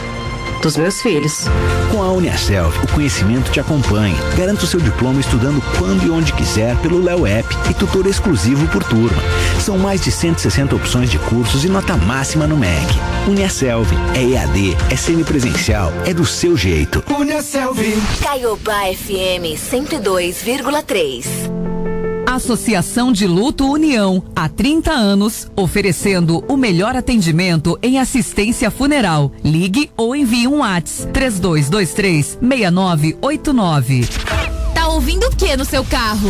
dos 0.61 0.77
meus 0.77 1.02
filhos. 1.02 1.45
Com 1.91 2.03
a 2.03 2.11
Uniaselv, 2.11 2.76
o 2.84 2.88
conhecimento 2.88 3.52
te 3.52 3.60
acompanha. 3.60 4.15
Garanta 4.38 4.64
o 4.64 4.68
seu 4.68 4.80
diploma 4.80 5.19
estudando 5.19 5.61
quando 5.77 6.06
e 6.06 6.10
onde 6.10 6.34
quiser 6.34 6.76
pelo 6.77 7.03
Léo 7.03 7.26
App 7.26 7.48
e 7.69 7.73
tutor 7.73 8.06
exclusivo 8.07 8.68
por 8.68 8.84
turma. 8.84 9.22
São 9.60 9.77
mais 9.77 10.02
de 10.02 10.11
160 10.11 10.76
opções 10.76 11.10
de 11.10 11.19
cursos 11.19 11.64
e 11.64 11.69
nota 11.69 11.98
máxima 11.98 12.48
no 12.48 12.57
MEC. 12.57 12.88
Uniaselv 13.27 13.88
é 14.15 14.23
EAD, 14.23 14.77
é 14.90 14.95
semipresencial, 14.95 15.91
é 16.06 16.14
do 16.14 16.26
seu 16.26 16.56
jeito. 16.56 17.03
Uniaselv. 17.10 17.80
Caiobá 18.22 18.84
FM 18.94 19.57
102,3. 19.57 21.59
Associação 22.40 23.11
de 23.11 23.28
Luto 23.28 23.70
União, 23.70 24.24
há 24.34 24.48
30 24.48 24.91
anos, 24.91 25.52
oferecendo 25.57 26.41
o 26.48 26.56
melhor 26.56 26.95
atendimento 26.95 27.78
em 27.84 27.99
assistência 27.99 28.72
funeral. 28.72 29.34
Ligue 29.44 29.91
ou 29.98 30.16
envie 30.16 30.48
um 30.48 30.60
WhatsApp 30.60 31.11
3223 31.11 32.38
6989. 32.41 34.07
Tá 34.74 34.88
ouvindo 34.88 35.26
o 35.26 35.36
que 35.36 35.57
no 35.57 35.66
seu 35.66 35.84
carro? 35.84 36.30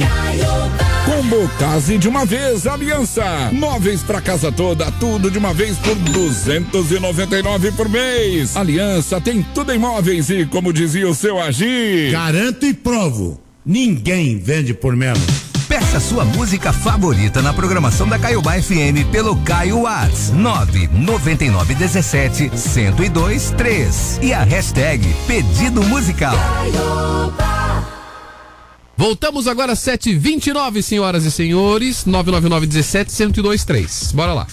Combo 1.05 1.49
Case 1.57 1.97
de 1.97 2.07
uma 2.07 2.23
vez, 2.23 2.67
Aliança. 2.67 3.23
Móveis 3.51 4.03
pra 4.03 4.21
casa 4.21 4.51
toda, 4.51 4.91
tudo 4.93 5.31
de 5.31 5.39
uma 5.39 5.53
vez 5.53 5.75
por 5.77 5.95
299 5.95 7.71
por 7.71 7.89
mês. 7.89 8.55
Aliança 8.55 9.19
tem 9.19 9.41
tudo 9.41 9.73
em 9.73 9.79
móveis 9.79 10.29
e, 10.29 10.45
como 10.59 10.73
dizia 10.73 11.07
o 11.07 11.15
seu 11.15 11.41
Agir. 11.41 12.11
Garanto 12.11 12.65
e 12.65 12.73
provo. 12.73 13.39
Ninguém 13.65 14.37
vende 14.37 14.73
por 14.73 14.93
menos. 14.93 15.21
Peça 15.69 16.01
sua 16.01 16.25
música 16.25 16.73
favorita 16.73 17.41
na 17.41 17.53
programação 17.53 18.05
da 18.05 18.19
Caiobá 18.19 18.61
FM 18.61 19.09
pelo 19.09 19.37
Caio 19.37 19.83
99917 20.33 22.51
1023 22.51 23.51
3 23.51 24.19
e 24.21 24.33
a 24.33 24.43
hashtag 24.43 25.07
pedido 25.25 25.81
musical. 25.83 26.35
Voltamos 28.97 29.47
agora 29.47 29.71
às 29.71 29.79
7h29, 29.79 30.81
senhoras 30.81 31.23
e 31.23 31.31
senhores. 31.31 32.03
999 32.03 32.67
17 32.67 33.17
1023. 33.17 34.11
Bora 34.11 34.33
lá. 34.33 34.45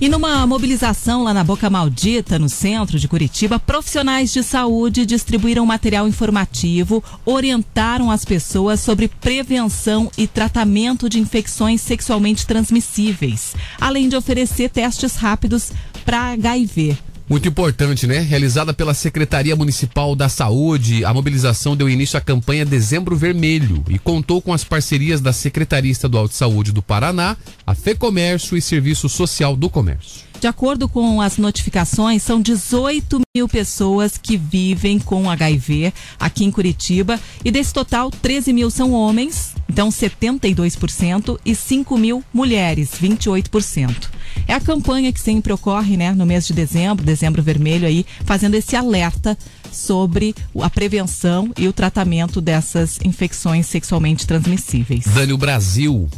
E 0.00 0.08
numa 0.08 0.46
mobilização 0.46 1.24
lá 1.24 1.34
na 1.34 1.42
Boca 1.42 1.68
Maldita, 1.68 2.38
no 2.38 2.48
centro 2.48 3.00
de 3.00 3.08
Curitiba, 3.08 3.58
profissionais 3.58 4.32
de 4.32 4.44
saúde 4.44 5.04
distribuíram 5.04 5.66
material 5.66 6.06
informativo, 6.06 7.02
orientaram 7.26 8.08
as 8.08 8.24
pessoas 8.24 8.78
sobre 8.78 9.08
prevenção 9.08 10.08
e 10.16 10.28
tratamento 10.28 11.08
de 11.08 11.18
infecções 11.18 11.80
sexualmente 11.80 12.46
transmissíveis, 12.46 13.56
além 13.80 14.08
de 14.08 14.14
oferecer 14.14 14.70
testes 14.70 15.16
rápidos 15.16 15.72
para 16.04 16.30
HIV. 16.30 16.96
Muito 17.28 17.46
importante, 17.46 18.06
né? 18.06 18.20
Realizada 18.20 18.72
pela 18.72 18.94
Secretaria 18.94 19.54
Municipal 19.54 20.16
da 20.16 20.30
Saúde, 20.30 21.04
a 21.04 21.12
mobilização 21.12 21.76
deu 21.76 21.88
início 21.88 22.16
à 22.16 22.22
campanha 22.22 22.64
Dezembro 22.64 23.14
Vermelho 23.14 23.84
e 23.90 23.98
contou 23.98 24.40
com 24.40 24.52
as 24.52 24.64
parcerias 24.64 25.20
da 25.20 25.32
Secretaria 25.32 25.92
Estadual 25.92 26.26
de 26.26 26.34
Saúde 26.34 26.72
do 26.72 26.82
Paraná, 26.82 27.36
a 27.66 27.74
FEComércio 27.74 28.56
e 28.56 28.62
Serviço 28.62 29.10
Social 29.10 29.54
do 29.54 29.68
Comércio. 29.68 30.27
De 30.40 30.46
acordo 30.46 30.88
com 30.88 31.20
as 31.20 31.36
notificações, 31.36 32.22
são 32.22 32.40
18 32.40 33.20
mil 33.36 33.48
pessoas 33.48 34.16
que 34.16 34.36
vivem 34.36 35.00
com 35.00 35.28
HIV 35.28 35.92
aqui 36.18 36.44
em 36.44 36.50
Curitiba 36.50 37.18
e 37.44 37.50
desse 37.50 37.72
total, 37.72 38.08
13 38.08 38.52
mil 38.52 38.70
são 38.70 38.92
homens, 38.92 39.52
então 39.68 39.88
72%, 39.88 41.40
e 41.44 41.56
5 41.56 41.98
mil 41.98 42.22
mulheres, 42.32 42.90
28%. 43.02 44.08
É 44.46 44.54
a 44.54 44.60
campanha 44.60 45.12
que 45.12 45.20
sempre 45.20 45.52
ocorre, 45.52 45.96
né, 45.96 46.12
no 46.12 46.24
mês 46.24 46.46
de 46.46 46.52
dezembro, 46.52 47.04
dezembro 47.04 47.42
vermelho 47.42 47.88
aí, 47.88 48.06
fazendo 48.24 48.54
esse 48.54 48.76
alerta 48.76 49.36
sobre 49.72 50.36
a 50.60 50.70
prevenção 50.70 51.50
e 51.58 51.66
o 51.66 51.72
tratamento 51.72 52.40
dessas 52.40 53.00
infecções 53.04 53.66
sexualmente 53.66 54.24
transmissíveis. 54.24 55.04
Dani, 55.04 55.32
o 55.32 55.38
Brasil 55.38 56.08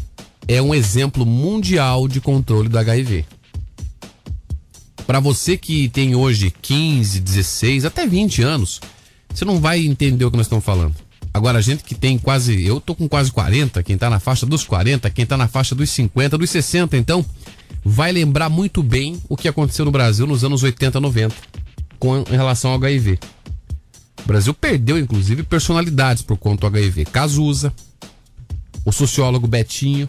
é 0.46 0.60
um 0.60 0.74
exemplo 0.74 1.24
mundial 1.24 2.06
de 2.06 2.20
controle 2.20 2.68
do 2.68 2.78
HIV. 2.78 3.24
Para 5.10 5.18
você 5.18 5.56
que 5.56 5.88
tem 5.88 6.14
hoje 6.14 6.54
15, 6.62 7.18
16, 7.18 7.84
até 7.84 8.06
20 8.06 8.42
anos, 8.42 8.80
você 9.34 9.44
não 9.44 9.58
vai 9.58 9.84
entender 9.84 10.24
o 10.24 10.30
que 10.30 10.36
nós 10.36 10.46
estamos 10.46 10.64
falando. 10.64 10.94
Agora, 11.34 11.58
a 11.58 11.60
gente 11.60 11.82
que 11.82 11.96
tem 11.96 12.16
quase. 12.16 12.64
Eu 12.64 12.80
tô 12.80 12.94
com 12.94 13.08
quase 13.08 13.32
40, 13.32 13.82
quem 13.82 13.98
tá 13.98 14.08
na 14.08 14.20
faixa 14.20 14.46
dos 14.46 14.62
40, 14.62 15.10
quem 15.10 15.26
tá 15.26 15.36
na 15.36 15.48
faixa 15.48 15.74
dos 15.74 15.90
50, 15.90 16.38
dos 16.38 16.48
60, 16.50 16.96
então, 16.96 17.26
vai 17.84 18.12
lembrar 18.12 18.48
muito 18.48 18.84
bem 18.84 19.20
o 19.28 19.36
que 19.36 19.48
aconteceu 19.48 19.84
no 19.84 19.90
Brasil 19.90 20.28
nos 20.28 20.44
anos 20.44 20.62
80, 20.62 21.00
90, 21.00 21.34
com 21.98 22.18
em 22.18 22.36
relação 22.36 22.70
ao 22.70 22.76
HIV. 22.76 23.18
O 24.22 24.28
Brasil 24.28 24.54
perdeu, 24.54 24.96
inclusive, 24.96 25.42
personalidades 25.42 26.22
por 26.22 26.36
conta 26.36 26.70
do 26.70 26.76
HIV. 26.76 27.06
Cazuza, 27.06 27.72
o 28.84 28.92
sociólogo 28.92 29.48
Betinho. 29.48 30.08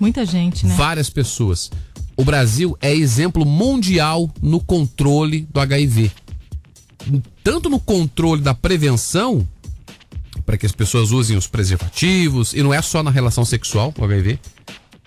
Muita 0.00 0.24
gente, 0.24 0.64
né? 0.64 0.74
Várias 0.74 1.10
pessoas. 1.10 1.70
O 2.18 2.24
Brasil 2.24 2.76
é 2.82 2.92
exemplo 2.92 3.46
mundial 3.46 4.28
no 4.42 4.58
controle 4.58 5.46
do 5.52 5.60
HIV. 5.60 6.10
Tanto 7.44 7.70
no 7.70 7.78
controle 7.78 8.42
da 8.42 8.52
prevenção, 8.52 9.46
para 10.44 10.58
que 10.58 10.66
as 10.66 10.72
pessoas 10.72 11.12
usem 11.12 11.36
os 11.36 11.46
preservativos, 11.46 12.52
e 12.54 12.60
não 12.62 12.74
é 12.74 12.82
só 12.82 13.04
na 13.04 13.10
relação 13.12 13.44
sexual, 13.44 13.94
o 13.96 14.04
HIV, 14.04 14.36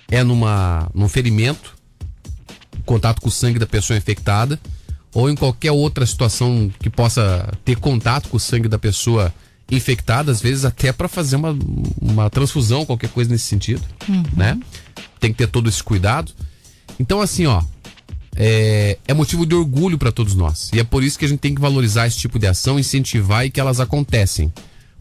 é 0.10 0.24
numa, 0.24 0.90
num 0.96 1.10
ferimento, 1.10 1.76
contato 2.86 3.20
com 3.22 3.28
o 3.28 3.32
sangue 3.32 3.60
da 3.60 3.68
pessoa 3.68 3.98
infectada, 3.98 4.58
ou 5.14 5.30
em 5.30 5.36
qualquer 5.36 5.74
outra 5.74 6.06
situação 6.06 6.72
que 6.80 6.90
possa 6.90 7.52
ter 7.66 7.76
contato 7.76 8.30
com 8.30 8.38
o 8.38 8.40
sangue 8.40 8.70
da 8.70 8.80
pessoa 8.80 9.34
infectada, 9.70 10.32
às 10.32 10.42
vezes 10.42 10.64
até 10.64 10.94
para 10.94 11.10
fazer 11.10 11.36
uma, 11.36 11.54
uma 12.02 12.30
transfusão, 12.30 12.86
qualquer 12.86 13.10
coisa 13.10 13.30
nesse 13.30 13.48
sentido, 13.48 13.82
Uhum. 14.08 14.24
né? 14.36 14.58
Tem 15.20 15.32
que 15.34 15.38
ter 15.40 15.48
todo 15.48 15.68
esse 15.68 15.84
cuidado. 15.84 16.32
Então, 17.02 17.20
assim, 17.20 17.48
ó, 17.48 17.64
é, 18.36 18.98
é 19.08 19.14
motivo 19.14 19.44
de 19.46 19.56
orgulho 19.56 19.98
para 19.98 20.12
todos 20.12 20.36
nós. 20.36 20.70
E 20.72 20.80
é 20.80 20.84
por 20.84 21.04
isso 21.04 21.18
que 21.18 21.26
a 21.26 21.28
gente 21.28 21.40
tem 21.40 21.56
que 21.56 21.60
valorizar 21.60 22.06
esse 22.06 22.18
tipo 22.20 22.38
de 22.38 22.46
ação, 22.46 22.80
incentivar 22.80 23.44
e 23.46 23.50
que 23.50 23.60
elas 23.60 23.80
acontecem. 23.80 24.54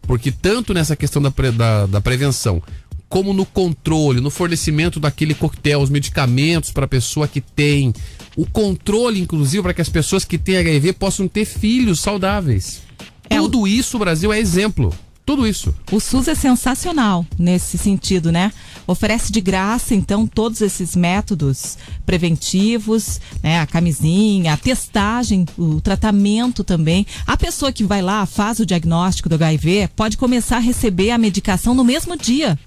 Porque 0.03 0.33
tanto 0.33 0.73
nessa 0.73 0.97
questão 0.97 1.21
da, 1.21 1.31
pre- 1.31 1.53
da, 1.53 1.85
da 1.85 2.01
prevenção, 2.01 2.63
como 3.07 3.35
no 3.35 3.45
controle, 3.45 4.19
no 4.21 4.31
fornecimento 4.31 4.99
daquele 4.99 5.35
coquetel, 5.35 5.83
os 5.83 5.91
medicamentos 5.91 6.71
para 6.73 6.87
a 6.87 6.89
pessoa 6.89 7.29
que 7.29 7.41
tem, 7.41 7.93
o 8.35 8.47
controle, 8.47 9.21
inclusive, 9.21 9.63
para 9.63 9.75
que 9.75 9.83
as 9.83 9.89
pessoas 9.91 10.25
que 10.25 10.39
têm 10.39 10.57
HIV 10.57 10.95
possam 10.95 11.29
ter 11.29 11.45
filhos 11.45 12.01
saudáveis. 12.01 12.81
Tudo 13.29 13.67
isso 13.69 13.97
o 13.97 14.01
Brasil 14.01 14.33
é 14.33 14.39
exemplo. 14.39 14.93
Tudo 15.31 15.47
isso. 15.47 15.73
O 15.93 16.01
SUS 16.01 16.27
é 16.27 16.35
sensacional 16.35 17.25
nesse 17.39 17.79
sentido, 17.79 18.33
né? 18.33 18.53
Oferece 18.85 19.31
de 19.31 19.41
graça, 19.41 19.95
então, 19.95 20.27
todos 20.27 20.61
esses 20.61 20.97
métodos 20.97 21.79
preventivos, 22.05 23.21
né? 23.41 23.61
A 23.61 23.67
camisinha, 23.67 24.55
a 24.55 24.57
testagem, 24.57 25.47
o 25.57 25.81
tratamento 25.81 26.65
também. 26.65 27.07
A 27.29 27.37
pessoa 27.37 27.71
que 27.71 27.85
vai 27.85 28.03
lá, 28.03 28.27
faz 28.27 28.59
o 28.59 28.67
diagnóstico 28.67 29.29
do 29.29 29.37
HIV, 29.37 29.91
pode 29.95 30.17
começar 30.17 30.57
a 30.57 30.59
receber 30.59 31.13
a 31.13 31.19
medicação 31.19 31.77
no 31.77 31.85
mesmo 31.85 32.17
dia. 32.17 32.59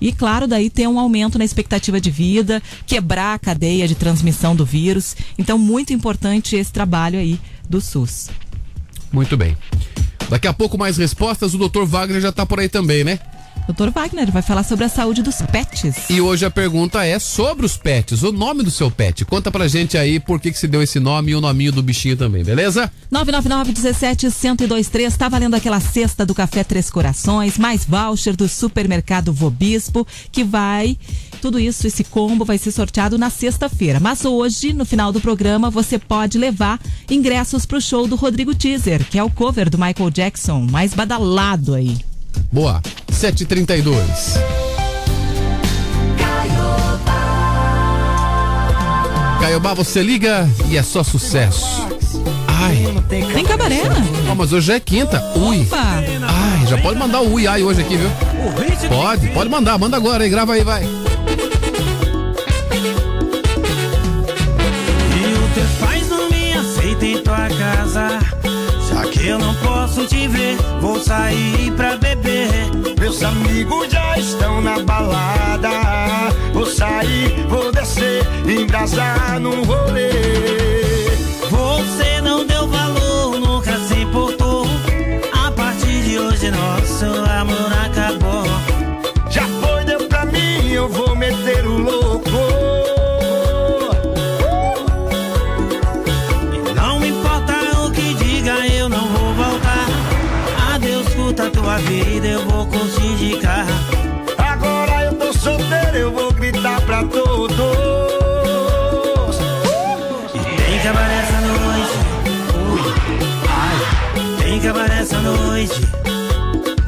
E, 0.00 0.12
claro, 0.12 0.46
daí 0.46 0.70
ter 0.70 0.86
um 0.86 1.00
aumento 1.00 1.36
na 1.36 1.44
expectativa 1.44 2.00
de 2.00 2.12
vida, 2.12 2.62
quebrar 2.86 3.34
a 3.34 3.38
cadeia 3.40 3.88
de 3.88 3.96
transmissão 3.96 4.54
do 4.54 4.64
vírus. 4.64 5.16
Então, 5.36 5.58
muito 5.58 5.92
importante 5.92 6.54
esse 6.54 6.72
trabalho 6.72 7.18
aí 7.18 7.40
do 7.68 7.80
SUS. 7.80 8.30
Muito 9.10 9.36
bem. 9.36 9.56
Daqui 10.28 10.46
a 10.46 10.52
pouco 10.52 10.76
mais 10.76 10.96
respostas, 10.96 11.54
o 11.54 11.58
Dr. 11.58 11.84
Wagner 11.84 12.20
já 12.20 12.30
tá 12.30 12.44
por 12.44 12.60
aí 12.60 12.68
também, 12.68 13.02
né? 13.02 13.18
Doutor 13.68 13.90
Wagner 13.90 14.32
vai 14.32 14.40
falar 14.40 14.62
sobre 14.62 14.86
a 14.86 14.88
saúde 14.88 15.22
dos 15.22 15.42
pets. 15.42 16.08
E 16.08 16.22
hoje 16.22 16.46
a 16.46 16.50
pergunta 16.50 17.04
é 17.04 17.18
sobre 17.18 17.66
os 17.66 17.76
pets, 17.76 18.22
o 18.22 18.32
nome 18.32 18.62
do 18.62 18.70
seu 18.70 18.90
pet. 18.90 19.26
Conta 19.26 19.50
pra 19.50 19.68
gente 19.68 19.98
aí 19.98 20.18
por 20.18 20.40
que, 20.40 20.50
que 20.50 20.58
se 20.58 20.66
deu 20.66 20.82
esse 20.82 20.98
nome 20.98 21.32
e 21.32 21.34
o 21.34 21.40
nominho 21.40 21.70
do 21.70 21.82
bichinho 21.82 22.16
também, 22.16 22.42
beleza? 22.42 22.90
999 23.10 23.72
17 23.72 24.26
1023 24.26 25.14
tá 25.14 25.28
valendo 25.28 25.54
aquela 25.54 25.80
cesta 25.80 26.24
do 26.24 26.34
Café 26.34 26.64
Três 26.64 26.88
Corações, 26.88 27.58
mais 27.58 27.84
voucher 27.84 28.34
do 28.34 28.48
supermercado 28.48 29.34
Vobispo, 29.34 30.06
que 30.32 30.42
vai. 30.42 30.96
Tudo 31.42 31.60
isso, 31.60 31.86
esse 31.86 32.04
combo 32.04 32.46
vai 32.46 32.56
ser 32.56 32.72
sorteado 32.72 33.18
na 33.18 33.28
sexta-feira. 33.28 34.00
Mas 34.00 34.24
hoje, 34.24 34.72
no 34.72 34.86
final 34.86 35.12
do 35.12 35.20
programa, 35.20 35.68
você 35.68 35.98
pode 35.98 36.38
levar 36.38 36.80
ingressos 37.10 37.66
pro 37.66 37.82
show 37.82 38.08
do 38.08 38.16
Rodrigo 38.16 38.54
Teaser, 38.54 39.04
que 39.04 39.18
é 39.18 39.22
o 39.22 39.30
cover 39.30 39.68
do 39.68 39.76
Michael 39.76 40.10
Jackson, 40.10 40.62
mais 40.62 40.94
badalado 40.94 41.74
aí. 41.74 42.07
Boa. 42.52 42.80
732. 43.10 44.38
Caiobá, 49.40 49.72
você 49.74 50.02
liga 50.02 50.48
e 50.68 50.76
é 50.76 50.82
só 50.82 51.02
sucesso. 51.02 51.86
Ai. 52.46 52.86
Tem 53.08 53.44
cabaré? 53.44 53.82
Ó, 54.30 54.34
mas 54.34 54.52
hoje 54.52 54.72
é 54.72 54.80
quinta. 54.80 55.22
Ui. 55.36 55.62
Opa! 55.62 56.02
Ai, 56.26 56.66
já 56.66 56.76
pode 56.78 56.98
mandar 56.98 57.20
o 57.20 57.32
ui 57.32 57.46
ai 57.46 57.62
hoje 57.62 57.80
aqui, 57.80 57.96
viu? 57.96 58.10
Pode, 58.88 59.28
pode 59.28 59.48
mandar, 59.48 59.78
manda 59.78 59.96
agora 59.96 60.24
aí, 60.24 60.30
grava 60.30 60.54
aí, 60.54 60.64
vai. 60.64 60.82
E 60.82 60.86
os 65.32 65.54
teus 65.54 65.70
pais 65.80 66.08
não 66.08 66.28
me 66.28 66.52
aceitam 66.52 67.08
em 67.08 67.22
tua 67.22 67.48
casa. 67.48 68.18
Eu 69.28 69.38
não 69.38 69.54
posso 69.56 70.06
te 70.06 70.26
ver, 70.26 70.56
vou 70.80 70.98
sair 70.98 71.70
pra 71.72 71.98
beber. 71.98 72.48
Meus 72.98 73.22
amigos 73.22 73.92
já 73.92 74.16
estão 74.16 74.62
na 74.62 74.78
balada. 74.78 75.68
Vou 76.54 76.64
sair, 76.64 77.46
vou 77.46 77.70
descer, 77.70 78.26
embrasar 78.48 79.38
no 79.38 79.64
rolê. 79.64 80.08
Você 81.50 82.22
não 82.22 82.46
deu 82.46 82.57
vida, 101.80 102.26
eu 102.26 102.44
vou 102.46 102.66
curtir 102.66 103.16
de 103.16 103.36
carro. 103.38 103.70
Agora 104.38 105.04
eu 105.04 105.14
tô 105.14 105.32
solteiro, 105.32 105.96
eu 105.96 106.12
vou 106.12 106.32
gritar 106.32 106.80
pra 106.82 107.04
todos. 107.04 107.56
Tem 110.32 110.78
cabaré 110.80 111.14
essa 111.22 111.40
noite. 111.40 111.96
Ui, 112.54 112.80
ai. 113.48 114.42
Tem 114.42 114.60
cabaré 114.60 114.98
essa 115.00 115.18
noite. 115.18 115.80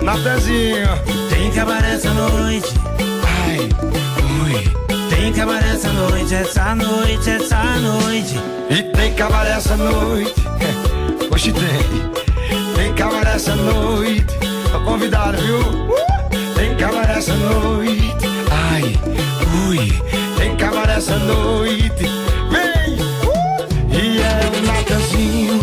Natanzinho. 0.03 0.89
Tem 1.29 1.51
cabaré 1.51 1.95
essa 1.95 2.11
noite. 2.11 2.75
Ai, 3.47 3.69
ui. 4.43 4.81
Tem 5.11 5.33
cabaré 5.33 5.71
essa 5.71 5.93
noite, 5.93 6.35
essa 6.35 6.75
noite, 6.75 7.31
essa 7.31 7.63
noite. 7.81 8.41
E 8.71 8.83
tem 8.97 9.15
cabaré 9.15 9.51
essa 9.53 9.77
noite. 9.77 10.35
Oxe, 11.31 11.53
tem. 11.53 12.11
Tem 12.75 12.95
cabaré 12.95 13.35
essa 13.35 13.55
noite. 13.55 14.40
Convidado, 14.91 15.39
viu? 15.41 15.61
Tem 16.57 16.77
cabaré 16.77 17.19
essa 17.19 17.33
noite. 17.37 18.27
Ai, 18.51 18.83
ui. 19.69 19.93
Tem 20.37 20.57
cabaré 20.57 20.95
essa 20.95 21.17
noite. 21.17 22.11
Vem! 22.51 22.99
E 23.97 24.21
é 24.21 24.59
o 24.59 24.67
Natanzinho. 24.67 25.61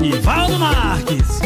Nivaldo 0.00 0.58
Marques. 0.58 1.37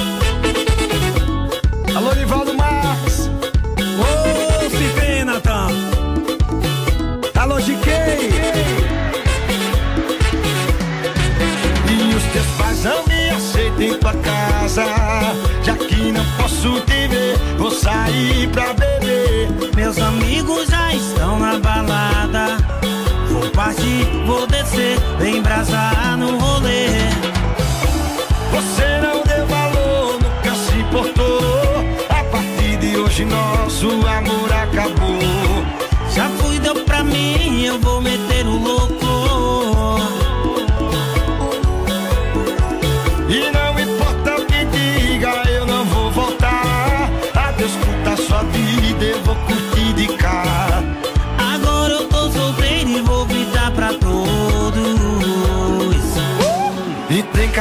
Posso 16.42 16.80
te 16.80 17.06
ver, 17.06 17.38
vou 17.56 17.70
sair 17.70 18.48
pra 18.48 18.74
beber. 18.74 19.48
Meus 19.76 19.96
amigos 19.98 20.68
já 20.68 20.92
estão 20.92 21.38
na 21.38 21.58
balada. 21.58 22.56
Vou 23.30 23.48
partir, 23.50 24.04
vou 24.26 24.46
descer, 24.46 24.98
vem 25.18 25.38
embrasar 25.38 26.16
no 26.18 26.38
rolê. 26.38 26.88
Você 28.50 29.00
não 29.00 29.22
deu 29.22 29.46
valor, 29.46 30.18
nunca 30.20 30.54
se 30.54 30.78
importou. 30.78 31.40
A 32.10 32.24
partir 32.24 32.76
de 32.78 32.96
hoje, 32.96 33.24
nosso 33.24 33.88
amor 33.88 34.52
acabou. 34.52 35.64
Já 36.14 36.28
fui, 36.28 36.58
deu 36.58 36.74
pra 36.84 37.04
mim, 37.04 37.64
eu 37.64 37.78
vou 37.78 38.00
meter 38.00 38.21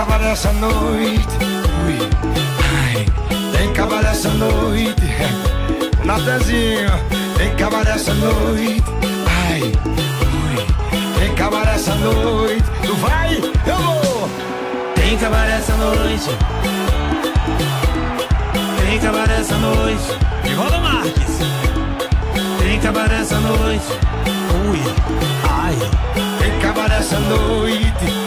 Tem 0.02 0.08
cabaré 0.08 0.32
essa 0.32 0.52
noite. 0.54 1.28
Ui, 1.86 2.00
ai, 2.74 3.06
tem 3.56 3.72
cabaré 3.72 4.10
essa 4.10 4.30
noite. 4.30 4.96
Natanzinho, 6.04 6.90
tem 7.38 7.56
cabaré 7.56 7.92
essa 7.92 8.12
noite. 8.16 8.84
Ai, 9.48 9.62
ui, 9.62 11.20
tem 11.20 11.36
cabaré 11.36 11.76
essa 11.76 11.94
noite. 11.94 12.64
Tu 12.82 12.96
vai, 12.96 13.38
eu 13.68 13.78
vou. 13.78 14.30
Tem 14.96 15.16
cabaré 15.20 15.58
essa 15.58 15.74
noite. 15.76 16.30
Tem 18.84 19.00
cabaré 19.00 19.40
essa 19.40 19.58
noite. 19.58 20.18
Nivaldo 20.44 20.80
Marques. 20.80 21.38
Tem 22.58 22.80
cabaré 22.80 23.22
essa 23.22 23.40
noite. 23.40 23.86
Ui, 24.68 24.80
ai. 25.48 25.78
Tem 26.40 26.60
cabaré 26.60 26.98
essa 26.98 27.20
noite. 27.20 28.21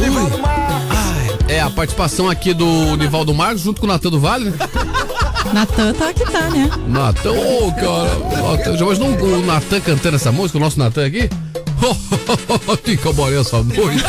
Nivaldo 0.00 0.38
Marques. 0.38 1.48
É, 1.48 1.60
a 1.60 1.68
participação 1.68 2.30
aqui 2.30 2.54
do 2.54 2.96
Nivaldo 2.96 3.34
Marcos 3.34 3.62
junto 3.62 3.80
com 3.80 3.86
o 3.88 3.90
Natan 3.90 4.10
do 4.10 4.20
Vale? 4.20 4.54
Natan 5.52 5.92
tá 5.92 6.12
que 6.12 6.24
tá, 6.24 6.48
né? 6.50 6.70
Natan, 6.86 7.32
ô, 7.32 7.72
cara. 7.72 8.14
Natan, 8.42 8.76
já 8.76 8.84
imaginou 8.84 9.08
o 9.10 9.44
Natan 9.44 9.80
cantando 9.80 10.14
essa 10.14 10.30
música, 10.30 10.56
o 10.56 10.60
nosso 10.60 10.78
Natan 10.78 11.04
aqui? 11.04 11.28
Tem 12.84 12.96
cabaré 12.96 13.40
essa 13.40 13.60
noite. 13.60 14.04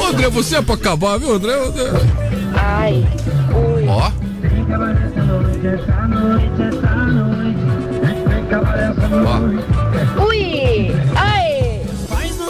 Ô, 0.00 0.06
André, 0.06 0.30
você 0.30 0.56
é 0.56 0.62
pra 0.62 0.76
acabar, 0.76 1.18
viu, 1.18 1.34
André? 1.34 1.52
André. 1.52 1.90
Ai, 2.54 3.06
ui. 3.52 3.86
Ó. 3.88 4.10
Ui! 10.26 10.92
Ai! 11.14 11.43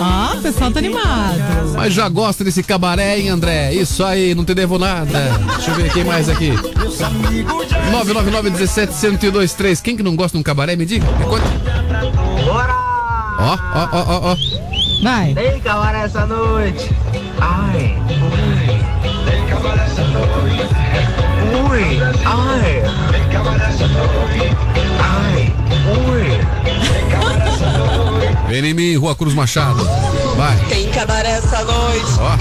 Ó, 0.04 0.34
o 0.36 0.42
pessoal 0.42 0.70
tá 0.70 0.78
animado. 0.80 1.40
Mas 1.74 1.94
já 1.94 2.06
gosta 2.08 2.44
desse 2.44 2.62
cabaré, 2.62 3.18
hein, 3.18 3.30
André? 3.30 3.72
Isso 3.72 4.04
aí, 4.04 4.34
não 4.34 4.44
te 4.44 4.54
devo 4.54 4.78
nada. 4.78 5.30
Deixa 5.56 5.70
eu 5.70 5.74
ver 5.76 5.90
quem 5.92 6.04
mais 6.04 6.28
aqui. 6.28 6.52
999-17-1023. 7.92 9.80
Quem 9.80 9.96
que 9.96 10.02
não 10.02 10.14
gosta 10.14 10.36
de 10.36 10.40
um 10.40 10.42
cabaré, 10.42 10.76
me 10.76 10.84
diga? 10.84 11.06
Me 11.18 11.24
conta. 11.24 11.44
Bora! 12.44 12.74
Ó, 13.38 13.56
ó, 13.74 13.88
ó, 13.92 14.04
ó, 14.06 14.32
ó. 14.32 14.36
Vai. 15.02 15.34
Tem 15.34 15.60
cabaré 15.60 16.04
essa 16.04 16.26
noite. 16.26 16.90
Ai, 17.40 17.96
ui. 18.08 19.30
Tem 19.30 19.46
cabaré 19.46 19.84
essa 19.84 20.04
noite. 20.04 20.68
Ui, 21.70 22.02
ai. 22.24 22.82
Tem 23.10 23.28
cabaré 23.30 23.64
essa 23.68 23.86
noite. 23.88 24.56
Ai, 25.00 25.52
ui. 26.08 26.33
Vem 28.54 28.66
em 28.66 28.72
mim, 28.72 28.94
Rua 28.94 29.16
Cruz 29.16 29.34
Machado. 29.34 29.82
Vai. 30.36 30.56
Tem 30.68 30.88
cabaré 30.90 31.30
essa 31.30 31.64
noite. 31.64 32.06
Ó. 32.20 32.34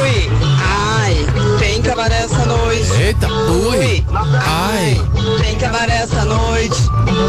Ui, 0.00 0.30
ai. 0.58 1.14
Tem 1.58 1.82
cabaré 1.82 2.22
essa 2.22 2.46
noite. 2.46 2.90
Eita, 2.98 3.28
ui. 3.28 4.02
Ai. 4.42 4.98
Tem 5.42 5.58
cabaré 5.58 5.96
essa 5.96 6.24
noite. 6.24 6.76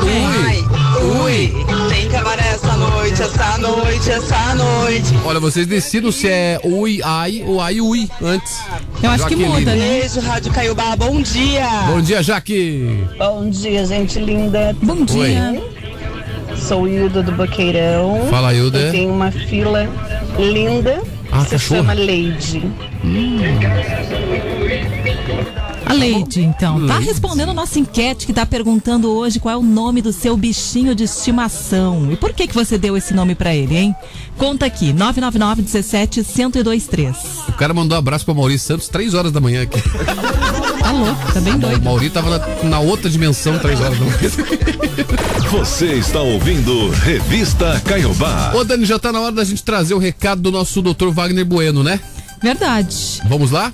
Ui. 0.02 0.46
Ai, 0.46 0.64
ui. 1.26 1.66
Tem 1.90 2.08
cabaré 2.10 2.54
essa 2.54 2.72
noite, 2.78 3.22
essa 3.22 3.58
noite, 3.58 4.10
essa 4.10 4.56
noite. 4.56 5.20
Olha, 5.26 5.40
vocês 5.42 5.68
decidam 5.68 6.10
se 6.10 6.30
é 6.30 6.58
ui, 6.64 7.02
ai 7.04 7.44
ou 7.46 7.60
ai, 7.60 7.82
ui 7.82 8.10
antes. 8.22 8.62
Eu 9.04 9.10
acho 9.10 9.28
que 9.28 9.36
muda, 9.36 9.76
né? 9.76 10.00
Beijo, 10.00 10.22
Rádio 10.22 10.54
Caiobá, 10.54 10.96
bom 10.96 11.22
dia. 11.22 11.68
Bom 11.88 12.00
dia, 12.00 12.24
Jaque. 12.24 13.06
Bom 13.18 13.50
dia, 13.50 13.86
gente 13.86 14.20
linda. 14.20 14.74
Bom 14.82 15.04
dia. 15.04 15.62
Sou 16.68 16.88
Hilda 16.88 17.22
do 17.24 17.32
Boqueirão. 17.32 18.28
Fala, 18.30 18.54
Hilda. 18.54 18.80
Eu 18.80 18.92
tenho 18.92 19.14
uma 19.14 19.32
fila 19.32 19.90
linda. 20.38 21.02
Ah, 21.32 21.44
se 21.44 21.52
cachorro. 21.52 21.82
chama 21.82 21.94
Lady. 21.94 22.64
A 25.86 25.94
Leide, 25.94 26.42
então, 26.42 26.88
tá 26.88 27.00
respondendo 27.00 27.50
a 27.50 27.54
nossa 27.54 27.78
enquete 27.78 28.26
que 28.26 28.32
tá 28.32 28.46
perguntando 28.46 29.12
hoje 29.12 29.42
qual 29.42 29.56
é 29.56 29.58
o 29.58 29.62
nome 29.62 30.02
do 30.02 30.14
seu 30.14 30.38
bichinho 30.38 30.96
de 30.96 31.04
estimação. 31.04 32.10
E 32.14 32.16
por 32.16 32.32
que 32.32 32.48
que 32.48 32.56
você 32.56 32.78
deu 32.78 32.96
esse 32.96 33.14
nome 33.14 33.36
pra 33.36 33.54
ele, 33.54 33.76
hein? 33.76 33.96
Conta 34.38 34.66
aqui, 34.66 34.94
999 34.94 35.62
17 35.64 36.26
1023. 36.38 37.18
O 37.50 37.54
cara 37.54 37.74
mandou 37.74 37.98
um 37.98 38.00
abraço 38.00 38.24
pra 38.24 38.34
Maurício 38.34 38.68
Santos 38.68 38.88
3 38.88 39.14
horas 39.14 39.34
da 39.34 39.42
manhã 39.42 39.64
aqui. 39.64 39.82
Tá 40.92 40.98
louco, 40.98 41.34
tá 41.34 41.40
bem 41.40 41.54
O 41.54 41.58
doido. 41.58 41.84
Maurício 41.86 42.12
tava 42.12 42.38
na, 42.38 42.64
na 42.70 42.80
outra 42.82 43.10
dimensão 43.10 43.58
3 43.58 43.80
horas 43.80 43.98
da 43.98 44.06
manhã. 44.06 44.18
Você 45.52 45.94
está 45.94 46.20
ouvindo 46.20 46.90
Revista 46.90 47.82
Caiobá. 47.86 48.52
Ô, 48.54 48.66
Dani, 48.66 48.86
já 48.86 49.00
tá 49.00 49.10
na 49.10 49.22
hora 49.22 49.32
da 49.32 49.46
gente 49.46 49.64
trazer 49.64 49.94
o 49.94 49.98
recado 49.98 50.42
do 50.42 50.52
nosso 50.52 50.82
doutor 50.82 51.14
Wagner 51.14 51.46
Bueno, 51.46 51.82
né? 51.82 51.98
Verdade. 52.42 53.22
Vamos 53.30 53.52
lá? 53.52 53.74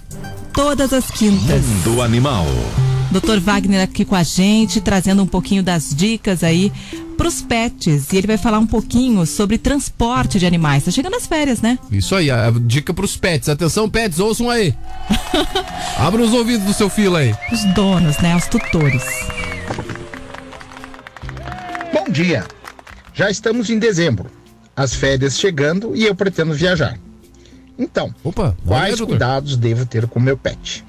Todas 0.53 0.94
as 0.94 1.10
quintas. 1.10 1.64
Do 1.84 2.03
animal. 2.03 2.45
Dr. 3.10 3.39
Wagner 3.39 3.81
aqui 3.81 4.06
com 4.06 4.15
a 4.15 4.22
gente, 4.22 4.80
trazendo 4.80 5.23
um 5.23 5.27
pouquinho 5.27 5.64
das 5.64 5.95
dicas 5.95 6.44
aí 6.44 6.72
pros 7.18 7.41
pets. 7.41 8.14
E 8.14 8.18
ele 8.18 8.27
vai 8.27 8.38
falar 8.38 8.60
um 8.60 8.68
pouquinho 8.68 9.26
sobre 9.26 9.57
transporte 9.57 10.39
de 10.39 10.45
animais. 10.45 10.85
Tá 10.85 10.91
chegando 10.91 11.15
as 11.15 11.26
férias, 11.26 11.61
né? 11.61 11.77
Isso 11.91 12.15
aí, 12.15 12.30
a 12.30 12.52
dica 12.61 12.94
pros 12.94 13.18
pets. 13.18 13.49
Atenção, 13.49 13.89
pets, 13.89 14.19
ouçam 14.19 14.49
aí. 14.49 14.73
Abra 15.98 16.22
os 16.22 16.31
ouvidos 16.31 16.65
do 16.65 16.73
seu 16.73 16.89
filho 16.89 17.15
aí. 17.15 17.35
Os 17.52 17.64
donos, 17.73 18.19
né? 18.19 18.35
Os 18.35 18.45
tutores. 18.48 19.03
Bom 21.91 22.10
dia! 22.10 22.45
Já 23.14 23.31
estamos 23.31 23.72
em 23.72 23.80
dezembro, 23.80 24.30
as 24.76 24.94
férias 24.94 25.39
chegando 25.39 25.95
e 25.95 26.06
eu 26.06 26.14
pretendo 26.14 26.53
viajar. 26.53 26.99
Então, 27.77 28.14
Opa, 28.23 28.56
quais 28.65 29.02
cuidados 29.02 29.57
devo 29.57 29.85
ter 29.85 30.07
com 30.07 30.19
meu 30.19 30.38
pet? 30.38 30.85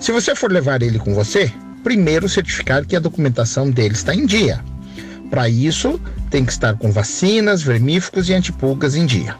Se 0.00 0.12
você 0.12 0.34
for 0.34 0.50
levar 0.50 0.82
ele 0.82 0.98
com 0.98 1.14
você, 1.14 1.52
primeiro 1.82 2.28
certificar 2.28 2.86
que 2.86 2.96
a 2.96 3.00
documentação 3.00 3.70
dele 3.70 3.94
está 3.94 4.14
em 4.14 4.24
dia. 4.24 4.64
Para 5.30 5.48
isso, 5.48 6.00
tem 6.30 6.44
que 6.44 6.52
estar 6.52 6.76
com 6.76 6.90
vacinas, 6.90 7.62
vermífugos 7.62 8.28
e 8.28 8.34
antipulgas 8.34 8.94
em 8.94 9.06
dia. 9.06 9.36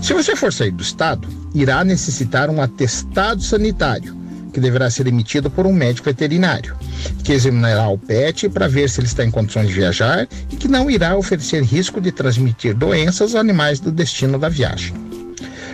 Se 0.00 0.12
você 0.12 0.34
for 0.34 0.52
sair 0.52 0.70
do 0.70 0.82
estado, 0.82 1.28
irá 1.54 1.84
necessitar 1.84 2.50
um 2.50 2.60
atestado 2.60 3.42
sanitário, 3.42 4.16
que 4.52 4.60
deverá 4.60 4.90
ser 4.90 5.06
emitido 5.06 5.50
por 5.50 5.66
um 5.66 5.72
médico 5.72 6.06
veterinário, 6.06 6.76
que 7.24 7.32
examinará 7.32 7.88
o 7.88 7.98
pet 7.98 8.48
para 8.48 8.68
ver 8.68 8.88
se 8.88 9.00
ele 9.00 9.06
está 9.06 9.24
em 9.24 9.30
condições 9.30 9.68
de 9.68 9.74
viajar 9.74 10.28
e 10.50 10.56
que 10.56 10.68
não 10.68 10.90
irá 10.90 11.16
oferecer 11.16 11.62
risco 11.62 12.00
de 12.00 12.12
transmitir 12.12 12.74
doenças 12.74 13.20
aos 13.20 13.34
animais 13.34 13.80
do 13.80 13.90
destino 13.90 14.38
da 14.38 14.48
viagem. 14.48 15.11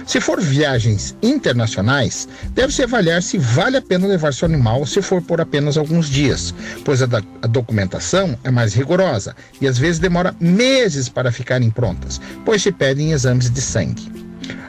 Se 0.09 0.23
for 0.23 0.41
viagens 0.41 1.15
internacionais, 1.23 2.27
deve-se 2.55 2.83
avaliar 2.83 3.23
se 3.23 3.37
vale 3.37 3.77
a 3.77 3.83
pena 3.83 4.07
levar 4.07 4.33
seu 4.33 4.47
animal 4.47 4.87
se 4.87 5.03
for 5.03 5.21
por 5.21 5.39
apenas 5.39 5.77
alguns 5.77 6.09
dias, 6.09 6.55
pois 6.83 7.03
a, 7.03 7.07
da- 7.07 7.23
a 7.43 7.47
documentação 7.47 8.35
é 8.43 8.51
mais 8.51 8.73
rigorosa 8.73 9.37
e 9.61 9.69
às 9.69 9.77
vezes 9.77 9.99
demora 9.99 10.35
meses 10.41 11.11
para 11.11 11.31
ficarem 11.31 11.69
prontas, 11.69 12.19
pois 12.43 12.63
se 12.63 12.73
pedem 12.73 13.13
exames 13.13 13.51
de 13.51 13.61
sangue. 13.61 14.11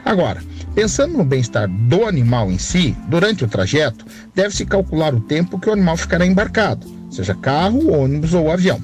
Agora, 0.04 0.42
pensando 0.74 1.16
no 1.16 1.24
bem-estar 1.24 1.66
do 1.68 2.04
animal 2.04 2.50
em 2.52 2.58
si, 2.58 2.94
durante 3.08 3.42
o 3.42 3.48
trajeto, 3.48 4.04
deve-se 4.34 4.66
calcular 4.66 5.14
o 5.14 5.20
tempo 5.22 5.58
que 5.58 5.70
o 5.70 5.72
animal 5.72 5.96
ficará 5.96 6.26
embarcado, 6.26 6.86
seja 7.10 7.34
carro, 7.34 7.90
ônibus 7.90 8.34
ou 8.34 8.52
avião. 8.52 8.78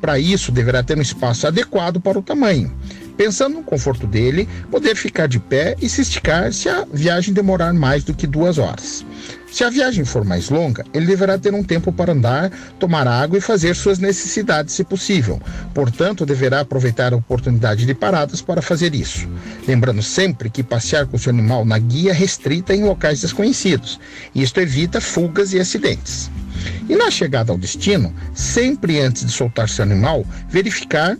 Para 0.00 0.18
isso, 0.18 0.50
deverá 0.50 0.82
ter 0.82 0.98
um 0.98 1.02
espaço 1.02 1.46
adequado 1.46 2.00
para 2.00 2.18
o 2.18 2.22
tamanho. 2.22 2.74
Pensando 3.16 3.56
no 3.56 3.62
conforto 3.62 4.06
dele, 4.06 4.48
poder 4.70 4.96
ficar 4.96 5.26
de 5.26 5.38
pé 5.38 5.76
e 5.80 5.88
se 5.88 6.00
esticar 6.00 6.52
se 6.52 6.68
a 6.68 6.86
viagem 6.92 7.34
demorar 7.34 7.72
mais 7.72 8.04
do 8.04 8.14
que 8.14 8.26
duas 8.26 8.58
horas. 8.58 9.04
Se 9.52 9.64
a 9.64 9.68
viagem 9.68 10.02
for 10.02 10.24
mais 10.24 10.48
longa, 10.48 10.82
ele 10.94 11.04
deverá 11.04 11.36
ter 11.36 11.52
um 11.52 11.62
tempo 11.62 11.92
para 11.92 12.12
andar, 12.12 12.50
tomar 12.78 13.06
água 13.06 13.36
e 13.36 13.40
fazer 13.40 13.76
suas 13.76 13.98
necessidades, 13.98 14.74
se 14.74 14.82
possível. 14.82 15.38
Portanto, 15.74 16.24
deverá 16.24 16.60
aproveitar 16.60 17.12
a 17.12 17.16
oportunidade 17.16 17.84
de 17.84 17.94
paradas 17.94 18.40
para 18.40 18.62
fazer 18.62 18.94
isso. 18.94 19.28
Lembrando 19.68 20.02
sempre 20.02 20.48
que 20.48 20.62
passear 20.62 21.06
com 21.06 21.18
seu 21.18 21.30
animal 21.30 21.66
na 21.66 21.78
guia 21.78 22.14
restrita 22.14 22.74
em 22.74 22.84
locais 22.84 23.20
desconhecidos. 23.20 24.00
Isto 24.34 24.58
evita 24.58 25.02
fugas 25.02 25.52
e 25.52 25.60
acidentes. 25.60 26.30
E 26.88 26.96
na 26.96 27.10
chegada 27.10 27.52
ao 27.52 27.58
destino, 27.58 28.14
sempre 28.32 29.00
antes 29.00 29.26
de 29.26 29.32
soltar 29.32 29.68
seu 29.68 29.82
animal, 29.82 30.24
verificar 30.48 31.18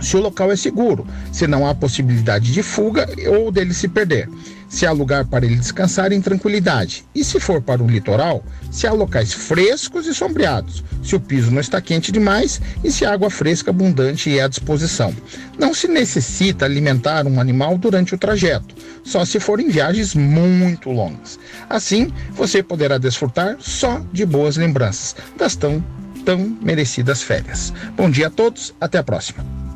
se 0.00 0.16
o 0.16 0.20
local 0.20 0.52
é 0.52 0.56
seguro, 0.56 1.06
se 1.32 1.46
não 1.46 1.66
há 1.66 1.74
possibilidade 1.74 2.52
de 2.52 2.62
fuga 2.62 3.08
ou 3.28 3.50
dele 3.50 3.74
se 3.74 3.88
perder, 3.88 4.28
se 4.68 4.86
há 4.86 4.92
lugar 4.92 5.24
para 5.24 5.46
ele 5.46 5.56
descansar 5.56 6.12
em 6.12 6.20
tranquilidade 6.20 7.04
e, 7.14 7.24
se 7.24 7.40
for 7.40 7.60
para 7.62 7.82
o 7.82 7.86
litoral, 7.86 8.44
se 8.70 8.86
há 8.86 8.92
locais 8.92 9.32
frescos 9.32 10.06
e 10.06 10.14
sombreados, 10.14 10.84
se 11.02 11.16
o 11.16 11.20
piso 11.20 11.50
não 11.50 11.60
está 11.60 11.80
quente 11.80 12.12
demais 12.12 12.60
e 12.84 12.90
se 12.90 13.04
água 13.04 13.30
fresca 13.30 13.70
abundante 13.70 14.38
é 14.38 14.42
à 14.42 14.48
disposição. 14.48 15.14
Não 15.58 15.72
se 15.72 15.88
necessita 15.88 16.64
alimentar 16.64 17.26
um 17.26 17.40
animal 17.40 17.78
durante 17.78 18.14
o 18.14 18.18
trajeto, 18.18 18.74
só 19.02 19.24
se 19.24 19.40
forem 19.40 19.70
viagens 19.70 20.14
muito 20.14 20.90
longas. 20.90 21.38
Assim, 21.68 22.12
você 22.32 22.62
poderá 22.62 22.98
desfrutar 22.98 23.56
só 23.58 24.02
de 24.12 24.26
boas 24.26 24.56
lembranças 24.56 25.16
das 25.36 25.56
tão, 25.56 25.82
tão 26.24 26.56
merecidas 26.60 27.22
férias. 27.22 27.72
Bom 27.96 28.10
dia 28.10 28.26
a 28.26 28.30
todos, 28.30 28.74
até 28.80 28.98
a 28.98 29.02
próxima. 29.02 29.67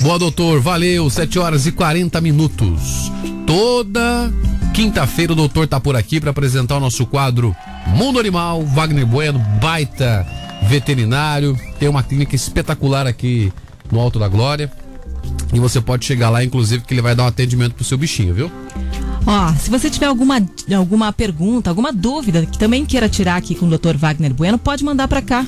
Boa, 0.00 0.18
doutor. 0.18 0.60
Valeu. 0.60 1.08
7 1.08 1.38
horas 1.38 1.66
e 1.66 1.72
40 1.72 2.20
minutos. 2.20 3.10
Toda 3.46 4.32
quinta-feira 4.74 5.32
o 5.32 5.36
doutor 5.36 5.66
tá 5.66 5.80
por 5.80 5.96
aqui 5.96 6.20
para 6.20 6.30
apresentar 6.30 6.76
o 6.76 6.80
nosso 6.80 7.06
quadro 7.06 7.54
Mundo 7.88 8.18
Animal. 8.18 8.64
Wagner 8.64 9.06
Bueno, 9.06 9.38
baita 9.60 10.26
veterinário. 10.62 11.58
Tem 11.78 11.88
uma 11.88 12.02
clínica 12.02 12.36
espetacular 12.36 13.06
aqui 13.06 13.52
no 13.90 14.00
Alto 14.00 14.18
da 14.18 14.28
Glória. 14.28 14.70
E 15.52 15.58
você 15.58 15.80
pode 15.80 16.04
chegar 16.04 16.30
lá, 16.30 16.44
inclusive, 16.44 16.84
que 16.84 16.94
ele 16.94 17.02
vai 17.02 17.14
dar 17.14 17.24
um 17.24 17.28
atendimento 17.28 17.74
pro 17.74 17.84
seu 17.84 17.96
bichinho, 17.96 18.34
viu? 18.34 18.52
Ó, 19.26 19.52
se 19.54 19.70
você 19.70 19.90
tiver 19.90 20.06
alguma, 20.06 20.40
alguma 20.74 21.12
pergunta, 21.12 21.70
alguma 21.70 21.92
dúvida 21.92 22.46
que 22.46 22.58
também 22.58 22.86
queira 22.86 23.08
tirar 23.08 23.36
aqui 23.36 23.54
com 23.54 23.66
o 23.66 23.78
Dr. 23.78 23.96
Wagner 23.96 24.32
Bueno, 24.32 24.58
pode 24.58 24.84
mandar 24.84 25.08
pra 25.08 25.20
cá. 25.20 25.46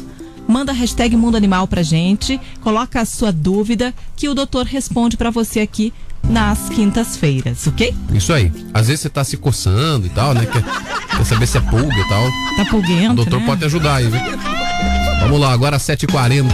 Manda 0.51 0.72
a 0.72 0.74
hashtag 0.74 1.16
Mundo 1.16 1.36
Animal 1.36 1.68
pra 1.68 1.81
gente, 1.81 2.40
coloca 2.60 3.01
a 3.01 3.05
sua 3.05 3.31
dúvida 3.31 3.94
que 4.16 4.28
o 4.28 4.35
doutor 4.35 4.66
responde 4.66 5.16
pra 5.16 5.31
você 5.31 5.60
aqui 5.60 5.93
nas 6.28 6.68
quintas-feiras, 6.68 7.68
ok? 7.68 7.94
Isso 8.12 8.32
aí. 8.32 8.52
Às 8.74 8.89
vezes 8.89 9.02
você 9.02 9.09
tá 9.09 9.22
se 9.22 9.36
coçando 9.36 10.06
e 10.06 10.10
tal, 10.10 10.35
né? 10.35 10.44
Quer, 10.47 10.64
quer 11.16 11.24
saber 11.24 11.47
se 11.47 11.56
é 11.56 11.60
pulga 11.60 11.94
e 11.97 12.09
tal. 12.09 12.24
Tá 12.56 12.64
pulguento, 12.68 13.12
O 13.12 13.14
doutor 13.14 13.39
né? 13.39 13.47
pode 13.47 13.60
te 13.60 13.66
ajudar 13.66 13.94
aí, 13.97 14.09
viu? 14.09 14.20
Vamos 15.20 15.39
lá, 15.40 15.52
agora 15.52 15.77
7h40. 15.78 16.44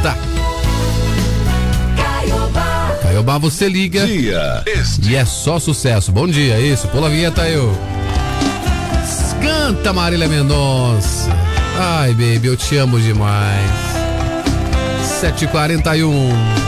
Caiobá, 3.03 3.39
você 3.39 3.67
liga. 3.67 4.07
Dia. 4.07 4.63
E 5.09 5.17
é 5.17 5.25
só 5.25 5.59
sucesso. 5.59 6.13
Bom 6.13 6.29
dia, 6.29 6.61
isso. 6.61 6.87
Pula 6.89 7.07
a 7.07 7.11
vinheta 7.11 7.41
aí, 7.43 7.57
ô. 7.57 7.73
Canta 9.41 9.91
Marília 9.93 10.29
Mendonça. 10.29 11.31
Ai, 11.79 12.13
baby, 12.13 12.47
eu 12.47 12.57
te 12.57 12.77
amo 12.79 12.99
demais. 12.99 13.71
7h41. 15.21 16.66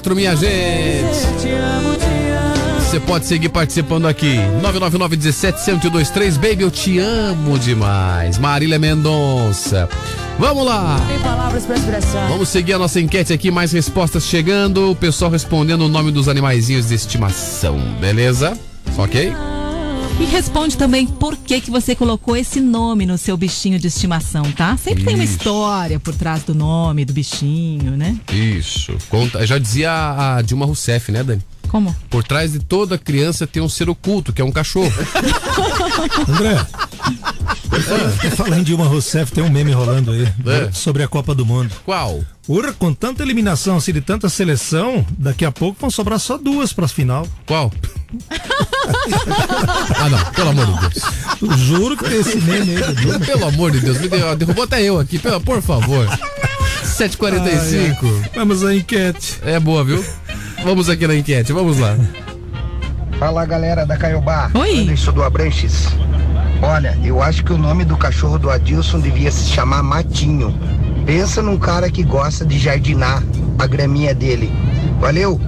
744, 0.00 0.16
minha 0.16 0.34
gente. 0.34 0.50
Você 2.80 2.98
pode 2.98 3.26
seguir 3.26 3.50
participando 3.50 4.06
aqui. 4.08 4.36
999 4.62 5.16
17 5.16 5.70
1023 5.70 6.36
Baby, 6.36 6.62
eu 6.62 6.70
te 6.70 6.98
amo 6.98 7.58
demais. 7.58 8.38
Marília 8.38 8.78
Mendonça. 8.78 9.88
Vamos 10.38 10.64
lá. 10.64 10.96
Vamos 12.28 12.48
seguir 12.48 12.72
a 12.72 12.78
nossa 12.78 12.98
enquete 13.00 13.32
aqui, 13.32 13.50
mais 13.50 13.72
respostas 13.72 14.24
chegando. 14.24 14.90
O 14.90 14.96
pessoal 14.96 15.30
respondendo 15.30 15.82
o 15.82 15.88
nome 15.88 16.10
dos 16.10 16.28
animaizinhos 16.28 16.88
de 16.88 16.94
estimação, 16.94 17.78
beleza? 18.00 18.58
Ok? 18.96 19.32
E 20.18 20.24
responde 20.24 20.76
também 20.76 21.06
por 21.06 21.36
que, 21.50 21.60
que 21.62 21.70
você 21.70 21.96
colocou 21.96 22.36
esse 22.36 22.60
nome 22.60 23.04
no 23.04 23.18
seu 23.18 23.36
bichinho 23.36 23.76
de 23.76 23.88
estimação, 23.88 24.44
tá? 24.52 24.76
Sempre 24.76 25.02
tem 25.02 25.16
uma 25.16 25.24
Isso. 25.24 25.32
história 25.32 25.98
por 25.98 26.14
trás 26.14 26.44
do 26.44 26.54
nome 26.54 27.04
do 27.04 27.12
bichinho, 27.12 27.96
né? 27.96 28.16
Isso. 28.32 28.96
Conta, 29.08 29.44
já 29.44 29.58
dizia 29.58 29.90
a 29.90 30.20
a 30.36 30.42
Dilma 30.42 30.64
Rousseff, 30.64 31.10
né, 31.10 31.24
Dani? 31.24 31.42
Como? 31.66 31.94
Por 32.08 32.22
trás 32.22 32.52
de 32.52 32.60
toda 32.60 32.96
criança 32.96 33.48
tem 33.48 33.60
um 33.60 33.68
ser 33.68 33.88
oculto, 33.90 34.32
que 34.32 34.40
é 34.40 34.44
um 34.44 34.52
cachorro. 34.52 34.92
André, 36.28 36.66
é, 38.24 38.30
falando 38.30 38.64
de 38.64 38.74
uma 38.74 38.86
Rousseff, 38.86 39.32
tem 39.32 39.42
um 39.42 39.50
meme 39.50 39.72
rolando 39.72 40.10
aí 40.12 40.22
É. 40.46 40.72
sobre 40.72 41.02
a 41.02 41.08
Copa 41.08 41.34
do 41.34 41.46
Mundo. 41.46 41.72
Qual? 41.84 42.20
Ura, 42.48 42.72
com 42.72 42.92
tanta 42.92 43.22
eliminação, 43.22 43.76
assim, 43.76 43.92
de 43.92 44.00
tanta 44.00 44.28
seleção, 44.28 45.06
daqui 45.16 45.44
a 45.44 45.52
pouco 45.52 45.80
vão 45.80 45.90
sobrar 45.90 46.18
só 46.18 46.36
duas 46.36 46.72
para 46.72 46.88
final. 46.88 47.26
Qual? 47.46 47.72
ah, 49.96 50.08
não, 50.08 50.24
pelo 50.32 50.50
amor 50.50 50.66
de 50.66 50.80
Deus. 50.80 51.04
Juro 51.56 51.96
que 51.96 52.04
tem 52.04 52.20
esse 52.20 52.38
meme 52.40 52.76
aí. 52.76 53.18
Pelo 53.24 53.46
amor 53.46 53.70
de 53.70 53.80
Deus, 53.80 53.98
me 53.98 54.08
deu- 54.08 54.36
derrubou 54.36 54.64
até 54.64 54.82
eu 54.82 54.98
aqui, 54.98 55.18
por 55.18 55.62
favor. 55.62 56.06
7h45. 56.84 57.40
Ai, 57.40 57.90
ai. 58.24 58.30
Vamos 58.34 58.64
à 58.64 58.74
enquete. 58.74 59.38
É 59.44 59.58
boa, 59.58 59.82
viu? 59.84 60.04
Vamos 60.64 60.88
aqui 60.90 61.06
na 61.06 61.14
enquete, 61.14 61.52
vamos 61.52 61.78
lá. 61.78 61.96
Fala 63.18 63.44
galera 63.46 63.84
da 63.86 63.96
Caiobá. 63.96 64.50
Oi. 64.54 64.80
Anderson 64.82 65.12
do 65.12 65.22
Abranches. 65.22 65.86
Olha, 66.62 66.98
eu 67.02 67.22
acho 67.22 67.42
que 67.44 67.52
o 67.52 67.58
nome 67.58 67.84
do 67.84 67.96
cachorro 67.96 68.38
do 68.38 68.50
Adilson 68.50 69.00
devia 69.00 69.30
se 69.30 69.48
chamar 69.50 69.82
Matinho. 69.82 70.54
Pensa 71.06 71.40
num 71.42 71.58
cara 71.58 71.90
que 71.90 72.02
gosta 72.02 72.44
de 72.44 72.58
jardinar 72.58 73.22
a 73.58 73.66
graminha 73.66 74.14
dele. 74.14 74.52
Valeu? 75.00 75.40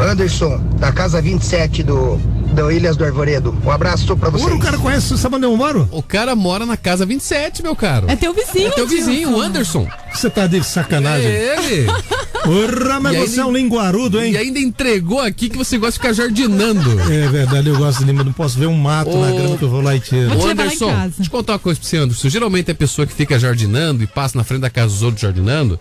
Anderson, 0.00 0.58
da 0.78 0.90
casa 0.92 1.20
27 1.20 1.82
do, 1.82 2.18
do 2.54 2.70
Ilhas 2.72 2.96
do 2.96 3.04
Arvoredo. 3.04 3.56
Um 3.64 3.70
abraço 3.70 4.16
pra 4.16 4.30
vocês. 4.30 4.46
Ura, 4.46 4.56
o 4.56 4.58
cara 4.60 4.78
conhece, 4.78 5.16
sabe 5.18 5.36
onde 5.36 5.44
eu 5.46 5.56
moro? 5.56 5.88
O 5.92 6.02
cara 6.02 6.34
mora 6.34 6.66
na 6.66 6.76
casa 6.76 7.06
27, 7.06 7.62
meu 7.62 7.76
caro. 7.76 8.06
É 8.10 8.16
teu 8.16 8.32
vizinho, 8.34 8.68
É 8.68 8.70
teu 8.72 8.86
vizinho, 8.86 9.30
o 9.36 9.40
Anderson. 9.40 9.86
Você 10.12 10.28
tá 10.28 10.46
de 10.46 10.62
sacanagem. 10.64 11.26
É 11.28 11.56
ele. 11.56 11.86
Ura, 12.46 12.98
mas 13.00 13.14
E 13.14 13.18
você 13.18 13.30
ainda- 13.32 13.42
é 13.42 13.44
um 13.46 13.52
linguarudo, 13.52 14.20
hein? 14.22 14.32
E 14.32 14.36
ainda 14.36 14.58
entregou 14.58 15.20
aqui 15.20 15.48
que 15.48 15.56
você 15.56 15.76
gosta 15.76 15.92
de 15.92 15.98
ficar 15.98 16.12
jardinando. 16.12 16.98
É 17.10 17.28
verdade, 17.28 17.68
eu 17.68 17.76
gosto 17.76 18.04
de 18.04 18.12
não 18.12 18.32
posso 18.32 18.58
ver 18.58 18.66
um 18.66 18.74
mato 18.76 19.10
na 19.16 19.28
Ô, 19.32 19.36
grama 19.36 19.56
que 19.58 19.62
eu 19.64 19.68
vou 19.68 19.80
lá 19.82 19.94
e 19.94 20.00
tiro. 20.00 20.36
Ô 20.38 20.46
Anderson, 20.46 20.90
deixa 20.92 21.22
eu 21.24 21.30
contar 21.30 21.52
uma 21.54 21.58
coisa 21.58 21.78
pra 21.78 21.88
você, 21.88 21.96
Anderson. 21.98 22.28
Geralmente 22.28 22.70
a 22.70 22.74
pessoa 22.74 23.06
que 23.06 23.12
fica 23.12 23.38
jardinando 23.38 24.02
e 24.02 24.06
passa 24.06 24.36
na 24.38 24.44
frente 24.44 24.60
da 24.62 24.70
casa 24.70 24.88
dos 24.92 25.02
outros 25.02 25.20
jardinando, 25.20 25.78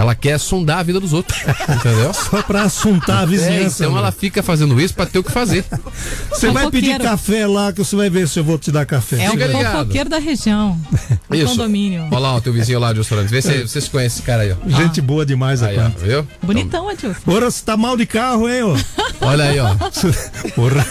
ela 0.00 0.14
quer 0.14 0.38
sondar 0.38 0.78
a 0.78 0.82
vida 0.82 0.98
dos 0.98 1.12
outros. 1.12 1.38
Entendeu? 1.68 2.12
Só 2.14 2.42
pra 2.42 2.62
assuntar 2.62 3.20
a 3.20 3.22
É, 3.22 3.26
vizinhança. 3.26 3.82
então 3.84 3.92
né? 3.94 3.98
ela 4.00 4.10
fica 4.12 4.42
fazendo 4.42 4.80
isso 4.80 4.94
pra 4.94 5.04
ter 5.06 5.18
o 5.18 5.22
que 5.24 5.30
fazer. 5.30 5.64
Você 6.30 6.50
vai 6.50 6.70
pedir 6.70 6.86
Fofoqueiro. 6.92 7.04
café 7.04 7.46
lá 7.46 7.72
que 7.72 7.78
você 7.78 7.94
vai 7.96 8.08
ver 8.08 8.26
se 8.28 8.38
eu 8.38 8.44
vou 8.44 8.58
te 8.58 8.72
dar 8.72 8.86
café. 8.86 9.22
É 9.24 9.28
o 9.28 9.32
Fica 9.32 9.46
ligado. 9.46 9.72
fofoqueiro 9.78 10.08
da 10.10 10.18
região. 10.18 10.78
Do 11.28 11.36
Isso. 11.36 11.46
condomínio. 11.48 12.06
Olha 12.10 12.18
lá 12.18 12.36
o 12.36 12.40
teu 12.40 12.52
vizinho 12.52 12.78
lá 12.78 12.92
de 12.92 13.00
Ostorantes. 13.00 13.30
Vê 13.30 13.42
se 13.42 13.62
você 13.66 13.80
se 13.80 13.90
conhece 13.90 14.16
esse 14.16 14.22
cara 14.22 14.42
aí, 14.42 14.52
ó. 14.52 14.68
Gente 14.70 15.00
boa 15.00 15.24
demais 15.26 15.62
Aí, 15.62 15.78
aqui. 15.78 15.94
ó, 16.02 16.06
viu? 16.06 16.26
Bonitão, 16.42 16.88
Adilson. 16.88 17.20
Ora, 17.26 17.50
você 17.50 17.62
tá 17.64 17.76
mal 17.76 17.96
de 17.96 18.06
carro, 18.06 18.48
hein, 18.48 18.62
ô? 18.62 18.76
Olha 19.20 19.44
aí, 19.44 19.58
ó. 19.60 19.74
Porra. 20.56 20.86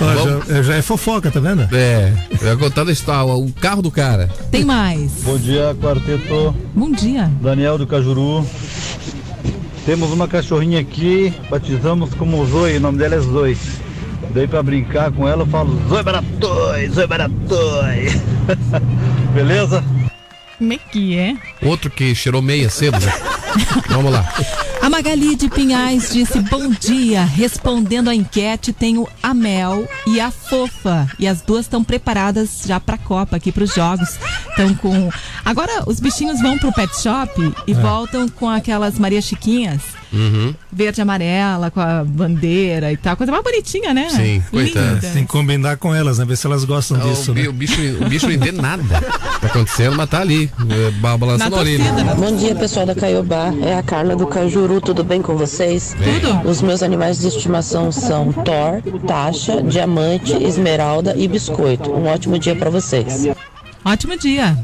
Ó, 0.00 0.44
já, 0.54 0.62
já 0.62 0.74
é 0.76 0.82
fofoca, 0.82 1.30
tá 1.30 1.40
vendo? 1.40 1.68
É, 1.74 2.12
eu 2.40 2.48
ia 2.48 2.56
contar 2.56 2.84
da 2.84 2.92
história, 2.92 3.24
o 3.34 3.52
carro 3.52 3.82
do 3.82 3.90
cara. 3.90 4.28
Tem 4.50 4.64
mais. 4.64 5.10
Bom 5.24 5.36
dia, 5.36 5.76
quarteto. 5.80 6.54
Bom 6.74 6.90
dia. 6.90 7.17
Daniel 7.26 7.78
do 7.78 7.86
Cajuru. 7.86 8.46
Temos 9.84 10.10
uma 10.10 10.28
cachorrinha 10.28 10.80
aqui, 10.80 11.32
batizamos 11.48 12.12
como 12.14 12.44
Zoe, 12.46 12.76
o 12.76 12.80
nome 12.80 12.98
dela 12.98 13.14
é 13.14 13.20
Zoe. 13.20 13.56
Daí 14.34 14.46
pra 14.46 14.62
brincar 14.62 15.10
com 15.10 15.26
ela 15.26 15.42
eu 15.42 15.46
falo 15.46 15.80
Zoe 15.88 16.02
Baratoi, 16.02 16.88
Zoe 16.90 17.06
Baratoi. 17.06 18.08
Beleza? 19.34 19.82
Como 20.58 20.72
é 20.72 20.78
que 20.78 21.18
é? 21.18 21.36
Outro 21.62 21.90
que 21.90 22.14
cheirou 22.14 22.42
meia 22.42 22.68
cedo, 22.68 22.98
né? 23.00 23.12
Vamos 23.88 24.12
lá. 24.12 24.28
A 24.88 24.90
Magali 24.90 25.36
de 25.36 25.50
Pinhais 25.50 26.14
disse 26.14 26.40
bom 26.40 26.70
dia. 26.70 27.22
Respondendo 27.22 28.08
a 28.08 28.14
enquete, 28.14 28.72
tenho 28.72 29.06
a 29.22 29.34
Mel 29.34 29.86
e 30.06 30.18
a 30.18 30.30
Fofa. 30.30 31.06
E 31.18 31.28
as 31.28 31.42
duas 31.42 31.66
estão 31.66 31.84
preparadas 31.84 32.62
já 32.64 32.80
pra 32.80 32.96
Copa, 32.96 33.36
aqui 33.36 33.52
pros 33.52 33.74
jogos. 33.74 34.18
Estão 34.48 34.72
com. 34.76 35.10
Agora 35.44 35.84
os 35.86 36.00
bichinhos 36.00 36.40
vão 36.40 36.56
pro 36.56 36.72
pet 36.72 36.98
shop 37.02 37.52
e 37.66 37.72
É. 37.72 37.74
voltam 37.74 38.30
com 38.30 38.48
aquelas 38.48 38.98
Maria 38.98 39.20
Chiquinhas. 39.20 39.82
Uhum. 40.12 40.54
Verde 40.72 41.00
e 41.00 41.02
amarela, 41.02 41.70
com 41.70 41.80
a 41.80 42.02
bandeira 42.04 42.90
e 42.92 42.96
tal. 42.96 43.16
Coisa 43.16 43.30
mais 43.30 43.44
bonitinha, 43.44 43.92
né? 43.92 44.08
Sim, 44.10 44.42
Linda. 44.52 44.98
Tem 45.12 45.24
que 45.24 45.28
combinar 45.30 45.76
com 45.76 45.94
elas, 45.94 46.18
né? 46.18 46.24
Ver 46.24 46.36
se 46.36 46.46
elas 46.46 46.64
gostam 46.64 46.96
Ah, 46.98 47.04
disso, 47.04 47.30
o, 47.30 47.34
bi- 47.34 47.42
né? 47.42 47.48
o 47.48 47.52
bicho, 47.52 47.80
o 48.00 48.08
bicho 48.08 48.26
não 48.26 48.32
entende 48.34 48.60
nada. 48.60 48.82
Tá 49.40 49.46
acontecendo, 49.48 49.96
mas 49.96 50.08
tá 50.08 50.20
ali, 50.20 50.50
é, 50.70 50.90
ba- 50.92 51.16
balançando 51.16 51.56
a 51.56 51.58
orelha. 51.60 51.84
Bom 52.16 52.36
dia, 52.36 52.54
pessoal 52.54 52.86
da 52.86 52.94
Caiobá. 52.94 53.52
É 53.62 53.74
a 53.76 53.82
Carla 53.82 54.16
do 54.16 54.26
Cajuru. 54.26 54.80
Tudo 54.80 55.04
bem 55.04 55.20
com 55.20 55.36
vocês? 55.36 55.94
Tudo. 55.96 56.48
Os 56.48 56.62
meus 56.62 56.82
animais 56.82 57.18
de 57.20 57.28
estimação 57.28 57.92
são 57.92 58.32
Thor, 58.32 58.82
Tasha, 59.06 59.62
Diamante, 59.62 60.32
Esmeralda 60.42 61.14
e 61.16 61.28
Biscoito. 61.28 61.90
Um 61.92 62.06
ótimo 62.06 62.38
dia 62.38 62.56
para 62.56 62.70
vocês. 62.70 63.26
Ótimo 63.84 64.18
dia. 64.18 64.56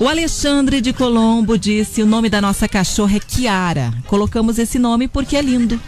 O 0.00 0.08
Alexandre 0.08 0.80
de 0.80 0.94
Colombo 0.94 1.58
disse: 1.58 2.02
o 2.02 2.06
nome 2.06 2.30
da 2.30 2.40
nossa 2.40 2.66
cachorra 2.66 3.18
é 3.18 3.20
Kiara. 3.20 3.92
Colocamos 4.06 4.58
esse 4.58 4.78
nome 4.78 5.06
porque 5.06 5.36
é 5.36 5.42
lindo. 5.42 5.78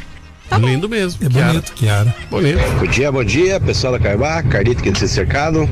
Lindo 0.60 0.86
mesmo. 0.86 1.24
É 1.24 1.28
bonito, 1.30 1.72
Kiara. 1.72 2.14
Bonito. 2.30 2.58
Bom 2.78 2.86
dia, 2.86 3.10
bom 3.10 3.24
dia, 3.24 3.58
pessoal 3.58 3.94
da 3.94 3.98
Caibá, 3.98 4.42
Carlito 4.42 4.80
aqui 4.80 4.90
desse 4.90 5.08
cercado. 5.08 5.66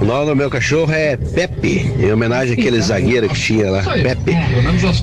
O 0.00 0.04
nome 0.04 0.26
do 0.26 0.34
meu 0.34 0.50
cachorro 0.50 0.92
é 0.92 1.16
Pepe, 1.16 1.92
em 1.96 2.10
homenagem 2.10 2.54
àquele 2.54 2.80
zagueiro 2.80 3.28
que 3.28 3.38
tinha 3.38 3.70
lá, 3.70 3.84
Pepe. 3.84 4.32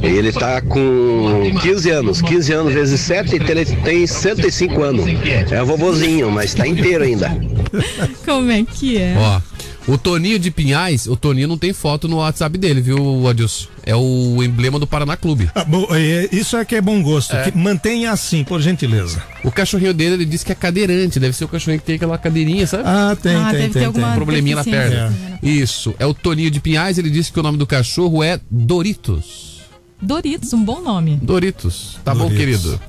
Ele 0.02 0.34
tá 0.34 0.62
com 0.62 1.54
15 1.62 1.90
anos, 1.90 2.22
15 2.22 2.52
anos 2.52 2.74
vezes 2.74 3.00
7, 3.00 3.38
então 3.38 3.48
ele 3.48 3.66
tem 3.66 4.06
105 4.06 4.84
anos. 4.84 5.06
É 5.50 5.64
um 5.64 5.66
vovozinho, 5.66 6.30
mas 6.30 6.54
tá 6.54 6.68
inteiro 6.68 7.06
ainda. 7.06 7.30
Como 8.26 8.52
é 8.52 8.64
que 8.64 8.98
é? 8.98 9.16
Ó, 9.18 9.53
o 9.88 9.98
Toninho 9.98 10.40
de 10.40 10.50
Pinhais, 10.50 11.08
o 11.08 11.16
Toninho 11.16 11.48
não 11.48 11.58
tem 11.58 11.74
foto 11.74 12.08
no 12.08 12.18
WhatsApp 12.18 12.58
dele, 12.58 12.82
viu, 12.82 13.28
Adilson? 13.28 13.68
É 13.86 13.94
o 13.96 14.42
emblema 14.42 14.80
do 14.80 14.88
Paraná 14.88 15.18
Clube. 15.18 15.50
Ah, 15.54 15.66
bom, 15.66 15.88
é, 15.92 16.30
isso 16.32 16.56
é 16.56 16.64
que 16.64 16.76
é 16.76 16.82
bom 16.82 17.02
gosto. 17.04 17.36
É. 17.36 17.52
que 17.52 17.58
mantenha 17.58 18.12
assim, 18.12 18.44
por 18.44 18.62
gentileza. 18.62 19.22
O 19.44 19.52
cachorrinho 19.52 19.94
dele, 19.94 20.16
ele 20.16 20.26
disse 20.26 20.46
que 20.46 20.52
é 20.54 20.56
cadeirante, 20.56 21.20
deve 21.20 21.36
ser 21.36 21.44
o 21.44 21.48
cachorrinho 21.50 21.80
que 21.82 21.86
tem 21.86 21.96
aquela 21.96 22.18
cadeirinha, 22.18 22.66
sabe? 22.66 22.84
Ah, 22.86 23.16
tem, 23.22 23.36
Ah, 23.36 23.50
tem, 23.52 23.60
deve 23.60 23.74
ter 23.74 23.80
tem. 23.80 23.86
alguma 23.86 24.08
tem. 24.08 24.16
Probleminha 24.16 24.56
na 24.56 24.64
perna. 24.64 25.14
Isso, 25.44 25.94
é 26.00 26.06
o 26.06 26.14
Toninho 26.14 26.50
de 26.50 26.62
Pinhais, 26.62 26.98
ele 26.98 27.10
disse 27.10 27.32
que 27.32 27.40
o 27.40 27.44
nome 27.44 27.58
do 27.58 27.68
cachorro 27.68 28.24
é 28.24 28.40
Doritos. 28.50 29.54
Doritos, 30.02 30.52
um 30.54 30.64
bom 30.64 30.82
nome. 30.82 31.18
Doritos. 31.22 31.98
Tá 32.04 32.14
bom, 32.14 32.30
Doritos. 32.30 32.38
querido? 32.38 32.80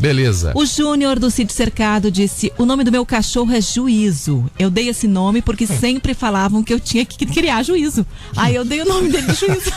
Beleza. 0.00 0.52
O 0.54 0.64
Júnior 0.64 1.18
do 1.18 1.30
Sítio 1.30 1.54
Cercado 1.54 2.10
disse: 2.10 2.52
O 2.58 2.64
nome 2.64 2.84
do 2.84 2.92
meu 2.92 3.04
cachorro 3.04 3.52
é 3.52 3.60
Juízo. 3.60 4.44
Eu 4.58 4.70
dei 4.70 4.88
esse 4.88 5.06
nome 5.06 5.42
porque 5.42 5.66
sempre 5.66 6.14
falavam 6.14 6.62
que 6.62 6.72
eu 6.72 6.80
tinha 6.80 7.04
que 7.04 7.26
criar 7.26 7.62
juízo. 7.62 8.06
Aí 8.36 8.54
eu 8.54 8.64
dei 8.64 8.80
o 8.80 8.86
nome 8.86 9.10
dele 9.10 9.26
de 9.26 9.34
Juízo. 9.34 9.70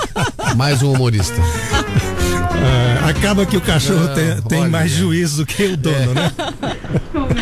Mais 0.56 0.82
um 0.82 0.92
humorista. 0.92 1.36
Ah, 2.66 3.08
acaba 3.10 3.44
que 3.44 3.56
o 3.56 3.60
cachorro 3.60 4.08
tem, 4.14 4.42
tem 4.42 4.68
mais 4.68 4.90
juízo 4.90 5.44
que 5.44 5.64
o 5.64 5.76
dono, 5.76 6.14
né? 6.14 6.32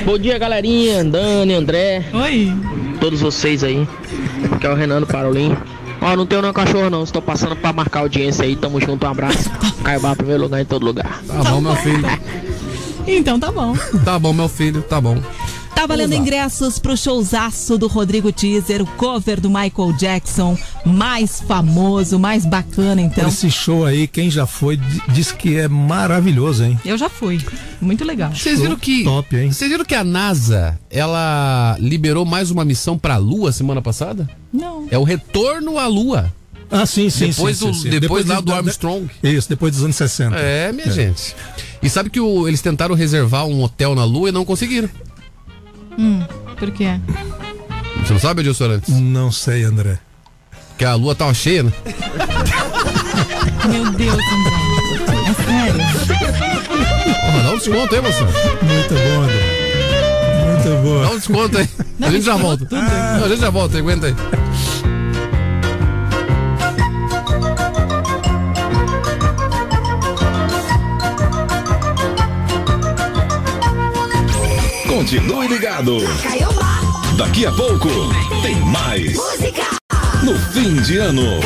Bom 0.05 0.19
dia, 0.19 0.39
galerinha. 0.39 1.05
Dani, 1.05 1.55
André. 1.55 2.05
Oi. 2.13 2.53
Todos 3.01 3.21
vocês 3.21 3.65
aí. 3.65 3.87
Aqui 4.53 4.67
é 4.67 4.71
o 4.71 4.75
Renan 4.75 5.01
do 5.01 5.07
Parolim. 5.07 5.57
Ó, 6.01 6.17
não 6.17 6.27
tenho 6.27 6.43
não 6.43 6.53
cachorro 6.53 6.91
não. 6.91 7.03
Estou 7.03 7.23
passando 7.23 7.57
pra 7.57 7.73
marcar 7.73 8.01
audiência 8.01 8.45
aí. 8.45 8.57
Tamo 8.57 8.81
junto, 8.81 9.07
um 9.07 9.11
abraço. 9.11 9.51
Caibá, 9.83 10.15
primeiro 10.15 10.43
lugar 10.43 10.61
em 10.61 10.65
todo 10.65 10.85
lugar. 10.85 11.23
Tá 11.27 11.51
bom, 11.51 11.61
meu 11.61 11.77
filho. 11.77 12.05
Então 13.07 13.39
tá 13.39 13.53
bom. 13.53 13.77
Tá 14.03 14.19
bom, 14.19 14.33
meu 14.33 14.49
filho, 14.49 14.81
tá 14.81 14.99
bom. 14.99 15.19
Tá 15.75 15.87
valendo 15.87 16.15
ingressos 16.15 16.79
pro 16.79 16.97
showzaço 16.97 17.77
do 17.77 17.89
Rodrigo 17.89 18.33
Teaser, 18.33 18.81
o 18.81 18.87
cover 18.87 19.39
do 19.41 19.51
Michael 19.51 19.93
Jackson, 19.99 20.57
mais 20.87 21.41
famoso, 21.43 22.19
mais 22.19 22.47
bacana, 22.47 23.03
então. 23.03 23.29
Esse 23.29 23.51
show 23.51 23.85
aí, 23.85 24.07
quem 24.07 24.31
já 24.31 24.47
foi, 24.47 24.77
di- 24.79 25.03
diz 25.09 25.31
que 25.33 25.57
é 25.57 25.69
maravilhoso, 25.69 26.65
hein? 26.65 26.79
Eu 26.85 26.97
já 26.97 27.11
fui. 27.11 27.39
Muito 27.83 28.03
legal. 28.05 28.33
Vocês 28.33 28.61
viram 28.61 28.77
que. 28.77 29.05
Top, 29.05 29.37
hein? 29.37 29.53
Vocês 29.53 29.71
viram 29.71 29.85
que 29.85 29.95
a 29.95 30.05
NASA 30.05 30.79
ela 30.91 31.77
liberou 31.79 32.25
mais 32.25 32.51
uma 32.51 32.65
missão 32.65 32.97
pra 32.97 33.17
Lua 33.19 33.53
semana 33.53 33.83
passada? 33.83 34.29
Não. 34.53 34.87
É 34.91 34.97
o 34.97 35.03
retorno 35.05 35.79
à 35.79 35.87
Lua. 35.87 36.33
Ah, 36.71 36.87
sim, 36.87 37.11
sim, 37.11 37.29
Depois 37.29 37.59
sim, 37.59 37.67
do- 37.67 37.75
sim, 37.75 37.83
sim. 37.91 38.01
depois 38.01 38.25
lá 38.27 38.37
de- 38.37 38.43
do 38.43 38.55
Armstrong. 38.55 39.07
Isso, 39.23 39.49
depois 39.49 39.75
dos 39.75 39.85
anos 39.85 39.97
60. 39.97 40.35
É, 40.37 40.73
minha 40.73 40.91
gente. 40.91 41.37
E 41.83 41.91
sabe 41.91 42.09
que 42.09 42.19
o- 42.19 42.49
eles 42.49 42.63
tentaram 42.63 42.95
reservar 42.95 43.45
um 43.45 43.63
hotel 43.63 43.95
na 43.95 44.05
Lua 44.05 44.31
e 44.31 44.33
não 44.33 44.45
conseguiram. 44.47 44.89
Hum, 45.99 46.23
por 46.59 46.71
quê? 46.71 46.99
Você 48.05 48.13
não 48.13 48.21
sabe, 48.21 48.41
Adilson 48.41 48.65
Arantes? 48.65 48.95
Não 49.01 49.33
sei, 49.33 49.65
André. 49.65 49.99
Que 50.77 50.85
a 50.85 50.95
Lua 50.95 51.15
tava 51.15 51.33
cheia, 51.33 51.63
né? 51.63 51.73
Meu 53.69 53.91
Deus, 53.93 54.15
André. 54.15 54.55
É 55.27 55.35
sério? 55.45 55.81
Porra, 57.21 57.43
dá 57.43 57.51
um 57.53 57.57
desconto 57.59 57.95
aí, 57.95 58.01
moça. 58.01 58.25
Muito 58.25 58.95
bom, 58.95 59.23
André. 59.23 59.55
Muito 60.53 60.83
boa. 60.83 61.03
Dá 61.07 61.11
um 61.11 61.17
desconto 61.17 61.59
aí. 61.59 61.69
a 62.03 62.11
gente 62.11 62.25
já 62.25 62.37
volta. 62.37 62.67
Não, 62.71 63.25
a 63.25 63.29
gente 63.29 63.41
já 63.41 63.51
volta, 63.51 63.79
aguenta 63.79 64.07
aí. 64.09 64.15
Continue 74.95 75.49
ligado. 75.49 75.97
Daqui 77.17 77.45
a 77.45 77.51
pouco 77.51 77.89
tem 78.43 78.55
mais. 78.61 79.17
No 80.23 80.39
fim 80.53 80.77
de 80.83 80.99
ano. 80.99 81.41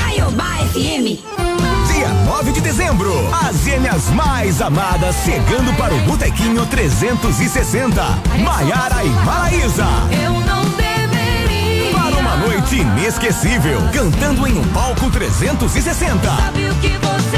Dia 0.75 2.09
9 2.27 2.53
de 2.53 2.61
dezembro, 2.61 3.11
as 3.33 3.65
gêmeas 3.65 4.11
mais 4.11 4.61
amadas 4.61 5.17
chegando 5.25 5.75
para 5.79 5.95
o 5.95 5.99
Botequinho 6.01 6.67
360. 6.67 8.03
Maiara 8.45 9.03
e 9.03 9.09
Maraísa. 9.09 9.87
Eu 10.23 10.33
não 10.43 10.63
deveria. 10.77 11.99
Para 11.99 12.17
uma 12.17 12.37
noite 12.37 12.77
inesquecível, 12.77 13.81
cantando 13.95 14.47
em 14.47 14.59
um 14.59 14.65
palco 14.75 15.11
360. 15.11 16.37
Sabe 16.37 16.69
o 16.69 16.75
que 16.75 16.91
você? 16.99 17.38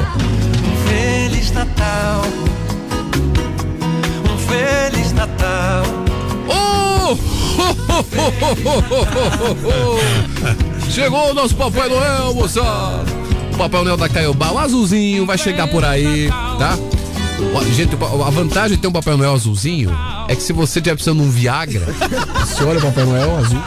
Feliz 0.89 1.51
Natal. 1.51 2.23
Um 4.33 4.39
Feliz 4.49 5.13
Natal. 5.13 5.83
Oh! 6.49 7.19
Chegou 10.91 11.33
o 11.33 11.35
nosso 11.35 11.55
Papai 11.55 11.91
Noel, 11.91 12.33
moçada. 12.33 13.16
Papai 13.57 13.85
Noel 13.85 13.97
da 13.97 14.09
Caiobá, 14.09 14.53
o 14.53 14.59
azulzinho, 14.59 15.25
vai 15.25 15.39
chegar 15.39 15.67
por 15.69 15.85
aí, 15.85 16.29
tá? 16.59 16.79
Gente, 17.75 17.95
a 17.95 18.31
vantagem 18.31 18.77
de 18.77 18.83
ter 18.83 18.89
um 18.89 18.93
Papai 18.93 19.17
Noel 19.17 19.35
azulzinho 19.35 19.91
é 20.29 20.35
que 20.35 20.43
se 20.43 20.53
você 20.53 20.79
estiver 20.79 20.95
precisando 20.95 21.21
de 21.21 21.29
um 21.29 21.31
Viagra, 21.31 21.85
você 22.47 22.65
olha 22.65 22.79
o 22.79 22.83
Papai 22.83 23.05
Noel 23.05 23.37
azul, 23.37 23.61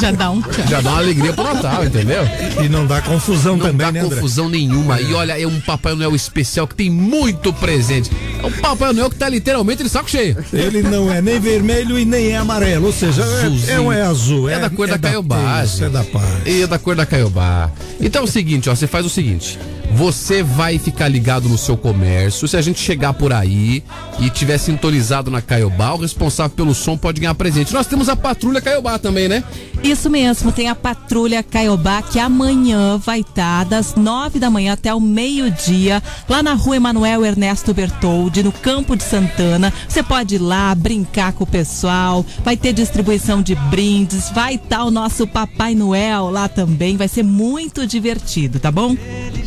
Já 0.00 0.10
dá 0.12 0.30
um. 0.30 0.42
já 0.68 0.80
dá 0.80 0.90
uma 0.90 0.98
alegria 0.98 1.32
pro 1.32 1.44
Natal, 1.44 1.84
entendeu? 1.84 2.22
E 2.62 2.68
não 2.68 2.86
dá 2.86 3.00
confusão 3.02 3.56
Não 3.56 3.66
também, 3.66 3.86
dá 3.86 3.92
né, 3.92 4.00
André? 4.00 4.14
confusão 4.16 4.48
nenhuma. 4.48 5.00
E 5.00 5.12
olha, 5.12 5.38
é 5.40 5.46
um 5.46 5.60
Papai 5.60 5.94
Noel 5.94 6.14
especial 6.14 6.66
que 6.66 6.74
tem 6.74 6.88
muito 6.90 7.52
presente. 7.52 8.10
É 8.42 8.46
um 8.46 8.52
Papai 8.52 8.92
Noel 8.92 9.10
que 9.10 9.16
tá 9.16 9.28
literalmente 9.28 9.82
de 9.82 9.88
saco 9.88 10.08
cheio. 10.08 10.36
Ele 10.52 10.82
não 10.82 11.12
é 11.12 11.20
nem 11.20 11.38
vermelho 11.38 11.98
e 11.98 12.04
nem 12.04 12.28
é 12.30 12.36
amarelo, 12.38 12.86
ou 12.86 12.92
seja, 12.92 13.22
é, 13.22 13.24
Azulzinho. 13.24 13.72
é, 13.72 13.80
um 13.80 13.92
é 13.92 14.02
azul. 14.02 14.48
É, 14.48 14.58
da 14.58 14.70
cor 14.70 14.88
da 14.88 14.98
Caiobá. 14.98 15.64
Isso, 15.64 15.84
é 15.84 15.88
da 15.90 16.02
paz. 16.04 16.24
E 16.46 16.62
é 16.62 16.66
da 16.66 16.78
cor 16.78 16.96
da 16.96 17.04
Caiobá. 17.04 17.70
Então 18.00 18.22
é 18.22 18.24
o 18.24 18.28
seguinte, 18.28 18.70
ó, 18.70 18.74
você 18.74 18.86
faz 18.86 19.04
o 19.04 19.10
seguinte. 19.10 19.58
Você 19.92 20.42
vai 20.42 20.78
ficar 20.78 21.08
ligado 21.08 21.48
no 21.48 21.58
seu 21.58 21.76
comércio. 21.76 22.46
Se 22.46 22.56
a 22.56 22.62
gente 22.62 22.78
chegar 22.80 23.12
por 23.12 23.32
aí 23.32 23.82
e 24.20 24.30
tiver 24.30 24.56
sintonizado 24.58 25.30
na 25.30 25.42
Caiobá, 25.42 25.92
o 25.92 25.98
responsável 25.98 26.56
pelo 26.56 26.74
som 26.74 26.96
pode 26.96 27.20
ganhar 27.20 27.34
presente. 27.34 27.74
Nós 27.74 27.86
temos 27.86 28.08
a 28.08 28.16
patrulha 28.16 28.60
Caiobá 28.60 28.98
também, 28.98 29.28
né? 29.28 29.42
Isso 29.82 30.10
mesmo, 30.10 30.52
tem 30.52 30.68
a 30.68 30.74
Patrulha 30.74 31.42
Caiobá 31.42 32.02
que 32.02 32.18
amanhã 32.18 32.98
vai 32.98 33.20
estar 33.20 33.64
das 33.64 33.94
nove 33.94 34.38
da 34.38 34.50
manhã 34.50 34.74
até 34.74 34.94
o 34.94 35.00
meio-dia, 35.00 36.02
lá 36.28 36.42
na 36.42 36.52
rua 36.52 36.76
Emanuel 36.76 37.24
Ernesto 37.24 37.72
Bertoldi, 37.72 38.42
no 38.42 38.52
Campo 38.52 38.94
de 38.94 39.02
Santana. 39.02 39.72
Você 39.88 40.02
pode 40.02 40.34
ir 40.34 40.38
lá 40.38 40.74
brincar 40.74 41.32
com 41.32 41.44
o 41.44 41.46
pessoal, 41.46 42.24
vai 42.44 42.58
ter 42.58 42.74
distribuição 42.74 43.40
de 43.42 43.54
brindes, 43.54 44.30
vai 44.30 44.56
estar 44.56 44.84
o 44.84 44.90
nosso 44.90 45.26
Papai 45.26 45.74
Noel 45.74 46.30
lá 46.30 46.46
também, 46.46 46.96
vai 46.96 47.08
ser 47.08 47.22
muito 47.22 47.86
divertido, 47.86 48.60
tá 48.60 48.70
bom? 48.70 48.94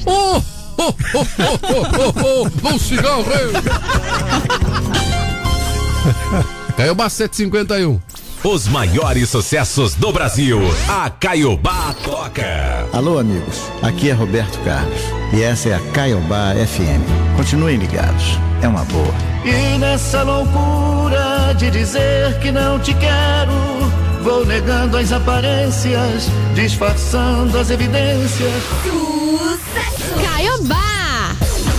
Oh! 0.06 0.42
Oh, 0.76 0.96
oh, 1.14 1.20
oh, 1.20 1.28
oh, 2.24 2.48
oh, 2.64 2.78
oh, 3.06 3.22
rei! 3.22 3.54
Caiobá 6.76 7.08
751. 7.08 8.00
Os 8.44 8.68
maiores 8.68 9.30
sucessos 9.30 9.96
do 9.96 10.12
Brasil. 10.12 10.60
A 10.90 11.10
Caiobá 11.10 11.96
toca. 12.04 12.44
Alô, 12.92 13.18
amigos. 13.18 13.62
Aqui 13.82 14.10
é 14.10 14.14
Roberto 14.14 14.60
Carlos. 14.66 15.00
E 15.32 15.42
essa 15.42 15.70
é 15.70 15.76
a 15.76 15.80
Caiobá 15.94 16.54
FM. 16.54 17.38
Continuem 17.38 17.78
ligados. 17.78 18.38
É 18.62 18.68
uma 18.68 18.84
boa. 18.84 19.14
E 19.46 19.78
nessa 19.78 20.24
loucura 20.24 21.54
de 21.58 21.72
dizer 21.72 22.38
que 22.42 22.52
não 22.52 22.78
te 22.80 22.94
quero, 22.96 23.54
vou 24.22 24.46
negando 24.46 24.98
as 24.98 25.14
aparências, 25.14 26.28
disfarçando 26.54 27.58
as 27.58 27.70
evidências. 27.70 28.52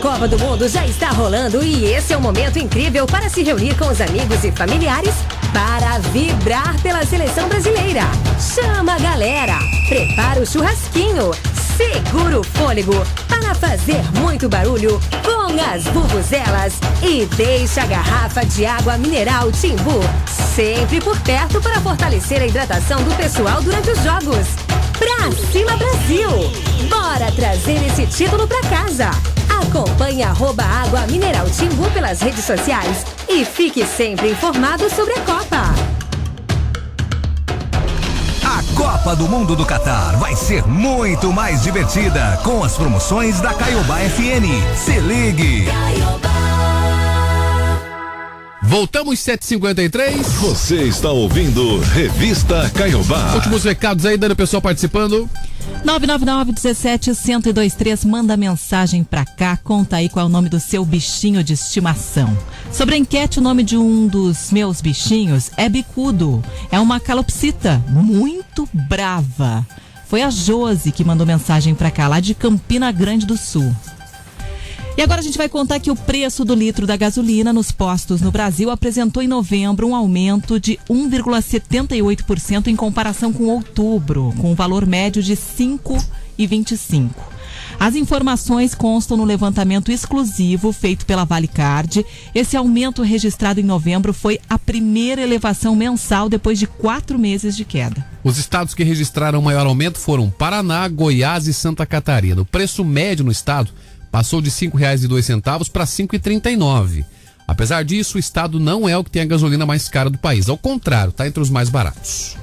Copa 0.00 0.28
do 0.28 0.38
Mundo 0.38 0.68
já 0.68 0.86
está 0.86 1.10
rolando 1.10 1.62
e 1.62 1.86
esse 1.86 2.12
é 2.12 2.16
um 2.16 2.20
momento 2.20 2.58
incrível 2.58 3.06
para 3.06 3.28
se 3.28 3.42
reunir 3.42 3.74
com 3.76 3.86
os 3.86 4.00
amigos 4.00 4.44
e 4.44 4.52
familiares 4.52 5.14
para 5.52 5.98
vibrar 6.10 6.80
pela 6.82 7.04
seleção 7.04 7.48
brasileira. 7.48 8.02
Chama 8.38 8.94
a 8.94 8.98
galera, 8.98 9.58
prepara 9.88 10.40
o 10.40 10.46
churrasquinho, 10.46 11.30
segura 11.76 12.40
o 12.40 12.44
fôlego 12.44 12.94
para 13.28 13.54
fazer 13.54 14.02
muito 14.20 14.48
barulho 14.48 15.00
com 15.24 15.72
as 15.72 15.84
vuvuzelas 15.84 16.74
e 17.02 17.26
deixa 17.36 17.82
a 17.82 17.86
garrafa 17.86 18.44
de 18.44 18.66
água 18.66 18.98
mineral 18.98 19.50
Timbu 19.52 20.00
sempre 20.56 21.00
por 21.00 21.20
perto 21.20 21.60
para 21.60 21.80
fortalecer 21.82 22.40
a 22.40 22.46
hidratação 22.46 23.02
do 23.02 23.14
pessoal 23.14 23.60
durante 23.60 23.90
os 23.90 24.02
jogos. 24.02 24.65
Pra 24.98 25.30
cima 25.52 25.76
Brasil! 25.76 26.30
Bora 26.88 27.30
trazer 27.32 27.84
esse 27.86 28.06
título 28.06 28.46
pra 28.46 28.60
casa! 28.62 29.10
Acompanhe 29.60 30.22
arroba 30.22 30.62
água 30.62 31.06
mineral 31.06 31.46
Timbu 31.50 31.90
pelas 31.90 32.20
redes 32.20 32.44
sociais 32.44 33.04
e 33.28 33.44
fique 33.44 33.84
sempre 33.86 34.30
informado 34.30 34.88
sobre 34.88 35.14
a 35.14 35.20
Copa. 35.20 35.74
A 38.44 38.62
Copa 38.74 39.16
do 39.16 39.28
Mundo 39.28 39.54
do 39.54 39.66
Catar 39.66 40.16
vai 40.16 40.34
ser 40.34 40.66
muito 40.66 41.32
mais 41.32 41.62
divertida 41.62 42.38
com 42.42 42.62
as 42.64 42.74
promoções 42.76 43.40
da 43.40 43.52
Caiobá 43.52 43.96
FM. 43.98 44.76
Se 44.76 44.98
ligue! 45.00 45.66
Voltamos 48.68 49.20
7h53. 49.20 50.24
Você 50.40 50.82
está 50.82 51.12
ouvindo 51.12 51.78
Revista 51.78 52.68
Caiobá. 52.70 53.34
Últimos 53.34 53.62
recados 53.62 54.04
aí, 54.04 54.16
dando 54.16 54.32
o 54.32 54.36
pessoal 54.36 54.60
participando. 54.60 55.30
999-17-1023, 55.84 58.04
manda 58.06 58.36
mensagem 58.36 59.04
pra 59.04 59.24
cá, 59.24 59.56
conta 59.56 59.96
aí 59.96 60.08
qual 60.08 60.24
é 60.24 60.28
o 60.28 60.30
nome 60.30 60.48
do 60.48 60.58
seu 60.58 60.84
bichinho 60.84 61.44
de 61.44 61.52
estimação. 61.52 62.36
Sobre 62.72 62.96
a 62.96 62.98
enquete, 62.98 63.38
o 63.38 63.42
nome 63.42 63.62
de 63.62 63.76
um 63.76 64.08
dos 64.08 64.50
meus 64.50 64.80
bichinhos 64.80 65.50
é 65.56 65.68
bicudo. 65.68 66.42
É 66.70 66.80
uma 66.80 66.98
calopsita 66.98 67.80
muito 67.88 68.68
brava. 68.72 69.64
Foi 70.08 70.22
a 70.22 70.30
Josi 70.30 70.90
que 70.90 71.04
mandou 71.04 71.26
mensagem 71.26 71.74
pra 71.74 71.90
cá, 71.90 72.08
lá 72.08 72.18
de 72.18 72.34
Campina 72.34 72.90
Grande 72.90 73.26
do 73.26 73.36
Sul. 73.36 73.72
E 74.96 75.02
agora 75.02 75.20
a 75.20 75.22
gente 75.22 75.36
vai 75.36 75.48
contar 75.48 75.78
que 75.78 75.90
o 75.90 75.96
preço 75.96 76.42
do 76.42 76.54
litro 76.54 76.86
da 76.86 76.96
gasolina 76.96 77.52
nos 77.52 77.70
postos 77.70 78.22
no 78.22 78.32
Brasil 78.32 78.70
apresentou 78.70 79.22
em 79.22 79.28
novembro 79.28 79.86
um 79.86 79.94
aumento 79.94 80.58
de 80.58 80.78
1,78% 80.88 82.68
em 82.68 82.74
comparação 82.74 83.30
com 83.30 83.44
outubro, 83.44 84.32
com 84.38 84.52
um 84.52 84.54
valor 84.54 84.86
médio 84.86 85.22
de 85.22 85.36
5,25. 85.36 87.10
As 87.78 87.94
informações 87.94 88.74
constam 88.74 89.18
no 89.18 89.24
levantamento 89.24 89.92
exclusivo 89.92 90.72
feito 90.72 91.04
pela 91.04 91.24
Vale 91.24 91.46
Card. 91.46 92.04
Esse 92.34 92.56
aumento 92.56 93.02
registrado 93.02 93.60
em 93.60 93.64
novembro 93.64 94.14
foi 94.14 94.40
a 94.48 94.58
primeira 94.58 95.20
elevação 95.20 95.76
mensal 95.76 96.30
depois 96.30 96.58
de 96.58 96.66
quatro 96.66 97.18
meses 97.18 97.54
de 97.54 97.66
queda. 97.66 98.02
Os 98.24 98.38
estados 98.38 98.72
que 98.72 98.82
registraram 98.82 99.42
maior 99.42 99.66
aumento 99.66 99.98
foram 99.98 100.30
Paraná, 100.30 100.88
Goiás 100.88 101.46
e 101.46 101.52
Santa 101.52 101.84
Catarina. 101.84 102.40
O 102.40 102.46
preço 102.46 102.82
médio 102.82 103.26
no 103.26 103.30
estado 103.30 103.70
passou 104.16 104.40
de 104.40 104.48
R$ 104.48 104.56
5,02 104.56 105.70
para 105.70 105.84
R$ 105.84 105.90
5,39. 105.90 107.04
Apesar 107.46 107.84
disso, 107.84 108.16
o 108.16 108.18
estado 108.18 108.58
não 108.58 108.88
é 108.88 108.96
o 108.96 109.04
que 109.04 109.10
tem 109.10 109.20
a 109.20 109.26
gasolina 109.26 109.66
mais 109.66 109.90
cara 109.90 110.08
do 110.08 110.16
país. 110.16 110.48
Ao 110.48 110.56
contrário, 110.56 111.10
está 111.10 111.26
entre 111.26 111.42
os 111.42 111.50
mais 111.50 111.68
baratos. 111.68 112.34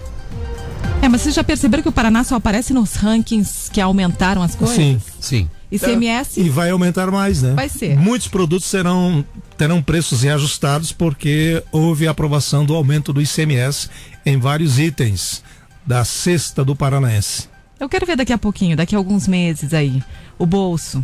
É, 1.01 1.09
mas 1.09 1.21
vocês 1.21 1.33
já 1.33 1.43
perceberam 1.43 1.81
que 1.81 1.89
o 1.89 1.91
Paraná 1.91 2.23
só 2.23 2.35
aparece 2.35 2.75
nos 2.75 2.93
rankings 2.93 3.71
que 3.71 3.81
aumentaram 3.81 4.43
as 4.43 4.53
coisas? 4.53 4.75
Sim. 4.75 5.01
Sim. 5.19 5.49
ICMS? 5.71 6.39
E 6.41 6.47
vai 6.47 6.69
aumentar 6.69 7.09
mais, 7.09 7.41
né? 7.41 7.53
Vai 7.55 7.69
ser. 7.69 7.97
Muitos 7.97 8.27
produtos 8.27 8.67
serão, 8.67 9.25
terão 9.57 9.81
preços 9.81 10.21
reajustados 10.21 10.91
porque 10.91 11.63
houve 11.71 12.07
a 12.07 12.11
aprovação 12.11 12.63
do 12.63 12.75
aumento 12.75 13.11
do 13.11 13.19
ICMS 13.19 13.89
em 14.23 14.37
vários 14.37 14.77
itens 14.77 15.43
da 15.83 16.05
cesta 16.05 16.63
do 16.63 16.75
Paranaense. 16.75 17.49
Eu 17.79 17.89
quero 17.89 18.05
ver 18.05 18.15
daqui 18.15 18.31
a 18.31 18.37
pouquinho, 18.37 18.77
daqui 18.77 18.93
a 18.93 18.97
alguns 18.99 19.27
meses 19.27 19.73
aí, 19.73 20.03
o 20.37 20.45
bolso 20.45 21.03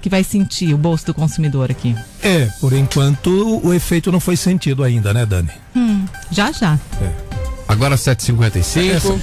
que 0.00 0.08
vai 0.08 0.24
sentir 0.24 0.72
o 0.74 0.78
bolso 0.78 1.06
do 1.06 1.14
consumidor 1.14 1.70
aqui. 1.70 1.94
É, 2.22 2.46
por 2.60 2.72
enquanto 2.72 3.60
o 3.64 3.72
efeito 3.74 4.10
não 4.10 4.20
foi 4.20 4.36
sentido 4.36 4.82
ainda, 4.82 5.12
né, 5.14 5.26
Dani? 5.26 5.50
Hum, 5.76 6.04
já 6.30 6.50
já. 6.52 6.78
Agora 7.68 7.96
7h55. 7.96 9.18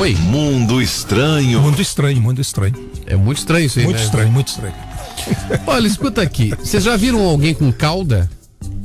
Oi. 0.00 0.14
Mundo 0.14 0.80
estranho. 0.80 1.60
Muito 1.60 1.82
estranho, 1.82 2.20
muito 2.20 2.40
estranho. 2.40 2.74
É 3.06 3.16
muito 3.16 3.38
estranho 3.38 3.66
isso 3.66 3.78
aí, 3.78 3.84
Muito 3.84 3.98
né? 3.98 4.04
estranho, 4.04 4.32
muito 4.32 4.48
estranho. 4.48 4.74
Olha, 5.66 5.86
escuta 5.86 6.22
aqui. 6.22 6.50
Vocês 6.58 6.82
já 6.84 6.96
viram 6.96 7.20
alguém 7.22 7.52
com 7.54 7.70
cauda? 7.72 8.30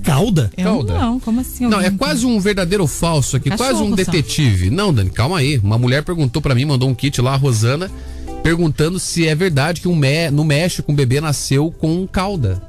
Cauda? 0.03 0.49
Eu 0.57 0.63
Cauda. 0.65 0.93
não, 0.99 1.19
como 1.19 1.39
assim? 1.41 1.67
Não, 1.67 1.79
é 1.79 1.89
quase 1.91 2.25
um 2.25 2.39
verdadeiro 2.39 2.83
ou 2.83 2.87
falso 2.87 3.35
aqui, 3.37 3.49
Cachorro 3.49 3.69
quase 3.69 3.83
um 3.83 3.89
só. 3.89 3.95
detetive. 3.95 4.69
Não, 4.69 4.93
Dani, 4.93 5.09
calma 5.09 5.37
aí. 5.37 5.57
Uma 5.59 5.77
mulher 5.77 6.03
perguntou 6.03 6.41
pra 6.41 6.55
mim, 6.55 6.65
mandou 6.65 6.89
um 6.89 6.95
kit 6.95 7.21
lá, 7.21 7.33
a 7.33 7.37
Rosana, 7.37 7.89
perguntando 8.53 8.99
se 8.99 9.27
é 9.27 9.35
verdade 9.35 9.79
que 9.79 9.87
um 9.87 9.95
me... 9.95 10.31
no 10.31 10.43
México 10.43 10.91
um 10.91 10.95
bebê 10.95 11.21
nasceu 11.21 11.69
com 11.69 12.07
cauda. 12.07 12.59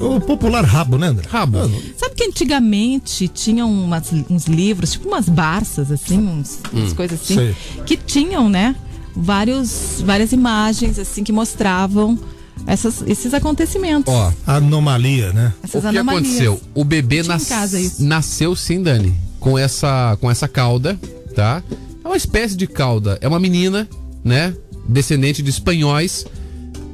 O 0.00 0.18
popular 0.18 0.64
rabo, 0.64 0.96
né, 0.96 1.08
André? 1.08 1.26
Rabo. 1.28 1.58
Sabe 1.98 2.14
que 2.14 2.24
antigamente 2.24 3.28
tinham 3.28 3.70
umas- 3.70 4.10
uns 4.30 4.46
livros, 4.46 4.92
tipo 4.92 5.08
umas 5.08 5.28
barças, 5.28 5.90
assim, 5.92 6.18
uns, 6.18 6.58
umas 6.72 6.92
Hum, 6.92 6.94
coisas 6.94 7.20
assim, 7.20 7.34
sei. 7.34 7.54
que 7.84 7.98
tinham, 7.98 8.48
né, 8.48 8.74
vários, 9.14 10.02
várias 10.04 10.32
imagens, 10.32 10.98
assim, 10.98 11.22
que 11.22 11.32
mostravam 11.32 12.18
essas, 12.66 13.02
esses 13.06 13.34
acontecimentos. 13.34 14.12
Ó, 14.12 14.32
Anomalia, 14.46 15.34
né? 15.34 15.52
Essas 15.62 15.84
o 15.84 15.90
que 15.90 15.98
anomalias. 15.98 16.24
aconteceu? 16.40 16.60
O 16.74 16.82
bebê 16.82 17.22
nas- 17.22 17.46
casa 17.46 17.78
isso. 17.78 18.02
nasceu 18.02 18.56
sim, 18.56 18.82
Dani, 18.82 19.14
com 19.38 19.58
essa 19.58 20.16
com 20.18 20.30
essa 20.30 20.48
cauda, 20.48 20.98
tá? 21.34 21.62
É 22.02 22.08
uma 22.08 22.16
espécie 22.16 22.56
de 22.56 22.66
cauda. 22.66 23.18
É 23.20 23.28
uma 23.28 23.38
menina, 23.40 23.86
né? 24.24 24.54
Descendente 24.88 25.42
de 25.42 25.50
espanhóis 25.50 26.26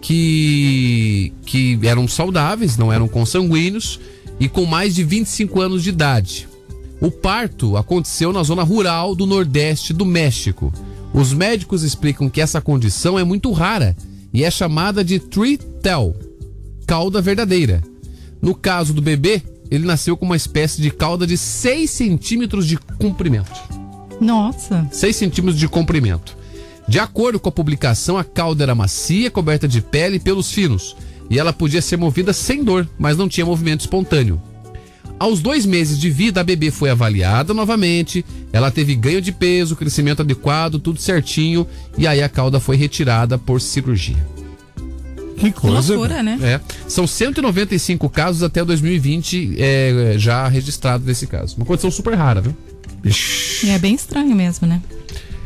que 0.00 1.32
que 1.44 1.78
eram 1.82 2.08
saudáveis, 2.08 2.76
não 2.76 2.92
eram 2.92 3.06
consanguíneos 3.06 4.00
e 4.40 4.48
com 4.48 4.64
mais 4.64 4.94
de 4.94 5.04
25 5.04 5.60
anos 5.60 5.82
de 5.82 5.90
idade. 5.90 6.48
O 7.00 7.10
parto 7.10 7.76
aconteceu 7.76 8.32
na 8.32 8.42
zona 8.42 8.62
rural 8.62 9.14
do 9.14 9.26
nordeste 9.26 9.92
do 9.92 10.04
México. 10.04 10.72
Os 11.12 11.32
médicos 11.32 11.82
explicam 11.82 12.30
que 12.30 12.40
essa 12.40 12.60
condição 12.60 13.18
é 13.18 13.24
muito 13.24 13.50
rara 13.52 13.96
e 14.32 14.44
é 14.44 14.50
chamada 14.50 15.04
de 15.04 15.18
tree-tail, 15.18 16.14
cauda 16.86 17.20
verdadeira. 17.20 17.82
No 18.40 18.54
caso 18.54 18.92
do 18.92 19.02
bebê, 19.02 19.42
ele 19.70 19.86
nasceu 19.86 20.16
com 20.16 20.24
uma 20.24 20.36
espécie 20.36 20.80
de 20.80 20.90
cauda 20.90 21.26
de 21.26 21.36
6 21.36 21.90
centímetros 21.90 22.66
de 22.66 22.76
comprimento. 22.76 23.60
Nossa. 24.20 24.86
6 24.90 25.16
centímetros 25.16 25.58
de 25.58 25.68
comprimento. 25.68 26.36
De 26.88 26.98
acordo 26.98 27.38
com 27.38 27.48
a 27.48 27.52
publicação, 27.52 28.18
a 28.18 28.24
cauda 28.24 28.64
era 28.64 28.74
macia, 28.74 29.30
coberta 29.30 29.66
de 29.66 29.80
pele 29.80 30.16
e 30.16 30.20
pelos 30.20 30.50
finos, 30.50 30.96
e 31.30 31.38
ela 31.38 31.52
podia 31.52 31.80
ser 31.80 31.96
movida 31.96 32.32
sem 32.32 32.62
dor, 32.62 32.88
mas 32.98 33.16
não 33.16 33.28
tinha 33.28 33.46
movimento 33.46 33.80
espontâneo. 33.80 34.40
Aos 35.18 35.40
dois 35.40 35.64
meses 35.64 36.00
de 36.00 36.10
vida, 36.10 36.40
a 36.40 36.44
bebê 36.44 36.72
foi 36.72 36.90
avaliada 36.90 37.54
novamente. 37.54 38.24
Ela 38.52 38.72
teve 38.72 38.92
ganho 38.96 39.22
de 39.22 39.30
peso, 39.30 39.76
crescimento 39.76 40.20
adequado, 40.20 40.80
tudo 40.80 41.00
certinho. 41.00 41.64
E 41.96 42.08
aí 42.08 42.20
a 42.20 42.28
cauda 42.28 42.58
foi 42.58 42.76
retirada 42.76 43.38
por 43.38 43.60
cirurgia. 43.60 44.16
Que 45.36 45.52
coisa. 45.52 45.94
loucura, 45.94 46.24
né? 46.24 46.38
É. 46.42 46.60
São 46.88 47.06
195 47.06 48.08
casos 48.08 48.42
até 48.42 48.64
2020 48.64 49.54
é, 49.58 50.14
já 50.16 50.48
registrados 50.48 51.06
nesse 51.06 51.28
caso. 51.28 51.56
Uma 51.56 51.66
condição 51.66 51.90
super 51.90 52.14
rara, 52.14 52.40
viu? 52.40 52.56
E 53.64 53.70
é 53.70 53.78
bem 53.78 53.94
estranho 53.94 54.34
mesmo, 54.34 54.66
né? 54.66 54.82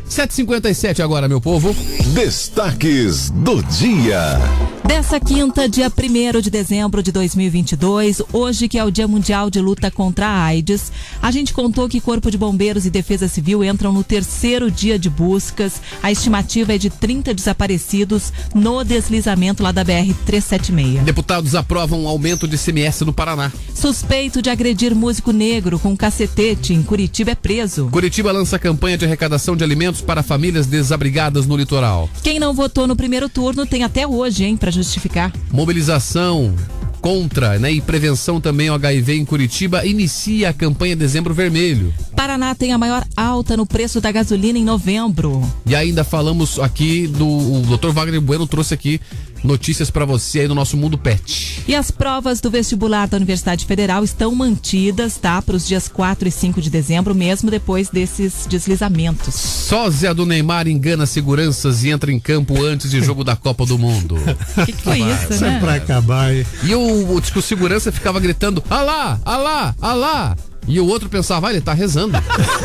7h57 0.09 1.01
agora, 1.01 1.29
meu 1.29 1.41
povo. 1.41 1.75
Destaques 2.15 3.31
do 3.31 3.63
dia. 3.63 4.39
Dessa 4.87 5.19
quinta, 5.19 5.69
dia 5.69 5.91
1 5.91 6.41
de 6.41 6.49
dezembro 6.49 7.03
de 7.03 7.11
2022, 7.11 8.23
hoje 8.33 8.69
que 8.69 8.79
é 8.79 8.85
o 8.85 8.91
Dia 8.91 9.09
Mundial 9.09 9.51
de 9.51 9.61
Luta 9.61 9.91
contra 9.91 10.29
a 10.29 10.45
AIDS, 10.45 10.93
a 11.21 11.33
gente 11.33 11.53
contou 11.53 11.89
que 11.89 12.01
Corpo 12.01 12.31
de 12.31 12.39
Bombeiros 12.39 12.87
e 12.87 12.91
Defesa 12.91 13.27
Civil 13.27 13.65
entram 13.65 13.93
no 13.93 14.05
terceiro 14.05 14.71
dia 14.71 14.97
de 14.97 15.11
buscas. 15.11 15.83
A 16.01 16.13
estimativa 16.13 16.73
é 16.73 16.79
de 16.79 16.89
30 16.89 17.35
desaparecidos 17.35 18.33
no 18.55 18.85
deslizamento 18.85 19.61
lá 19.61 19.73
da 19.73 19.85
BR-376. 19.85 21.03
Deputados 21.03 21.57
aprovam 21.57 22.05
um 22.05 22.09
aumento 22.09 22.47
de 22.47 22.57
CMS 22.57 23.01
no 23.01 23.13
Paraná. 23.13 23.51
Suspeito 23.75 24.41
de 24.41 24.51
agredir 24.51 24.95
músico 24.95 25.33
negro 25.33 25.81
com 25.81 25.97
cacetete 25.97 26.73
em 26.73 26.83
Curitiba 26.83 27.33
é 27.33 27.35
preso. 27.35 27.89
Curitiba 27.91 28.31
lança 28.31 28.57
campanha 28.57 28.97
de 28.97 29.05
arrecadação 29.05 29.57
de 29.57 29.65
alimentos 29.65 30.01
para 30.01 30.23
famílias 30.23 30.67
desabrigadas 30.67 31.45
no 31.45 31.57
litoral. 31.57 32.09
Quem 32.23 32.39
não 32.39 32.55
votou 32.55 32.87
no 32.87 32.95
primeiro 32.95 33.29
turno 33.29 33.67
tem 33.67 33.83
até 33.83 34.07
hoje, 34.07 34.45
hein, 34.45 34.57
para 34.57 34.76
justificar. 34.77 35.33
Mobilização 35.51 36.55
contra 37.01 37.59
né, 37.59 37.71
e 37.71 37.81
prevenção 37.81 38.41
também 38.41 38.69
ao 38.69 38.75
HIV 38.75 39.15
em 39.15 39.25
Curitiba 39.25 39.87
inicia 39.87 40.49
a 40.49 40.53
campanha 40.53 40.97
Dezembro 40.97 41.33
Vermelho. 41.33 41.95
Paraná 42.17 42.55
tem 42.55 42.73
a 42.73 42.79
maior 42.79 43.07
alta 43.17 43.57
no 43.57 43.65
preço 43.65 44.01
da 44.01 44.11
gasolina 44.11 44.59
em 44.59 44.65
novembro. 44.65 45.41
E 45.65 45.77
ainda 45.77 46.03
falamos 46.03 46.59
aqui 46.59 47.07
do 47.07 47.27
o 47.27 47.63
Dr. 47.77 47.91
Wagner 47.91 48.21
Bueno 48.21 48.47
trouxe 48.47 48.75
aqui 48.75 49.01
notícias 49.47 49.91
para 49.91 50.05
você 50.05 50.41
aí 50.41 50.49
no 50.49 50.55
nosso 50.55 50.77
mundo 50.77 50.99
pet. 50.99 51.63
E 51.67 51.75
as 51.75 51.91
provas 51.91 52.41
do 52.41 52.51
vestibular 52.51 53.07
da 53.09 53.17
Universidade 53.17 53.65
Federal 53.65 54.05
estão 54.05 54.35
mantidas, 54.35 55.17
tá? 55.17 55.41
Para 55.41 55.57
os 55.57 55.67
dias 55.67 55.89
4 55.89 56.29
e 56.29 56.31
5 56.31 56.61
de 56.61 56.71
dezembro, 56.71 57.15
mesmo 57.15 57.51
depois 57.51 57.89
desses 57.89 58.47
deslizamentos. 58.49 59.35
Sósia 59.35 60.13
do 60.13 60.27
Neymar 60.27 60.69
engana 60.69 61.07
seguranças 61.07 61.85
e 61.85 61.91
entra 61.91 62.13
em 62.13 62.19
campo 62.19 62.63
antes 62.65 62.91
de 62.91 63.01
jogo 63.03 63.25
da 63.25 63.37
Copa 63.37 63.65
do 63.65 63.79
Mundo. 63.79 64.17
O 64.57 64.65
que, 64.67 64.73
que 64.73 64.83
foi 64.83 64.99
isso, 65.01 65.33
Isso 65.33 65.45
né? 65.45 65.57
é 65.57 65.61
pra 65.61 65.75
acabar, 65.75 66.35
hein? 66.35 66.47
E 66.63 66.75
o, 66.75 67.15
o, 67.15 67.21
tipo, 67.21 67.39
o 67.39 67.43
segurança 67.43 67.91
ficava 67.93 68.21
gritando: 68.21 68.63
Alá, 68.69 69.19
alá, 69.25 69.75
alá. 69.81 70.37
E 70.69 70.81
o 70.81 70.87
outro 70.87 71.09
pensava, 71.09 71.47
ah, 71.47 71.51
ele 71.53 71.61
tá 71.61 71.73
rezando. 71.73 72.19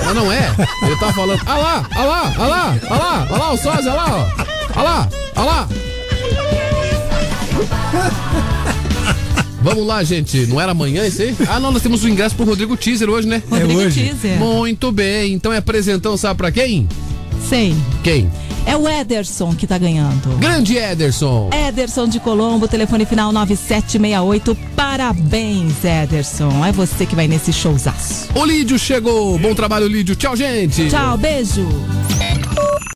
Mas 0.03 0.15
não 0.15 0.31
é. 0.31 0.55
Ele 0.81 0.95
tá 0.95 1.13
falando, 1.13 1.39
alá, 1.45 1.87
alá, 1.91 2.33
alá, 2.35 2.79
alá, 2.89 3.27
alá, 3.29 3.51
o 3.51 3.57
sósia, 3.57 3.91
alá, 3.91 4.07
ó. 4.75 4.79
Alá, 4.79 5.09
alá. 5.35 5.67
Vamos 9.61 9.85
lá, 9.85 10.03
gente. 10.03 10.47
Não 10.47 10.59
era 10.59 10.71
amanhã 10.71 11.05
esse 11.05 11.21
aí? 11.21 11.35
Ah, 11.47 11.59
não, 11.59 11.71
nós 11.71 11.83
temos 11.83 12.03
o 12.03 12.09
ingresso 12.09 12.35
pro 12.35 12.45
Rodrigo 12.45 12.75
Teaser 12.75 13.09
hoje, 13.09 13.27
né? 13.27 13.43
Rodrigo 13.49 13.79
hoje. 13.79 14.03
Teaser. 14.05 14.39
Muito 14.39 14.91
bem. 14.91 15.33
Então 15.33 15.53
é 15.53 15.57
apresentão, 15.57 16.17
sabe 16.17 16.37
pra 16.37 16.51
quem? 16.51 16.87
Sei. 17.47 17.75
Quem? 18.03 18.29
É 18.65 18.75
o 18.75 18.87
Ederson 18.87 19.53
que 19.55 19.65
tá 19.65 19.77
ganhando. 19.77 20.37
Grande 20.37 20.77
Ederson. 20.77 21.49
Ederson 21.67 22.07
de 22.07 22.19
Colombo, 22.19 22.67
telefone 22.67 23.05
final 23.05 23.31
9768. 23.31 24.57
Parabéns, 24.75 25.83
Ederson. 25.83 26.63
É 26.65 26.71
você 26.71 27.05
que 27.05 27.15
vai 27.15 27.27
nesse 27.27 27.51
showzaço. 27.51 28.29
O 28.35 28.45
Lídio 28.45 28.77
chegou. 28.77 29.37
Bom 29.37 29.53
trabalho, 29.55 29.87
Lídio. 29.87 30.15
Tchau, 30.15 30.35
gente. 30.35 30.89
Tchau, 30.89 31.17
beijo. 31.17 31.67